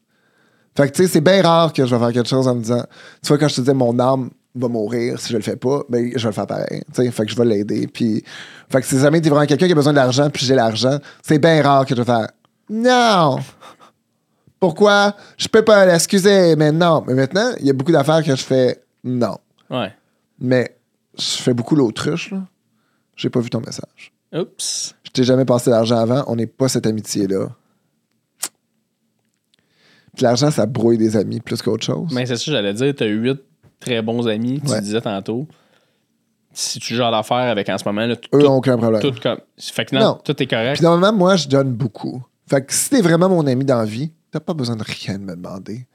Fait 0.76 0.90
que, 0.90 0.96
tu 0.96 1.04
sais, 1.04 1.10
c'est 1.10 1.22
bien 1.22 1.42
rare 1.44 1.72
que 1.74 1.86
je 1.86 1.94
vais 1.96 2.00
faire 2.00 2.14
quelque 2.14 2.30
chose 2.30 2.48
en 2.48 2.56
me 2.56 2.62
disant. 2.62 2.84
Tu 3.22 3.28
vois, 3.28 3.38
quand 3.38 3.48
je 3.48 3.56
te 3.56 3.62
disais 3.62 3.74
mon 3.74 3.98
âme 4.00 4.30
va 4.56 4.68
mourir 4.68 5.20
si 5.20 5.30
je 5.32 5.38
le 5.38 5.44
fais 5.44 5.56
pas, 5.56 5.82
ben, 5.90 6.12
je 6.16 6.20
vais 6.22 6.30
le 6.30 6.32
faire 6.34 6.48
pareil. 6.48 6.84
Tu 6.94 7.04
sais, 7.04 7.12
fait 7.12 7.26
que 7.26 7.32
je 7.32 7.36
vais 7.38 7.46
l'aider. 7.46 7.88
Puis. 7.88 8.24
Fait 8.72 8.82
que 8.82 8.88
si 8.88 9.00
jamais 9.00 9.22
t'es 9.22 9.30
vraiment 9.30 9.46
quelqu'un 9.46 9.68
qui 9.68 9.72
a 9.72 9.76
besoin 9.76 9.94
d'argent, 9.94 10.30
puis 10.32 10.46
j'ai 10.46 10.56
l'argent, 10.56 10.98
c'est 11.22 11.38
bien 11.38 11.62
rare 11.62 11.86
que 11.86 11.96
je 11.96 12.02
vais 12.02 12.06
faire. 12.06 12.28
Non! 12.70 13.38
Pourquoi? 14.64 15.14
Je 15.38 15.50
peux 15.50 15.64
pas 15.66 15.86
l'excuser, 15.86 16.56
mais 16.56 16.72
non. 16.72 17.04
Mais 17.06 17.16
maintenant, 17.16 17.52
il 17.60 17.66
y 17.66 17.70
a 17.70 17.74
beaucoup 17.74 17.92
d'affaires 17.92 18.24
que 18.24 18.34
je 18.34 18.42
fais 18.44 18.82
non. 19.04 19.38
Ouais. 19.70 19.92
Mais 20.40 20.78
je 21.18 21.24
fais 21.42 21.54
beaucoup 21.54 21.76
l'autruche, 21.76 22.32
là. 22.32 22.44
J'ai 23.18 23.30
pas 23.30 23.42
vu 23.42 23.50
ton 23.50 23.60
message. 23.60 24.14
Oups. 24.34 24.96
Je 25.04 25.12
t'ai 25.12 25.24
jamais 25.26 25.44
passé 25.44 25.70
l'argent 25.70 25.98
avant. 25.98 26.24
On 26.28 26.38
n'est 26.38 26.48
pas 26.48 26.70
cette 26.70 26.88
amitié-là. 26.88 27.50
Puis 30.16 30.24
l'argent, 30.24 30.50
ça 30.50 30.66
brouille 30.66 30.98
des 30.98 31.18
amis 31.18 31.42
plus 31.42 31.62
qu'autre 31.62 31.84
chose. 31.84 32.10
Mais 32.14 32.26
c'est 32.26 32.38
ça, 32.38 32.52
j'allais 32.52 32.74
dire, 32.74 32.94
t'as 32.96 33.06
huit 33.08 33.40
très 33.82 34.02
bons 34.02 34.28
amis, 34.28 34.62
tu 34.66 34.72
Ouais. 34.72 34.80
disais 34.80 35.02
tantôt. 35.02 35.46
Si 36.54 36.80
tu 36.80 36.96
gères 36.96 37.12
l'affaire 37.12 37.36
avec 37.50 37.68
en 37.68 37.78
ce 37.78 37.84
moment, 37.84 38.06
là, 38.06 38.16
Eux 38.34 38.40
n'ont 38.44 38.56
aucun 38.56 38.78
problème. 38.78 39.02
tout 39.02 39.14
comme. 39.22 39.40
Fait 39.58 39.86
que 39.86 39.96
non, 39.96 40.02
Non. 40.02 40.20
tout 40.24 40.42
est 40.42 40.48
correct. 40.48 40.76
Puis 40.76 40.84
normalement, 40.86 41.18
moi, 41.18 41.36
je 41.36 41.48
donne 41.50 41.74
beaucoup. 41.74 42.24
Fait 42.48 42.64
que 42.66 42.74
si 42.74 42.92
t'es 42.92 43.02
vraiment 43.02 43.28
mon 43.28 43.46
ami 43.48 43.66
dans 43.66 43.80
la 43.80 43.86
vie, 43.86 44.12
t'as 44.34 44.40
pas 44.40 44.54
besoin 44.56 44.76
de 44.76 44.84
rien 44.84 45.20
de 45.20 45.24
me 45.24 45.36
demander. 45.36 45.86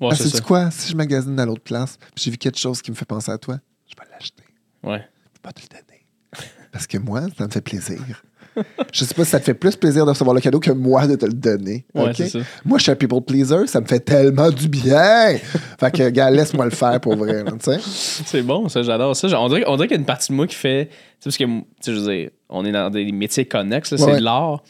Ouais, 0.00 0.08
ah, 0.10 0.14
c'est 0.14 0.28
ça. 0.28 0.40
quoi? 0.40 0.70
Si 0.70 0.90
je 0.90 0.96
magasine 0.96 1.36
dans 1.36 1.44
l'autre 1.44 1.62
place, 1.62 1.98
puis 2.14 2.24
j'ai 2.24 2.30
vu 2.30 2.38
quelque 2.38 2.58
chose 2.58 2.80
qui 2.80 2.90
me 2.90 2.96
fait 2.96 3.04
penser 3.04 3.30
à 3.30 3.38
toi, 3.38 3.58
je 3.86 3.94
vais 3.94 4.10
l'acheter. 4.10 4.44
Ouais. 4.82 4.98
Je 4.98 5.34
vais 5.34 5.42
pas 5.42 5.52
te 5.52 5.60
le 5.60 5.68
donner. 5.68 6.06
Parce 6.72 6.86
que 6.86 6.98
moi, 6.98 7.22
ça 7.36 7.46
me 7.46 7.50
fait 7.50 7.60
plaisir. 7.60 8.00
je 8.92 9.04
sais 9.04 9.14
pas 9.14 9.24
si 9.24 9.30
ça 9.30 9.38
te 9.38 9.44
fait 9.44 9.54
plus 9.54 9.76
plaisir 9.76 10.06
de 10.06 10.10
recevoir 10.10 10.34
le 10.34 10.40
cadeau 10.40 10.58
que 10.58 10.70
moi 10.70 11.06
de 11.06 11.16
te 11.16 11.26
le 11.26 11.34
donner. 11.34 11.84
Ouais, 11.94 12.14
ça. 12.14 12.38
Moi, 12.64 12.78
je 12.78 12.84
suis 12.84 12.92
un 12.92 12.96
people 12.96 13.20
pleaser, 13.20 13.66
ça 13.66 13.82
me 13.82 13.86
fait 13.86 14.00
tellement 14.00 14.50
du 14.50 14.68
bien. 14.68 15.36
fait 15.78 15.90
que, 15.90 16.08
gars, 16.08 16.30
laisse-moi 16.30 16.64
le 16.64 16.70
faire 16.70 16.98
pour 17.00 17.16
vrai. 17.16 17.44
C'est 17.90 18.42
bon, 18.42 18.68
ça, 18.70 18.82
j'adore 18.82 19.14
ça. 19.14 19.28
On 19.38 19.48
dirait, 19.48 19.64
on 19.66 19.76
dirait 19.76 19.88
qu'il 19.88 19.96
y 19.96 19.98
a 19.98 20.00
une 20.00 20.06
partie 20.06 20.32
de 20.32 20.36
moi 20.36 20.46
qui 20.46 20.54
fait. 20.54 20.86
Tu 20.86 20.92
sais, 20.92 20.98
parce 21.24 21.36
que, 21.36 21.44
tu 21.44 21.64
sais, 21.80 21.94
je 21.94 22.00
veux 22.00 22.12
dire, 22.14 22.30
on 22.48 22.64
est 22.64 22.72
dans 22.72 22.88
des 22.88 23.12
métiers 23.12 23.46
connexes, 23.46 23.92
là, 23.92 23.98
c'est 23.98 24.16
de 24.16 24.24
l'art. 24.24 24.62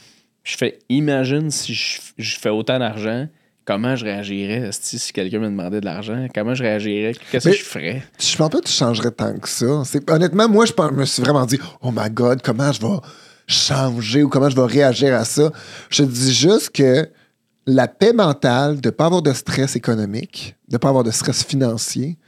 Je 0.46 0.56
fais, 0.56 0.78
imagine 0.88 1.50
si 1.50 1.74
je, 1.74 1.98
je 2.18 2.38
fais 2.38 2.50
autant 2.50 2.78
d'argent, 2.78 3.26
comment 3.64 3.96
je 3.96 4.04
réagirais 4.04 4.70
si 4.72 5.12
quelqu'un 5.12 5.40
me 5.40 5.46
demandait 5.46 5.80
de 5.80 5.84
l'argent? 5.84 6.28
Comment 6.32 6.54
je 6.54 6.62
réagirais? 6.62 7.14
Qu'est-ce 7.32 7.48
que 7.48 7.54
je 7.56 7.64
ferais? 7.64 8.04
Je 8.20 8.36
pense 8.36 8.48
pas 8.50 8.60
que 8.60 8.64
tu 8.66 8.72
changerais 8.72 9.10
tant 9.10 9.36
que 9.36 9.48
ça. 9.48 9.82
C'est- 9.84 10.08
Honnêtement, 10.08 10.48
moi, 10.48 10.64
je 10.64 10.72
pense- 10.72 10.92
me 10.92 11.04
suis 11.04 11.20
vraiment 11.20 11.44
dit, 11.46 11.58
oh 11.82 11.90
my 11.92 12.08
God, 12.10 12.42
comment 12.42 12.70
je 12.70 12.80
vais 12.80 12.94
changer 13.48 14.22
ou 14.22 14.28
comment 14.28 14.48
je 14.48 14.54
vais 14.54 14.64
réagir 14.66 15.14
à 15.16 15.24
ça? 15.24 15.50
Je 15.90 16.04
te 16.04 16.08
dis 16.08 16.32
juste 16.32 16.70
que 16.70 17.08
la 17.66 17.88
paix 17.88 18.12
mentale 18.12 18.80
de 18.80 18.86
ne 18.88 18.92
pas 18.92 19.06
avoir 19.06 19.22
de 19.22 19.32
stress 19.32 19.74
économique, 19.74 20.54
de 20.68 20.74
ne 20.74 20.78
pas 20.78 20.90
avoir 20.90 21.02
de 21.02 21.10
stress 21.10 21.42
financier, 21.42 22.18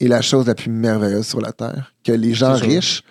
est 0.00 0.08
la 0.08 0.22
chose 0.22 0.48
la 0.48 0.56
plus 0.56 0.72
merveilleuse 0.72 1.28
sur 1.28 1.40
la 1.40 1.52
Terre. 1.52 1.94
Que 2.02 2.10
les 2.10 2.34
gens 2.34 2.54
riches 2.66 3.04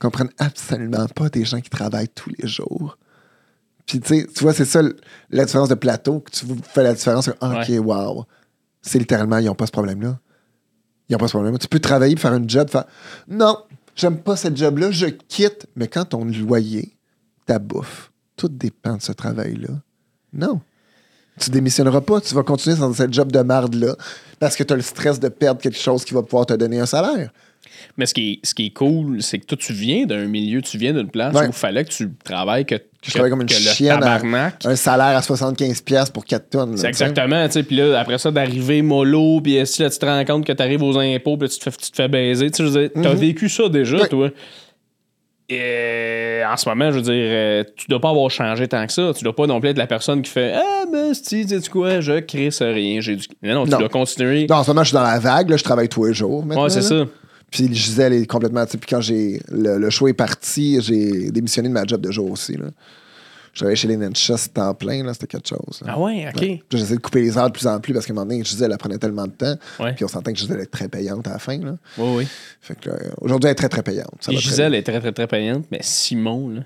comprennent 0.00 0.32
absolument 0.38 1.06
pas 1.06 1.28
des 1.28 1.44
gens 1.44 1.60
qui 1.60 1.70
travaillent 1.70 2.08
tous 2.08 2.30
les 2.36 2.48
jours. 2.48 2.98
Puis, 4.00 4.26
tu 4.34 4.42
vois, 4.42 4.52
c'est 4.52 4.64
ça 4.64 4.82
la 5.30 5.44
différence 5.44 5.68
de 5.68 5.74
plateau, 5.74 6.20
que 6.20 6.30
tu 6.30 6.46
fais 6.72 6.82
la 6.82 6.94
différence. 6.94 7.28
OK, 7.28 7.36
Ouais. 7.68 7.78
wow. 7.78 8.24
C'est 8.80 8.98
littéralement, 8.98 9.38
ils 9.38 9.46
n'ont 9.46 9.54
pas 9.54 9.66
ce 9.66 9.72
problème-là. 9.72 10.18
Ils 11.08 11.12
n'ont 11.12 11.18
pas 11.18 11.28
ce 11.28 11.32
problème. 11.32 11.56
Tu 11.58 11.68
peux 11.68 11.78
travailler, 11.78 12.16
faire 12.16 12.32
un 12.32 12.42
job, 12.46 12.68
faire 12.70 12.84
Non, 13.28 13.56
j'aime 13.94 14.18
pas 14.18 14.36
ce 14.36 14.54
job-là, 14.54 14.90
je 14.90 15.06
quitte. 15.06 15.66
Mais 15.76 15.88
quand 15.88 16.04
ton 16.06 16.24
loyer, 16.24 16.96
ta 17.46 17.58
bouffe, 17.58 18.10
tout 18.36 18.48
dépend 18.48 18.96
de 18.96 19.02
ce 19.02 19.12
travail-là. 19.12 19.68
Non. 20.32 20.60
Tu 21.38 21.50
démissionneras 21.50 22.00
pas, 22.02 22.20
tu 22.20 22.34
vas 22.34 22.42
continuer 22.42 22.76
dans 22.76 22.92
ce 22.92 23.10
job 23.10 23.30
de 23.32 23.40
marde-là 23.40 23.96
parce 24.38 24.54
que 24.56 24.64
tu 24.64 24.72
as 24.72 24.76
le 24.76 24.82
stress 24.82 25.18
de 25.20 25.28
perdre 25.28 25.60
quelque 25.60 25.78
chose 25.78 26.04
qui 26.04 26.12
va 26.12 26.22
pouvoir 26.22 26.46
te 26.46 26.52
donner 26.54 26.78
un 26.80 26.86
salaire. 26.86 27.30
Mais 27.98 28.06
ce 28.06 28.14
qui 28.14 28.32
est, 28.42 28.46
ce 28.46 28.54
qui 28.54 28.66
est 28.66 28.70
cool, 28.70 29.20
c'est 29.22 29.38
que 29.38 29.44
toi, 29.44 29.58
tu 29.60 29.72
viens 29.74 30.06
d'un 30.06 30.24
milieu, 30.26 30.62
tu 30.62 30.78
viens 30.78 30.92
d'une 30.94 31.08
place 31.10 31.34
Ouais. 31.34 31.42
où 31.42 31.48
il 31.48 31.52
fallait 31.52 31.84
que 31.84 31.90
tu 31.90 32.08
travailles, 32.24 32.64
que, 32.64 32.76
je 33.02 33.10
travaille 33.10 33.30
comme 33.30 33.42
une 33.42 33.48
que 33.48 33.52
le 33.52 33.90
à-. 33.90 34.52
Un 34.64 34.76
salaire 34.76 35.16
à 35.16 35.20
75$ 35.20 35.82
piastres 35.84 36.12
pour 36.12 36.24
4 36.24 36.48
tonnes. 36.50 36.76
C'est 36.78 36.86
exactement, 36.88 37.46
tu 37.46 37.52
sais. 37.52 37.62
Puis 37.64 37.76
là, 37.76 38.00
après 38.00 38.16
ça, 38.16 38.30
d'arriver 38.30 38.80
mollo, 38.80 39.40
puis 39.42 39.58
si 39.66 39.82
là, 39.82 39.90
tu 39.90 39.98
te 39.98 40.06
rends 40.06 40.24
compte 40.24 40.46
que 40.46 40.52
tu 40.52 40.62
arrives 40.62 40.82
aux 40.82 40.96
impôts, 40.98 41.36
puis 41.36 41.48
tu 41.50 41.58
te 41.58 41.64
fais, 41.64 41.70
tu 41.72 41.90
te 41.90 41.96
fais 41.96 42.08
baiser. 42.08 42.50
Tu 42.50 42.66
sais, 42.70 42.90
t'as 42.94 43.12
vécu 43.14 43.48
ça 43.50 43.68
déjà. 43.68 43.98
Ouais. 43.98 44.08
toi. 44.08 44.30
Et 45.48 46.40
en 46.50 46.56
ce 46.56 46.68
moment, 46.68 46.90
je 46.90 46.96
veux 46.96 47.02
dire, 47.02 47.12
euh, 47.14 47.64
tu 47.76 47.86
dois 47.88 48.00
pas 48.00 48.08
avoir 48.10 48.30
changé 48.30 48.68
tant 48.68 48.86
que 48.86 48.92
ça. 48.92 49.12
Tu 49.14 49.22
dois 49.24 49.36
pas 49.36 49.46
non 49.46 49.60
plus 49.60 49.70
être 49.70 49.76
la 49.78 49.86
personne 49.86 50.22
qui 50.22 50.30
fait 50.30 50.52
Ah, 50.54 50.84
ben, 50.90 51.12
si, 51.12 51.44
tu 51.46 51.60
sais 51.60 51.68
quoi, 51.68 52.00
je 52.00 52.20
crée 52.20 52.50
ça 52.50 52.66
rien. 52.68 53.00
J'ai 53.00 53.16
du... 53.16 53.26
Non, 53.42 53.54
non, 53.56 53.64
tu 53.64 53.70
Non. 53.72 53.78
dois 53.80 53.88
continuer. 53.90 54.46
Non, 54.48 54.56
en 54.56 54.64
ce 54.64 54.70
moment, 54.70 54.82
je 54.82 54.88
suis 54.88 54.94
dans 54.94 55.02
la 55.02 55.18
vague, 55.18 55.50
là, 55.50 55.56
je 55.58 55.64
travaille 55.64 55.88
tous 55.90 56.06
les 56.06 56.14
jours. 56.14 56.44
maintenant, 56.46 56.64
ouais, 56.64 56.70
c'est 56.70 56.80
ça. 56.80 57.04
Puis 57.52 57.72
Gisèle 57.72 58.14
est 58.14 58.26
complètement. 58.26 58.64
tu 58.64 58.72
sais, 58.72 58.78
Puis 58.78 58.88
quand 58.90 59.00
j'ai 59.00 59.40
le, 59.52 59.78
le 59.78 59.90
show 59.90 60.08
est 60.08 60.14
parti, 60.14 60.80
j'ai 60.80 61.30
démissionné 61.30 61.68
de 61.68 61.74
ma 61.74 61.84
job 61.86 62.00
de 62.00 62.10
jour 62.10 62.28
aussi. 62.30 62.54
Là. 62.56 62.64
Je 63.52 63.58
travaillais 63.58 63.76
chez 63.76 63.86
les 63.88 63.98
Ninjas, 63.98 64.38
c'était 64.38 64.54
temps 64.54 64.72
plein, 64.72 65.04
là, 65.04 65.12
c'était 65.12 65.26
quelque 65.26 65.46
chose. 65.50 65.82
là. 65.84 65.92
Ah 65.94 66.00
ouais, 66.00 66.26
OK. 66.34 66.40
Ouais. 66.40 66.62
J'essayais 66.72 66.96
de 66.96 67.02
couper 67.02 67.20
les 67.20 67.36
heures 67.36 67.48
de 67.48 67.52
plus 67.52 67.66
en 67.66 67.78
plus 67.80 67.92
parce 67.92 68.06
qu'à 68.06 68.12
un 68.12 68.16
moment 68.16 68.26
donné, 68.26 68.42
Gisèle, 68.42 68.70
elle 68.72 68.78
prenait 68.78 68.96
tellement 68.96 69.26
de 69.26 69.32
temps. 69.32 69.54
Ouais. 69.78 69.92
Puis 69.92 70.06
on 70.06 70.08
sentait 70.08 70.32
que 70.32 70.38
Gisèle 70.38 70.56
était 70.60 70.66
très 70.70 70.88
payante 70.88 71.26
à 71.28 71.32
la 71.32 71.38
fin. 71.38 71.58
Là. 71.58 71.76
Oui, 71.98 72.14
oui. 72.16 72.26
Fait 72.62 72.74
que, 72.80 72.88
euh, 72.88 72.94
aujourd'hui, 73.20 73.48
elle 73.48 73.52
est 73.52 73.56
très, 73.56 73.68
très 73.68 73.82
payante. 73.82 74.08
Ça 74.20 74.32
Et 74.32 74.36
Gisèle 74.38 74.74
est 74.74 74.82
très, 74.82 75.00
très, 75.00 75.12
très 75.12 75.26
payante, 75.26 75.66
mais 75.70 75.80
Simon, 75.82 76.48
là. 76.48 76.60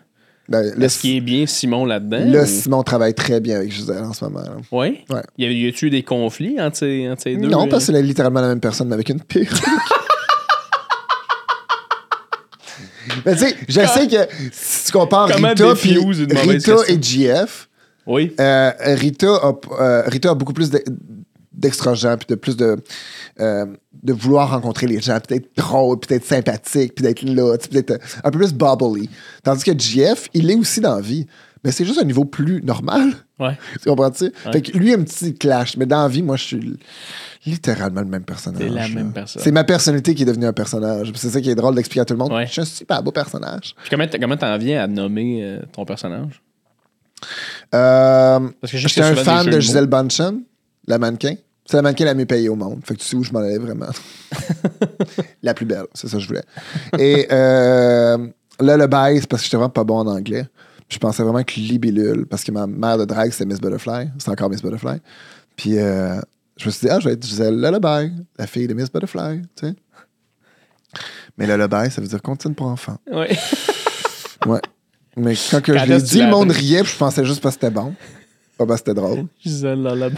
Ben, 0.48 0.80
Est-ce 0.80 1.00
qu'il 1.00 1.16
est 1.16 1.20
bien 1.20 1.44
Simon 1.44 1.84
là-dedans? 1.84 2.24
là, 2.24 2.44
ou- 2.44 2.46
Simon 2.46 2.84
travaille 2.84 3.14
très 3.14 3.40
bien 3.40 3.56
avec 3.56 3.72
Gisèle 3.72 4.04
en 4.04 4.12
ce 4.12 4.24
moment. 4.24 4.44
Oui? 4.70 5.00
Ouais? 5.10 5.22
Y 5.38 5.66
a-tu 5.66 5.86
eu 5.86 5.90
des 5.90 6.04
conflits 6.04 6.60
entre 6.60 6.76
ces, 6.76 7.08
entre 7.10 7.20
ces 7.22 7.36
deux? 7.36 7.48
Non, 7.48 7.66
euh? 7.66 7.68
parce 7.68 7.86
que 7.86 7.92
c'est 7.92 8.00
littéralement 8.00 8.42
la 8.42 8.48
même 8.50 8.60
personne, 8.60 8.86
mais 8.86 8.94
avec 8.94 9.08
une 9.08 9.20
pire. 9.20 9.52
Mais 13.26 13.32
tu 13.34 13.38
sais, 13.40 13.56
je 13.68 13.80
sais 13.86 14.06
que 14.08 14.28
si 14.52 14.86
tu 14.86 14.92
compares 14.92 15.30
Comment 15.32 15.48
Rita, 15.48 15.74
puis 15.74 15.94
une 15.94 16.36
Rita 16.36 16.76
et 16.88 17.02
GF, 17.02 17.68
Oui. 18.06 18.34
euh, 18.40 18.70
Rita, 18.80 19.26
a, 19.34 19.52
euh, 19.80 20.02
Rita 20.06 20.30
a 20.30 20.34
beaucoup 20.34 20.52
plus 20.52 20.70
de- 20.70 20.82
d'extra-gens, 21.52 22.16
puis 22.18 22.26
de 22.28 22.34
plus 22.34 22.56
de, 22.56 22.76
euh, 23.40 23.66
de 24.02 24.12
vouloir 24.12 24.50
rencontrer 24.50 24.86
les 24.86 25.00
gens, 25.00 25.18
puis 25.26 25.38
d'être 25.38 25.56
drôle, 25.56 25.98
puis 25.98 26.08
d'être 26.08 26.26
sympathique, 26.26 26.94
puis 26.94 27.02
d'être 27.02 27.22
là, 27.22 27.56
puis 27.58 27.70
d'être 27.70 27.98
un 28.22 28.30
peu 28.30 28.38
plus 28.38 28.52
bubbly. 28.52 29.08
Tandis 29.42 29.64
que 29.64 29.72
GF, 29.76 30.28
il 30.34 30.50
est 30.50 30.54
aussi 30.56 30.80
dans 30.80 30.96
la 30.96 31.00
vie, 31.00 31.26
mais 31.66 31.72
c'est 31.72 31.84
juste 31.84 31.98
un 31.98 32.04
niveau 32.04 32.24
plus 32.24 32.62
normal. 32.62 33.12
Ouais. 33.40 33.58
Tu 33.82 33.88
comprends-tu? 33.88 34.32
Fait 34.52 34.62
que 34.62 34.78
lui, 34.78 34.94
un 34.94 35.02
petit 35.02 35.34
clash, 35.34 35.76
mais 35.76 35.84
dans 35.84 36.02
la 36.02 36.08
vie, 36.08 36.22
moi, 36.22 36.36
je 36.36 36.44
suis 36.44 36.78
littéralement 37.44 38.02
le 38.02 38.06
même 38.06 38.22
personnage. 38.22 38.62
T'es 38.62 38.68
la 38.68 38.86
là. 38.86 38.94
même 38.94 39.12
personne. 39.12 39.42
C'est 39.42 39.50
ma 39.50 39.64
personnalité 39.64 40.14
qui 40.14 40.22
est 40.22 40.26
devenue 40.26 40.46
un 40.46 40.52
personnage. 40.52 41.10
C'est 41.16 41.28
ça 41.28 41.40
qui 41.40 41.50
est 41.50 41.56
drôle 41.56 41.74
d'expliquer 41.74 42.02
à 42.02 42.04
tout 42.04 42.14
le 42.14 42.20
monde. 42.20 42.32
Ouais. 42.32 42.46
Je 42.46 42.52
suis 42.52 42.60
un 42.60 42.64
super 42.64 43.02
beau 43.02 43.10
personnage. 43.10 43.74
Puis 43.82 43.98
comment 44.20 44.36
t'en 44.36 44.56
viens 44.58 44.84
à 44.84 44.86
nommer 44.86 45.40
euh, 45.42 45.60
ton 45.72 45.84
personnage? 45.84 46.40
Euh, 47.74 48.48
J'étais 48.62 48.88
c'est 48.88 49.02
un 49.02 49.16
fan 49.16 49.46
de 49.46 49.58
Gisèle 49.58 49.86
Bunchen, 49.86 50.42
la 50.86 50.98
mannequin. 50.98 51.34
C'est 51.64 51.78
la 51.78 51.82
mannequin 51.82 52.04
la 52.04 52.14
mieux 52.14 52.26
payée 52.26 52.48
au 52.48 52.54
monde. 52.54 52.80
Fait 52.84 52.94
que 52.94 53.00
tu 53.00 53.06
sais 53.06 53.16
où 53.16 53.24
je 53.24 53.32
m'en 53.32 53.40
allais 53.40 53.58
vraiment. 53.58 53.88
la 55.42 55.52
plus 55.52 55.66
belle, 55.66 55.86
c'est 55.94 56.06
ça 56.06 56.18
que 56.18 56.22
je 56.22 56.28
voulais. 56.28 56.44
Et 56.96 57.26
euh, 57.32 58.18
là, 58.60 58.76
le 58.76 58.86
bail, 58.86 59.18
c'est 59.18 59.28
parce 59.28 59.42
que 59.42 59.46
j'étais 59.46 59.56
vraiment 59.56 59.70
pas 59.70 59.82
bon 59.82 59.98
en 59.98 60.06
anglais. 60.06 60.46
Je 60.88 60.98
pensais 60.98 61.22
vraiment 61.22 61.42
que 61.42 61.54
Libellule, 61.58 62.26
parce 62.26 62.44
que 62.44 62.52
ma 62.52 62.66
mère 62.66 62.96
de 62.98 63.04
drague, 63.04 63.32
c'était 63.32 63.46
Miss 63.46 63.60
Butterfly. 63.60 64.08
C'est 64.18 64.30
encore 64.30 64.48
Miss 64.50 64.62
Butterfly. 64.62 64.98
Puis 65.56 65.78
euh, 65.78 66.20
je 66.56 66.66
me 66.66 66.70
suis 66.70 66.86
dit, 66.86 66.92
ah, 66.92 67.00
je 67.00 67.08
vais 67.08 67.14
être 67.14 67.26
Gisèle 67.26 67.54
Lullaby, 67.56 68.12
la 68.38 68.46
fille 68.46 68.66
de 68.68 68.74
Miss 68.74 68.90
Butterfly, 68.92 69.42
tu 69.56 69.66
sais. 69.68 69.74
Mais 71.36 71.46
Lullaby, 71.46 71.90
ça 71.90 72.00
veut 72.00 72.06
dire 72.06 72.22
comptine 72.22 72.54
pour 72.54 72.66
enfants. 72.66 72.98
Oui. 73.12 73.26
Ouais. 74.46 74.60
Mais 75.16 75.34
quand 75.50 75.60
que 75.60 75.72
Quand 75.72 75.84
je 75.86 75.92
l'ai 75.92 76.02
dit, 76.02 76.18
le 76.20 76.28
monde 76.28 76.52
riait, 76.52 76.82
puis 76.82 76.92
je 76.92 76.96
pensais 76.98 77.24
juste 77.24 77.40
parce 77.42 77.56
que 77.56 77.62
c'était 77.62 77.74
bon. 77.74 77.94
Pas 78.56 78.66
parce 78.66 78.80
que 78.82 78.90
c'était 78.90 79.00
drôle. 79.00 79.24
Gisèle 79.44 79.82
là 79.82 80.08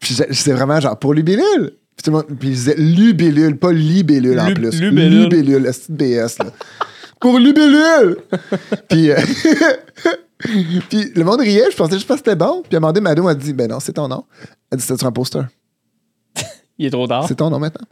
Puis 0.00 0.14
c'est 0.30 0.52
vraiment 0.52 0.80
genre 0.80 0.98
pour 0.98 1.12
Lubellule. 1.12 1.72
Puis 1.96 2.04
tout 2.04 2.10
le 2.12 2.16
monde, 2.16 2.26
puis 2.38 2.54
Lubellule, 2.78 3.58
pas 3.58 3.72
Libellule 3.72 4.40
en 4.40 4.46
Lu- 4.48 4.54
plus. 4.54 4.80
Lubellule. 4.80 5.24
Lubellule, 5.24 5.62
le 5.64 5.70
petit 5.72 5.92
BS, 5.92 6.38
là? 6.38 6.50
Pour 7.20 7.38
Lubellule! 7.38 8.18
puis, 8.88 9.10
euh, 9.10 9.16
puis 10.38 11.12
le 11.14 11.22
monde 11.22 11.40
riait, 11.40 11.70
je 11.70 11.76
pensais 11.76 11.94
juste 11.94 12.06
pas 12.08 12.14
que 12.14 12.20
c'était 12.20 12.36
bon. 12.36 12.62
Puis 12.62 12.74
à 12.74 12.78
un 12.78 12.80
moment 12.80 12.92
donné, 12.92 13.04
Mado 13.04 13.22
m'a 13.22 13.34
dit, 13.34 13.52
ben 13.52 13.68
non, 13.70 13.80
c'est 13.80 13.92
ton 13.92 14.08
nom. 14.08 14.24
Elle 14.70 14.78
dit, 14.78 14.84
c'est 14.84 14.96
sur 14.98 15.06
un 15.06 15.12
poster. 15.12 15.42
Il 16.78 16.86
est 16.86 16.90
trop 16.90 17.06
tard. 17.06 17.26
C'est 17.28 17.34
ton 17.34 17.50
nom 17.50 17.58
maintenant. 17.58 17.86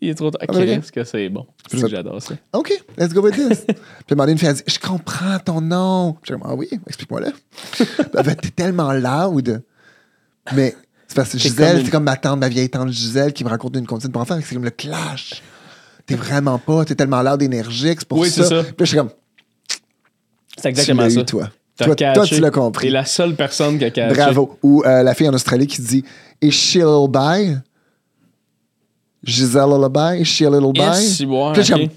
Il 0.00 0.10
est 0.10 0.14
trop 0.14 0.30
tard. 0.30 0.42
Ah, 0.46 0.52
mais 0.54 0.66
Qu'est-ce 0.66 0.92
que 0.92 1.04
c'est 1.04 1.28
bon? 1.30 1.46
C'est 1.70 1.80
que 1.80 1.88
J'adore 1.88 2.20
ça. 2.20 2.34
OK, 2.52 2.70
let's 2.98 3.14
go 3.14 3.22
with 3.22 3.34
this. 3.34 3.64
puis 3.64 3.74
à 3.74 4.12
un 4.12 4.14
moment 4.16 4.22
donné, 4.24 4.32
une 4.32 4.38
fille 4.38 4.48
a 4.48 4.52
dit, 4.52 4.62
je 4.66 4.78
comprends 4.78 5.38
ton 5.38 5.62
nom. 5.62 6.12
Puis 6.20 6.32
j'ai 6.32 6.36
dit, 6.36 6.42
ah 6.44 6.54
oui, 6.54 6.68
explique-moi-le. 6.86 7.32
Puis 7.72 7.86
elle 8.14 8.24
fait, 8.24 8.34
t'es 8.36 8.50
tellement 8.50 8.92
loud. 8.92 9.62
Mais 10.54 10.76
c'est 11.08 11.16
parce 11.16 11.32
que 11.32 11.38
Gisèle, 11.38 11.68
comme 11.70 11.78
une- 11.78 11.84
c'est 11.86 11.90
comme 11.90 12.04
ma 12.04 12.16
tante, 12.16 12.38
ma 12.40 12.48
vieille 12.50 12.68
tante 12.68 12.90
Gisèle 12.90 13.32
qui 13.32 13.42
me 13.42 13.48
raconte 13.48 13.74
une 13.76 13.86
comptine 13.86 14.12
pour 14.12 14.20
enfants. 14.20 14.38
C'est 14.42 14.54
comme 14.54 14.64
le 14.64 14.70
clash. 14.70 15.42
T'es 16.06 16.14
vraiment 16.14 16.58
pas, 16.58 16.84
t'es 16.84 16.94
tellement 16.94 17.22
loud, 17.22 17.42
énergique, 17.42 17.98
c'est 18.00 18.08
pour 18.08 18.18
Oui, 18.18 18.30
ça. 18.30 18.42
c'est 18.44 18.48
ça. 18.48 18.62
Puis 18.62 18.70
là, 18.70 18.74
je 18.80 18.84
suis 18.84 18.96
comme, 18.96 19.10
C'est 20.56 20.68
exactement 20.68 21.04
tu 21.04 21.10
ça. 21.10 21.20
eu, 21.20 21.24
toi. 21.24 21.50
Toi, 21.78 21.94
toi, 21.94 22.24
tu 22.26 22.40
l'as 22.40 22.50
compris. 22.50 22.86
T'es 22.86 22.92
la 22.92 23.04
seule 23.04 23.34
personne 23.34 23.78
qui 23.78 23.84
a 23.84 23.90
catché. 23.90 24.14
Bravo. 24.14 24.58
Ou 24.62 24.82
euh, 24.86 25.02
la 25.02 25.14
fille 25.14 25.28
en 25.28 25.34
Australie 25.34 25.66
qui 25.66 25.82
dit, 25.82 26.04
is 26.40 26.50
she 26.52 26.76
a 26.76 26.78
little 26.86 27.08
bye? 27.10 27.58
Gisèle 29.24 29.62
a 29.72 29.76
little 29.76 29.88
bye? 29.90 30.20
Is 30.20 30.24
she 30.26 30.42
a 30.42 30.50
little 30.50 30.72
bye? 30.72 31.02
si, 31.02 31.26
ouais, 31.26 31.52
Puis 31.52 31.56
là, 31.58 31.62
je 31.62 31.62
suis 31.62 31.74
ok. 31.74 31.80
comme, 31.80 31.90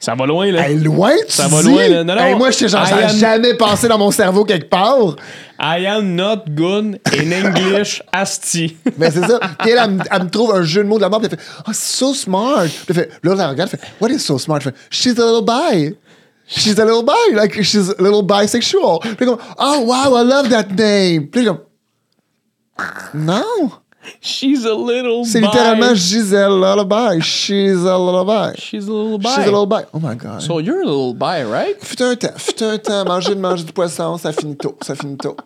Ça 0.00 0.14
va 0.14 0.26
loin, 0.26 0.50
là. 0.52 0.68
Hey, 0.68 0.76
loin, 0.78 1.12
tu 1.26 1.32
Ça 1.32 1.48
va 1.48 1.60
dis? 1.60 1.68
loin, 1.68 1.88
là. 1.88 2.04
Non, 2.04 2.14
non. 2.14 2.22
Hey, 2.22 2.34
moi, 2.36 2.50
j'étais 2.52 2.68
genre, 2.68 2.84
I 2.86 2.88
ça 2.88 2.96
a 2.96 3.08
am- 3.10 3.16
jamais 3.16 3.54
passé 3.54 3.88
dans 3.88 3.98
mon 3.98 4.12
cerveau 4.12 4.44
quelque 4.44 4.68
part. 4.70 5.16
I 5.60 5.86
am 5.86 6.14
not 6.14 6.44
good 6.50 7.00
in 7.12 7.32
English, 7.32 8.00
asti. 8.12 8.76
Mais 8.96 9.10
c'est 9.10 9.26
ça. 9.26 9.40
Puis 9.58 9.70
elle, 9.70 9.78
elle, 9.82 9.90
me- 9.90 10.02
elle 10.08 10.22
me 10.22 10.30
trouve 10.30 10.54
un 10.54 10.62
jeu 10.62 10.84
de 10.84 10.88
mots 10.88 10.98
de 10.98 11.02
la 11.02 11.08
mort. 11.08 11.20
Puis 11.20 11.28
elle 11.32 11.36
fait, 11.38 11.44
oh, 11.66 11.72
so 11.72 12.14
smart. 12.14 12.66
Puis 12.66 12.84
elle 12.90 12.94
fait, 12.94 13.10
là, 13.24 13.32
elle 13.32 13.40
regarde. 13.40 13.58
Elle 13.72 13.78
fait, 13.78 13.80
what 14.00 14.08
is 14.10 14.20
so 14.20 14.38
smart? 14.38 14.58
Elle 14.64 14.70
fait, 14.72 14.74
she's 14.88 15.18
a 15.18 15.24
little 15.26 15.44
bi. 15.44 15.96
She's 16.46 16.78
a 16.78 16.84
little 16.84 17.02
bi. 17.04 17.34
Like, 17.34 17.60
she's 17.62 17.90
a 17.90 17.94
little 18.00 18.22
bisexual. 18.22 19.00
Puis 19.16 19.26
comme, 19.26 19.38
oh, 19.58 19.80
wow, 19.84 20.16
I 20.16 20.24
love 20.24 20.48
that 20.50 20.68
name. 20.76 21.26
Puis 21.26 21.44
comme, 21.44 21.58
non. 23.14 23.70
She's 24.20 24.64
a 24.66 24.74
little 24.74 25.24
C'est 25.24 25.40
littéralement 25.40 25.94
Gisèle 25.94 26.48
Lullaby. 26.50 27.20
She's 27.22 27.84
a 27.86 27.98
little 27.98 28.24
bi. 28.24 28.52
She's 28.58 28.88
a 28.88 28.92
little 28.92 29.18
bi. 29.18 29.28
She's 29.30 29.38
a 29.46 29.50
little 29.50 29.66
bi. 29.66 29.82
Oh 29.92 29.98
my 30.00 30.14
God. 30.16 30.40
So 30.40 30.58
you're 30.60 30.82
a 30.82 30.84
little 30.84 31.14
bi, 31.14 31.42
right? 31.44 31.76
Fut 31.80 32.00
un 32.02 32.14
temps, 32.16 32.36
fut 32.36 32.62
un 32.62 32.78
temps, 32.78 33.04
manger 33.04 33.34
de 33.34 33.40
manger 33.40 33.64
du 33.64 33.72
poisson, 33.72 34.16
ça 34.18 34.32
finit 34.32 34.56
tôt, 34.56 34.76
ça 34.82 34.94
finit 34.94 35.16
tôt. 35.16 35.36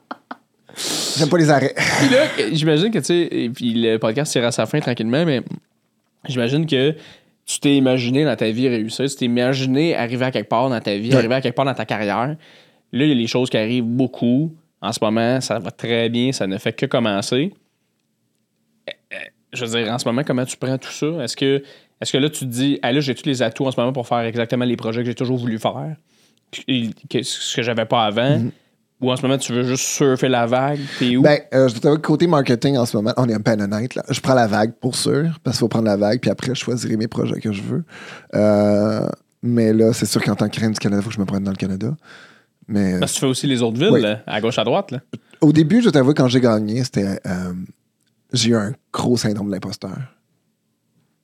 J'aime 1.18 1.28
pas 1.28 1.36
les 1.38 1.50
arrêts. 1.50 1.74
Puis 1.76 2.08
là, 2.08 2.48
j'imagine 2.52 2.90
que, 2.90 2.98
tu 2.98 3.04
sais, 3.04 3.28
et 3.30 3.50
puis 3.50 3.74
le 3.74 3.98
podcast 3.98 4.32
tire 4.32 4.44
à 4.44 4.52
sa 4.52 4.64
fin 4.66 4.80
tranquillement, 4.80 5.24
mais 5.26 5.42
j'imagine 6.26 6.64
que 6.66 6.94
tu 7.44 7.60
t'es 7.60 7.76
imaginé 7.76 8.24
dans 8.24 8.36
ta 8.36 8.48
vie 8.50 8.68
réussir, 8.68 9.06
tu 9.10 9.16
t'es 9.16 9.24
imaginé 9.26 9.94
arriver 9.94 10.24
à 10.24 10.30
quelque 10.30 10.48
part 10.48 10.70
dans 10.70 10.80
ta 10.80 10.96
vie, 10.96 11.10
Ouais. 11.10 11.16
arriver 11.16 11.34
à 11.34 11.40
quelque 11.42 11.56
part 11.56 11.66
dans 11.66 11.74
ta 11.74 11.84
carrière. 11.84 12.36
Là, 12.94 13.04
il 13.04 13.08
y 13.08 13.12
a 13.12 13.14
les 13.14 13.26
choses 13.26 13.50
qui 13.50 13.56
arrivent 13.58 13.84
beaucoup. 13.84 14.52
En 14.80 14.92
ce 14.92 14.98
moment, 15.02 15.40
ça 15.40 15.58
va 15.58 15.70
très 15.70 16.08
bien, 16.08 16.32
ça 16.32 16.46
ne 16.46 16.56
fait 16.58 16.72
que 16.72 16.86
commencer. 16.86 17.52
Euh, 18.88 18.92
euh, 19.14 19.16
Je 19.52 19.64
veux 19.64 19.78
dire, 19.82 19.92
en 19.92 19.98
ce 19.98 20.06
moment, 20.06 20.22
comment 20.26 20.44
tu 20.44 20.56
prends 20.56 20.78
tout 20.78 20.90
ça? 20.92 21.06
Est-ce 21.22 21.36
que, 21.36 21.62
est 22.00 22.10
que 22.10 22.18
là, 22.18 22.28
tu 22.30 22.40
te 22.40 22.44
dis, 22.50 22.78
ah 22.82 22.92
là, 22.92 23.00
j'ai 23.00 23.14
tous 23.14 23.26
les 23.26 23.42
atouts 23.42 23.66
en 23.66 23.70
ce 23.70 23.78
moment 23.80 23.92
pour 23.92 24.06
faire 24.08 24.20
exactement 24.20 24.64
les 24.64 24.76
projets 24.76 25.00
que 25.02 25.06
j'ai 25.06 25.14
toujours 25.14 25.38
voulu 25.38 25.58
faire, 25.58 25.96
que- 26.52 27.22
ce 27.22 27.56
que 27.56 27.62
j'avais 27.62 27.84
pas 27.86 28.04
avant? 28.04 28.40
Ou 29.00 29.10
en 29.10 29.16
ce 29.16 29.22
moment, 29.22 29.36
tu 29.36 29.52
veux 29.52 29.64
juste 29.64 29.82
surfer 29.84 30.28
la 30.28 30.46
vague? 30.46 30.78
T'es 31.00 31.16
où? 31.16 31.22
Ben, 31.22 31.40
euh, 31.54 31.66
je 31.66 31.72
dois 31.72 31.80
t'avouer 31.80 31.96
que 31.96 32.06
côté 32.06 32.28
marketing 32.28 32.76
en 32.76 32.86
ce 32.86 32.96
moment, 32.96 33.12
on 33.16 33.28
est 33.28 33.34
un 33.34 33.40
peu 33.40 33.50
honnête. 33.50 33.96
Là. 33.96 34.04
Je 34.08 34.20
prends 34.20 34.34
la 34.34 34.46
vague 34.46 34.74
pour 34.80 34.94
sûr, 34.94 35.40
parce 35.42 35.56
qu'il 35.56 35.60
faut 35.60 35.68
prendre 35.68 35.86
la 35.86 35.96
vague, 35.96 36.20
puis 36.20 36.30
après, 36.30 36.54
je 36.54 36.60
choisirai 36.60 36.96
mes 36.96 37.08
projets 37.08 37.40
que 37.40 37.50
je 37.52 37.62
veux. 37.62 37.84
Euh, 38.36 39.08
mais 39.42 39.72
là, 39.72 39.92
c'est 39.92 40.06
sûr 40.06 40.22
qu'en 40.22 40.36
tant 40.36 40.48
que 40.48 40.60
reine 40.60 40.70
du 40.70 40.78
Canada, 40.78 41.00
il 41.00 41.02
faut 41.02 41.08
que 41.10 41.16
je 41.16 41.20
me 41.20 41.24
prenne 41.26 41.42
dans 41.42 41.50
le 41.50 41.56
Canada. 41.56 41.96
Mais 42.68 43.00
Parce 43.00 43.10
que 43.12 43.16
tu 43.16 43.20
fais 43.22 43.26
aussi 43.26 43.46
les 43.48 43.60
autres 43.60 43.76
villes, 43.76 43.90
Oui. 43.90 44.02
là, 44.02 44.22
à 44.24 44.40
gauche, 44.40 44.56
à 44.58 44.62
droite. 44.64 44.92
Là. 44.92 45.00
au 45.40 45.52
début, 45.52 45.78
je 45.78 45.84
dois 45.84 45.92
t'avouer, 45.92 46.14
quand 46.14 46.28
j'ai 46.28 46.40
gagné, 46.40 46.84
c'était. 46.84 47.18
euh, 47.26 47.52
j'ai 48.32 48.50
eu 48.50 48.56
un 48.56 48.72
gros 48.92 49.16
syndrome 49.16 49.48
de 49.48 49.52
l'imposteur. 49.52 49.96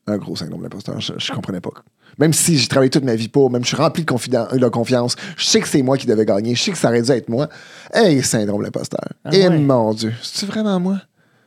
Un 0.07 0.17
gros 0.17 0.37
syndrome 0.37 0.61
de 0.61 0.65
l'imposteur. 0.65 1.01
Je, 1.01 1.13
je 1.19 1.33
comprenais 1.33 1.61
pas. 1.61 1.71
Même 2.19 2.33
si 2.33 2.57
j'ai 2.59 2.67
travaillé 2.67 2.91
toute 2.91 3.05
ma 3.05 3.15
vie 3.15 3.29
pour, 3.29 3.51
même 3.51 3.63
je 3.63 3.69
suis 3.69 3.77
rempli 3.77 4.05
de, 4.05 4.59
de 4.59 4.69
confiance, 4.69 5.17
je 5.37 5.45
sais 5.45 5.61
que 5.61 5.69
c'est 5.69 5.83
moi 5.83 5.99
qui 5.99 6.07
devais 6.07 6.25
gagner, 6.25 6.55
je 6.55 6.63
sais 6.63 6.71
que 6.73 6.79
ça 6.79 6.89
aurait 6.89 7.03
dû 7.03 7.11
être 7.11 7.29
moi. 7.29 7.49
Hey, 7.93 8.23
syndrome 8.23 8.61
de 8.61 8.65
l'imposteur. 8.65 9.07
Ah 9.25 9.31
Et 9.35 9.47
ouais. 9.47 9.59
mon 9.59 9.93
Dieu, 9.93 10.15
c'est 10.23 10.47
vraiment 10.47 10.81
moi? 10.81 11.01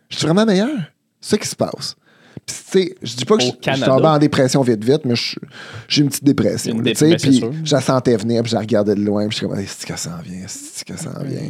Je 0.10 0.18
suis 0.18 0.26
vraiment 0.26 0.46
meilleur? 0.46 0.70
C'est 1.20 1.32
ça 1.32 1.38
qui 1.38 1.48
se 1.48 1.56
passe. 1.56 1.96
Sais, 2.48 2.96
je 3.02 3.16
dis 3.16 3.26
pas 3.26 3.36
que 3.36 3.44
je, 3.44 3.86
tombé 3.86 4.06
en 4.06 4.18
dépression 4.18 4.62
vite, 4.62 4.84
vite, 4.84 5.02
mais 5.04 5.16
j'ai 5.88 6.02
une 6.02 6.08
petite 6.08 6.24
dépression. 6.24 6.74
Une 6.74 6.84
puis 6.84 7.44
je 7.66 7.76
la 7.76 7.82
sentais 7.82 8.16
venir, 8.16 8.44
puis 8.44 8.52
je 8.52 8.56
la 8.56 8.62
regardais 8.62 8.96
de 8.96 9.02
loin, 9.02 9.28
puis 9.28 9.32
je 9.32 9.38
suis 9.38 9.48
comme, 9.48 9.58
c'est 9.68 9.88
que 9.88 10.00
ça 10.00 10.18
en 10.18 10.22
vient, 10.22 10.46
c'est 10.48 10.86
que 10.86 10.98
ça 10.98 11.10
en 11.20 11.24
vient? 11.24 11.42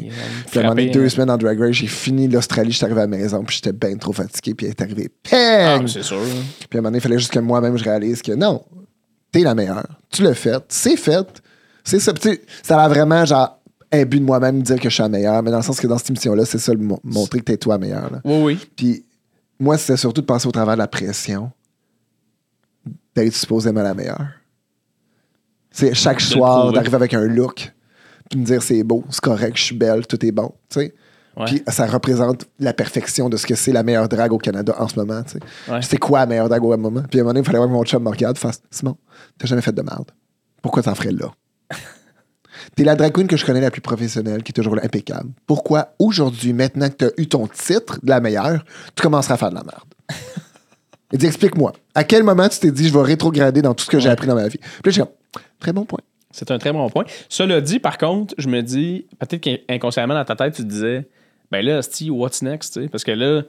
Puis 0.50 0.58
à 0.58 0.62
un 0.62 0.64
moment 0.64 0.76
donné, 0.76 0.90
deux 0.90 1.06
hein. 1.06 1.10
semaines 1.10 1.30
en 1.30 1.38
Drag 1.38 1.60
Race, 1.60 1.74
j'ai 1.74 1.88
fini 1.88 2.28
l'Australie, 2.28 2.72
je 2.72 2.78
suis 2.78 2.86
arrivé 2.86 3.02
à 3.02 3.04
la 3.04 3.18
maison, 3.18 3.44
puis 3.44 3.56
j'étais 3.56 3.72
bien 3.72 3.96
trop 3.98 4.14
fatigué, 4.14 4.56
puis 4.56 4.66
elle 4.66 4.72
est 4.72 4.82
arrivée. 4.82 5.12
Ah, 5.32 5.76
Pang! 5.76 5.84
mais 5.84 5.90
c'est 5.90 6.04
sûr. 6.04 6.22
Puis 6.22 6.78
à 6.78 6.78
un 6.78 6.82
moment 6.82 6.90
donné, 6.90 6.98
il 6.98 7.02
fallait 7.02 7.20
juste 7.20 7.32
que 7.32 7.40
moi-même, 7.40 7.78
je 7.78 7.84
réalise 7.84 8.22
que 8.24 8.32
non, 8.32 8.64
t'es 9.32 9.42
la 9.42 9.54
meilleure. 9.54 9.88
Tu 10.10 10.24
l'as 10.24 10.34
fait, 10.34 10.64
c'est 10.70 10.98
fait. 10.98 11.28
C'est 11.84 12.00
ça. 12.00 12.14
Ça 12.64 12.82
a 12.82 12.90
vraiment, 12.90 13.26
genre, 13.26 13.60
un 13.92 14.06
but 14.06 14.20
de 14.20 14.26
moi-même 14.26 14.60
de 14.60 14.64
dire 14.64 14.80
que 14.80 14.90
je 14.90 14.94
suis 14.94 15.04
la 15.04 15.10
meilleure, 15.10 15.44
mais 15.44 15.52
dans 15.52 15.58
le 15.58 15.64
sens 15.64 15.80
que 15.80 15.88
dans 15.88 15.98
cette 15.98 16.10
émission-là, 16.10 16.46
c'est 16.46 16.58
ça, 16.58 16.74
montrer 17.04 17.40
que 17.40 17.46
t'es 17.46 17.58
toi 17.58 17.76
la 17.76 17.80
meilleure. 17.80 18.12
là. 18.12 18.22
Oui, 18.24 18.42
oui. 18.44 18.60
Puis 18.76 19.06
moi, 19.62 19.78
c'était 19.78 19.98
surtout 19.98 20.22
de 20.22 20.26
passer 20.26 20.48
au 20.48 20.52
travers 20.52 20.74
de 20.74 20.80
la 20.80 20.88
pression 20.88 21.52
d'être 23.16 23.34
supposément 23.34 23.84
la 23.84 23.94
meilleure. 23.94 24.28
C'est 25.70 25.94
chaque 25.94 26.18
De 26.18 26.24
soir 26.24 26.72
d'arriver 26.72 26.96
avec 26.96 27.14
un 27.14 27.26
look, 27.26 27.72
puis 28.30 28.40
me 28.40 28.46
dire 28.46 28.64
c'est 28.64 28.84
beau, 28.84 29.04
c'est 29.10 29.22
correct, 29.22 29.56
je 29.58 29.64
suis 29.64 29.76
belle, 29.76 30.08
tout 30.08 30.24
est 30.26 30.32
bon. 30.32 30.52
tu 30.70 30.80
sais. 30.80 30.94
Ouais. 31.38 31.46
Puis 31.46 31.64
ça 31.68 31.86
représente 31.86 32.46
la 32.60 32.74
perfection 32.74 33.30
de 33.30 33.38
ce 33.38 33.46
que 33.46 33.56
c'est 33.56 33.72
la 33.72 33.84
meilleure 33.84 34.10
drague 34.10 34.34
au 34.34 34.38
Canada 34.38 34.76
en 34.78 34.88
ce 34.88 35.00
moment. 35.00 35.22
tu 35.24 35.34
sais. 35.34 35.72
Ouais. 35.72 35.82
C'est 35.82 35.98
quoi 35.98 36.20
la 36.22 36.26
meilleure 36.26 36.50
drague 36.50 36.64
au 36.64 36.76
moment? 36.76 37.04
Puis 37.10 37.20
à 37.20 37.22
un 37.22 37.24
moment 37.24 37.34
donné, 37.34 37.42
il 37.42 37.46
fallait 37.46 37.60
voir 37.60 37.70
que 37.70 37.74
mon 37.74 37.84
chum 37.86 38.04
me 38.04 38.10
regarde 38.10 38.38
fasse 38.38 38.62
Simon, 38.72 38.98
t'as 39.38 39.48
jamais 39.48 39.62
fait 39.62 39.72
de 39.72 39.82
merde. 39.82 40.12
Pourquoi 40.62 40.82
t'en 40.84 40.96
ferais 40.96 41.12
là? 41.12 41.32
T'es 42.76 42.84
la 42.84 42.96
drag 42.96 43.12
queen 43.12 43.28
que 43.28 43.38
je 43.38 43.46
connais 43.46 43.62
la 43.62 43.72
plus 43.72 43.82
professionnelle, 43.82 44.44
qui 44.44 44.52
est 44.52 44.54
toujours 44.54 44.78
impeccable. 44.82 45.30
Pourquoi 45.48 45.94
aujourd'hui, 46.00 46.54
maintenant 46.54 46.90
que 46.90 46.96
t'as 46.96 47.10
eu 47.18 47.28
ton 47.28 47.48
titre 47.48 48.00
de 48.04 48.10
la 48.10 48.20
meilleure, 48.20 48.64
tu 48.96 49.02
commenceras 49.02 49.36
à 49.36 49.38
faire 49.38 49.50
de 49.50 49.56
la 49.56 49.64
merde? 49.64 49.84
Il 51.14 51.20
dit, 51.20 51.26
explique-moi. 51.26 51.74
À 51.94 52.04
quel 52.04 52.24
moment 52.24 52.48
tu 52.48 52.60
t'es 52.60 52.72
dit, 52.72 52.88
je 52.88 52.94
vais 52.94 53.04
rétrograder 53.04 53.62
dans 53.62 53.74
tout 53.74 53.84
ce 53.84 53.90
que 53.90 54.00
j'ai 54.00 54.10
appris 54.10 54.28
dans 54.28 54.36
ma 54.36 54.48
vie? 54.48 54.60
Puis 54.82 54.94
là, 54.94 55.06
comme, 55.06 55.14
très 55.60 55.74
bon 55.74 55.86
point. 55.86 56.00
C'est 56.32 56.52
un 56.52 56.58
très 56.58 56.72
bon 56.72 56.90
point. 56.90 57.04
Cela 57.28 57.60
dit, 57.60 57.80
par 57.80 57.98
contre, 57.98 58.34
je 58.38 58.48
me 58.48 58.62
dis, 58.62 59.06
peut-être 59.20 59.42
qu'inconsciemment 59.42 60.14
dans 60.14 60.24
ta 60.24 60.36
tête, 60.36 60.56
tu 60.56 60.64
te 60.64 60.68
disais, 60.68 61.08
ben 61.52 61.66
là, 61.66 61.82
Steve, 61.82 62.14
what's 62.14 62.42
next? 62.42 62.80
Parce 62.90 63.04
que 63.04 63.12
là, 63.12 63.42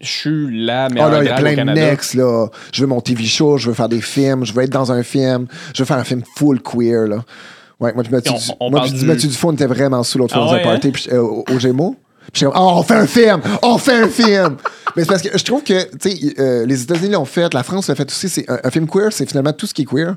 je 0.00 0.08
suis 0.08 0.64
la 0.64 0.88
Oh 0.90 0.94
meilleure 0.94 1.10
là, 1.10 1.22
il 1.22 1.26
y 1.26 1.30
a 1.30 1.34
plein 1.34 1.64
de 1.64 1.70
next, 1.70 2.14
là. 2.14 2.48
Je 2.72 2.82
veux 2.82 2.86
mon 2.86 3.00
TV 3.00 3.24
show, 3.24 3.56
je 3.56 3.68
veux 3.68 3.74
faire 3.74 3.88
des 3.88 4.00
films, 4.00 4.44
je 4.44 4.52
veux 4.52 4.62
être 4.62 4.70
dans 4.70 4.92
un 4.92 5.02
film, 5.02 5.46
je 5.74 5.82
veux 5.82 5.86
faire 5.86 5.96
un 5.96 6.04
film 6.04 6.22
full 6.36 6.60
queer, 6.60 7.06
là. 7.06 7.24
Ouais, 7.82 7.92
moi, 7.94 8.02
puis 8.02 8.12
Mathieu, 8.12 8.32
On- 8.32 8.38
Du- 8.38 8.50
on 8.60 8.70
moi, 8.70 8.80
Mathieu 9.04 9.28
Dufault, 9.28 9.48
on 9.50 9.52
était 9.52 9.66
vraiment 9.66 10.02
sous 10.02 10.16
l'autre 10.18 10.34
fois 10.34 10.44
Ah 10.48 10.52
dans 10.52 10.58
un 10.58 10.62
party 10.62 10.90
puis, 10.92 11.08
euh, 11.12 11.20
au, 11.20 11.44
au 11.50 11.58
Gémeaux. 11.58 11.96
Puis 12.32 12.40
j'étais 12.40 12.52
comme, 12.52 12.62
oh, 12.64 12.74
on 12.76 12.82
fait 12.82 12.94
un 12.94 13.06
film! 13.06 13.40
On 13.62 13.78
fait 13.78 14.02
un 14.04 14.08
film! 14.08 14.56
Mais 14.96 15.02
c'est 15.02 15.08
parce 15.08 15.22
que 15.22 15.36
je 15.36 15.44
trouve 15.44 15.62
que, 15.62 15.82
tu 15.98 16.10
sais, 16.10 16.34
euh, 16.38 16.64
les 16.66 16.82
États-Unis 16.82 17.10
l'ont 17.12 17.24
fait, 17.24 17.52
la 17.52 17.62
France 17.62 17.88
l'a 17.88 17.94
fait 17.94 18.08
aussi. 18.10 18.28
C'est 18.28 18.48
un, 18.48 18.58
un 18.62 18.70
film 18.70 18.86
queer, 18.86 19.12
c'est 19.12 19.26
finalement 19.28 19.52
tout 19.52 19.66
ce 19.66 19.74
qui 19.74 19.82
est 19.82 19.86
queer 19.86 20.16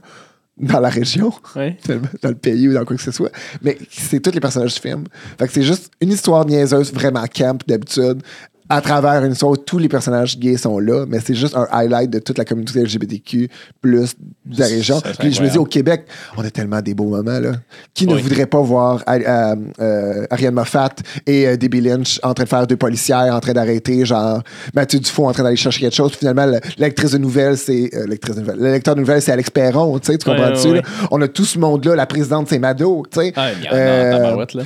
dans 0.58 0.80
la 0.80 0.90
région, 0.90 1.34
Ouais. 1.56 1.78
dans 2.22 2.30
le 2.30 2.36
pays 2.36 2.68
ou 2.70 2.74
dans 2.74 2.86
quoi 2.86 2.96
que 2.96 3.02
ce 3.02 3.12
soit. 3.12 3.32
Mais 3.62 3.78
c'est 3.90 4.20
tous 4.22 4.32
les 4.32 4.40
personnages 4.40 4.74
du 4.76 4.80
film. 4.80 5.04
Fait 5.40 5.48
que 5.48 5.54
c'est 5.54 5.64
juste 5.64 5.92
une 6.00 6.12
histoire 6.12 6.46
niaiseuse, 6.46 6.94
vraiment 6.94 7.26
camp 7.34 7.60
d'habitude, 7.68 8.22
à 8.70 8.82
travers 8.82 9.24
une 9.24 9.34
où 9.44 9.58
tous 9.58 9.78
les 9.78 9.88
personnages 9.90 10.40
gays 10.40 10.58
sont 10.58 10.80
là, 10.80 11.06
mais 11.08 11.20
c'est 11.24 11.36
juste 11.36 11.56
un 11.56 11.68
highlight 11.72 12.10
de 12.10 12.20
toute 12.20 12.38
la 12.38 12.46
communauté 12.46 12.82
LGBTQ 12.82 13.50
plus 13.82 14.16
de 14.46 14.60
la 14.60 14.66
région. 14.66 15.00
Ça, 15.00 15.10
Puis 15.20 15.34
je 15.34 15.42
me 15.44 15.50
dis, 15.50 15.58
au 15.58 15.66
Québec, 15.66 16.06
on 16.36 16.44
a 16.44 16.50
tellement 16.50 16.82
des 16.82 16.94
beaux 16.96 17.08
moments, 17.10 17.40
là. 17.40 17.52
Qui 17.94 18.08
ne 18.08 18.16
voudrait 18.16 18.48
pas 18.48 18.62
voir 18.62 19.04
euh, 19.08 19.56
euh, 19.80 20.26
Ariane 20.32 20.54
Moffat 20.56 20.90
et 21.28 21.48
euh, 21.48 21.58
Debbie 21.58 21.82
Lynch 21.82 22.20
en 22.24 22.34
train 22.34 22.46
de 22.46 22.50
faire 22.50 22.66
deux 22.66 22.78
policières, 22.78 23.34
en 23.36 23.40
train 23.40 23.54
d'arrêter, 23.54 24.04
genre, 24.06 24.42
Mathieu 24.74 25.00
Dufault 25.00 25.28
en 25.28 25.32
train 25.34 25.44
d'aller 25.44 25.56
chercher 25.56 25.82
quelque 25.82 25.96
chose. 25.96 26.10
Puis 26.12 26.20
finalement, 26.20 26.46
le- 26.48 26.60
l'actrice 26.78 27.12
de 27.12 27.18
nouvelles, 27.20 27.58
c'est. 27.58 27.90
l'actrice 28.08 28.36
de 28.36 28.42
nouvelles. 28.42 28.60
Le 28.60 28.72
lecteur 28.72 28.96
de 28.96 29.02
nouvelles, 29.02 29.22
c'est 29.22 29.32
Alex 29.32 29.50
Perron, 29.52 30.00
tu 30.00 30.12
sais, 30.12 30.18
tu 30.18 30.26
comprends-tu? 30.28 30.82
On 31.12 31.22
a 31.22 31.28
tout 31.28 31.46
ce 31.46 31.60
monde-là. 31.60 31.96
La 31.96 32.06
présidente, 32.08 32.48
c'est 32.50 32.60
Mado, 32.60 33.04
tu 33.12 33.20
sais. 33.20 33.34
Ah, 33.36 33.50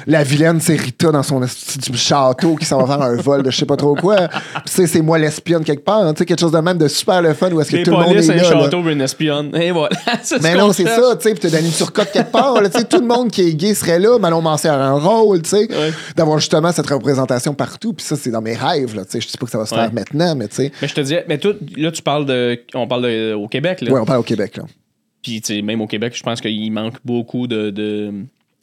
la 0.08 0.24
vilaine, 0.24 0.62
c'est 0.62 0.76
Rita 0.76 1.12
dans 1.12 1.24
son 1.24 1.41
château 1.93 2.56
qui 2.56 2.66
s'en 2.66 2.84
va 2.86 2.97
faire 2.97 3.06
un 3.06 3.16
vol 3.16 3.43
de 3.43 3.52
je 3.52 3.58
sais 3.58 3.66
pas 3.66 3.76
trop 3.76 3.89
quoi. 3.96 4.28
Tu 4.28 4.72
sais, 4.72 4.88
c'est 4.88 5.02
moi 5.02 5.18
l'espionne 5.18 5.64
quelque 5.64 5.84
part, 5.84 6.04
hein, 6.04 6.14
tu 6.14 6.20
sais, 6.20 6.26
quelque 6.26 6.40
chose 6.40 6.52
de 6.52 6.60
même 6.60 6.78
de 6.78 6.88
super 6.88 7.22
le 7.22 7.34
fun 7.34 7.52
où 7.52 7.62
est-ce 7.62 7.72
que 7.72 7.78
Les 7.78 7.84
tout 7.84 7.92
le 7.92 7.98
monde 7.98 8.08
est 8.08 8.14
polices, 8.16 8.30
un 8.30 8.36
là. 8.36 8.44
là. 8.44 8.50
château, 8.64 8.90
une 8.90 9.02
espionne. 9.02 9.56
Et 9.56 9.72
voilà. 9.72 9.96
Mais 10.42 10.56
non, 10.56 10.72
c'est 10.74 10.86
ça, 10.86 11.16
tu 11.16 11.24
sais, 11.24 11.32
puis 11.36 11.40
t'as 11.40 11.50
Danny 11.50 11.72
Turcotte 11.72 12.12
quelque 12.12 12.32
part, 12.32 12.62
là, 12.62 12.70
tu 12.70 12.78
sais, 12.80 12.86
tout 12.86 13.00
le 13.00 13.08
monde 13.08 13.30
qui 13.32 13.42
est 13.42 13.54
gay 13.54 13.74
serait 13.74 14.00
là, 14.00 14.18
Manon 14.20 14.42
Mancé 14.42 14.70
aurait 14.70 14.78
un 14.80 15.00
rôle, 15.00 15.42
tu 15.42 15.50
sais, 15.50 15.68
Ouais. 15.70 15.92
d'avoir 16.16 16.40
justement 16.40 16.72
cette 16.72 16.88
représentation 16.88 17.54
partout, 17.54 17.94
puis 17.94 18.06
ça, 18.06 18.16
c'est 18.16 18.32
dans 18.32 18.42
mes 18.42 18.56
rêves, 18.56 18.96
là, 18.96 19.04
tu 19.06 19.12
sais, 19.12 19.22
je 19.22 19.28
sais 19.28 19.38
pas 19.38 19.46
que 19.46 19.52
ça 19.52 19.58
va 19.58 19.66
se 19.66 19.74
Ouais. 19.76 19.82
faire 19.82 19.94
maintenant, 19.94 20.36
mais 20.36 20.48
tu 20.48 20.56
sais, 20.56 20.72
Mais 20.82 20.88
je 20.88 20.94
te 20.96 21.02
disais, 21.02 21.26
mais 21.28 21.38
toi, 21.38 21.54
là, 21.78 21.92
tu 21.92 22.02
parles 22.02 22.26
de. 22.26 22.60
On 22.74 22.88
parle 22.88 23.04
de, 23.04 23.34
au 23.34 23.48
Québec, 23.48 23.82
là. 23.82 23.92
ouais, 23.92 24.00
on 24.00 24.06
parle 24.06 24.20
au 24.20 24.24
Québec, 24.24 24.58
là. 24.58 24.64
Puis, 25.22 25.42
tu 25.42 25.56
sais, 25.56 25.62
même 25.62 25.82
au 25.82 25.88
Québec, 25.88 26.14
je 26.16 26.24
pense 26.24 26.40
qu'il 26.40 26.72
manque 26.72 26.96
beaucoup 27.04 27.46
de. 27.48 27.70
de- 27.72 28.12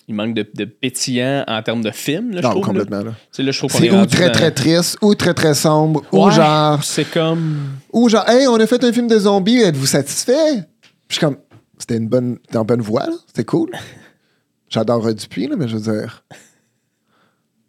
il 0.09 0.15
manque 0.15 0.35
de, 0.35 0.47
de 0.55 0.65
pétillant 0.65 1.45
en 1.49 1.63
termes 1.63 1.83
de 1.83 1.91
films, 1.91 2.31
là, 2.33 2.41
je 2.41 2.47
Non, 2.47 2.51
trouve. 2.53 2.65
complètement, 2.65 2.99
là. 3.03 3.13
Là, 3.39 3.51
je 3.53 3.59
trouve 3.59 3.73
qu'on 3.73 3.79
C'est 3.79 3.87
est 3.87 3.91
ou 3.91 4.07
très, 4.07 4.27
dans- 4.27 4.33
très 4.33 4.51
triste, 4.53 4.99
ou 5.03 5.15
très, 5.15 5.35
très 5.35 5.55
sombre, 5.55 6.03
ou 6.13 6.31
genre, 6.31 6.83
C'est 6.85 7.11
comme. 7.11 7.59
ou 7.93 8.09
genre, 8.09 8.29
hey, 8.29 8.47
on 8.47 8.55
a 8.57 8.67
fait 8.67 8.83
un 8.85 8.93
film 8.93 9.09
de 9.09 9.19
zombies, 9.19 9.59
êtes-vous 9.63 9.87
satisfait? 9.87 10.63
Puis 10.81 10.93
je 11.09 11.15
suis 11.17 11.21
comme, 11.27 11.37
c'était 11.79 11.97
une 11.97 12.09
bonne, 12.09 12.39
en 12.55 12.65
bonne 12.65 12.81
voie, 12.83 13.07
là, 13.07 13.15
c'était 13.27 13.45
cool. 13.45 13.71
J'adore 14.69 15.13
Dupuis, 15.15 15.47
là, 15.49 15.57
mais 15.59 15.69
je 15.69 15.77
veux 15.77 15.93
dire. 16.01 16.25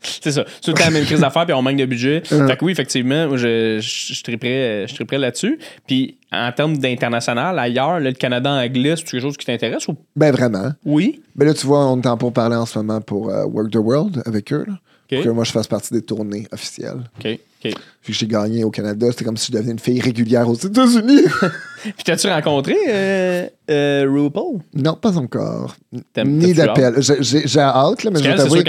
C'est 0.02 0.32
ça. 0.32 0.46
C'est 0.48 0.62
tout 0.62 0.72
le 0.72 0.78
temps 0.78 0.86
la 0.86 0.92
même 0.92 1.06
crise 1.06 1.22
d'affaires, 1.22 1.46
puis 1.46 1.54
on 1.54 1.62
manque 1.62 1.78
de 1.78 1.86
budget. 1.86 2.22
Fait 2.24 2.58
que 2.58 2.66
oui, 2.66 2.72
effectivement, 2.72 3.36
je, 3.36 3.80
je, 3.80 4.14
je 4.14 4.24
triperais, 4.24 4.86
je 4.88 4.94
triperais 4.96 5.18
là-dessus. 5.18 5.58
Puis 5.88 6.18
en 6.32 6.52
termes 6.52 6.78
d'international, 6.78 7.58
ailleurs, 7.58 8.00
là, 8.00 8.12
le 8.12 8.14
Canada 8.14 8.52
anglais, 8.52 8.96
c'est 8.96 9.06
quelque 9.06 9.22
chose 9.22 9.38
qui 9.38 9.46
t'intéresse 9.46 9.88
ou? 9.88 9.96
Ben 10.16 10.32
vraiment. 10.32 10.72
oui? 10.86 11.22
Mais 11.36 11.46
là, 11.46 11.54
tu 11.54 11.66
vois, 11.66 11.86
on 11.92 12.00
est 12.02 12.08
en 12.08 12.18
pour 12.18 12.32
parler 12.34 12.56
en 12.56 12.66
ce 12.66 12.78
moment 12.80 13.02
pour 13.02 13.30
euh, 13.30 13.46
Work 13.46 13.72
the 13.72 13.78
World 13.78 14.22
avec 14.26 14.52
eux, 14.54 14.66
là. 14.68 14.74
Pour 15.10 15.24
que 15.24 15.30
moi, 15.30 15.46
je 15.46 15.52
fasse 15.54 15.68
partie 15.68 15.94
des 15.94 16.02
tournées 16.02 16.48
officielles. 16.52 17.00
OK. 17.20 17.40
OK. 17.64 17.72
Vu 17.72 18.14
que 18.14 18.14
j'ai 18.14 18.28
gagné 18.28 18.64
au 18.64 18.70
Canada, 18.72 19.08
c'était 19.12 19.26
comme 19.26 19.36
si 19.38 19.52
je 19.52 19.58
devenais 19.58 19.74
une 19.74 19.80
fille 19.80 20.00
régulière 20.00 20.48
aux 20.48 20.56
États-Unis. 20.56 21.24
Puis 21.84 22.04
t'as-tu 22.06 22.28
rencontré 22.28 22.76
euh, 22.88 23.48
euh, 23.70 24.06
RuPaul? 24.10 24.60
non, 24.74 24.94
pas 24.94 25.18
encore. 25.18 25.76
Ni 26.24 26.54
d'appel. 26.54 26.96
J'ai- 27.00 27.60
hâte, 27.60 28.04
là, 28.04 28.12
mais 28.12 28.20
je 28.20 28.30
vais 28.30 28.36
t'avouer. 28.36 28.64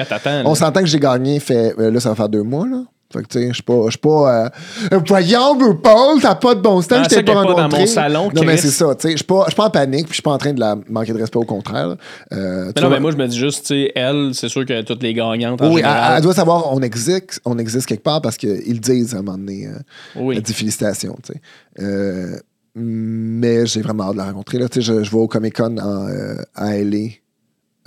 On 0.45 0.55
s'entend 0.55 0.81
que 0.81 0.87
j'ai 0.87 0.99
gagné, 1.01 1.39
fait, 1.41 1.75
euh, 1.79 1.91
là, 1.91 2.01
ça 2.01 2.09
va 2.11 2.15
faire 2.15 2.29
deux 2.29 2.43
mois, 2.43 2.67
là. 2.67 2.85
Fait 3.11 3.23
que, 3.23 3.29
tu 3.29 3.39
sais, 3.39 3.49
je 3.49 3.53
suis 3.55 3.63
pas. 3.63 3.85
Je 3.87 3.91
suis 3.93 3.99
pas. 3.99 4.51
Euh, 4.93 4.99
voyons, 5.07 5.59
RuPaul, 5.59 6.21
t'as 6.21 6.35
pas 6.35 6.55
de 6.55 6.61
bon 6.61 6.83
style, 6.83 6.99
Ah, 7.01 7.05
je 7.05 7.09
t'ai 7.09 7.23
pas 7.23 7.33
est 7.33 7.35
pas 7.37 7.43
dans 7.45 7.55
rencontré. 7.57 7.81
mon 7.81 7.87
salon, 7.87 8.31
non, 8.35 8.43
mais 8.45 8.59
c'est 8.59 8.69
ça, 8.69 8.95
tu 8.95 9.03
sais. 9.09 9.11
Je 9.13 9.17
suis 9.17 9.25
pas, 9.25 9.47
pas 9.47 9.65
en 9.67 9.71
panique, 9.71 10.03
puis 10.05 10.09
je 10.11 10.15
suis 10.17 10.23
pas 10.23 10.33
en 10.33 10.37
train 10.39 10.53
de 10.53 10.61
la 10.61 10.77
manquer 10.91 11.15
de 11.15 11.19
respect, 11.19 11.39
au 11.39 11.45
contraire. 11.45 11.97
Euh, 12.33 12.71
Mais 12.77 12.83
non, 12.83 12.89
vois, 12.89 12.97
mais 12.99 13.01
moi, 13.01 13.11
je 13.13 13.17
me 13.17 13.27
dis 13.27 13.39
juste, 13.39 13.61
tu 13.63 13.75
sais, 13.75 13.93
elle, 13.95 14.33
c'est 14.35 14.51
sûr 14.51 14.67
que 14.67 14.83
toutes 14.83 15.03
les 15.03 15.15
gagnantes. 15.15 15.63
en 15.63 15.67
Oui, 15.73 15.81
elle, 15.81 15.87
général, 15.87 16.15
elle 16.19 16.23
doit 16.23 16.35
savoir 16.35 16.71
on 16.71 16.81
existe, 16.83 17.41
on 17.47 17.57
existe 17.59 17.87
quelque 17.87 18.03
part 18.03 18.21
parce 18.21 18.37
qu'ils 18.37 18.79
disent 18.81 19.15
à 19.15 19.19
un 19.21 19.23
moment 19.23 19.39
donné. 19.39 19.69
euh, 19.69 19.79
Oui. 20.17 20.37
Elle 20.37 20.43
dit 20.43 20.53
félicitations, 20.53 21.17
tu 21.25 21.33
sais. 21.33 21.41
Euh, 21.83 22.37
mais 22.75 23.65
j'ai 23.67 23.81
vraiment 23.81 24.05
hâte 24.05 24.13
de 24.13 24.19
la 24.19 24.25
rencontrer. 24.27 24.59
Là. 24.59 24.69
Tu 24.69 24.83
sais, 24.83 24.87
Je, 24.95 25.03
je 25.03 25.11
vais 25.11 25.17
au 25.17 25.29
Comic 25.29 25.57
Con 25.57 25.79
en, 25.79 26.09
euh, 26.09 26.37
à 26.55 26.77
LA. 26.77 27.09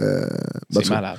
euh, 0.02 0.26
C'est 0.72 0.90
bah, 0.90 0.96
malade. 0.96 1.18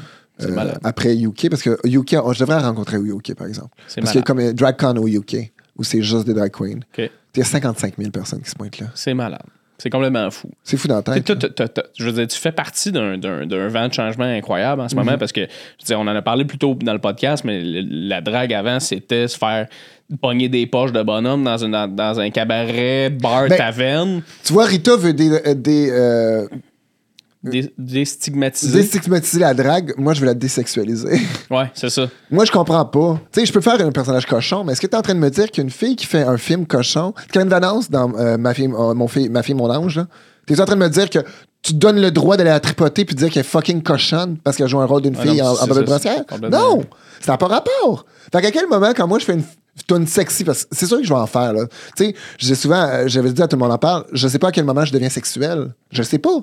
Euh, 0.51 0.73
après 0.85 1.17
UK, 1.17 1.49
parce 1.51 1.63
que 1.63 1.77
UK, 1.87 2.17
oh, 2.23 2.33
je 2.33 2.41
devrais 2.41 2.57
la 2.57 2.69
rencontrer 2.69 2.97
au 2.99 3.05
UK, 3.05 3.35
par 3.35 3.47
exemple. 3.47 3.71
Parce 3.77 4.11
qu'il 4.11 4.21
y 4.21 4.23
a 4.23 4.23
comme 4.23 4.41
euh, 4.41 4.53
DragCon 4.53 4.97
au 4.97 5.07
UK, 5.09 5.53
où 5.77 5.85
c'est 5.85 6.03
juste 6.03 6.27
des 6.27 6.35
drag 6.35 6.51
queens. 6.51 6.81
Il 6.99 7.39
y 7.39 7.41
a 7.41 7.45
55 7.45 7.95
000 7.99 8.11
personnes 8.11 8.43
qui 8.43 8.51
se 8.51 8.55
pointent 8.57 8.79
là. 8.81 8.87
C'est 8.95 9.15
malade. 9.15 9.41
C'est 9.79 9.91
complètement 9.91 10.31
fou. 10.31 10.49
C'est 10.63 10.77
fou 10.77 10.87
dans 10.87 10.97
la 10.97 11.03
tête. 11.03 11.25
t'as- 11.57 11.83
je 11.99 12.05
veux 12.05 12.13
dire, 12.13 12.29
tu 12.29 12.39
fais 12.39 12.53
partie 12.53 12.93
d'un, 12.93 13.17
vent 13.69 13.89
de 13.89 13.93
changement 13.93 14.27
incroyable 14.27 14.81
en 14.81 14.89
ce 14.89 14.95
moment 14.95 15.19
parce 15.19 15.33
que, 15.33 15.41
je 15.41 15.47
veux 15.47 15.87
dire, 15.87 15.99
on 15.99 16.03
en 16.07 16.15
a 16.15 16.23
parlé 16.23 16.45
plus 16.45 16.59
tôt 16.59 16.75
dans 16.81 16.93
le 16.93 17.01
podcast, 17.01 17.43
mais 17.45 17.61
le- 17.65 18.09
la 18.09 18.21
drague 18.21 18.53
avant, 18.55 18.79
c'était 18.79 19.27
se 19.27 19.37
faire 19.37 19.67
pogner 20.21 20.49
des 20.49 20.67
poches 20.69 20.93
de 20.93 21.03
bonhomme 21.03 21.43
dans, 21.43 21.57
une, 21.57 21.73
dans, 21.73 21.89
dans 21.89 22.21
un 22.21 22.31
cabaret, 22.31 23.11
bar, 23.11 23.49
Ben, 23.49 23.57
taverne, 23.57 24.23
Tu 24.45 24.53
vois, 24.53 24.67
Rita 24.67 24.95
veut 24.97 25.15
des, 25.15 25.55
des, 25.57 25.91
euh, 25.91 26.47
dé- 27.45 27.73
déstigmatiser. 27.79 28.73
déstigmatiser 28.81 29.41
la 29.41 29.55
drague. 29.55 29.95
Moi, 29.99 30.15
je 30.15 30.21
veux 30.21 30.27
la 30.27 30.35
désexualiser. 30.35 31.21
Ouais, 31.51 31.71
c'est 31.75 31.91
ça. 31.91 32.09
Moi, 32.31 32.45
je 32.47 32.51
comprends 32.53 32.85
pas. 32.87 33.21
Tu 33.31 33.41
sais, 33.41 33.47
je 33.47 33.53
peux 33.53 33.61
faire 33.61 33.79
un 33.85 33.93
personnage 33.93 34.25
cochon, 34.27 34.65
mais 34.65 34.73
est-ce 34.73 34.81
que 34.81 34.87
tu 34.87 34.95
es 34.95 34.97
en 34.99 35.03
train 35.03 35.15
de 35.15 35.19
me 35.19 35.29
dire 35.31 35.51
qu'une 35.51 35.69
fille 35.71 35.97
qui 35.97 36.07
fait 36.07 36.23
un 36.23 36.39
film 36.39 36.67
cochon, 36.67 37.13
Karen 37.31 37.49
Valence 37.49 37.91
dans 37.91 38.11
euh, 38.19 38.39
ma, 38.39 38.55
fille, 38.55 38.67
euh, 38.73 38.95
mon 38.95 39.07
fille, 39.09 39.29
ma 39.29 39.43
fille, 39.43 39.55
mon 39.55 39.69
ange, 39.71 39.97
là, 39.97 40.07
t'es 40.47 40.59
en 40.61 40.65
train 40.65 40.77
de 40.77 40.81
me 40.81 40.89
dire 40.89 41.11
que 41.11 41.19
tu 41.61 41.75
donnes 41.75 42.01
le 42.01 42.11
droit 42.11 42.37
d'aller 42.39 42.51
la 42.51 42.59
tripoter 42.61 43.05
puis 43.05 43.15
de 43.15 43.21
dire 43.21 43.31
qu'elle 43.31 43.41
est 43.41 43.49
fucking 43.49 43.83
cochonne 43.83 44.39
parce 44.43 44.57
qu'elle 44.57 44.67
joue 44.69 44.81
un 44.81 44.87
rôle 44.87 45.03
d'une 45.03 45.17
Ah 45.19 45.23
fille 45.23 45.39
non, 45.43 45.49
en, 45.49 45.63
en 45.63 45.67
bobette 45.67 45.85
brassière? 45.87 46.25
Non! 46.51 46.83
Ça 47.21 47.33
n'a 47.33 47.39
pas 47.39 47.47
rapport. 47.49 48.07
Fait 48.33 48.41
qu'à 48.41 48.51
quel 48.51 48.67
moment, 48.67 48.93
quand 48.97 49.07
moi, 49.07 49.19
je 49.19 49.25
fais 49.27 49.35
une 49.35 49.45
tune 49.87 50.07
sexy, 50.07 50.43
parce 50.45 50.65
que 50.65 50.75
c'est 50.75 50.87
sûr 50.87 50.99
que 50.99 51.05
je 51.05 51.09
vais 51.13 51.21
en 51.21 51.27
faire, 51.27 51.53
là. 51.53 51.67
Tu 51.97 52.07
sais, 52.07 52.15
j'ai 52.39 52.55
souvent, 52.55 52.83
euh, 52.83 53.05
j'avais 53.07 53.31
dit 53.33 53.43
à 53.43 53.47
tout 53.49 53.57
le 53.57 53.61
monde 53.63 53.73
en 53.73 53.79
parle, 53.79 54.05
je 54.13 54.27
sais 54.27 54.39
pas 54.39 54.49
à 54.49 54.53
quel 54.53 54.65
moment 54.65 54.85
je 54.85 54.93
deviens 54.93 55.09
sexuel. 55.11 55.69
Je 55.93 56.03
sais 56.03 56.19
pas. 56.19 56.39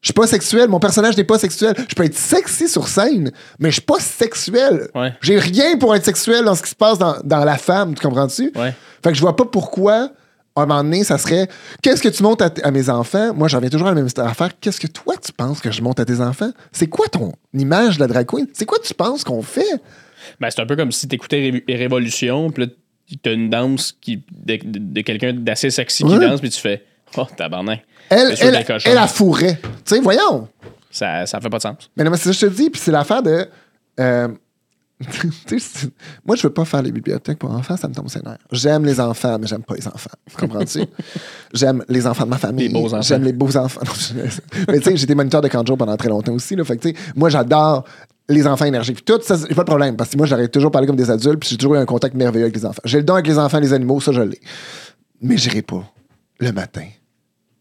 Je 0.00 0.06
suis 0.08 0.12
pas 0.14 0.26
sexuel, 0.28 0.68
mon 0.68 0.78
personnage 0.78 1.16
n'est 1.16 1.24
pas 1.24 1.38
sexuel. 1.38 1.74
Je 1.88 1.94
peux 1.94 2.04
être 2.04 2.14
sexy 2.16 2.68
sur 2.68 2.86
scène, 2.86 3.32
mais 3.58 3.70
je 3.70 3.74
suis 3.74 3.82
pas 3.82 3.98
sexuel. 3.98 4.88
Ouais. 4.94 5.12
J'ai 5.22 5.38
rien 5.38 5.76
pour 5.76 5.94
être 5.96 6.04
sexuel 6.04 6.44
dans 6.44 6.54
ce 6.54 6.62
qui 6.62 6.70
se 6.70 6.76
passe 6.76 6.98
dans, 6.98 7.16
dans 7.24 7.44
la 7.44 7.58
femme, 7.58 7.94
tu 7.94 8.00
comprends-tu? 8.06 8.52
Ouais. 8.54 8.72
Fait 9.02 9.10
que 9.10 9.14
je 9.14 9.20
vois 9.20 9.34
pas 9.34 9.44
pourquoi, 9.44 10.10
à 10.54 10.62
un 10.62 10.66
moment 10.66 10.84
donné, 10.84 11.02
ça 11.02 11.18
serait 11.18 11.48
qu'est-ce 11.82 12.00
que 12.00 12.08
tu 12.08 12.22
montes 12.22 12.42
à, 12.42 12.70
mes 12.70 12.90
enfants? 12.90 13.34
Moi, 13.34 13.48
j'en 13.48 13.58
reviens 13.58 13.70
toujours 13.70 13.88
à 13.88 13.90
la 13.94 14.00
même 14.00 14.08
affaire. 14.18 14.50
Qu'est-ce 14.60 14.80
que 14.80 14.86
toi, 14.86 15.14
tu 15.24 15.32
penses 15.32 15.60
que 15.60 15.72
je 15.72 15.82
monte 15.82 15.98
à 15.98 16.04
tes 16.04 16.20
enfants? 16.20 16.50
C'est 16.70 16.86
quoi 16.88 17.06
ton 17.08 17.32
image 17.54 17.96
de 17.96 18.00
la 18.02 18.06
drag 18.06 18.26
queen? 18.26 18.46
C'est 18.52 18.66
quoi 18.66 18.78
tu 18.82 18.94
penses 18.94 19.24
qu'on 19.24 19.42
fait? 19.42 19.66
Ben, 20.40 20.48
c'est 20.50 20.60
un 20.60 20.66
peu 20.66 20.76
comme 20.76 20.92
si 20.92 21.08
t'écoutais 21.08 21.62
Ré- 21.66 21.76
Révolution, 21.76 22.50
puis 22.50 22.64
là, 22.66 22.70
t'as 23.22 23.32
une 23.34 23.50
danse 23.50 23.96
qui, 24.00 24.22
de, 24.32 24.56
de- 24.62 24.78
de 24.92 25.00
quelqu'un 25.00 25.32
d'assez 25.32 25.70
sexy 25.70 26.04
qui 26.04 26.10
Ouais. 26.10 26.20
danse, 26.28 26.40
puis 26.40 26.50
tu 26.50 26.60
fais 26.60 26.84
Oh, 27.16 27.26
tabarnak. 27.36 27.84
Elle, 28.10 28.34
elle, 28.40 28.64
elle 28.84 28.98
a 28.98 29.06
fourré. 29.06 29.58
Tu 29.84 29.96
sais, 29.96 30.00
voyons. 30.00 30.48
Ça, 30.90 31.26
ça 31.26 31.40
fait 31.40 31.50
pas 31.50 31.58
de 31.58 31.62
sens. 31.62 31.90
Mais 31.96 32.04
non, 32.04 32.10
mais 32.10 32.16
c'est 32.16 32.32
ça 32.32 32.46
que 32.46 32.52
je 32.52 32.54
te 32.54 32.62
dis, 32.62 32.70
puis 32.70 32.80
c'est 32.80 32.90
l'affaire 32.90 33.22
de. 33.22 33.46
euh, 34.00 34.28
moi, 36.26 36.34
je 36.34 36.42
veux 36.42 36.52
pas 36.52 36.64
faire 36.64 36.82
les 36.82 36.90
bibliothèques 36.90 37.38
pour 37.38 37.52
enfants, 37.52 37.76
ça 37.76 37.86
me 37.86 37.94
tombe 37.94 38.08
nerfs. 38.24 38.38
J'aime 38.50 38.84
les 38.84 38.98
enfants, 38.98 39.38
mais 39.38 39.46
j'aime 39.46 39.62
pas 39.62 39.74
les 39.76 39.86
enfants. 39.86 40.10
Comprends-tu? 40.36 40.80
j'aime 41.54 41.84
les 41.88 42.06
enfants 42.06 42.24
de 42.24 42.30
ma 42.30 42.38
famille. 42.38 42.66
Les 42.66 42.74
beaux 42.74 42.86
enfants. 42.86 43.02
J'aime 43.02 43.22
les 43.22 43.32
beaux 43.32 43.56
enfants. 43.56 43.82
Non, 43.84 44.24
mais 44.68 44.78
tu 44.78 44.84
sais, 44.84 44.96
j'étais 44.96 45.14
moniteur 45.14 45.40
de 45.40 45.48
jour 45.66 45.78
pendant 45.78 45.96
très 45.96 46.08
longtemps 46.08 46.32
aussi. 46.32 46.56
Là, 46.56 46.64
fait 46.64 46.78
que, 46.78 46.88
moi, 47.14 47.30
j'adore 47.30 47.84
les 48.28 48.46
enfants 48.46 48.64
énergiques. 48.64 48.96
Puis 48.96 49.04
tout, 49.04 49.22
ça, 49.22 49.36
j'ai 49.48 49.54
pas 49.54 49.62
de 49.62 49.68
problème, 49.68 49.96
parce 49.96 50.10
que 50.10 50.16
moi, 50.16 50.26
j'aurais 50.26 50.48
toujours 50.48 50.72
parlé 50.72 50.88
comme 50.88 50.96
des 50.96 51.10
adultes, 51.10 51.38
puis 51.38 51.50
j'ai 51.50 51.56
toujours 51.56 51.76
eu 51.76 51.78
un 51.78 51.86
contact 51.86 52.16
merveilleux 52.16 52.46
avec 52.46 52.56
les 52.56 52.66
enfants. 52.66 52.82
J'ai 52.84 52.98
le 52.98 53.04
don 53.04 53.14
avec 53.14 53.28
les 53.28 53.38
enfants, 53.38 53.60
les 53.60 53.72
animaux, 53.72 54.00
ça, 54.00 54.10
je 54.10 54.20
l'ai. 54.20 54.40
Mais 55.22 55.36
j'irai 55.36 55.62
pas 55.62 55.84
le 56.40 56.50
matin 56.50 56.86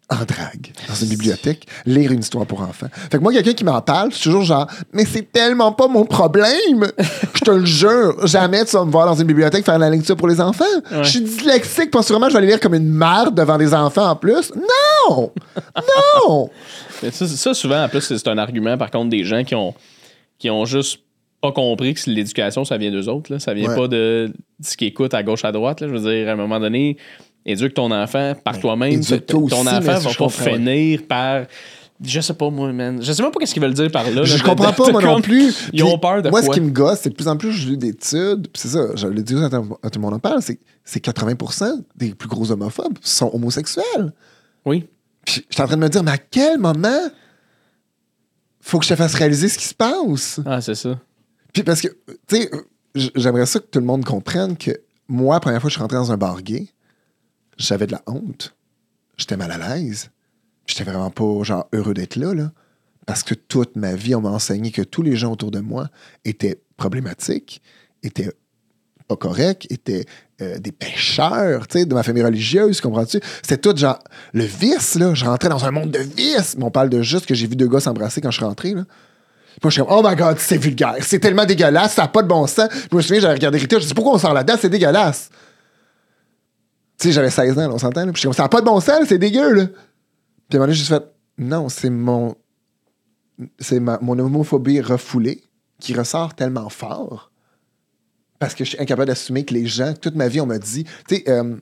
en 0.10 0.24
drague 0.24 0.72
dans 0.88 0.96
une 0.96 1.10
bibliothèque, 1.10 1.66
lire 1.86 2.12
une 2.14 2.22
histoire 2.22 2.46
pour 2.46 2.62
enfants. 2.62 2.88
Fait 2.94 3.18
que 3.18 3.24
moi, 3.24 3.34
quelqu'un 3.34 3.54
qui 3.54 3.66
m'en 3.66 3.82
parle, 3.82 4.10
je 4.12 4.16
suis 4.16 4.24
toujours 4.24 4.44
genre, 4.44 4.66
mais 4.94 5.04
c'est 5.06 5.30
tellement 5.32 5.74
pas 5.74 5.88
mon 5.90 6.06
problème. 6.06 6.92
je 7.34 7.42
te 7.44 7.52
le 7.52 7.66
jure, 7.66 8.26
jamais 8.26 8.64
tu 8.64 8.72
vas 8.78 8.86
me 8.86 8.92
voir 8.92 9.06
dans 9.06 9.16
une 9.16 9.28
bibliothèque 9.28 9.66
faire 9.66 9.78
la 9.78 9.90
lecture 9.90 10.16
pour 10.16 10.30
les 10.30 10.40
enfants. 10.40 10.64
Ouais. 10.92 11.04
Je 11.04 11.10
suis 11.10 11.22
dyslexique, 11.22 11.92
pas 11.92 12.04
sûrement 12.04 12.28
je 12.30 12.34
vais 12.34 12.38
aller 12.38 12.48
lire 12.48 12.60
comme 12.62 12.76
une 12.76 12.90
merde 12.90 13.36
devant 13.36 13.58
des 13.58 13.74
enfants 13.74 14.10
en 14.10 14.16
plus. 14.16 14.52
Non! 15.10 15.32
Non! 16.28 16.50
Ça, 17.12 17.28
ça, 17.28 17.54
souvent, 17.54 17.84
en 17.84 17.90
plus, 17.90 18.02
c'est 18.02 18.28
un 18.28 18.40
argument, 18.40 18.76
par 18.76 18.90
contre, 18.90 19.10
des 19.12 19.24
gens 19.24 19.44
qui 19.44 19.54
ont, 19.54 19.76
qui 20.40 20.50
ont 20.50 20.66
juste 20.66 21.02
pas 21.42 21.52
compris 21.52 21.94
que 21.94 22.10
l'éducation, 22.10 22.66
ça 22.66 22.78
vient 22.80 22.90
d'eux 22.90 23.08
autres. 23.08 23.32
Là. 23.32 23.38
Ça 23.40 23.54
vient 23.54 23.70
Ouais. 23.70 23.76
pas 23.76 23.88
de, 23.88 24.32
de 24.60 24.66
ce 24.66 24.76
qu'ils 24.76 24.88
écoutent 24.88 25.14
à 25.14 25.22
gauche, 25.22 25.46
à 25.46 25.52
droite. 25.52 25.82
Là. 25.82 25.88
Je 25.90 25.94
veux 25.94 26.12
dire, 26.12 26.28
à 26.28 26.32
un 26.32 26.36
moment 26.36 26.60
donné, 26.60 26.98
éduque 27.46 27.74
ton 27.74 27.92
enfant 27.92 28.34
par 28.44 28.60
toi-même. 28.60 29.00
Ton 29.02 29.44
aussi, 29.44 29.56
enfant 29.56 29.70
mais 29.74 29.80
va 29.80 30.00
pas 30.00 30.14
comprends, 30.14 30.30
finir 30.30 31.02
par. 31.08 31.46
Je 32.04 32.22
sais 32.22 32.34
pas, 32.34 32.50
moi, 32.52 32.72
man. 32.72 33.00
Je 33.02 33.12
sais 33.12 33.24
même 33.24 33.32
pas 33.32 33.40
qu'est-ce 33.40 33.54
qu'ils 33.54 33.64
veulent 33.64 33.74
dire 33.74 33.92
par 33.92 34.10
là. 34.12 34.24
Je 34.24 34.38
là. 34.38 34.44
comprends 34.44 34.72
pas, 34.72 34.92
moi 34.92 35.02
non 35.02 35.22
plus. 35.22 35.70
Ils 35.74 35.84
ont 35.84 35.98
peur 35.98 36.22
de 36.22 36.30
Moi, 36.30 36.42
quoi? 36.42 36.54
ce 36.54 36.60
qui 36.60 36.64
me 36.64 36.70
gosse, 36.70 37.00
c'est 37.02 37.10
de 37.10 37.16
plus 37.16 37.28
en 37.28 37.38
plus, 37.38 37.52
j'ai 37.52 37.70
lu 37.70 37.78
d'études, 37.78 38.48
c'est 38.54 38.68
ça, 38.68 38.96
je 38.96 39.08
l'ai 39.08 39.24
dit 39.24 39.36
à 39.36 39.50
tout 39.50 39.78
le 39.96 40.02
monde 40.02 40.14
en 40.14 40.20
parle, 40.20 40.42
c'est 40.42 40.60
c'est 40.88 41.04
80% 41.04 41.84
des 41.96 42.16
plus 42.16 42.30
gros 42.30 42.50
homophobes 42.50 42.98
sont 43.02 43.30
homosexuels. 43.34 44.14
Oui. 44.66 44.88
Puis 45.26 45.46
je 45.50 45.56
suis 45.56 45.62
en 45.62 45.68
train 45.68 45.76
de 45.76 45.82
me 45.82 45.90
dire, 45.90 46.02
mais 46.02 46.12
à 46.12 46.18
quel 46.18 46.58
moment 46.58 47.10
faut 48.62 48.80
que 48.80 48.86
je 48.86 48.90
te 48.90 48.96
fasse 48.96 49.14
réaliser 49.16 49.50
ce 49.50 49.58
qui 49.58 49.66
se 49.66 49.76
passe? 49.76 50.40
Ah, 50.46 50.62
c'est 50.62 50.76
ça. 50.76 50.98
Puis 51.52 51.64
parce 51.64 51.82
que, 51.82 51.90
tu 52.28 52.38
sais, 52.38 52.52
j'aimerais 53.16 53.46
ça 53.46 53.60
que 53.60 53.66
tout 53.66 53.80
le 53.80 53.86
monde 53.86 54.06
comprenne 54.06 54.56
que 54.56 54.72
moi, 55.10 55.36
la 55.36 55.40
première 55.42 55.60
fois 55.60 55.68
que 55.68 55.72
je 55.72 55.76
suis 55.76 55.82
rentré 55.82 55.98
dans 55.98 56.12
un 56.12 56.18
bar 56.18 56.42
gay, 56.42 56.68
j'avais 57.58 57.88
de 57.88 57.92
la 57.92 58.02
honte. 58.08 58.56
J'étais 59.18 59.38
mal 59.38 59.52
à 59.52 59.76
l'aise. 59.78 60.10
J'étais 60.68 60.84
vraiment 60.84 61.10
pas, 61.10 61.44
genre, 61.44 61.68
heureux 61.74 61.94
d'être 61.94 62.16
là. 62.16 62.52
Parce 63.06 63.24
que 63.24 63.34
toute 63.34 63.76
ma 63.76 63.96
vie, 63.96 64.16
on 64.16 64.22
m'a 64.22 64.30
enseigné 64.30 64.72
que 64.72 64.82
tous 64.82 65.02
les 65.02 65.16
gens 65.16 65.32
autour 65.32 65.50
de 65.50 65.60
moi 65.60 65.90
étaient 66.26 66.62
problématiques, 66.76 67.62
étaient 68.04 68.32
pas 69.08 69.16
corrects, 69.16 69.66
étaient 69.72 70.06
euh, 70.42 70.60
des 70.60 70.74
pécheurs, 70.74 71.68
tu 71.68 71.80
sais, 71.80 71.86
de 71.86 71.94
ma 71.94 72.04
famille 72.04 72.24
religieuse, 72.24 72.82
comprends-tu? 72.82 73.22
C'était 73.42 73.58
tout 73.58 73.76
genre 73.76 74.00
le 74.34 74.44
vice, 74.44 74.96
là. 74.96 75.14
Je 75.14 75.24
rentrais 75.24 75.48
dans 75.50 75.64
un 75.64 75.72
monde 75.72 75.92
de 75.92 76.00
vice. 76.00 76.56
Mais 76.58 76.66
on 76.66 76.72
parle 76.72 76.90
de 76.90 77.02
juste 77.02 77.26
que 77.26 77.34
j'ai 77.34 77.48
vu 77.48 77.56
deux 77.56 77.70
gars 77.70 77.80
s'embrasser 77.80 78.20
quand 78.20 78.32
je 78.32 78.38
suis 78.38 78.46
rentré, 78.46 78.74
là. 78.74 78.84
Moi, 79.64 79.72
je 79.72 79.82
suis 79.82 79.82
comme, 79.82 79.92
oh 79.92 80.08
my 80.08 80.16
god, 80.16 80.38
c'est 80.38 80.58
vulgaire, 80.58 80.98
c'est 81.02 81.18
tellement 81.18 81.46
dégueulasse, 81.46 81.94
ça 81.94 82.04
n'a 82.04 82.08
pas 82.10 82.22
de 82.22 82.28
bon 82.28 82.46
sens. 82.46 82.68
Puis 82.70 82.90
je 82.92 82.96
me 82.96 83.02
souviens, 83.02 83.22
j'avais 83.22 83.34
regardé 83.34 83.58
Rita, 83.58 83.80
je 83.80 83.88
dis, 83.88 83.94
pourquoi 83.96 84.14
on 84.14 84.18
sort 84.20 84.34
là-dedans, 84.34 84.56
c'est 84.62 84.70
dégueulasse. 84.70 85.30
Tu 87.00 87.08
sais, 87.08 87.12
j'avais 87.12 87.30
16 87.30 87.60
ans, 87.60 87.72
on 87.72 87.78
s'entend. 87.78 88.04
Puis 88.04 88.14
je 88.16 88.20
suis 88.20 88.28
comme, 88.28 88.34
ça 88.34 88.44
n'a 88.44 88.50
pas 88.50 88.62
de 88.62 88.66
bon 88.66 88.80
sens, 88.80 89.08
c'est 89.08 89.18
dégueu, 89.18 89.54
là. 89.54 89.68
Puis 89.68 89.76
à 90.54 90.56
un 90.56 90.60
moment 90.60 90.68
donné, 90.68 90.74
j'ai 90.74 90.86
fait, 90.86 91.04
non, 91.38 91.70
c'est 91.70 91.90
mon. 91.90 92.36
C'est 93.60 93.80
mon 93.80 94.18
homophobie 94.18 94.82
refoulée 94.82 95.44
qui 95.80 95.94
ressort 95.94 96.34
tellement 96.34 96.70
fort 96.70 97.32
parce 98.40 98.56
que 98.56 98.64
je 98.64 98.70
suis 98.72 98.80
incapable 98.80 99.08
d'assumer 99.08 99.46
que 99.46 99.54
les 99.54 99.68
gens, 99.68 99.94
toute 99.94 100.16
ma 100.16 100.28
vie, 100.28 100.42
on 100.42 100.48
m'a 100.48 100.58
dit. 100.58 100.86
Tu 101.08 101.18
sais, 101.18 101.24
euh, 101.30 101.56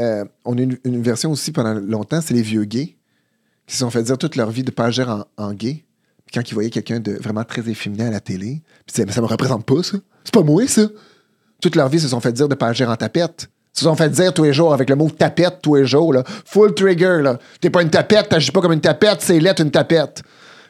euh, 0.00 0.24
on 0.44 0.58
a 0.58 0.60
une, 0.60 0.78
une 0.84 1.02
version 1.02 1.30
aussi 1.30 1.52
pendant 1.52 1.74
longtemps, 1.74 2.20
c'est 2.20 2.34
les 2.34 2.42
vieux 2.42 2.64
gays 2.64 2.96
qui 3.66 3.74
se 3.74 3.80
sont 3.80 3.90
fait 3.90 4.02
dire 4.02 4.18
toute 4.18 4.36
leur 4.36 4.50
vie 4.50 4.62
de 4.62 4.70
pas 4.70 4.86
agir 4.86 5.26
en, 5.36 5.52
gay. 5.52 5.84
Puis 6.26 6.34
quand 6.34 6.50
ils 6.50 6.54
voyaient 6.54 6.70
quelqu'un 6.70 7.00
de 7.00 7.12
vraiment 7.12 7.44
très 7.44 7.68
efféminé 7.68 8.04
à 8.04 8.10
la 8.10 8.20
télé, 8.20 8.62
puis 8.86 9.04
mais 9.04 9.12
ça 9.12 9.20
me 9.20 9.26
représente 9.26 9.64
pas, 9.64 9.82
ça. 9.82 9.98
C'est 10.24 10.34
pas 10.34 10.42
moi, 10.42 10.66
ça. 10.66 10.88
Toute 11.60 11.76
leur 11.76 11.88
vie, 11.88 11.98
ils 11.98 12.02
se 12.02 12.08
sont 12.08 12.20
fait 12.20 12.32
dire 12.32 12.48
de 12.48 12.54
pas 12.54 12.68
agir 12.68 12.90
en 12.90 12.96
tapette. 12.96 13.50
Se 13.72 13.84
sont 13.84 13.96
fait 13.96 14.10
dire 14.10 14.34
tous 14.34 14.44
les 14.44 14.52
jours 14.52 14.74
avec 14.74 14.90
le 14.90 14.96
mot 14.96 15.08
tapette 15.10 15.60
tous 15.62 15.76
les 15.76 15.86
jours, 15.86 16.12
là. 16.12 16.22
Full 16.44 16.74
trigger. 16.74 17.22
T'es 17.60 17.70
pas 17.70 17.82
une 17.82 17.90
tapette, 17.90 18.28
t'agis 18.28 18.50
pas 18.50 18.60
comme 18.60 18.72
une 18.72 18.80
tapette, 18.80 19.20
c'est 19.20 19.40
lettre 19.40 19.62
une 19.62 19.70
tapette. 19.70 20.22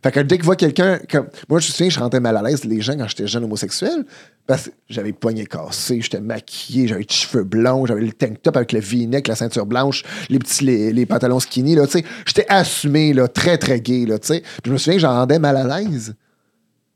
Fait 0.03 0.11
que 0.11 0.21
dès 0.21 0.37
qu'ils 0.37 0.45
voient 0.45 0.57
quelqu'un. 0.57 0.99
Comme... 1.11 1.29
Moi, 1.49 1.61
je 1.61 1.69
me 1.69 1.73
souviens, 1.73 1.89
je 1.89 1.99
rentrais 2.01 2.21
mal 2.21 2.37
à 2.37 2.43
l'aise, 2.43 2.65
les 2.65 2.81
gens, 2.81 2.97
quand 2.97 3.07
j'étais 3.07 3.27
jeune 3.27 3.45
homosexuel, 3.45 4.05
parce 4.47 4.65
que 4.65 4.71
j'avais 4.89 5.09
le 5.09 5.15
poignet 5.15 5.47
cassé, 5.47 6.01
j'étais 6.01 6.21
maquillé, 6.21 6.89
j'avais 6.89 7.03
les 7.03 7.09
cheveux 7.09 7.45
blonds, 7.45 7.87
j'avais 7.87 8.01
le 8.01 8.13
tank 8.13 8.43
top 8.43 8.57
avec 8.57 8.73
le 8.73 8.81
v-neck, 8.81 9.29
la 9.29 9.37
ceinture 9.37 9.67
blanche, 9.67 10.03
les 10.29 10.41
petits 10.41 10.65
les, 10.65 10.93
les 10.93 11.07
pantalons 11.07 11.39
skinny, 11.39 11.77
là, 11.77 11.87
tu 11.87 11.99
sais. 11.99 12.05
J'étais 12.27 12.47
assumé, 12.49 13.13
là, 13.13 13.29
très, 13.29 13.59
très 13.59 13.81
gay, 13.81 14.05
là, 14.07 14.19
tu 14.19 14.29
sais. 14.29 14.41
Puis 14.41 14.63
je 14.67 14.73
me 14.73 14.79
souviens 14.79 14.95
que 14.95 15.03
j'en 15.03 15.15
rendais 15.15 15.39
mal 15.39 15.57
à 15.57 15.81
l'aise. 15.81 16.15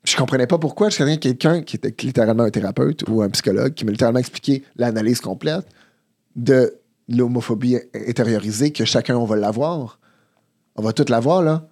Je 0.04 0.16
comprenais 0.16 0.46
pas 0.46 0.59
pourquoi. 0.59 0.88
Je 0.88 0.98
connais 0.98 1.18
quelqu'un 1.18 1.62
qui 1.62 1.76
était 1.76 1.94
littéralement 2.00 2.44
un 2.44 2.50
thérapeute 2.50 3.04
ou 3.09 3.22
un 3.22 3.28
psychologue 3.30 3.74
qui 3.74 3.84
m'a 3.84 3.90
littéralement 3.90 4.20
expliqué 4.20 4.62
l'analyse 4.76 5.20
complète 5.20 5.66
de 6.37 6.74
l'homophobie 7.09 7.78
intériorisée 8.09 8.70
que 8.70 8.84
chacun, 8.84 9.16
on 9.16 9.24
va 9.24 9.37
l'avoir. 9.37 9.99
On 10.76 10.82
va 10.82 10.93
tout 10.93 11.07
l'avoir, 11.09 11.43
là. 11.43 11.66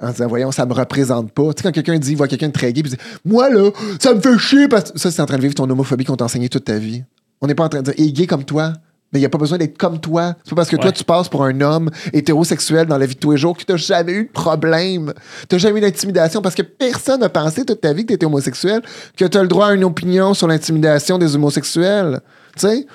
En 0.00 0.10
disant, 0.10 0.26
voyons, 0.26 0.52
ça 0.52 0.66
me 0.66 0.72
représente 0.72 1.32
pas. 1.32 1.52
Tu 1.54 1.62
sais, 1.62 1.62
quand 1.62 1.72
quelqu'un 1.72 1.98
dit, 1.98 2.14
voit 2.14 2.28
quelqu'un 2.28 2.48
de 2.48 2.52
très 2.52 2.72
gay, 2.72 2.82
puis 2.82 2.92
il 2.92 2.96
dit, 2.96 3.02
moi, 3.24 3.48
là, 3.50 3.70
ça 4.00 4.14
me 4.14 4.20
fait 4.20 4.38
chier 4.38 4.68
parce 4.68 4.92
que 4.92 4.98
ça, 4.98 5.10
c'est 5.10 5.22
en 5.22 5.26
train 5.26 5.36
de 5.36 5.42
vivre 5.42 5.54
ton 5.54 5.68
homophobie 5.68 6.04
qu'on 6.04 6.16
t'a 6.16 6.24
enseigné 6.24 6.48
toute 6.48 6.64
ta 6.64 6.78
vie. 6.78 7.04
On 7.40 7.46
n'est 7.46 7.54
pas 7.54 7.64
en 7.64 7.68
train 7.68 7.82
de 7.82 7.90
dire, 7.90 7.94
il 7.98 8.08
est 8.08 8.12
gay 8.12 8.26
comme 8.26 8.44
toi. 8.44 8.72
Mais 9.12 9.18
il 9.18 9.22
n'y 9.22 9.26
a 9.26 9.28
pas 9.28 9.38
besoin 9.38 9.58
d'être 9.58 9.76
comme 9.76 10.00
toi. 10.00 10.36
C'est 10.42 10.50
pas 10.50 10.56
parce 10.56 10.70
que 10.70 10.76
toi, 10.76 10.90
tu 10.90 11.04
passes 11.04 11.28
pour 11.28 11.44
un 11.44 11.60
homme 11.60 11.90
hétérosexuel 12.14 12.86
dans 12.86 12.96
la 12.96 13.04
vie 13.04 13.14
de 13.14 13.20
tous 13.20 13.32
les 13.32 13.36
jours 13.36 13.56
que 13.56 13.62
tu 13.62 13.70
n'as 13.70 13.76
jamais 13.76 14.12
eu 14.12 14.24
de 14.24 14.30
problème. 14.30 15.12
Tu 15.50 15.54
n'as 15.54 15.58
jamais 15.58 15.78
eu 15.78 15.82
d'intimidation 15.82 16.40
parce 16.40 16.54
que 16.54 16.62
personne 16.62 17.20
n'a 17.20 17.28
pensé 17.28 17.66
toute 17.66 17.82
ta 17.82 17.92
vie 17.92 18.04
que 18.04 18.08
tu 18.08 18.14
étais 18.14 18.24
homosexuel, 18.24 18.80
que 19.14 19.26
tu 19.26 19.36
as 19.36 19.42
le 19.42 19.48
droit 19.48 19.66
à 19.66 19.74
une 19.74 19.84
opinion 19.84 20.32
sur 20.32 20.48
l'intimidation 20.48 21.18
des 21.18 21.36
homosexuels. 21.36 22.20
Tu 22.56 22.60
sais? 22.60 22.86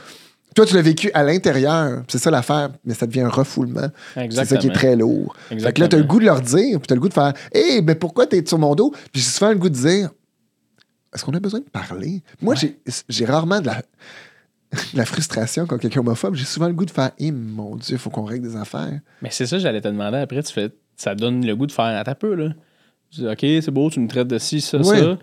Toi, 0.58 0.66
tu 0.66 0.74
l'as 0.76 0.82
vécu 0.82 1.12
à 1.14 1.24
l'intérieur. 1.24 2.02
C'est 2.08 2.18
ça 2.18 2.32
l'affaire. 2.32 2.70
Mais 2.84 2.94
ça 2.96 3.06
devient 3.06 3.22
un 3.22 3.30
refoulement. 3.30 3.80
C'est 3.82 3.88
ça 3.88 4.14
qui 4.16 4.20
est 4.20 4.24
Exactement. 4.26 4.74
très 4.74 4.96
lourd. 4.96 5.36
Fait 5.50 5.56
que 5.58 5.62
là, 5.62 5.62
tu 5.62 5.66
as 5.66 5.70
Exactement. 5.70 6.02
le 6.02 6.08
goût 6.08 6.20
de 6.20 6.26
leur 6.26 6.42
dire, 6.42 6.80
puis 6.80 6.88
tu 6.88 6.94
as 6.94 6.96
le 6.96 7.00
goût 7.02 7.10
de 7.10 7.14
faire 7.14 7.34
Hé, 7.54 7.82
mais 7.84 7.94
pourquoi 7.96 8.26
tu 8.26 8.36
es 8.38 8.46
sur 8.46 8.58
mon 8.58 8.74
dos? 8.74 8.90
Puis 9.14 9.22
j'ai 9.22 9.30
souvent 9.30 9.52
le 9.52 9.58
goût 9.58 9.70
de 9.70 9.76
dire 9.76 10.10
Est-ce 11.14 11.24
qu'on 11.24 11.34
a 11.34 11.40
besoin 11.40 11.60
de 11.60 11.70
parler? 11.70 12.22
Moi, 12.42 12.56
j'ai- 12.56 12.78
j'ai 13.08 13.26
rarement 13.26 13.62
de 13.62 13.68
la, 13.68 13.82
frustration 15.06 15.66
quand 15.68 15.78
quelqu'un 15.78 15.98
est 15.98 16.04
homophobe. 16.04 16.34
J'ai 16.36 16.46
souvent 16.46 16.68
le 16.68 16.74
goût 16.74 16.86
de 16.86 16.92
faire 16.92 17.12
Hé, 17.20 17.32
mon 17.32 17.76
Dieu, 17.76 17.96
il 17.96 18.00
faut 18.00 18.10
qu'on 18.10 18.26
règle 18.26 18.48
des 18.50 18.56
affaires. 18.56 19.00
Mais 19.22 19.30
c'est 19.32 19.46
ça, 19.46 19.60
j'allais 19.60 19.82
te 19.82 19.88
demander 19.88 20.18
après. 20.18 20.42
Tu 20.42 20.52
fais, 20.54 20.70
ça 20.96 21.14
donne 21.14 21.46
le 21.46 21.56
goût 21.56 21.68
de 21.68 21.72
faire 21.72 22.04
ta 22.04 22.16
peu, 22.16 22.34
là. 22.34 22.50
Tu 23.12 23.22
dis, 23.22 23.28
OK, 23.28 23.40
c'est 23.42 23.70
beau, 23.72 23.90
tu 23.92 24.00
me 24.00 24.08
traites 24.08 24.28
de 24.28 24.38
ci, 24.40 24.60
ça, 24.60 24.80
Oui. 24.80 25.00
ça. 25.00 25.18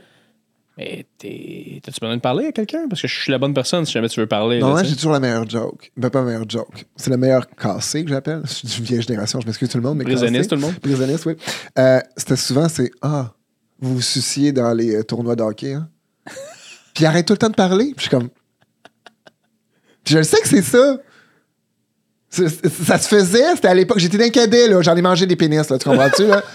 Mais 0.76 1.06
t'es- 1.18 1.80
t'as-tu 1.84 2.00
besoin 2.00 2.16
de 2.16 2.20
parler 2.20 2.46
à 2.46 2.52
quelqu'un? 2.52 2.88
Parce 2.88 3.00
que 3.00 3.06
je 3.06 3.14
suis 3.20 3.30
la 3.30 3.38
bonne 3.38 3.54
personne 3.54 3.86
si 3.86 3.92
jamais 3.92 4.08
tu 4.08 4.18
veux 4.18 4.26
parler. 4.26 4.58
Non, 4.58 4.76
j'ai 4.82 4.96
toujours 4.96 5.12
la 5.12 5.20
meilleure 5.20 5.48
joke. 5.48 5.92
Ben, 5.96 6.10
pas 6.10 6.18
la 6.20 6.24
meilleure 6.26 6.48
joke. 6.50 6.84
C'est 6.96 7.10
la 7.10 7.16
meilleure 7.16 7.48
cassée 7.48 8.02
que 8.04 8.10
j'appelle. 8.10 8.42
Je 8.44 8.52
suis 8.52 8.68
d'une 8.68 8.84
vieille 8.84 9.02
génération, 9.02 9.40
je 9.40 9.46
m'excuse 9.46 9.68
tout 9.68 9.78
le 9.78 9.84
monde. 9.84 9.98
mais 9.98 10.04
tout 10.04 10.10
le 10.56 10.60
monde. 10.60 10.74
Prisonniste, 10.80 11.26
oui. 11.26 11.36
Euh, 11.78 12.00
C'était 12.16 12.34
souvent, 12.36 12.68
c'est 12.68 12.90
Ah, 13.02 13.32
vous 13.80 13.94
vous 13.96 14.02
souciez 14.02 14.50
dans 14.50 14.72
les 14.74 14.96
euh, 14.96 15.02
tournois 15.04 15.36
de 15.36 15.42
hockey, 15.42 15.74
hein? 15.74 15.88
Puis 16.94 17.06
arrête 17.06 17.26
tout 17.26 17.34
le 17.34 17.38
temps 17.38 17.50
de 17.50 17.54
parler. 17.54 17.86
Puis 17.86 17.94
je 17.96 18.00
suis 18.02 18.10
comme. 18.10 18.28
Puis 20.02 20.14
je 20.14 20.18
le 20.18 20.24
sais 20.24 20.40
que 20.40 20.48
c'est 20.48 20.62
ça. 20.62 20.98
C'est- 22.30 22.48
c'est- 22.48 22.68
Ça 22.84 22.98
se 22.98 23.06
faisait, 23.08 23.54
c'était 23.54 23.68
à 23.68 23.74
l'époque. 23.74 23.98
J'étais 24.00 24.18
d'un 24.18 24.28
cadet, 24.28 24.66
là. 24.68 24.82
J'en 24.82 24.96
ai 24.96 25.02
mangé 25.02 25.24
des 25.26 25.36
pénis, 25.36 25.68
là. 25.68 25.78
Tu 25.78 25.88
comprends-tu, 25.88 26.26
là? 26.26 26.42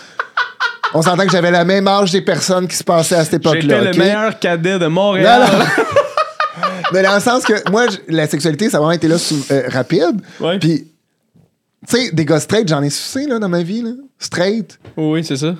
On 0.93 1.01
s'entend 1.01 1.25
que 1.25 1.31
j'avais 1.31 1.51
la 1.51 1.65
même 1.65 1.87
âge 1.87 2.11
des 2.11 2.21
personnes 2.21 2.67
qui 2.67 2.75
se 2.75 2.83
passaient 2.83 3.15
à 3.15 3.23
cette 3.23 3.35
époque-là. 3.35 3.61
J'étais 3.61 3.81
le 3.83 3.89
ok? 3.89 3.97
meilleur 3.97 4.39
cadet 4.39 4.79
de 4.79 4.87
Montréal. 4.87 5.41
Non, 5.51 5.59
non. 5.59 5.65
Mais 6.93 7.03
dans 7.03 7.13
le 7.13 7.19
sens 7.21 7.43
que 7.43 7.69
moi, 7.69 7.85
la 8.07 8.27
sexualité, 8.27 8.69
ça 8.69 8.77
a 8.77 8.79
vraiment 8.79 8.93
été 8.93 9.07
là 9.07 9.17
sous- 9.19 9.45
euh, 9.51 9.63
rapide. 9.69 10.21
Ouais. 10.39 10.57
Puis, 10.57 10.87
tu 11.87 11.95
sais, 11.97 12.11
des 12.11 12.25
gars 12.25 12.39
straight, 12.39 12.67
j'en 12.67 12.81
ai 12.81 12.89
sucé 12.89 13.27
là, 13.27 13.37
dans 13.37 13.49
ma 13.49 13.61
vie. 13.61 13.83
Là. 13.83 13.91
Straight. 14.17 14.79
Oui, 14.97 15.23
c'est 15.23 15.37
ça. 15.37 15.53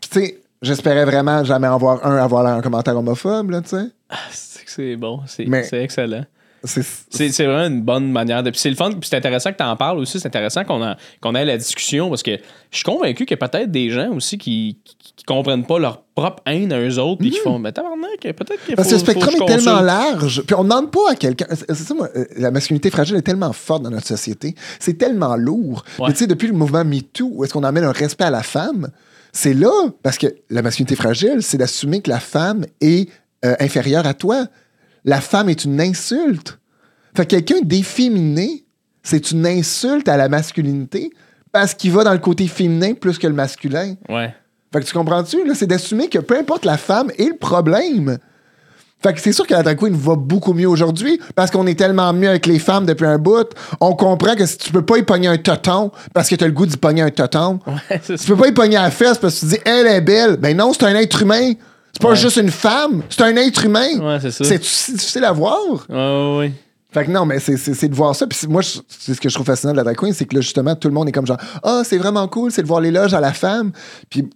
Puis, 0.00 0.10
tu 0.10 0.20
sais, 0.20 0.40
j'espérais 0.62 1.04
vraiment 1.04 1.42
jamais 1.42 1.66
en 1.66 1.76
voir 1.78 2.06
un 2.06 2.16
avoir 2.16 2.46
un 2.46 2.60
commentaire 2.60 2.96
homophobe, 2.96 3.50
là, 3.50 3.60
tu 3.62 3.70
sais. 3.70 3.86
Ah, 4.08 4.16
c'est 4.30 4.64
que 4.64 4.70
c'est 4.70 4.96
bon. 4.96 5.20
C'est 5.26 5.82
excellent. 5.82 6.24
C'est- 6.64 7.44
vraiment 7.44 7.66
une 7.66 7.82
bonne 7.82 8.10
manière 8.10 8.42
de. 8.42 8.50
Puis 8.50 8.58
c'est 8.60 8.70
le 8.70 8.76
fun, 8.76 8.90
puis 8.90 9.08
c'est 9.08 9.16
intéressant 9.16 9.52
que 9.52 9.58
tu 9.58 9.62
en 9.64 9.76
parles 9.76 9.98
aussi. 9.98 10.18
C'est 10.18 10.26
intéressant 10.26 10.64
qu'on 10.64 11.34
ait 11.34 11.44
la 11.44 11.56
discussion 11.58 12.08
parce 12.08 12.22
que 12.22 12.32
je 12.70 12.76
suis 12.76 12.84
convaincu 12.84 13.26
qu'il 13.26 13.36
y 13.38 13.42
a 13.42 13.48
peut-être 13.48 13.70
des 13.70 13.90
gens 13.90 14.10
aussi 14.14 14.38
qui, 14.38 14.78
qui, 14.84 14.96
qui 15.16 15.24
comprennent 15.24 15.66
pas 15.66 15.78
leur 15.78 16.02
propre 16.14 16.42
haine 16.46 16.72
à 16.72 16.80
eux 16.80 16.98
autres 16.98 17.20
puis 17.20 17.30
qui 17.30 17.38
font 17.38 17.58
Mais 17.58 17.72
tabarnak, 17.72 18.20
peut-être 18.20 18.64
qu'il. 18.64 18.76
Parce 18.76 18.88
que 18.88 18.94
le 18.94 18.98
spectrum 18.98 19.34
est 19.34 19.46
tellement 19.46 19.80
large. 19.80 20.42
Puis 20.46 20.54
on 20.56 20.62
demande 20.64 20.90
pas 20.90 21.10
à 21.12 21.14
quelqu'un. 21.16 21.46
C'est 21.50 21.74
ça, 21.74 21.94
moi, 21.94 22.08
euh, 22.16 22.24
la 22.36 22.50
masculinité 22.50 22.90
fragile 22.90 23.16
est 23.16 23.22
tellement 23.22 23.52
forte 23.52 23.82
dans 23.82 23.90
notre 23.90 24.06
société. 24.06 24.54
C'est 24.80 24.94
tellement 24.98 25.36
lourd. 25.36 25.84
Ouais. 25.98 26.06
Mais 26.08 26.12
tu 26.12 26.20
sais, 26.20 26.26
depuis 26.26 26.48
le 26.48 26.54
mouvement 26.54 26.84
MeToo, 26.84 27.30
où 27.32 27.44
est-ce 27.44 27.52
qu'on 27.52 27.64
amène 27.64 27.84
un 27.84 27.92
respect 27.92 28.24
à 28.24 28.30
la 28.30 28.42
femme, 28.42 28.88
c'est 29.32 29.54
là. 29.54 29.70
Parce 30.02 30.18
que 30.18 30.28
la 30.50 30.62
masculinité 30.62 30.96
fragile, 30.96 31.38
c'est 31.40 31.58
d'assumer 31.58 32.00
que 32.00 32.10
la 32.10 32.20
femme 32.20 32.64
est 32.80 33.08
euh, 33.44 33.54
inférieure 33.60 34.06
à 34.06 34.14
toi. 34.14 34.46
La 35.04 35.20
femme 35.20 35.48
est 35.48 35.64
une 35.64 35.80
insulte. 35.80 36.58
Fait 37.16 37.24
que 37.24 37.30
quelqu'un 37.36 37.60
d'efféminé, 37.62 38.64
c'est 39.02 39.30
une 39.30 39.46
insulte 39.46 40.08
à 40.08 40.16
la 40.16 40.28
masculinité 40.28 41.10
parce 41.52 41.74
qu'il 41.74 41.92
va 41.92 42.04
dans 42.04 42.12
le 42.12 42.18
côté 42.18 42.48
féminin 42.48 42.94
plus 42.94 43.18
que 43.18 43.26
le 43.26 43.34
masculin. 43.34 43.94
Ouais. 44.08 44.34
Fait 44.72 44.80
que 44.80 44.86
tu 44.86 44.94
comprends-tu? 44.94 45.38
C'est 45.54 45.66
d'assumer 45.68 46.08
que 46.08 46.18
peu 46.18 46.36
importe 46.36 46.64
la 46.64 46.76
femme 46.76 47.10
est 47.16 47.28
le 47.28 47.36
problème. 47.36 48.18
Fait 49.04 49.12
que 49.12 49.20
c'est 49.20 49.32
sûr 49.32 49.46
que 49.46 49.52
la 49.52 49.62
drag 49.62 49.78
queen 49.78 49.94
va 49.94 50.16
beaucoup 50.16 50.54
mieux 50.54 50.66
aujourd'hui 50.66 51.20
parce 51.34 51.50
qu'on 51.50 51.66
est 51.66 51.78
tellement 51.78 52.12
mieux 52.14 52.30
avec 52.30 52.46
les 52.46 52.58
femmes 52.58 52.86
depuis 52.86 53.04
un 53.04 53.18
bout. 53.18 53.50
On 53.80 53.94
comprend 53.94 54.34
que 54.34 54.46
si 54.46 54.56
tu 54.56 54.72
peux 54.72 54.84
pas 54.84 54.96
y 54.96 55.02
pogner 55.02 55.28
un 55.28 55.36
toton 55.36 55.92
parce 56.14 56.30
que 56.30 56.34
t'as 56.36 56.46
le 56.46 56.52
goût 56.52 56.64
d'y 56.64 56.78
pogner 56.78 57.02
un 57.02 57.10
toton, 57.10 57.60
Ouais, 57.66 58.00
tu 58.00 58.16
peux 58.26 58.36
pas 58.36 58.48
y 58.48 58.52
pogner 58.52 58.78
à 58.78 58.84
la 58.84 58.90
fesse 58.90 59.18
parce 59.18 59.34
que 59.34 59.40
tu 59.40 59.46
dis 59.46 59.58
elle 59.66 59.86
est 59.86 60.00
belle. 60.00 60.38
Ben 60.38 60.56
non, 60.56 60.72
c'est 60.72 60.84
un 60.84 60.94
être 60.96 61.20
humain. 61.20 61.52
C'est 61.94 62.02
pas 62.02 62.10
Ouais. 62.10 62.16
juste 62.16 62.36
une 62.36 62.50
femme, 62.50 63.02
c'est 63.08 63.22
un 63.22 63.36
être 63.36 63.64
humain. 63.64 63.98
Ouais, 64.00 64.18
c'est 64.20 64.30
ça. 64.32 64.44
C'est 64.44 64.62
si 64.62 64.92
difficile 64.92 65.24
à 65.24 65.32
voir. 65.32 65.86
Ouais, 65.88 66.36
ouais. 66.38 66.52
Fait 66.90 67.04
que 67.06 67.10
non, 67.10 67.24
mais 67.24 67.38
c'est- 67.40 67.88
de 67.88 67.94
voir 67.94 68.14
ça. 68.14 68.26
Puis 68.26 68.38
moi, 68.48 68.62
c'est 68.62 69.14
ce 69.14 69.20
que 69.20 69.28
je 69.28 69.34
trouve 69.34 69.46
fascinant 69.46 69.72
de 69.72 69.76
la 69.78 69.84
drag 69.84 69.96
queen, 69.96 70.12
c'est 70.12 70.26
que 70.26 70.34
là, 70.34 70.40
justement, 70.40 70.74
tout 70.76 70.88
le 70.88 70.94
monde 70.94 71.08
est 71.08 71.12
comme 71.12 71.26
genre, 71.26 71.38
ah, 71.62 71.82
c'est 71.84 71.98
vraiment 71.98 72.26
cool, 72.28 72.52
c'est 72.52 72.62
de 72.62 72.66
voir 72.68 72.80
l'éloge 72.80 73.14
à 73.14 73.20
la 73.20 73.32
femme. 73.32 73.72
Puis 74.10 74.28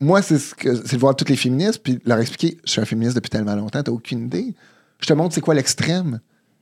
moi, 0.00 0.22
c'est 0.22 0.38
ce 0.38 0.54
que 0.54 0.74
c'est 0.86 0.94
de 0.96 1.00
voir 1.00 1.16
toutes 1.16 1.28
les 1.30 1.36
féministes, 1.36 1.80
puis 1.82 1.98
leur 2.04 2.18
expliquer, 2.20 2.58
je 2.64 2.70
suis 2.70 2.80
un 2.80 2.84
féministe 2.84 3.16
depuis 3.16 3.30
tellement 3.30 3.54
longtemps, 3.56 3.82
t'as 3.82 3.90
aucune 3.92 4.26
idée. 4.26 4.54
Je 5.00 5.06
te 5.06 5.12
montre 5.12 5.34
c'est 5.34 5.40
quoi 5.40 5.54
l'extrême. 5.54 6.20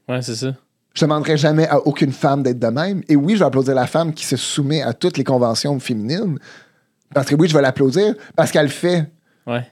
Ouais, 0.09 0.23
c'est 0.23 0.37
ça. 0.37 0.55
Je 0.95 1.05
demanderai 1.05 1.37
jamais 1.39 1.66
à 1.69 1.79
aucune 1.87 2.12
femme 2.12 2.43
d'être 2.43 2.59
de 2.59 2.66
même. 2.66 3.03
Et 3.09 3.16
oui, 3.16 3.35
je 3.35 3.39
vais 3.39 3.45
applaudir 3.47 3.74
la 3.74 3.87
femme 3.87 4.12
qui 4.12 4.27
se 4.27 4.37
soumet 4.37 4.83
à 4.83 4.93
toutes 4.93 5.16
les 5.16 5.24
conventions 5.24 5.79
féminines. 5.81 6.39
Parce 7.15 7.27
que 7.29 7.35
oui, 7.35 7.49
je 7.49 7.55
vais 7.55 7.62
l'applaudir 7.62 8.15
parce 8.37 8.51
qu'elle 8.51 8.66
le 8.66 8.70
fait. 8.70 9.11
Ouais. 9.47 9.66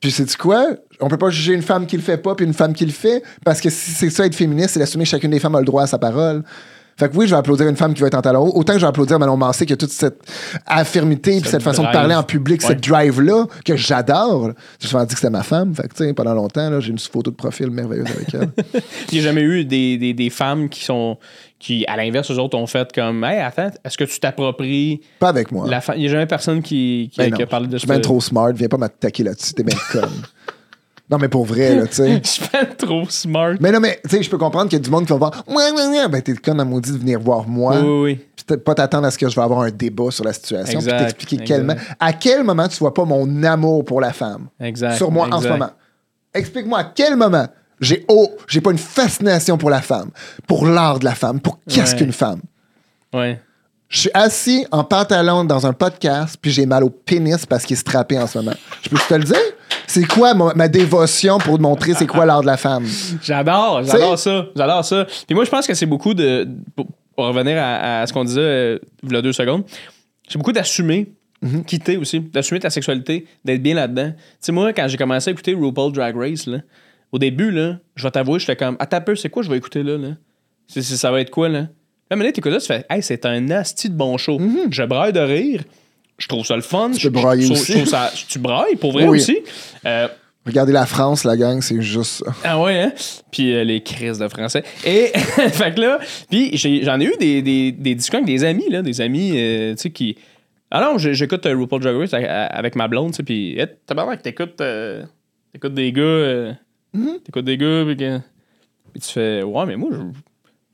Puis 0.00 0.10
c'est 0.10 0.36
quoi? 0.36 0.66
On 1.00 1.08
peut 1.08 1.18
pas 1.18 1.30
juger 1.30 1.54
une 1.54 1.62
femme 1.62 1.86
qui 1.86 1.96
le 1.96 2.02
fait 2.02 2.18
pas 2.18 2.34
puis 2.34 2.46
une 2.46 2.54
femme 2.54 2.72
qui 2.72 2.84
le 2.86 2.92
fait 2.92 3.22
parce 3.44 3.60
que 3.60 3.70
si 3.70 3.90
c'est 3.92 4.10
ça 4.10 4.26
être 4.26 4.34
féministe, 4.34 4.70
c'est 4.70 4.80
d'assumer 4.80 5.04
que 5.04 5.10
chacune 5.10 5.30
des 5.30 5.40
femmes 5.40 5.54
a 5.56 5.60
le 5.60 5.64
droit 5.66 5.82
à 5.82 5.86
sa 5.86 5.98
parole. 5.98 6.42
Fait 6.96 7.08
que 7.08 7.16
oui, 7.16 7.26
je 7.28 7.30
vais 7.30 7.38
applaudir 7.38 7.68
une 7.68 7.76
femme 7.76 7.94
qui 7.94 8.00
va 8.00 8.08
être 8.08 8.16
en 8.16 8.22
talon 8.22 8.40
haut. 8.46 8.52
Autant 8.58 8.72
que 8.72 8.80
je 8.80 8.84
vais 8.84 8.88
applaudir 8.88 9.20
Manon 9.20 9.36
Massé 9.36 9.64
qui 9.66 9.72
a 9.72 9.76
toute 9.76 9.92
cette 9.92 10.18
affirmité 10.66 11.30
puis 11.32 11.40
Cette 11.42 11.50
cette 11.50 11.62
façon 11.62 11.84
de 11.84 11.92
parler 11.92 12.14
en 12.14 12.24
public, 12.24 12.60
Ouais. 12.62 12.66
cette 12.68 12.80
drive-là 12.88 13.46
que 13.64 13.76
j'adore. 13.76 14.50
J'ai 14.80 14.88
souvent 14.88 15.04
dit 15.04 15.14
que 15.14 15.20
c'était 15.20 15.30
ma 15.30 15.44
femme. 15.44 15.74
Fait 15.76 15.84
que 15.86 15.94
tu 15.94 16.04
sais, 16.04 16.12
pendant 16.12 16.34
longtemps, 16.34 16.68
là, 16.70 16.80
j'ai 16.80 16.90
une 16.90 16.98
photo 16.98 17.30
de 17.30 17.36
profil 17.36 17.70
merveilleuse 17.70 18.08
avec 18.10 18.34
elle. 18.34 18.50
Il 19.12 19.14
n'y 19.14 19.20
a 19.20 19.22
jamais 19.28 19.42
eu 19.42 19.64
des, 19.64 19.96
des, 19.96 20.12
des 20.12 20.30
femmes 20.30 20.68
qui 20.68 20.84
sont. 20.84 21.18
Qui, 21.58 21.84
à 21.86 21.96
l'inverse, 21.96 22.30
eux 22.30 22.38
autres 22.38 22.56
ont 22.56 22.66
fait 22.66 22.92
comme 22.92 23.24
Hey, 23.24 23.40
attends, 23.40 23.70
est-ce 23.84 23.98
que 23.98 24.04
tu 24.04 24.20
t'appropries 24.20 25.00
pas 25.18 25.28
avec 25.28 25.50
moi. 25.52 25.66
la 25.68 25.80
Il 25.94 26.00
n'y 26.00 26.06
a 26.06 26.10
jamais 26.10 26.26
personne 26.26 26.62
qui, 26.62 27.10
qui, 27.12 27.18
Ben 27.18 27.32
qui 27.32 27.42
a 27.42 27.46
parlé 27.46 27.66
de 27.66 27.72
je 27.72 27.78
suis 27.78 27.88
bien 27.88 28.00
trop 28.00 28.20
smart. 28.20 28.52
Viens 28.52 28.68
pas 28.68 28.76
m'attaquer 28.76 29.24
là-dessus. 29.24 29.54
T'es 29.54 29.64
bien 29.64 29.78
conne. 29.92 30.08
Non, 31.10 31.16
mais 31.16 31.28
pour 31.28 31.46
vrai, 31.46 31.74
là, 31.74 31.86
tu 31.86 31.94
sais. 31.94 32.20
Je 32.22 32.28
suis 32.28 32.42
bien 32.52 32.66
trop 32.66 33.08
smart. 33.08 33.54
Mais 33.60 33.72
non, 33.72 33.80
mais 33.80 33.98
tu 34.04 34.10
sais, 34.10 34.22
je 34.22 34.28
peux 34.28 34.36
comprendre 34.36 34.68
qu'il 34.68 34.78
y 34.78 34.82
a 34.82 34.84
du 34.84 34.90
monde 34.90 35.06
qui 35.06 35.12
va 35.12 35.16
voir. 35.16 35.42
Ouais, 35.48 35.70
ouais, 35.70 35.86
ouais. 35.86 36.08
Ben, 36.08 36.20
t'es 36.20 36.34
conne 36.34 36.60
à 36.60 36.66
maudit 36.66 36.92
de 36.92 36.98
venir 36.98 37.18
voir 37.18 37.48
moi. 37.48 37.80
Oui, 37.80 37.88
oui, 37.88 38.02
oui. 38.02 38.20
Puis 38.46 38.58
pas 38.58 38.74
t'attendre 38.74 39.06
à 39.06 39.10
ce 39.10 39.16
que 39.16 39.26
je 39.26 39.34
vais 39.34 39.40
avoir 39.40 39.60
un 39.60 39.70
débat 39.70 40.10
sur 40.10 40.24
la 40.24 40.34
situation. 40.34 40.78
Exact, 40.78 40.96
Puis 40.96 41.04
t'expliquer 41.06 41.54
exact. 41.54 41.80
à 41.98 42.12
quel 42.12 42.44
moment 42.44 42.68
tu 42.68 42.76
vois 42.76 42.92
pas 42.92 43.06
mon 43.06 43.42
amour 43.42 43.86
pour 43.86 44.02
la 44.02 44.12
femme? 44.12 44.48
Exact. 44.60 44.96
sur 44.96 45.10
moi 45.10 45.28
en 45.28 45.40
ce 45.40 45.46
exact. 45.46 45.58
moment. 45.58 45.70
Explique-moi 46.34 46.78
à 46.78 46.84
quel 46.84 47.16
moment 47.16 47.46
j'ai 47.80 48.04
oh, 48.08 48.30
j'ai 48.48 48.60
pas 48.60 48.70
une 48.72 48.78
fascination 48.78 49.58
pour 49.58 49.70
la 49.70 49.80
femme, 49.82 50.10
pour 50.46 50.66
l'art 50.66 50.98
de 50.98 51.04
la 51.04 51.14
femme, 51.14 51.40
pour 51.40 51.58
qu'est-ce 51.68 51.92
Ouais. 51.92 51.98
qu'une 51.98 52.12
femme. 52.12 52.40
Ouais. 53.12 53.40
Je 53.88 54.00
suis 54.00 54.10
assis 54.12 54.66
en 54.70 54.84
pantalon 54.84 55.44
dans 55.44 55.66
un 55.66 55.72
podcast, 55.72 56.36
puis 56.40 56.50
j'ai 56.50 56.66
mal 56.66 56.84
au 56.84 56.90
pénis 56.90 57.46
parce 57.46 57.64
qu'il 57.64 57.74
est 57.74 57.80
strappé 57.80 58.18
en 58.18 58.26
ce 58.26 58.36
moment. 58.38 58.52
Je 58.82 58.90
peux 58.90 58.98
te 58.98 59.14
le 59.14 59.24
dire? 59.24 59.36
C'est 59.86 60.04
quoi 60.06 60.34
ma, 60.34 60.52
ma 60.54 60.68
dévotion 60.68 61.38
pour 61.38 61.56
te 61.56 61.62
montrer 61.62 61.94
c'est 61.94 62.06
quoi 62.06 62.26
l'art 62.26 62.42
de 62.42 62.46
la 62.46 62.58
femme? 62.58 62.84
J'adore, 63.22 63.82
j'adore 63.84 64.18
ça. 64.18 64.46
J'adore 64.54 64.84
ça. 64.84 65.06
Puis 65.26 65.34
moi, 65.34 65.44
je 65.46 65.50
pense 65.50 65.66
que 65.66 65.72
c'est 65.72 65.86
beaucoup 65.86 66.12
de. 66.12 66.46
Pour, 66.76 66.86
pour 67.16 67.24
revenir 67.26 67.56
à, 67.58 68.02
à 68.02 68.06
ce 68.06 68.12
qu'on 68.12 68.24
disait 68.24 68.40
euh, 68.42 68.78
il 69.02 69.12
y 69.12 69.16
a 69.16 69.22
deux 69.22 69.32
secondes, 69.32 69.64
c'est 70.28 70.36
beaucoup 70.38 70.52
d'assumer, 70.52 71.12
Mhm. 71.40 71.64
quitter 71.64 71.96
aussi, 71.96 72.18
d'assumer 72.18 72.58
ta 72.58 72.68
sexualité, 72.68 73.24
d'être 73.44 73.62
bien 73.62 73.74
là-dedans. 73.76 74.10
Tu 74.10 74.16
sais, 74.40 74.50
moi, 74.52 74.72
quand 74.72 74.88
j'ai 74.88 74.96
commencé 74.98 75.30
à 75.30 75.32
écouter 75.32 75.54
RuPaul 75.54 75.92
Drag 75.92 76.16
Race, 76.16 76.46
là, 76.48 76.58
au 77.12 77.18
début, 77.18 77.50
là, 77.50 77.78
je 77.96 78.02
vais 78.04 78.10
t'avouer, 78.10 78.38
j'étais 78.38 78.56
comme, 78.56 78.76
attends 78.78 78.98
un 78.98 79.02
peu, 79.02 79.16
c'est 79.16 79.30
quoi 79.30 79.42
je 79.42 79.50
vais 79.50 79.56
écouter 79.56 79.82
là? 79.82 79.96
là? 79.96 80.08
Ça 80.82 81.10
va 81.10 81.20
être 81.20 81.30
quoi, 81.30 81.48
là? 81.48 81.60
Là, 82.10 82.16
maintenant, 82.16 82.32
t'écoutes 82.32 82.52
ça, 82.52 82.60
tu 82.60 82.66
fais, 82.66 82.86
hey, 82.90 83.02
c'est 83.02 83.24
un 83.26 83.50
asti 83.50 83.88
de 83.90 83.94
bon 83.94 84.16
show. 84.18 84.38
Je 84.70 84.82
braille 84.82 85.12
de 85.12 85.20
rire. 85.20 85.62
Je 86.18 86.26
trouve 86.26 86.44
ça 86.44 86.56
le 86.56 86.62
fun. 86.62 86.88
Mhm. 86.88 86.94
Tu 86.94 87.00
Je- 87.00 87.08
trouve- 87.10 87.50
aussi. 87.52 87.80
je 87.80 87.84
ça- 87.84 88.12
tu 88.28 88.38
brailles, 88.38 88.76
pour 88.76 88.92
vrai 88.92 89.06
Oui. 89.06 89.18
aussi. 89.18 89.38
Euh, 89.86 90.08
Regardez 90.46 90.72
la 90.72 90.86
France, 90.86 91.24
la 91.24 91.36
gang, 91.36 91.60
c'est 91.60 91.80
juste 91.82 92.24
ça. 92.24 92.32
ah 92.44 92.60
ouais, 92.62 92.80
hein? 92.80 92.92
Puis 93.30 93.52
euh, 93.54 93.64
les 93.64 93.82
crises 93.82 94.18
de 94.18 94.26
français. 94.28 94.62
Et, 94.84 95.08
fait 95.52 95.74
que 95.74 95.80
là, 95.80 95.98
puis 96.30 96.56
j'en 96.56 96.98
ai 97.00 97.04
eu 97.04 97.12
des, 97.20 97.42
des, 97.42 97.70
des 97.72 97.94
discussions 97.94 98.18
avec 98.24 98.26
des 98.26 98.44
amis, 98.44 98.68
là, 98.70 98.80
des 98.80 99.00
amis, 99.02 99.32
euh, 99.34 99.72
tu 99.74 99.82
sais, 99.82 99.90
qui. 99.90 100.16
Alors, 100.70 100.98
j'ai- 100.98 101.12
j'écoute 101.14 101.44
RuPaul 101.46 101.82
Drag 101.82 101.96
Race 101.96 102.14
avec- 102.14 102.76
ma 102.76 102.88
blonde, 102.88 103.10
tu 103.12 103.16
sais, 103.18 103.22
puis 103.22 103.58
hey, 103.58 103.66
tabarnak, 103.86 104.22
t'écoutes 104.22 104.62
t'écoutes 105.52 105.74
des 105.74 105.92
gars, 105.92 106.54
euh, 106.94 106.98
Mm-hmm. 106.98 107.22
t'écoutes 107.22 107.44
des 107.44 107.56
gars, 107.58 107.84
puis, 107.84 107.96
puis 107.96 109.00
tu 109.00 109.08
fais, 109.12 109.42
ouais, 109.42 109.66
mais 109.66 109.76
moi, 109.76 109.90
je. 109.92 109.98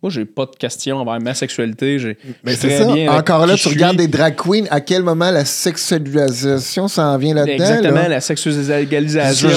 Moi, 0.05 0.11
j'ai 0.11 0.27
pas 0.27 0.45
de 0.45 0.55
questions 0.59 0.99
envers 0.99 1.19
ma 1.19 1.33
sexualité. 1.33 1.99
J'ai, 1.99 2.19
Mais 2.45 2.53
suis 2.53 2.69
c'est 2.69 2.77
ça. 2.77 2.85
bien 2.93 3.11
avec 3.11 3.21
Encore 3.31 3.47
là, 3.47 3.55
tu 3.57 3.69
regardes 3.69 3.97
des 3.97 4.07
drag 4.07 4.37
queens, 4.37 4.65
à 4.71 4.83
quel 4.83 5.03
moment 5.03 5.31
la 5.31 5.47
sexualisation 5.47 6.89
s'en 6.89 7.17
vient 7.17 7.33
là-dedans? 7.33 7.55
Exactement, 7.55 7.95
là? 8.03 8.09
la 8.11 8.21
sexualisation. 8.21 9.49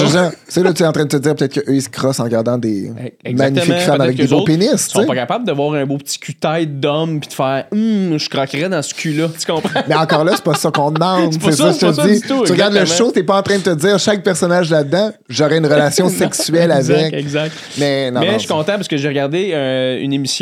C'est 0.48 0.64
là, 0.64 0.72
tu 0.72 0.84
es 0.84 0.86
en 0.86 0.94
train 0.94 1.04
de 1.04 1.10
te 1.10 1.18
dire 1.18 1.36
peut-être 1.36 1.54
qu'eux, 1.54 1.74
ils 1.76 1.82
se 1.82 1.90
crossent 1.90 2.22
en 2.22 2.24
regardant 2.24 2.58
des 2.58 2.90
Exactement. 3.26 3.36
magnifiques 3.36 3.80
femmes 3.80 4.00
avec 4.00 4.16
des 4.16 4.28
beaux 4.28 4.46
pénis. 4.46 4.88
tu 4.88 4.94
sont 4.94 5.06
pas 5.06 5.16
capables 5.16 5.46
de 5.46 5.52
voir 5.52 5.74
un 5.74 5.86
beau 5.86 5.98
petit 5.98 6.18
cul-tête 6.18 6.80
d'homme 6.80 7.20
puis 7.20 7.28
de 7.28 7.34
faire 7.34 7.66
Hum, 7.74 8.18
je 8.18 8.30
croquerais 8.30 8.70
dans 8.70 8.82
ce 8.82 8.94
cul-là. 8.94 9.28
Tu 9.38 9.52
comprends? 9.52 9.82
Mais 9.90 9.96
encore 9.96 10.24
là, 10.24 10.32
c'est 10.34 10.46
pas 10.46 10.54
ça 10.54 10.72
qu'on 10.72 10.92
demande. 10.92 11.34
C'est 11.44 11.52
ça, 11.52 11.74
ça, 11.74 11.92
je 11.92 12.02
te 12.02 12.08
dis. 12.08 12.22
tu 12.22 12.54
regardes 12.54 12.74
le 12.74 12.86
show, 12.86 13.12
t'es 13.12 13.24
pas 13.24 13.38
en 13.38 13.44
train 13.44 13.58
de 13.58 13.64
te 13.64 13.76
dire 13.76 14.00
chaque 14.00 14.24
personnage 14.24 14.70
là-dedans, 14.70 15.12
j'aurais 15.28 15.58
une 15.58 15.66
relation 15.66 16.08
sexuelle 16.24 16.72
avec. 16.72 17.14
Exact. 17.14 17.52
Mais 17.78 18.12
non, 18.12 18.22
Mais 18.22 18.32
je 18.36 18.40
suis 18.40 18.48
content 18.48 18.76
parce 18.76 18.88
que 18.88 18.96
j'ai 18.96 19.10
regardé 19.10 19.52
euh, 19.52 20.00
une 20.00 20.14
émission 20.14 20.37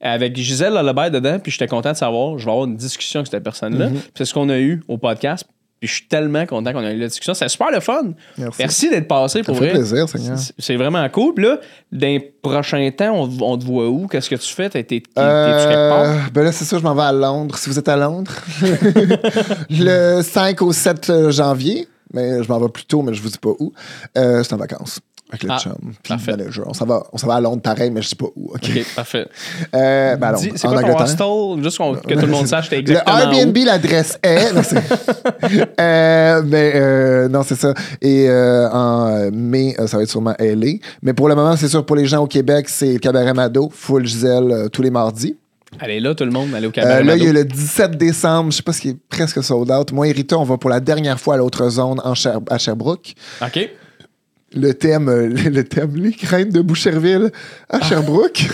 avec 0.00 0.36
Gisèle 0.36 0.72
Lullaby 0.74 1.10
dedans, 1.10 1.38
puis 1.38 1.52
j'étais 1.52 1.68
content 1.68 1.92
de 1.92 1.96
savoir, 1.96 2.38
je 2.38 2.44
vais 2.44 2.50
avoir 2.50 2.66
une 2.66 2.76
discussion 2.76 3.20
avec 3.20 3.30
cette 3.30 3.44
personne-là. 3.44 3.88
Mhm. 3.88 4.00
C'est 4.16 4.24
ce 4.24 4.34
qu'on 4.34 4.48
a 4.48 4.58
eu 4.58 4.82
au 4.88 4.98
podcast. 4.98 5.44
Puis 5.78 5.88
je 5.88 5.94
suis 5.96 6.06
tellement 6.06 6.46
content 6.46 6.72
qu'on 6.72 6.84
a 6.84 6.92
eu 6.92 6.98
la 6.98 7.08
discussion. 7.08 7.34
C'est 7.34 7.48
super 7.48 7.72
le 7.72 7.80
fun. 7.80 8.12
Merci. 8.56 8.88
d'être 8.88 9.08
passé 9.08 9.38
Ça 9.40 9.44
pour 9.46 9.56
fait 9.58 9.64
vrai. 9.70 9.74
plaisir, 9.74 10.08
Seigneur. 10.08 10.38
C'est- 10.56 10.76
vraiment 10.76 11.08
cool. 11.08 11.34
Puis 11.34 11.44
là, 11.44 11.58
dans 11.90 12.06
les 12.06 12.20
prochains 12.20 12.88
temps, 12.92 13.12
on, 13.16 13.28
on 13.42 13.58
te 13.58 13.64
voit 13.64 13.88
où? 13.88 14.06
Qu'est-ce 14.06 14.30
que 14.30 14.36
tu 14.36 14.52
fais? 14.54 14.70
T'es- 14.70 14.84
T'es-tu 14.84 15.10
quelque 15.12 15.88
part? 15.90 16.02
Euh, 16.04 16.16
ben 16.32 16.44
là, 16.44 16.52
c'est 16.52 16.64
ça, 16.64 16.78
je 16.78 16.82
m'en 16.84 16.94
vais 16.94 17.02
à 17.02 17.12
Londres. 17.12 17.56
Si 17.58 17.68
vous 17.68 17.78
êtes 17.80 17.88
à 17.88 17.96
Londres, 17.96 18.30
le 19.70 20.22
5 20.22 20.62
au 20.62 20.72
7 20.72 21.30
janvier, 21.30 21.86
mais 22.12 22.42
je 22.42 22.48
m'en 22.48 22.58
vais 22.60 22.68
plus 22.68 22.84
tôt, 22.84 23.02
mais 23.02 23.14
je 23.14 23.22
vous 23.22 23.30
dis 23.30 23.38
pas 23.38 23.50
où. 23.58 23.72
Euh, 24.16 24.42
c'est 24.42 24.52
en 24.54 24.58
vacances 24.58 25.00
avec 25.32 25.42
le 25.44 25.50
Ah, 25.50 25.58
chum. 25.58 25.72
Puis 25.80 25.94
parfait. 26.08 26.32
ben, 26.36 26.44
là, 26.44 26.50
je- 26.50 26.62
on 26.64 26.74
s'en 26.74 26.84
va, 26.86 27.02
on 27.12 27.18
s'en 27.18 27.26
va 27.26 27.34
à 27.36 27.40
Londres 27.40 27.62
pareil, 27.62 27.90
mais 27.90 28.02
je 28.02 28.08
dis 28.10 28.14
pas 28.14 28.26
où. 28.36 28.52
OK? 28.54 28.70
Parfait. 28.94 29.26
Euh, 29.74 30.16
ben, 30.16 30.34
C'est 30.36 30.68
quoi 30.68 30.82
ton 30.82 30.98
hostel? 31.00 31.64
Juste 31.64 31.78
que 31.78 32.14
tout 32.14 32.20
le 32.20 32.26
monde 32.26 32.46
sache, 32.46 32.68
t'es 32.68 32.76
Le 32.76 32.80
exactement 32.82 33.18
Airbnb, 33.18 33.56
l'adresse 33.64 34.18
est. 34.22 34.52
Non, 34.52 34.62
Euh, 35.80 36.42
mais 36.44 36.72
euh, 36.74 37.28
non, 37.28 37.42
c'est 37.42 37.54
ça. 37.56 37.74
Et 38.00 38.28
euh, 38.28 38.68
en 38.70 39.08
euh, 39.08 39.30
mai, 39.32 39.74
euh, 39.78 39.86
ça 39.86 39.96
va 39.96 40.02
être 40.02 40.10
sûrement 40.10 40.34
LA. 40.38 40.74
Mais 41.02 41.12
pour 41.12 41.28
le 41.28 41.34
moment, 41.34 41.56
c'est 41.56 41.68
sûr, 41.68 41.84
pour 41.84 41.96
les 41.96 42.06
gens 42.06 42.22
au 42.22 42.26
Québec, 42.26 42.68
c'est 42.68 42.92
le 42.94 42.98
Cabaret 42.98 43.34
Mado, 43.34 43.70
Full 43.72 44.06
Gisèle, 44.06 44.50
euh, 44.50 44.68
tous 44.68 44.82
les 44.82 44.90
mardis. 44.90 45.36
Allez 45.80 46.00
là, 46.00 46.14
tout 46.14 46.24
le 46.24 46.30
monde, 46.30 46.54
allez 46.54 46.66
au 46.66 46.70
Euh, 46.70 46.72
cabaret. 46.72 47.02
là, 47.02 47.16
il 47.16 47.24
y 47.24 47.28
a 47.28 47.32
le 47.32 47.44
17 47.44 47.96
décembre, 47.96 48.50
je 48.52 48.58
sais 48.58 48.62
pas 48.62 48.72
ce 48.74 48.80
qui 48.82 48.90
est 48.90 48.96
presque 49.08 49.42
sold 49.42 49.70
out. 49.70 49.90
Moi 49.92 50.08
et 50.08 50.12
Rita, 50.12 50.36
on 50.36 50.44
va 50.44 50.58
pour 50.58 50.68
la 50.68 50.80
dernière 50.80 51.18
fois 51.18 51.34
à 51.34 51.36
l'autre 51.38 51.66
zone 51.70 51.98
en 52.04 52.12
à 52.50 52.58
Sherbrooke. 52.58 53.14
OK. 53.40 53.70
Le 54.54 54.72
thème, 54.74 55.08
euh, 55.08 55.26
le 55.28 55.64
thème, 55.64 55.96
les 55.96 56.12
craintes 56.12 56.50
de 56.50 56.60
Boucherville 56.60 57.30
à 57.68 57.78
Ah. 57.80 57.84
Sherbrooke. 57.84 58.48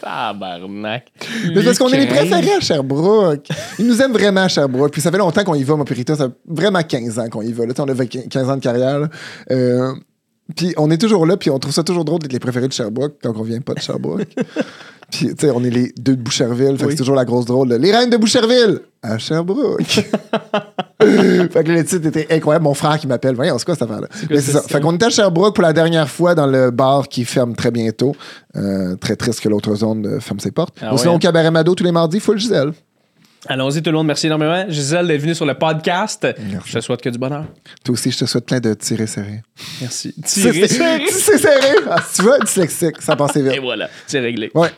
Tabarnak. 0.00 1.12
Mais 1.54 1.62
parce 1.62 1.78
qu'on 1.78 1.88
est 1.90 1.98
les 1.98 2.06
préférés 2.06 2.54
à 2.54 2.60
Sherbrooke. 2.60 3.46
Ils 3.78 3.86
nous 3.86 4.00
aiment 4.00 4.12
vraiment 4.12 4.42
à 4.42 4.48
Sherbrooke. 4.48 4.92
Puis 4.92 5.02
ça 5.02 5.10
fait 5.10 5.18
longtemps 5.18 5.44
qu'on 5.44 5.54
y 5.54 5.62
va, 5.62 5.76
moi, 5.76 5.84
puis 5.84 5.94
Rita. 5.94 6.16
Ça 6.16 6.28
fait 6.28 6.34
vraiment 6.48 6.82
15 6.82 7.18
ans 7.18 7.28
qu'on 7.28 7.42
y 7.42 7.52
va. 7.52 7.66
Là, 7.66 7.74
on 7.78 7.88
a 7.88 8.06
15 8.06 8.48
ans 8.48 8.56
de 8.56 8.62
carrière. 8.62 9.08
Euh, 9.50 9.92
puis 10.56 10.74
on 10.76 10.90
est 10.90 10.98
toujours 10.98 11.26
là, 11.26 11.36
puis 11.36 11.50
on 11.50 11.58
trouve 11.58 11.72
ça 11.72 11.82
toujours 11.82 12.04
drôle 12.04 12.20
d'être 12.20 12.32
les 12.32 12.38
préférés 12.38 12.68
de 12.68 12.72
Sherbrooke 12.72 13.14
quand 13.22 13.32
on 13.36 13.42
vient 13.42 13.60
pas 13.60 13.74
de 13.74 13.80
Sherbrooke. 13.80 14.26
puis, 15.10 15.26
tu 15.28 15.34
sais, 15.38 15.50
on 15.50 15.62
est 15.64 15.70
les 15.70 15.92
deux 15.98 16.16
de 16.16 16.22
Boucherville. 16.22 16.72
Fait 16.76 16.78
que 16.78 16.84
Oui. 16.86 16.90
c'est 16.92 16.98
toujours 16.98 17.16
la 17.16 17.24
grosse 17.24 17.46
drôle. 17.46 17.68
Les 17.68 17.92
reines 17.92 18.10
de 18.10 18.16
Boucherville 18.16 18.80
à 19.02 19.18
Sherbrooke. 19.18 19.82
fait 21.00 21.64
que 21.64 21.70
le 21.72 21.84
titre 21.84 22.06
était 22.06 22.26
incroyable. 22.30 22.64
Mon 22.64 22.74
frère 22.74 22.98
qui 22.98 23.06
m'appelle. 23.06 23.34
Voyons, 23.34 23.58
c'est 23.58 23.64
quoi 23.64 23.74
cette 23.74 23.82
affaire-là? 23.90 24.08
Mais 24.28 24.40
c'est 24.40 24.52
ça. 24.52 24.62
Fait 24.62 24.80
qu'on 24.80 24.94
était 24.94 25.06
à 25.06 25.10
Sherbrooke 25.10 25.54
pour 25.54 25.62
la 25.62 25.72
dernière 25.72 26.08
fois 26.08 26.34
dans 26.34 26.46
le 26.46 26.70
bar 26.70 27.08
qui 27.08 27.24
ferme 27.24 27.54
très 27.54 27.70
bientôt. 27.70 28.14
Euh, 28.56 28.96
très 28.96 29.16
triste 29.16 29.40
que 29.40 29.48
l'autre 29.48 29.74
zone 29.74 30.06
euh, 30.06 30.20
ferme 30.20 30.40
ses 30.40 30.50
portes. 30.50 30.74
Ah 30.82 30.92
sinon, 30.96 31.12
ouais? 31.12 31.16
au 31.16 31.18
Cabaret 31.20 31.50
Mado 31.50 31.74
tous 31.74 31.84
les 31.84 31.92
mardis, 31.92 32.20
full 32.20 32.38
Gisèle. 32.38 32.72
Allons-y, 33.46 33.82
tout 33.82 33.90
le 33.90 33.96
monde. 33.96 34.06
Merci 34.06 34.26
énormément. 34.26 34.64
Gisèle 34.68 35.06
d'être 35.06 35.20
venue 35.20 35.34
sur 35.34 35.46
le 35.46 35.54
podcast. 35.54 36.26
Merci. 36.50 36.70
Je 36.72 36.78
te 36.78 36.80
souhaite 36.80 37.00
que 37.00 37.08
du 37.08 37.18
bonheur. 37.18 37.44
Toi 37.84 37.92
aussi, 37.94 38.10
je 38.10 38.18
te 38.18 38.24
souhaite 38.26 38.44
plein 38.46 38.60
de 38.60 38.74
tirer 38.74 39.06
serré. 39.06 39.42
Merci. 39.80 40.14
Tirez, 40.24 40.68
serré. 40.68 41.04
c'est 41.10 41.38
serré. 41.38 41.76
Ah, 41.90 42.02
si 42.06 42.16
tu 42.16 42.22
vois, 42.22 42.38
dyslexique, 42.38 43.00
ça 43.00 43.16
passait 43.16 43.40
Et 43.40 43.48
vite. 43.50 43.60
voilà, 43.62 43.88
c'est 44.06 44.20
réglé. 44.20 44.50
Ouais. 44.54 44.68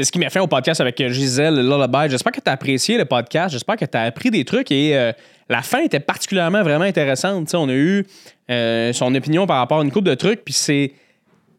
C'est 0.00 0.04
ce 0.04 0.12
qui 0.12 0.18
m'a 0.18 0.30
fait 0.30 0.40
au 0.40 0.46
podcast 0.46 0.80
avec 0.80 0.96
Gisèle 1.08 1.56
Lullaby. 1.56 2.08
J'espère 2.08 2.32
que 2.32 2.40
tu 2.40 2.48
as 2.48 2.52
apprécié 2.52 2.96
le 2.96 3.04
podcast. 3.04 3.52
J'espère 3.52 3.76
que 3.76 3.84
tu 3.84 3.98
as 3.98 4.04
appris 4.04 4.30
des 4.30 4.46
trucs 4.46 4.72
et 4.72 4.96
euh, 4.96 5.12
la 5.50 5.60
fin 5.60 5.80
était 5.80 6.00
particulièrement 6.00 6.62
vraiment 6.62 6.86
intéressante. 6.86 7.54
On 7.54 7.68
a 7.68 7.74
eu 7.74 8.06
euh, 8.50 8.94
son 8.94 9.14
opinion 9.14 9.46
par 9.46 9.58
rapport 9.58 9.80
à 9.80 9.82
une 9.84 9.90
couple 9.90 10.08
de 10.08 10.14
trucs, 10.14 10.42
puis 10.42 10.54
c'est 10.54 10.92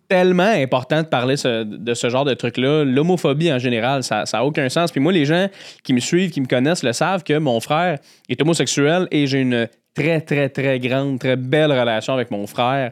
tellement 0.08 0.42
important 0.42 1.04
de 1.04 1.08
parler 1.08 1.36
de 1.36 1.94
ce 1.94 2.10
genre 2.10 2.26
de 2.26 2.34
trucs-là. 2.34 2.84
L'homophobie 2.84 3.54
en 3.54 3.60
général, 3.60 4.02
ça 4.02 4.24
n'a 4.34 4.44
aucun 4.44 4.70
sens. 4.70 4.92
Puis 4.92 5.02
moi, 5.02 5.12
les 5.12 5.26
gens 5.26 5.48
qui 5.84 5.94
me 5.94 6.00
suivent, 6.00 6.32
qui 6.32 6.42
me 6.42 6.48
connaissent, 6.48 6.82
le 6.82 6.94
savent 6.94 7.22
que 7.24 7.38
mon 7.38 7.60
frère 7.60 8.00
est 8.28 8.42
homosexuel 8.42 9.08
et 9.12 9.28
j'ai 9.28 9.42
une 9.42 9.68
très, 9.94 10.20
très, 10.20 10.50
très 10.50 10.80
grande, 10.80 11.20
très 11.20 11.36
belle 11.36 11.72
relation 11.72 12.16
avec 12.16 12.32
mon 12.32 12.48
frère. 12.48 12.92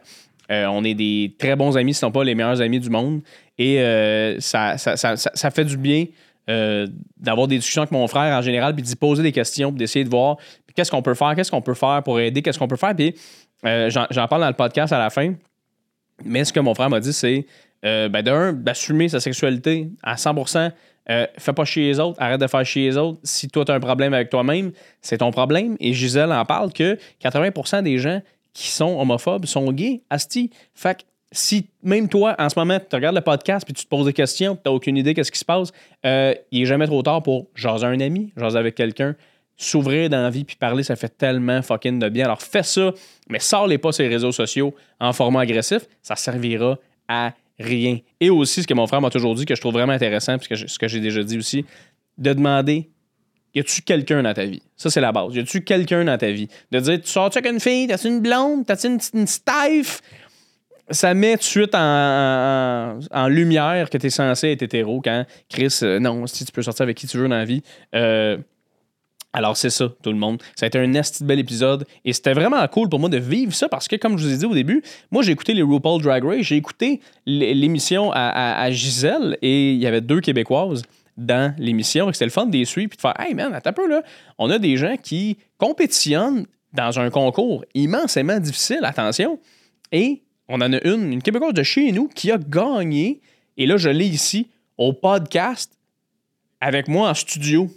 Euh, 0.50 0.66
on 0.66 0.84
est 0.84 0.94
des 0.94 1.34
très 1.38 1.56
bons 1.56 1.76
amis, 1.76 1.94
sinon 1.94 2.10
pas 2.10 2.24
les 2.24 2.34
meilleurs 2.34 2.60
amis 2.60 2.80
du 2.80 2.90
monde. 2.90 3.20
Et 3.58 3.80
euh, 3.80 4.40
ça, 4.40 4.76
fait 5.50 5.64
du 5.64 5.76
bien 5.76 6.06
euh, 6.48 6.86
d'avoir 7.16 7.46
des 7.46 7.56
discussions 7.56 7.82
avec 7.82 7.92
mon 7.92 8.06
frère 8.08 8.36
en 8.36 8.42
général, 8.42 8.74
puis 8.74 8.82
d'y 8.82 8.96
poser 8.96 9.22
des 9.22 9.32
questions, 9.32 9.70
puis 9.70 9.78
d'essayer 9.78 10.04
de 10.04 10.10
voir 10.10 10.36
qu'est-ce 10.74 10.90
qu'on 10.90 11.02
peut 11.02 11.14
faire, 11.14 11.34
qu'est-ce 11.34 11.50
qu'on 11.50 11.62
peut 11.62 11.74
faire 11.74 12.02
pour 12.02 12.18
aider, 12.18 12.42
qu'est-ce 12.42 12.58
qu'on 12.58 12.68
peut 12.68 12.76
faire. 12.76 12.94
Puis 12.96 13.14
j'en 13.62 14.26
parle 14.28 14.42
dans 14.42 14.48
le 14.48 14.54
podcast 14.54 14.92
à 14.92 14.98
la 14.98 15.10
fin. 15.10 15.34
Mais 16.24 16.44
ce 16.44 16.52
que 16.52 16.60
mon 16.60 16.74
frère 16.74 16.90
m'a 16.90 17.00
dit, 17.00 17.12
c'est 17.12 17.46
ben, 17.82 18.22
d'un, 18.22 18.52
d'assumer 18.52 19.08
sa 19.08 19.20
sexualité 19.20 19.88
à 20.02 20.16
100%. 20.16 20.72
Euh, 21.10 21.26
fais 21.38 21.52
pas 21.52 21.64
chier 21.64 21.88
les 21.88 21.98
autres, 21.98 22.20
arrête 22.20 22.40
de 22.40 22.46
faire 22.46 22.64
chier 22.64 22.88
les 22.88 22.96
autres. 22.96 23.18
Si 23.24 23.48
toi, 23.48 23.64
tu 23.64 23.72
as 23.72 23.74
un 23.74 23.80
problème 23.80 24.14
avec 24.14 24.30
toi-même, 24.30 24.70
c'est 25.00 25.18
ton 25.18 25.30
problème. 25.30 25.76
Et 25.80 25.92
Gisèle 25.92 26.30
en 26.30 26.44
parle 26.44 26.72
que 26.72 26.98
80% 27.22 27.82
des 27.82 27.98
gens 27.98 28.20
qui 28.52 28.68
sont 28.68 28.98
homophobes 28.98 29.46
sont 29.46 29.70
gays. 29.72 30.02
Asti. 30.10 30.50
Fait 30.74 30.98
que 30.98 31.04
si 31.32 31.68
même 31.82 32.08
toi, 32.08 32.34
en 32.38 32.48
ce 32.48 32.58
moment, 32.58 32.78
tu 32.78 32.96
regardes 32.96 33.14
le 33.14 33.20
podcast 33.20 33.64
puis 33.64 33.74
tu 33.74 33.84
te 33.84 33.88
poses 33.88 34.06
des 34.06 34.12
questions, 34.12 34.56
tu 34.56 34.62
n'as 34.66 34.72
aucune 34.72 34.96
idée 34.96 35.14
qu'est-ce 35.14 35.30
qui 35.30 35.38
se 35.38 35.44
passe, 35.44 35.70
euh, 36.04 36.34
il 36.50 36.62
est 36.62 36.66
jamais 36.66 36.86
trop 36.86 37.02
tard 37.02 37.22
pour 37.22 37.46
jaser 37.54 37.86
un 37.86 38.00
ami, 38.00 38.32
jaser 38.36 38.58
avec 38.58 38.74
quelqu'un, 38.74 39.14
s'ouvrir 39.56 40.10
dans 40.10 40.22
la 40.22 40.30
vie 40.30 40.44
puis 40.44 40.56
parler, 40.56 40.82
ça 40.82 40.96
fait 40.96 41.16
tellement 41.16 41.62
fucking 41.62 41.98
de 41.98 42.08
bien. 42.08 42.24
Alors 42.24 42.42
fais 42.42 42.62
ça, 42.62 42.92
mais 43.28 43.38
sors-les 43.38 43.78
pas 43.78 43.92
sur 43.92 44.02
les 44.02 44.08
réseaux 44.08 44.32
sociaux 44.32 44.74
en 44.98 45.12
format 45.12 45.42
agressif, 45.42 45.82
ça 46.02 46.16
servira 46.16 46.78
à 47.06 47.32
rien. 47.60 47.98
Et 48.20 48.30
aussi, 48.30 48.62
ce 48.62 48.66
que 48.66 48.74
mon 48.74 48.86
frère 48.86 49.00
m'a 49.00 49.10
toujours 49.10 49.34
dit, 49.34 49.44
que 49.44 49.54
je 49.54 49.60
trouve 49.60 49.74
vraiment 49.74 49.92
intéressant, 49.92 50.38
puisque 50.38 50.68
ce 50.68 50.78
que 50.78 50.88
j'ai 50.88 51.00
déjà 51.00 51.22
dit 51.22 51.38
aussi, 51.38 51.64
de 52.18 52.32
demander 52.32 52.90
y 53.54 53.60
a-tu 53.60 53.82
quelqu'un 53.82 54.22
dans 54.22 54.34
ta 54.34 54.44
vie? 54.44 54.62
Ça, 54.76 54.90
c'est 54.90 55.00
la 55.00 55.12
base. 55.12 55.34
Y 55.34 55.40
a-tu 55.40 55.62
quelqu'un 55.62 56.04
dans 56.04 56.18
ta 56.18 56.30
vie? 56.30 56.48
De 56.70 56.80
dire, 56.80 57.00
tu 57.00 57.08
sors-tu 57.08 57.38
avec 57.38 57.52
une 57.52 57.60
fille? 57.60 57.86
T'as-tu 57.88 58.08
une 58.08 58.20
blonde? 58.20 58.66
T'as-tu 58.66 58.86
une, 58.86 58.98
une 59.14 59.26
stife? 59.26 60.00
Ça 60.90 61.14
met 61.14 61.34
tout 61.34 61.38
de 61.38 61.44
suite 61.44 61.74
en, 61.74 63.28
lumière 63.28 63.90
que 63.90 63.98
tu 63.98 64.06
es 64.06 64.10
censé 64.10 64.48
être 64.48 64.62
hétéro 64.62 65.00
quand 65.00 65.24
Chris, 65.48 65.78
euh, 65.82 66.00
non, 66.00 66.26
si 66.26 66.44
tu 66.44 66.50
peux 66.50 66.62
sortir 66.62 66.82
avec 66.82 66.96
qui 66.96 67.06
tu 67.06 67.16
veux 67.16 67.28
dans 67.28 67.36
la 67.36 67.44
vie. 67.44 67.62
Euh, 67.94 68.38
alors, 69.32 69.56
c'est 69.56 69.70
ça, 69.70 69.88
tout 70.02 70.10
le 70.10 70.18
monde. 70.18 70.42
Ça 70.56 70.66
a 70.66 70.68
été 70.68 70.78
un 70.78 70.92
esti 70.94 71.22
bel 71.22 71.38
épisode. 71.38 71.86
Et 72.04 72.12
c'était 72.12 72.32
vraiment 72.32 72.66
cool 72.66 72.88
pour 72.88 72.98
moi 72.98 73.08
de 73.08 73.18
vivre 73.18 73.54
ça 73.54 73.68
parce 73.68 73.86
que, 73.86 73.94
comme 73.94 74.18
je 74.18 74.26
vous 74.26 74.32
ai 74.32 74.36
dit 74.36 74.44
au 74.44 74.54
début, 74.54 74.82
moi, 75.12 75.22
j'ai 75.22 75.30
écouté 75.30 75.54
les 75.54 75.62
RuPaul 75.62 76.02
Drag 76.02 76.24
Race. 76.24 76.42
J'ai 76.42 76.56
écouté 76.56 77.00
l'émission 77.26 78.10
à- 78.12 78.60
à 78.60 78.70
Gisèle 78.72 79.38
et 79.42 79.72
il 79.72 79.78
y 79.78 79.86
avait 79.86 80.00
deux 80.00 80.20
Québécoises 80.20 80.82
dans 81.20 81.54
l'émission. 81.58 82.12
C'était 82.12 82.24
le 82.24 82.30
fun 82.30 82.46
de 82.46 82.56
les 82.56 82.64
suivre 82.64 82.88
puis 82.90 82.96
de 82.96 83.00
faire 83.00 83.14
Hey 83.18 83.34
man, 83.34 83.52
attends 83.54 83.70
un 83.70 83.74
peu 83.74 83.88
là. 83.88 84.02
On 84.38 84.50
a 84.50 84.58
des 84.58 84.76
gens 84.76 84.96
qui 84.96 85.36
compétitionnent 85.58 86.46
dans 86.72 86.98
un 86.98 87.10
concours 87.10 87.64
immensément 87.74 88.38
difficile, 88.38 88.80
attention. 88.84 89.38
Et 89.92 90.22
on 90.48 90.60
en 90.60 90.72
a 90.72 90.84
une, 90.84 91.12
une 91.12 91.22
Québécoise 91.22 91.54
de 91.54 91.62
chez 91.62 91.92
nous 91.92 92.08
qui 92.08 92.32
a 92.32 92.38
gagné. 92.38 93.20
Et 93.56 93.66
là, 93.66 93.76
je 93.76 93.90
l'ai 93.90 94.06
ici 94.06 94.48
au 94.78 94.92
podcast 94.92 95.72
avec 96.60 96.88
moi 96.88 97.10
en 97.10 97.14
studio. 97.14 97.68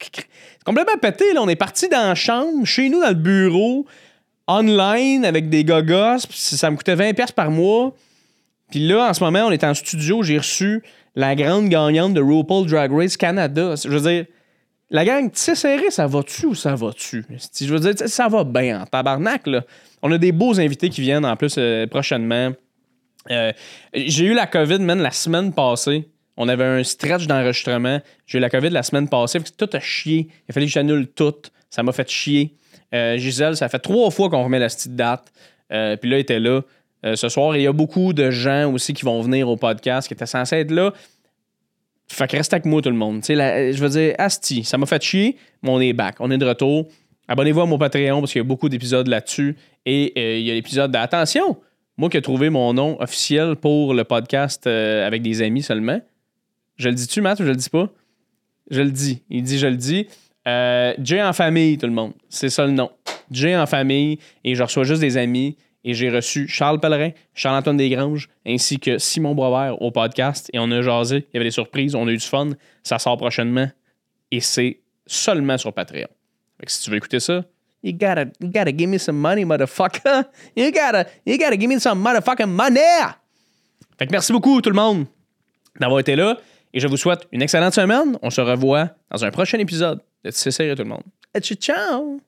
Complètement 0.64 0.98
pété, 1.00 1.32
là. 1.34 1.42
On 1.42 1.48
est 1.48 1.56
parti 1.56 1.88
dans 1.88 2.08
la 2.08 2.14
chambre, 2.14 2.64
chez 2.64 2.88
nous, 2.88 3.00
dans 3.00 3.08
le 3.08 3.14
bureau, 3.14 3.86
online, 4.46 5.24
avec 5.24 5.48
des 5.48 5.64
gogos. 5.64 6.18
Ça 6.30 6.70
me 6.70 6.76
coûtait 6.76 6.96
20$ 6.96 7.14
piastres 7.14 7.34
par 7.34 7.50
mois. 7.50 7.94
Puis 8.70 8.86
là, 8.86 9.08
en 9.08 9.14
ce 9.14 9.22
moment, 9.22 9.46
on 9.46 9.50
est 9.50 9.64
en 9.64 9.74
studio. 9.74 10.22
J'ai 10.22 10.38
reçu 10.38 10.82
la 11.18 11.34
grande 11.34 11.68
gagnante 11.68 12.14
de 12.14 12.20
RuPaul 12.20 12.68
Drag 12.68 12.92
Race 12.92 13.16
Canada. 13.16 13.74
Je 13.74 13.88
veux 13.88 14.08
dire, 14.08 14.26
la 14.88 15.04
gang, 15.04 15.24
tu 15.24 15.40
sais, 15.40 15.56
serré, 15.56 15.90
ça 15.90 16.06
va-tu 16.06 16.46
ou 16.46 16.54
ça 16.54 16.76
va-tu? 16.76 17.24
Je 17.60 17.74
veux 17.74 17.92
dire, 17.92 18.08
ça 18.08 18.28
va 18.28 18.44
bien 18.44 18.82
en 18.82 18.86
tabarnak, 18.86 19.48
là. 19.48 19.64
On 20.00 20.12
a 20.12 20.18
des 20.18 20.30
beaux 20.30 20.60
invités 20.60 20.90
qui 20.90 21.00
viennent 21.00 21.26
en 21.26 21.34
plus 21.34 21.56
euh, 21.58 21.88
prochainement. 21.88 22.52
Euh, 23.32 23.52
j'ai 23.92 24.26
eu 24.26 24.34
la 24.34 24.46
COVID, 24.46 24.78
man, 24.78 25.00
la 25.00 25.10
semaine 25.10 25.52
passée. 25.52 26.08
On 26.36 26.48
avait 26.48 26.64
un 26.64 26.84
stretch 26.84 27.26
d'enregistrement. 27.26 28.00
J'ai 28.24 28.38
eu 28.38 28.40
la 28.40 28.48
COVID 28.48 28.70
la 28.70 28.84
semaine 28.84 29.08
passée. 29.08 29.40
Tout 29.56 29.68
a 29.72 29.80
chié. 29.80 30.28
Il 30.48 30.54
fallu 30.54 30.66
que 30.66 30.72
j'annule 30.72 31.08
tout. 31.08 31.34
Ça 31.68 31.82
m'a 31.82 31.90
fait 31.90 32.08
chier. 32.08 32.54
Euh, 32.94 33.18
Gisèle, 33.18 33.56
ça 33.56 33.68
fait 33.68 33.80
trois 33.80 34.12
fois 34.12 34.30
qu'on 34.30 34.44
remet 34.44 34.60
la 34.60 34.68
petite 34.68 34.94
date. 34.94 35.32
Puis 35.68 35.76
là, 35.76 35.96
elle 36.02 36.14
était 36.14 36.38
là 36.38 36.62
euh, 37.04 37.16
ce 37.16 37.28
soir. 37.28 37.56
Il 37.56 37.62
y 37.62 37.66
a 37.66 37.72
beaucoup 37.72 38.12
de 38.12 38.30
gens 38.30 38.72
aussi 38.72 38.92
qui 38.92 39.04
vont 39.04 39.20
venir 39.22 39.48
au 39.48 39.56
podcast 39.56 40.08
qui 40.08 40.14
étaient 40.14 40.26
censés 40.26 40.56
être 40.56 40.70
là. 40.70 40.92
Fait 42.10 42.26
que 42.26 42.36
reste 42.36 42.52
avec 42.54 42.64
moi, 42.64 42.80
tout 42.80 42.88
le 42.90 42.96
monde. 42.96 43.22
La- 43.28 43.70
je 43.70 43.78
veux 43.80 43.88
dire, 43.90 44.14
Asti, 44.18 44.64
ça 44.64 44.78
m'a 44.78 44.86
fait 44.86 45.02
chier, 45.02 45.36
mais 45.62 45.70
on 45.70 45.80
est 45.80 45.92
back. 45.92 46.16
On 46.20 46.30
est 46.30 46.38
de 46.38 46.46
retour. 46.46 46.86
Abonnez-vous 47.28 47.60
à 47.60 47.66
mon 47.66 47.76
Patreon 47.78 48.20
parce 48.20 48.32
qu'il 48.32 48.40
y 48.40 48.44
a 48.44 48.48
beaucoup 48.48 48.68
d'épisodes 48.70 49.06
là-dessus. 49.06 49.56
Et 49.84 50.12
euh, 50.16 50.38
il 50.38 50.46
y 50.46 50.50
a 50.50 50.54
l'épisode 50.54 50.90
d'Attention, 50.90 51.58
moi 51.98 52.08
qui 52.08 52.16
ai 52.16 52.22
trouvé 52.22 52.48
mon 52.48 52.72
nom 52.72 52.98
officiel 53.00 53.56
pour 53.56 53.92
le 53.92 54.04
podcast 54.04 54.66
euh, 54.66 55.06
avec 55.06 55.20
des 55.22 55.42
amis 55.42 55.62
seulement. 55.62 56.00
Je 56.76 56.88
le 56.88 56.94
dis-tu, 56.94 57.20
Matt, 57.20 57.40
ou 57.40 57.42
je 57.44 57.48
le 57.50 57.56
dis 57.56 57.68
pas? 57.68 57.90
Je 58.70 58.80
le 58.80 58.90
dis. 58.90 59.22
Il 59.28 59.42
dit, 59.42 59.58
je 59.58 59.66
le 59.66 59.76
dis. 59.76 60.06
Euh, 60.46 60.94
Jay 61.02 61.22
en 61.22 61.32
famille, 61.34 61.76
tout 61.76 61.86
le 61.86 61.92
monde. 61.92 62.12
C'est 62.30 62.48
ça 62.48 62.64
le 62.64 62.72
nom. 62.72 62.90
Jay 63.30 63.54
en 63.56 63.66
famille. 63.66 64.18
Et 64.44 64.54
je 64.54 64.62
reçois 64.62 64.84
juste 64.84 65.00
des 65.02 65.16
amis. 65.18 65.56
Et 65.88 65.94
j'ai 65.94 66.10
reçu 66.10 66.46
Charles 66.48 66.80
Pellerin, 66.80 67.12
Charles-Antoine 67.32 67.78
Desgranges, 67.78 68.28
ainsi 68.46 68.78
que 68.78 68.98
Simon 68.98 69.34
Brovert 69.34 69.80
au 69.80 69.90
podcast. 69.90 70.50
Et 70.52 70.58
on 70.58 70.70
a 70.70 70.82
jasé. 70.82 71.26
Il 71.30 71.30
y 71.32 71.36
avait 71.38 71.46
des 71.46 71.50
surprises. 71.50 71.94
On 71.94 72.06
a 72.06 72.10
eu 72.10 72.18
du 72.18 72.26
fun. 72.26 72.50
Ça 72.82 72.98
sort 72.98 73.16
prochainement. 73.16 73.70
Et 74.30 74.40
c'est 74.40 74.80
seulement 75.06 75.56
sur 75.56 75.72
Patreon. 75.72 76.08
Fait 76.60 76.66
que 76.66 76.70
si 76.70 76.82
tu 76.82 76.90
veux 76.90 76.98
écouter 76.98 77.20
ça, 77.20 77.42
you 77.82 77.92
gotta, 77.94 78.26
you 78.38 78.48
gotta 78.48 78.70
give 78.70 78.90
me 78.90 78.98
some 78.98 79.16
money, 79.16 79.46
motherfucker. 79.46 80.24
You 80.54 80.70
gotta, 80.70 81.06
you 81.24 81.38
gotta 81.38 81.58
give 81.58 81.70
me 81.70 81.78
some 81.78 82.02
motherfucking 82.02 82.50
money. 82.50 82.80
Fait 83.98 84.06
que 84.06 84.12
merci 84.12 84.30
beaucoup, 84.30 84.60
tout 84.60 84.68
le 84.68 84.76
monde, 84.76 85.06
d'avoir 85.80 86.00
été 86.00 86.16
là. 86.16 86.36
Et 86.74 86.80
je 86.80 86.86
vous 86.86 86.98
souhaite 86.98 87.26
une 87.32 87.40
excellente 87.40 87.72
semaine. 87.72 88.18
On 88.20 88.28
se 88.28 88.42
revoit 88.42 88.90
dans 89.10 89.24
un 89.24 89.30
prochain 89.30 89.58
épisode 89.58 90.02
de 90.22 90.30
Serré, 90.30 90.74
tout 90.74 90.82
le 90.82 90.90
monde. 90.90 91.04
Et 91.34 91.40
ciao! 91.40 92.20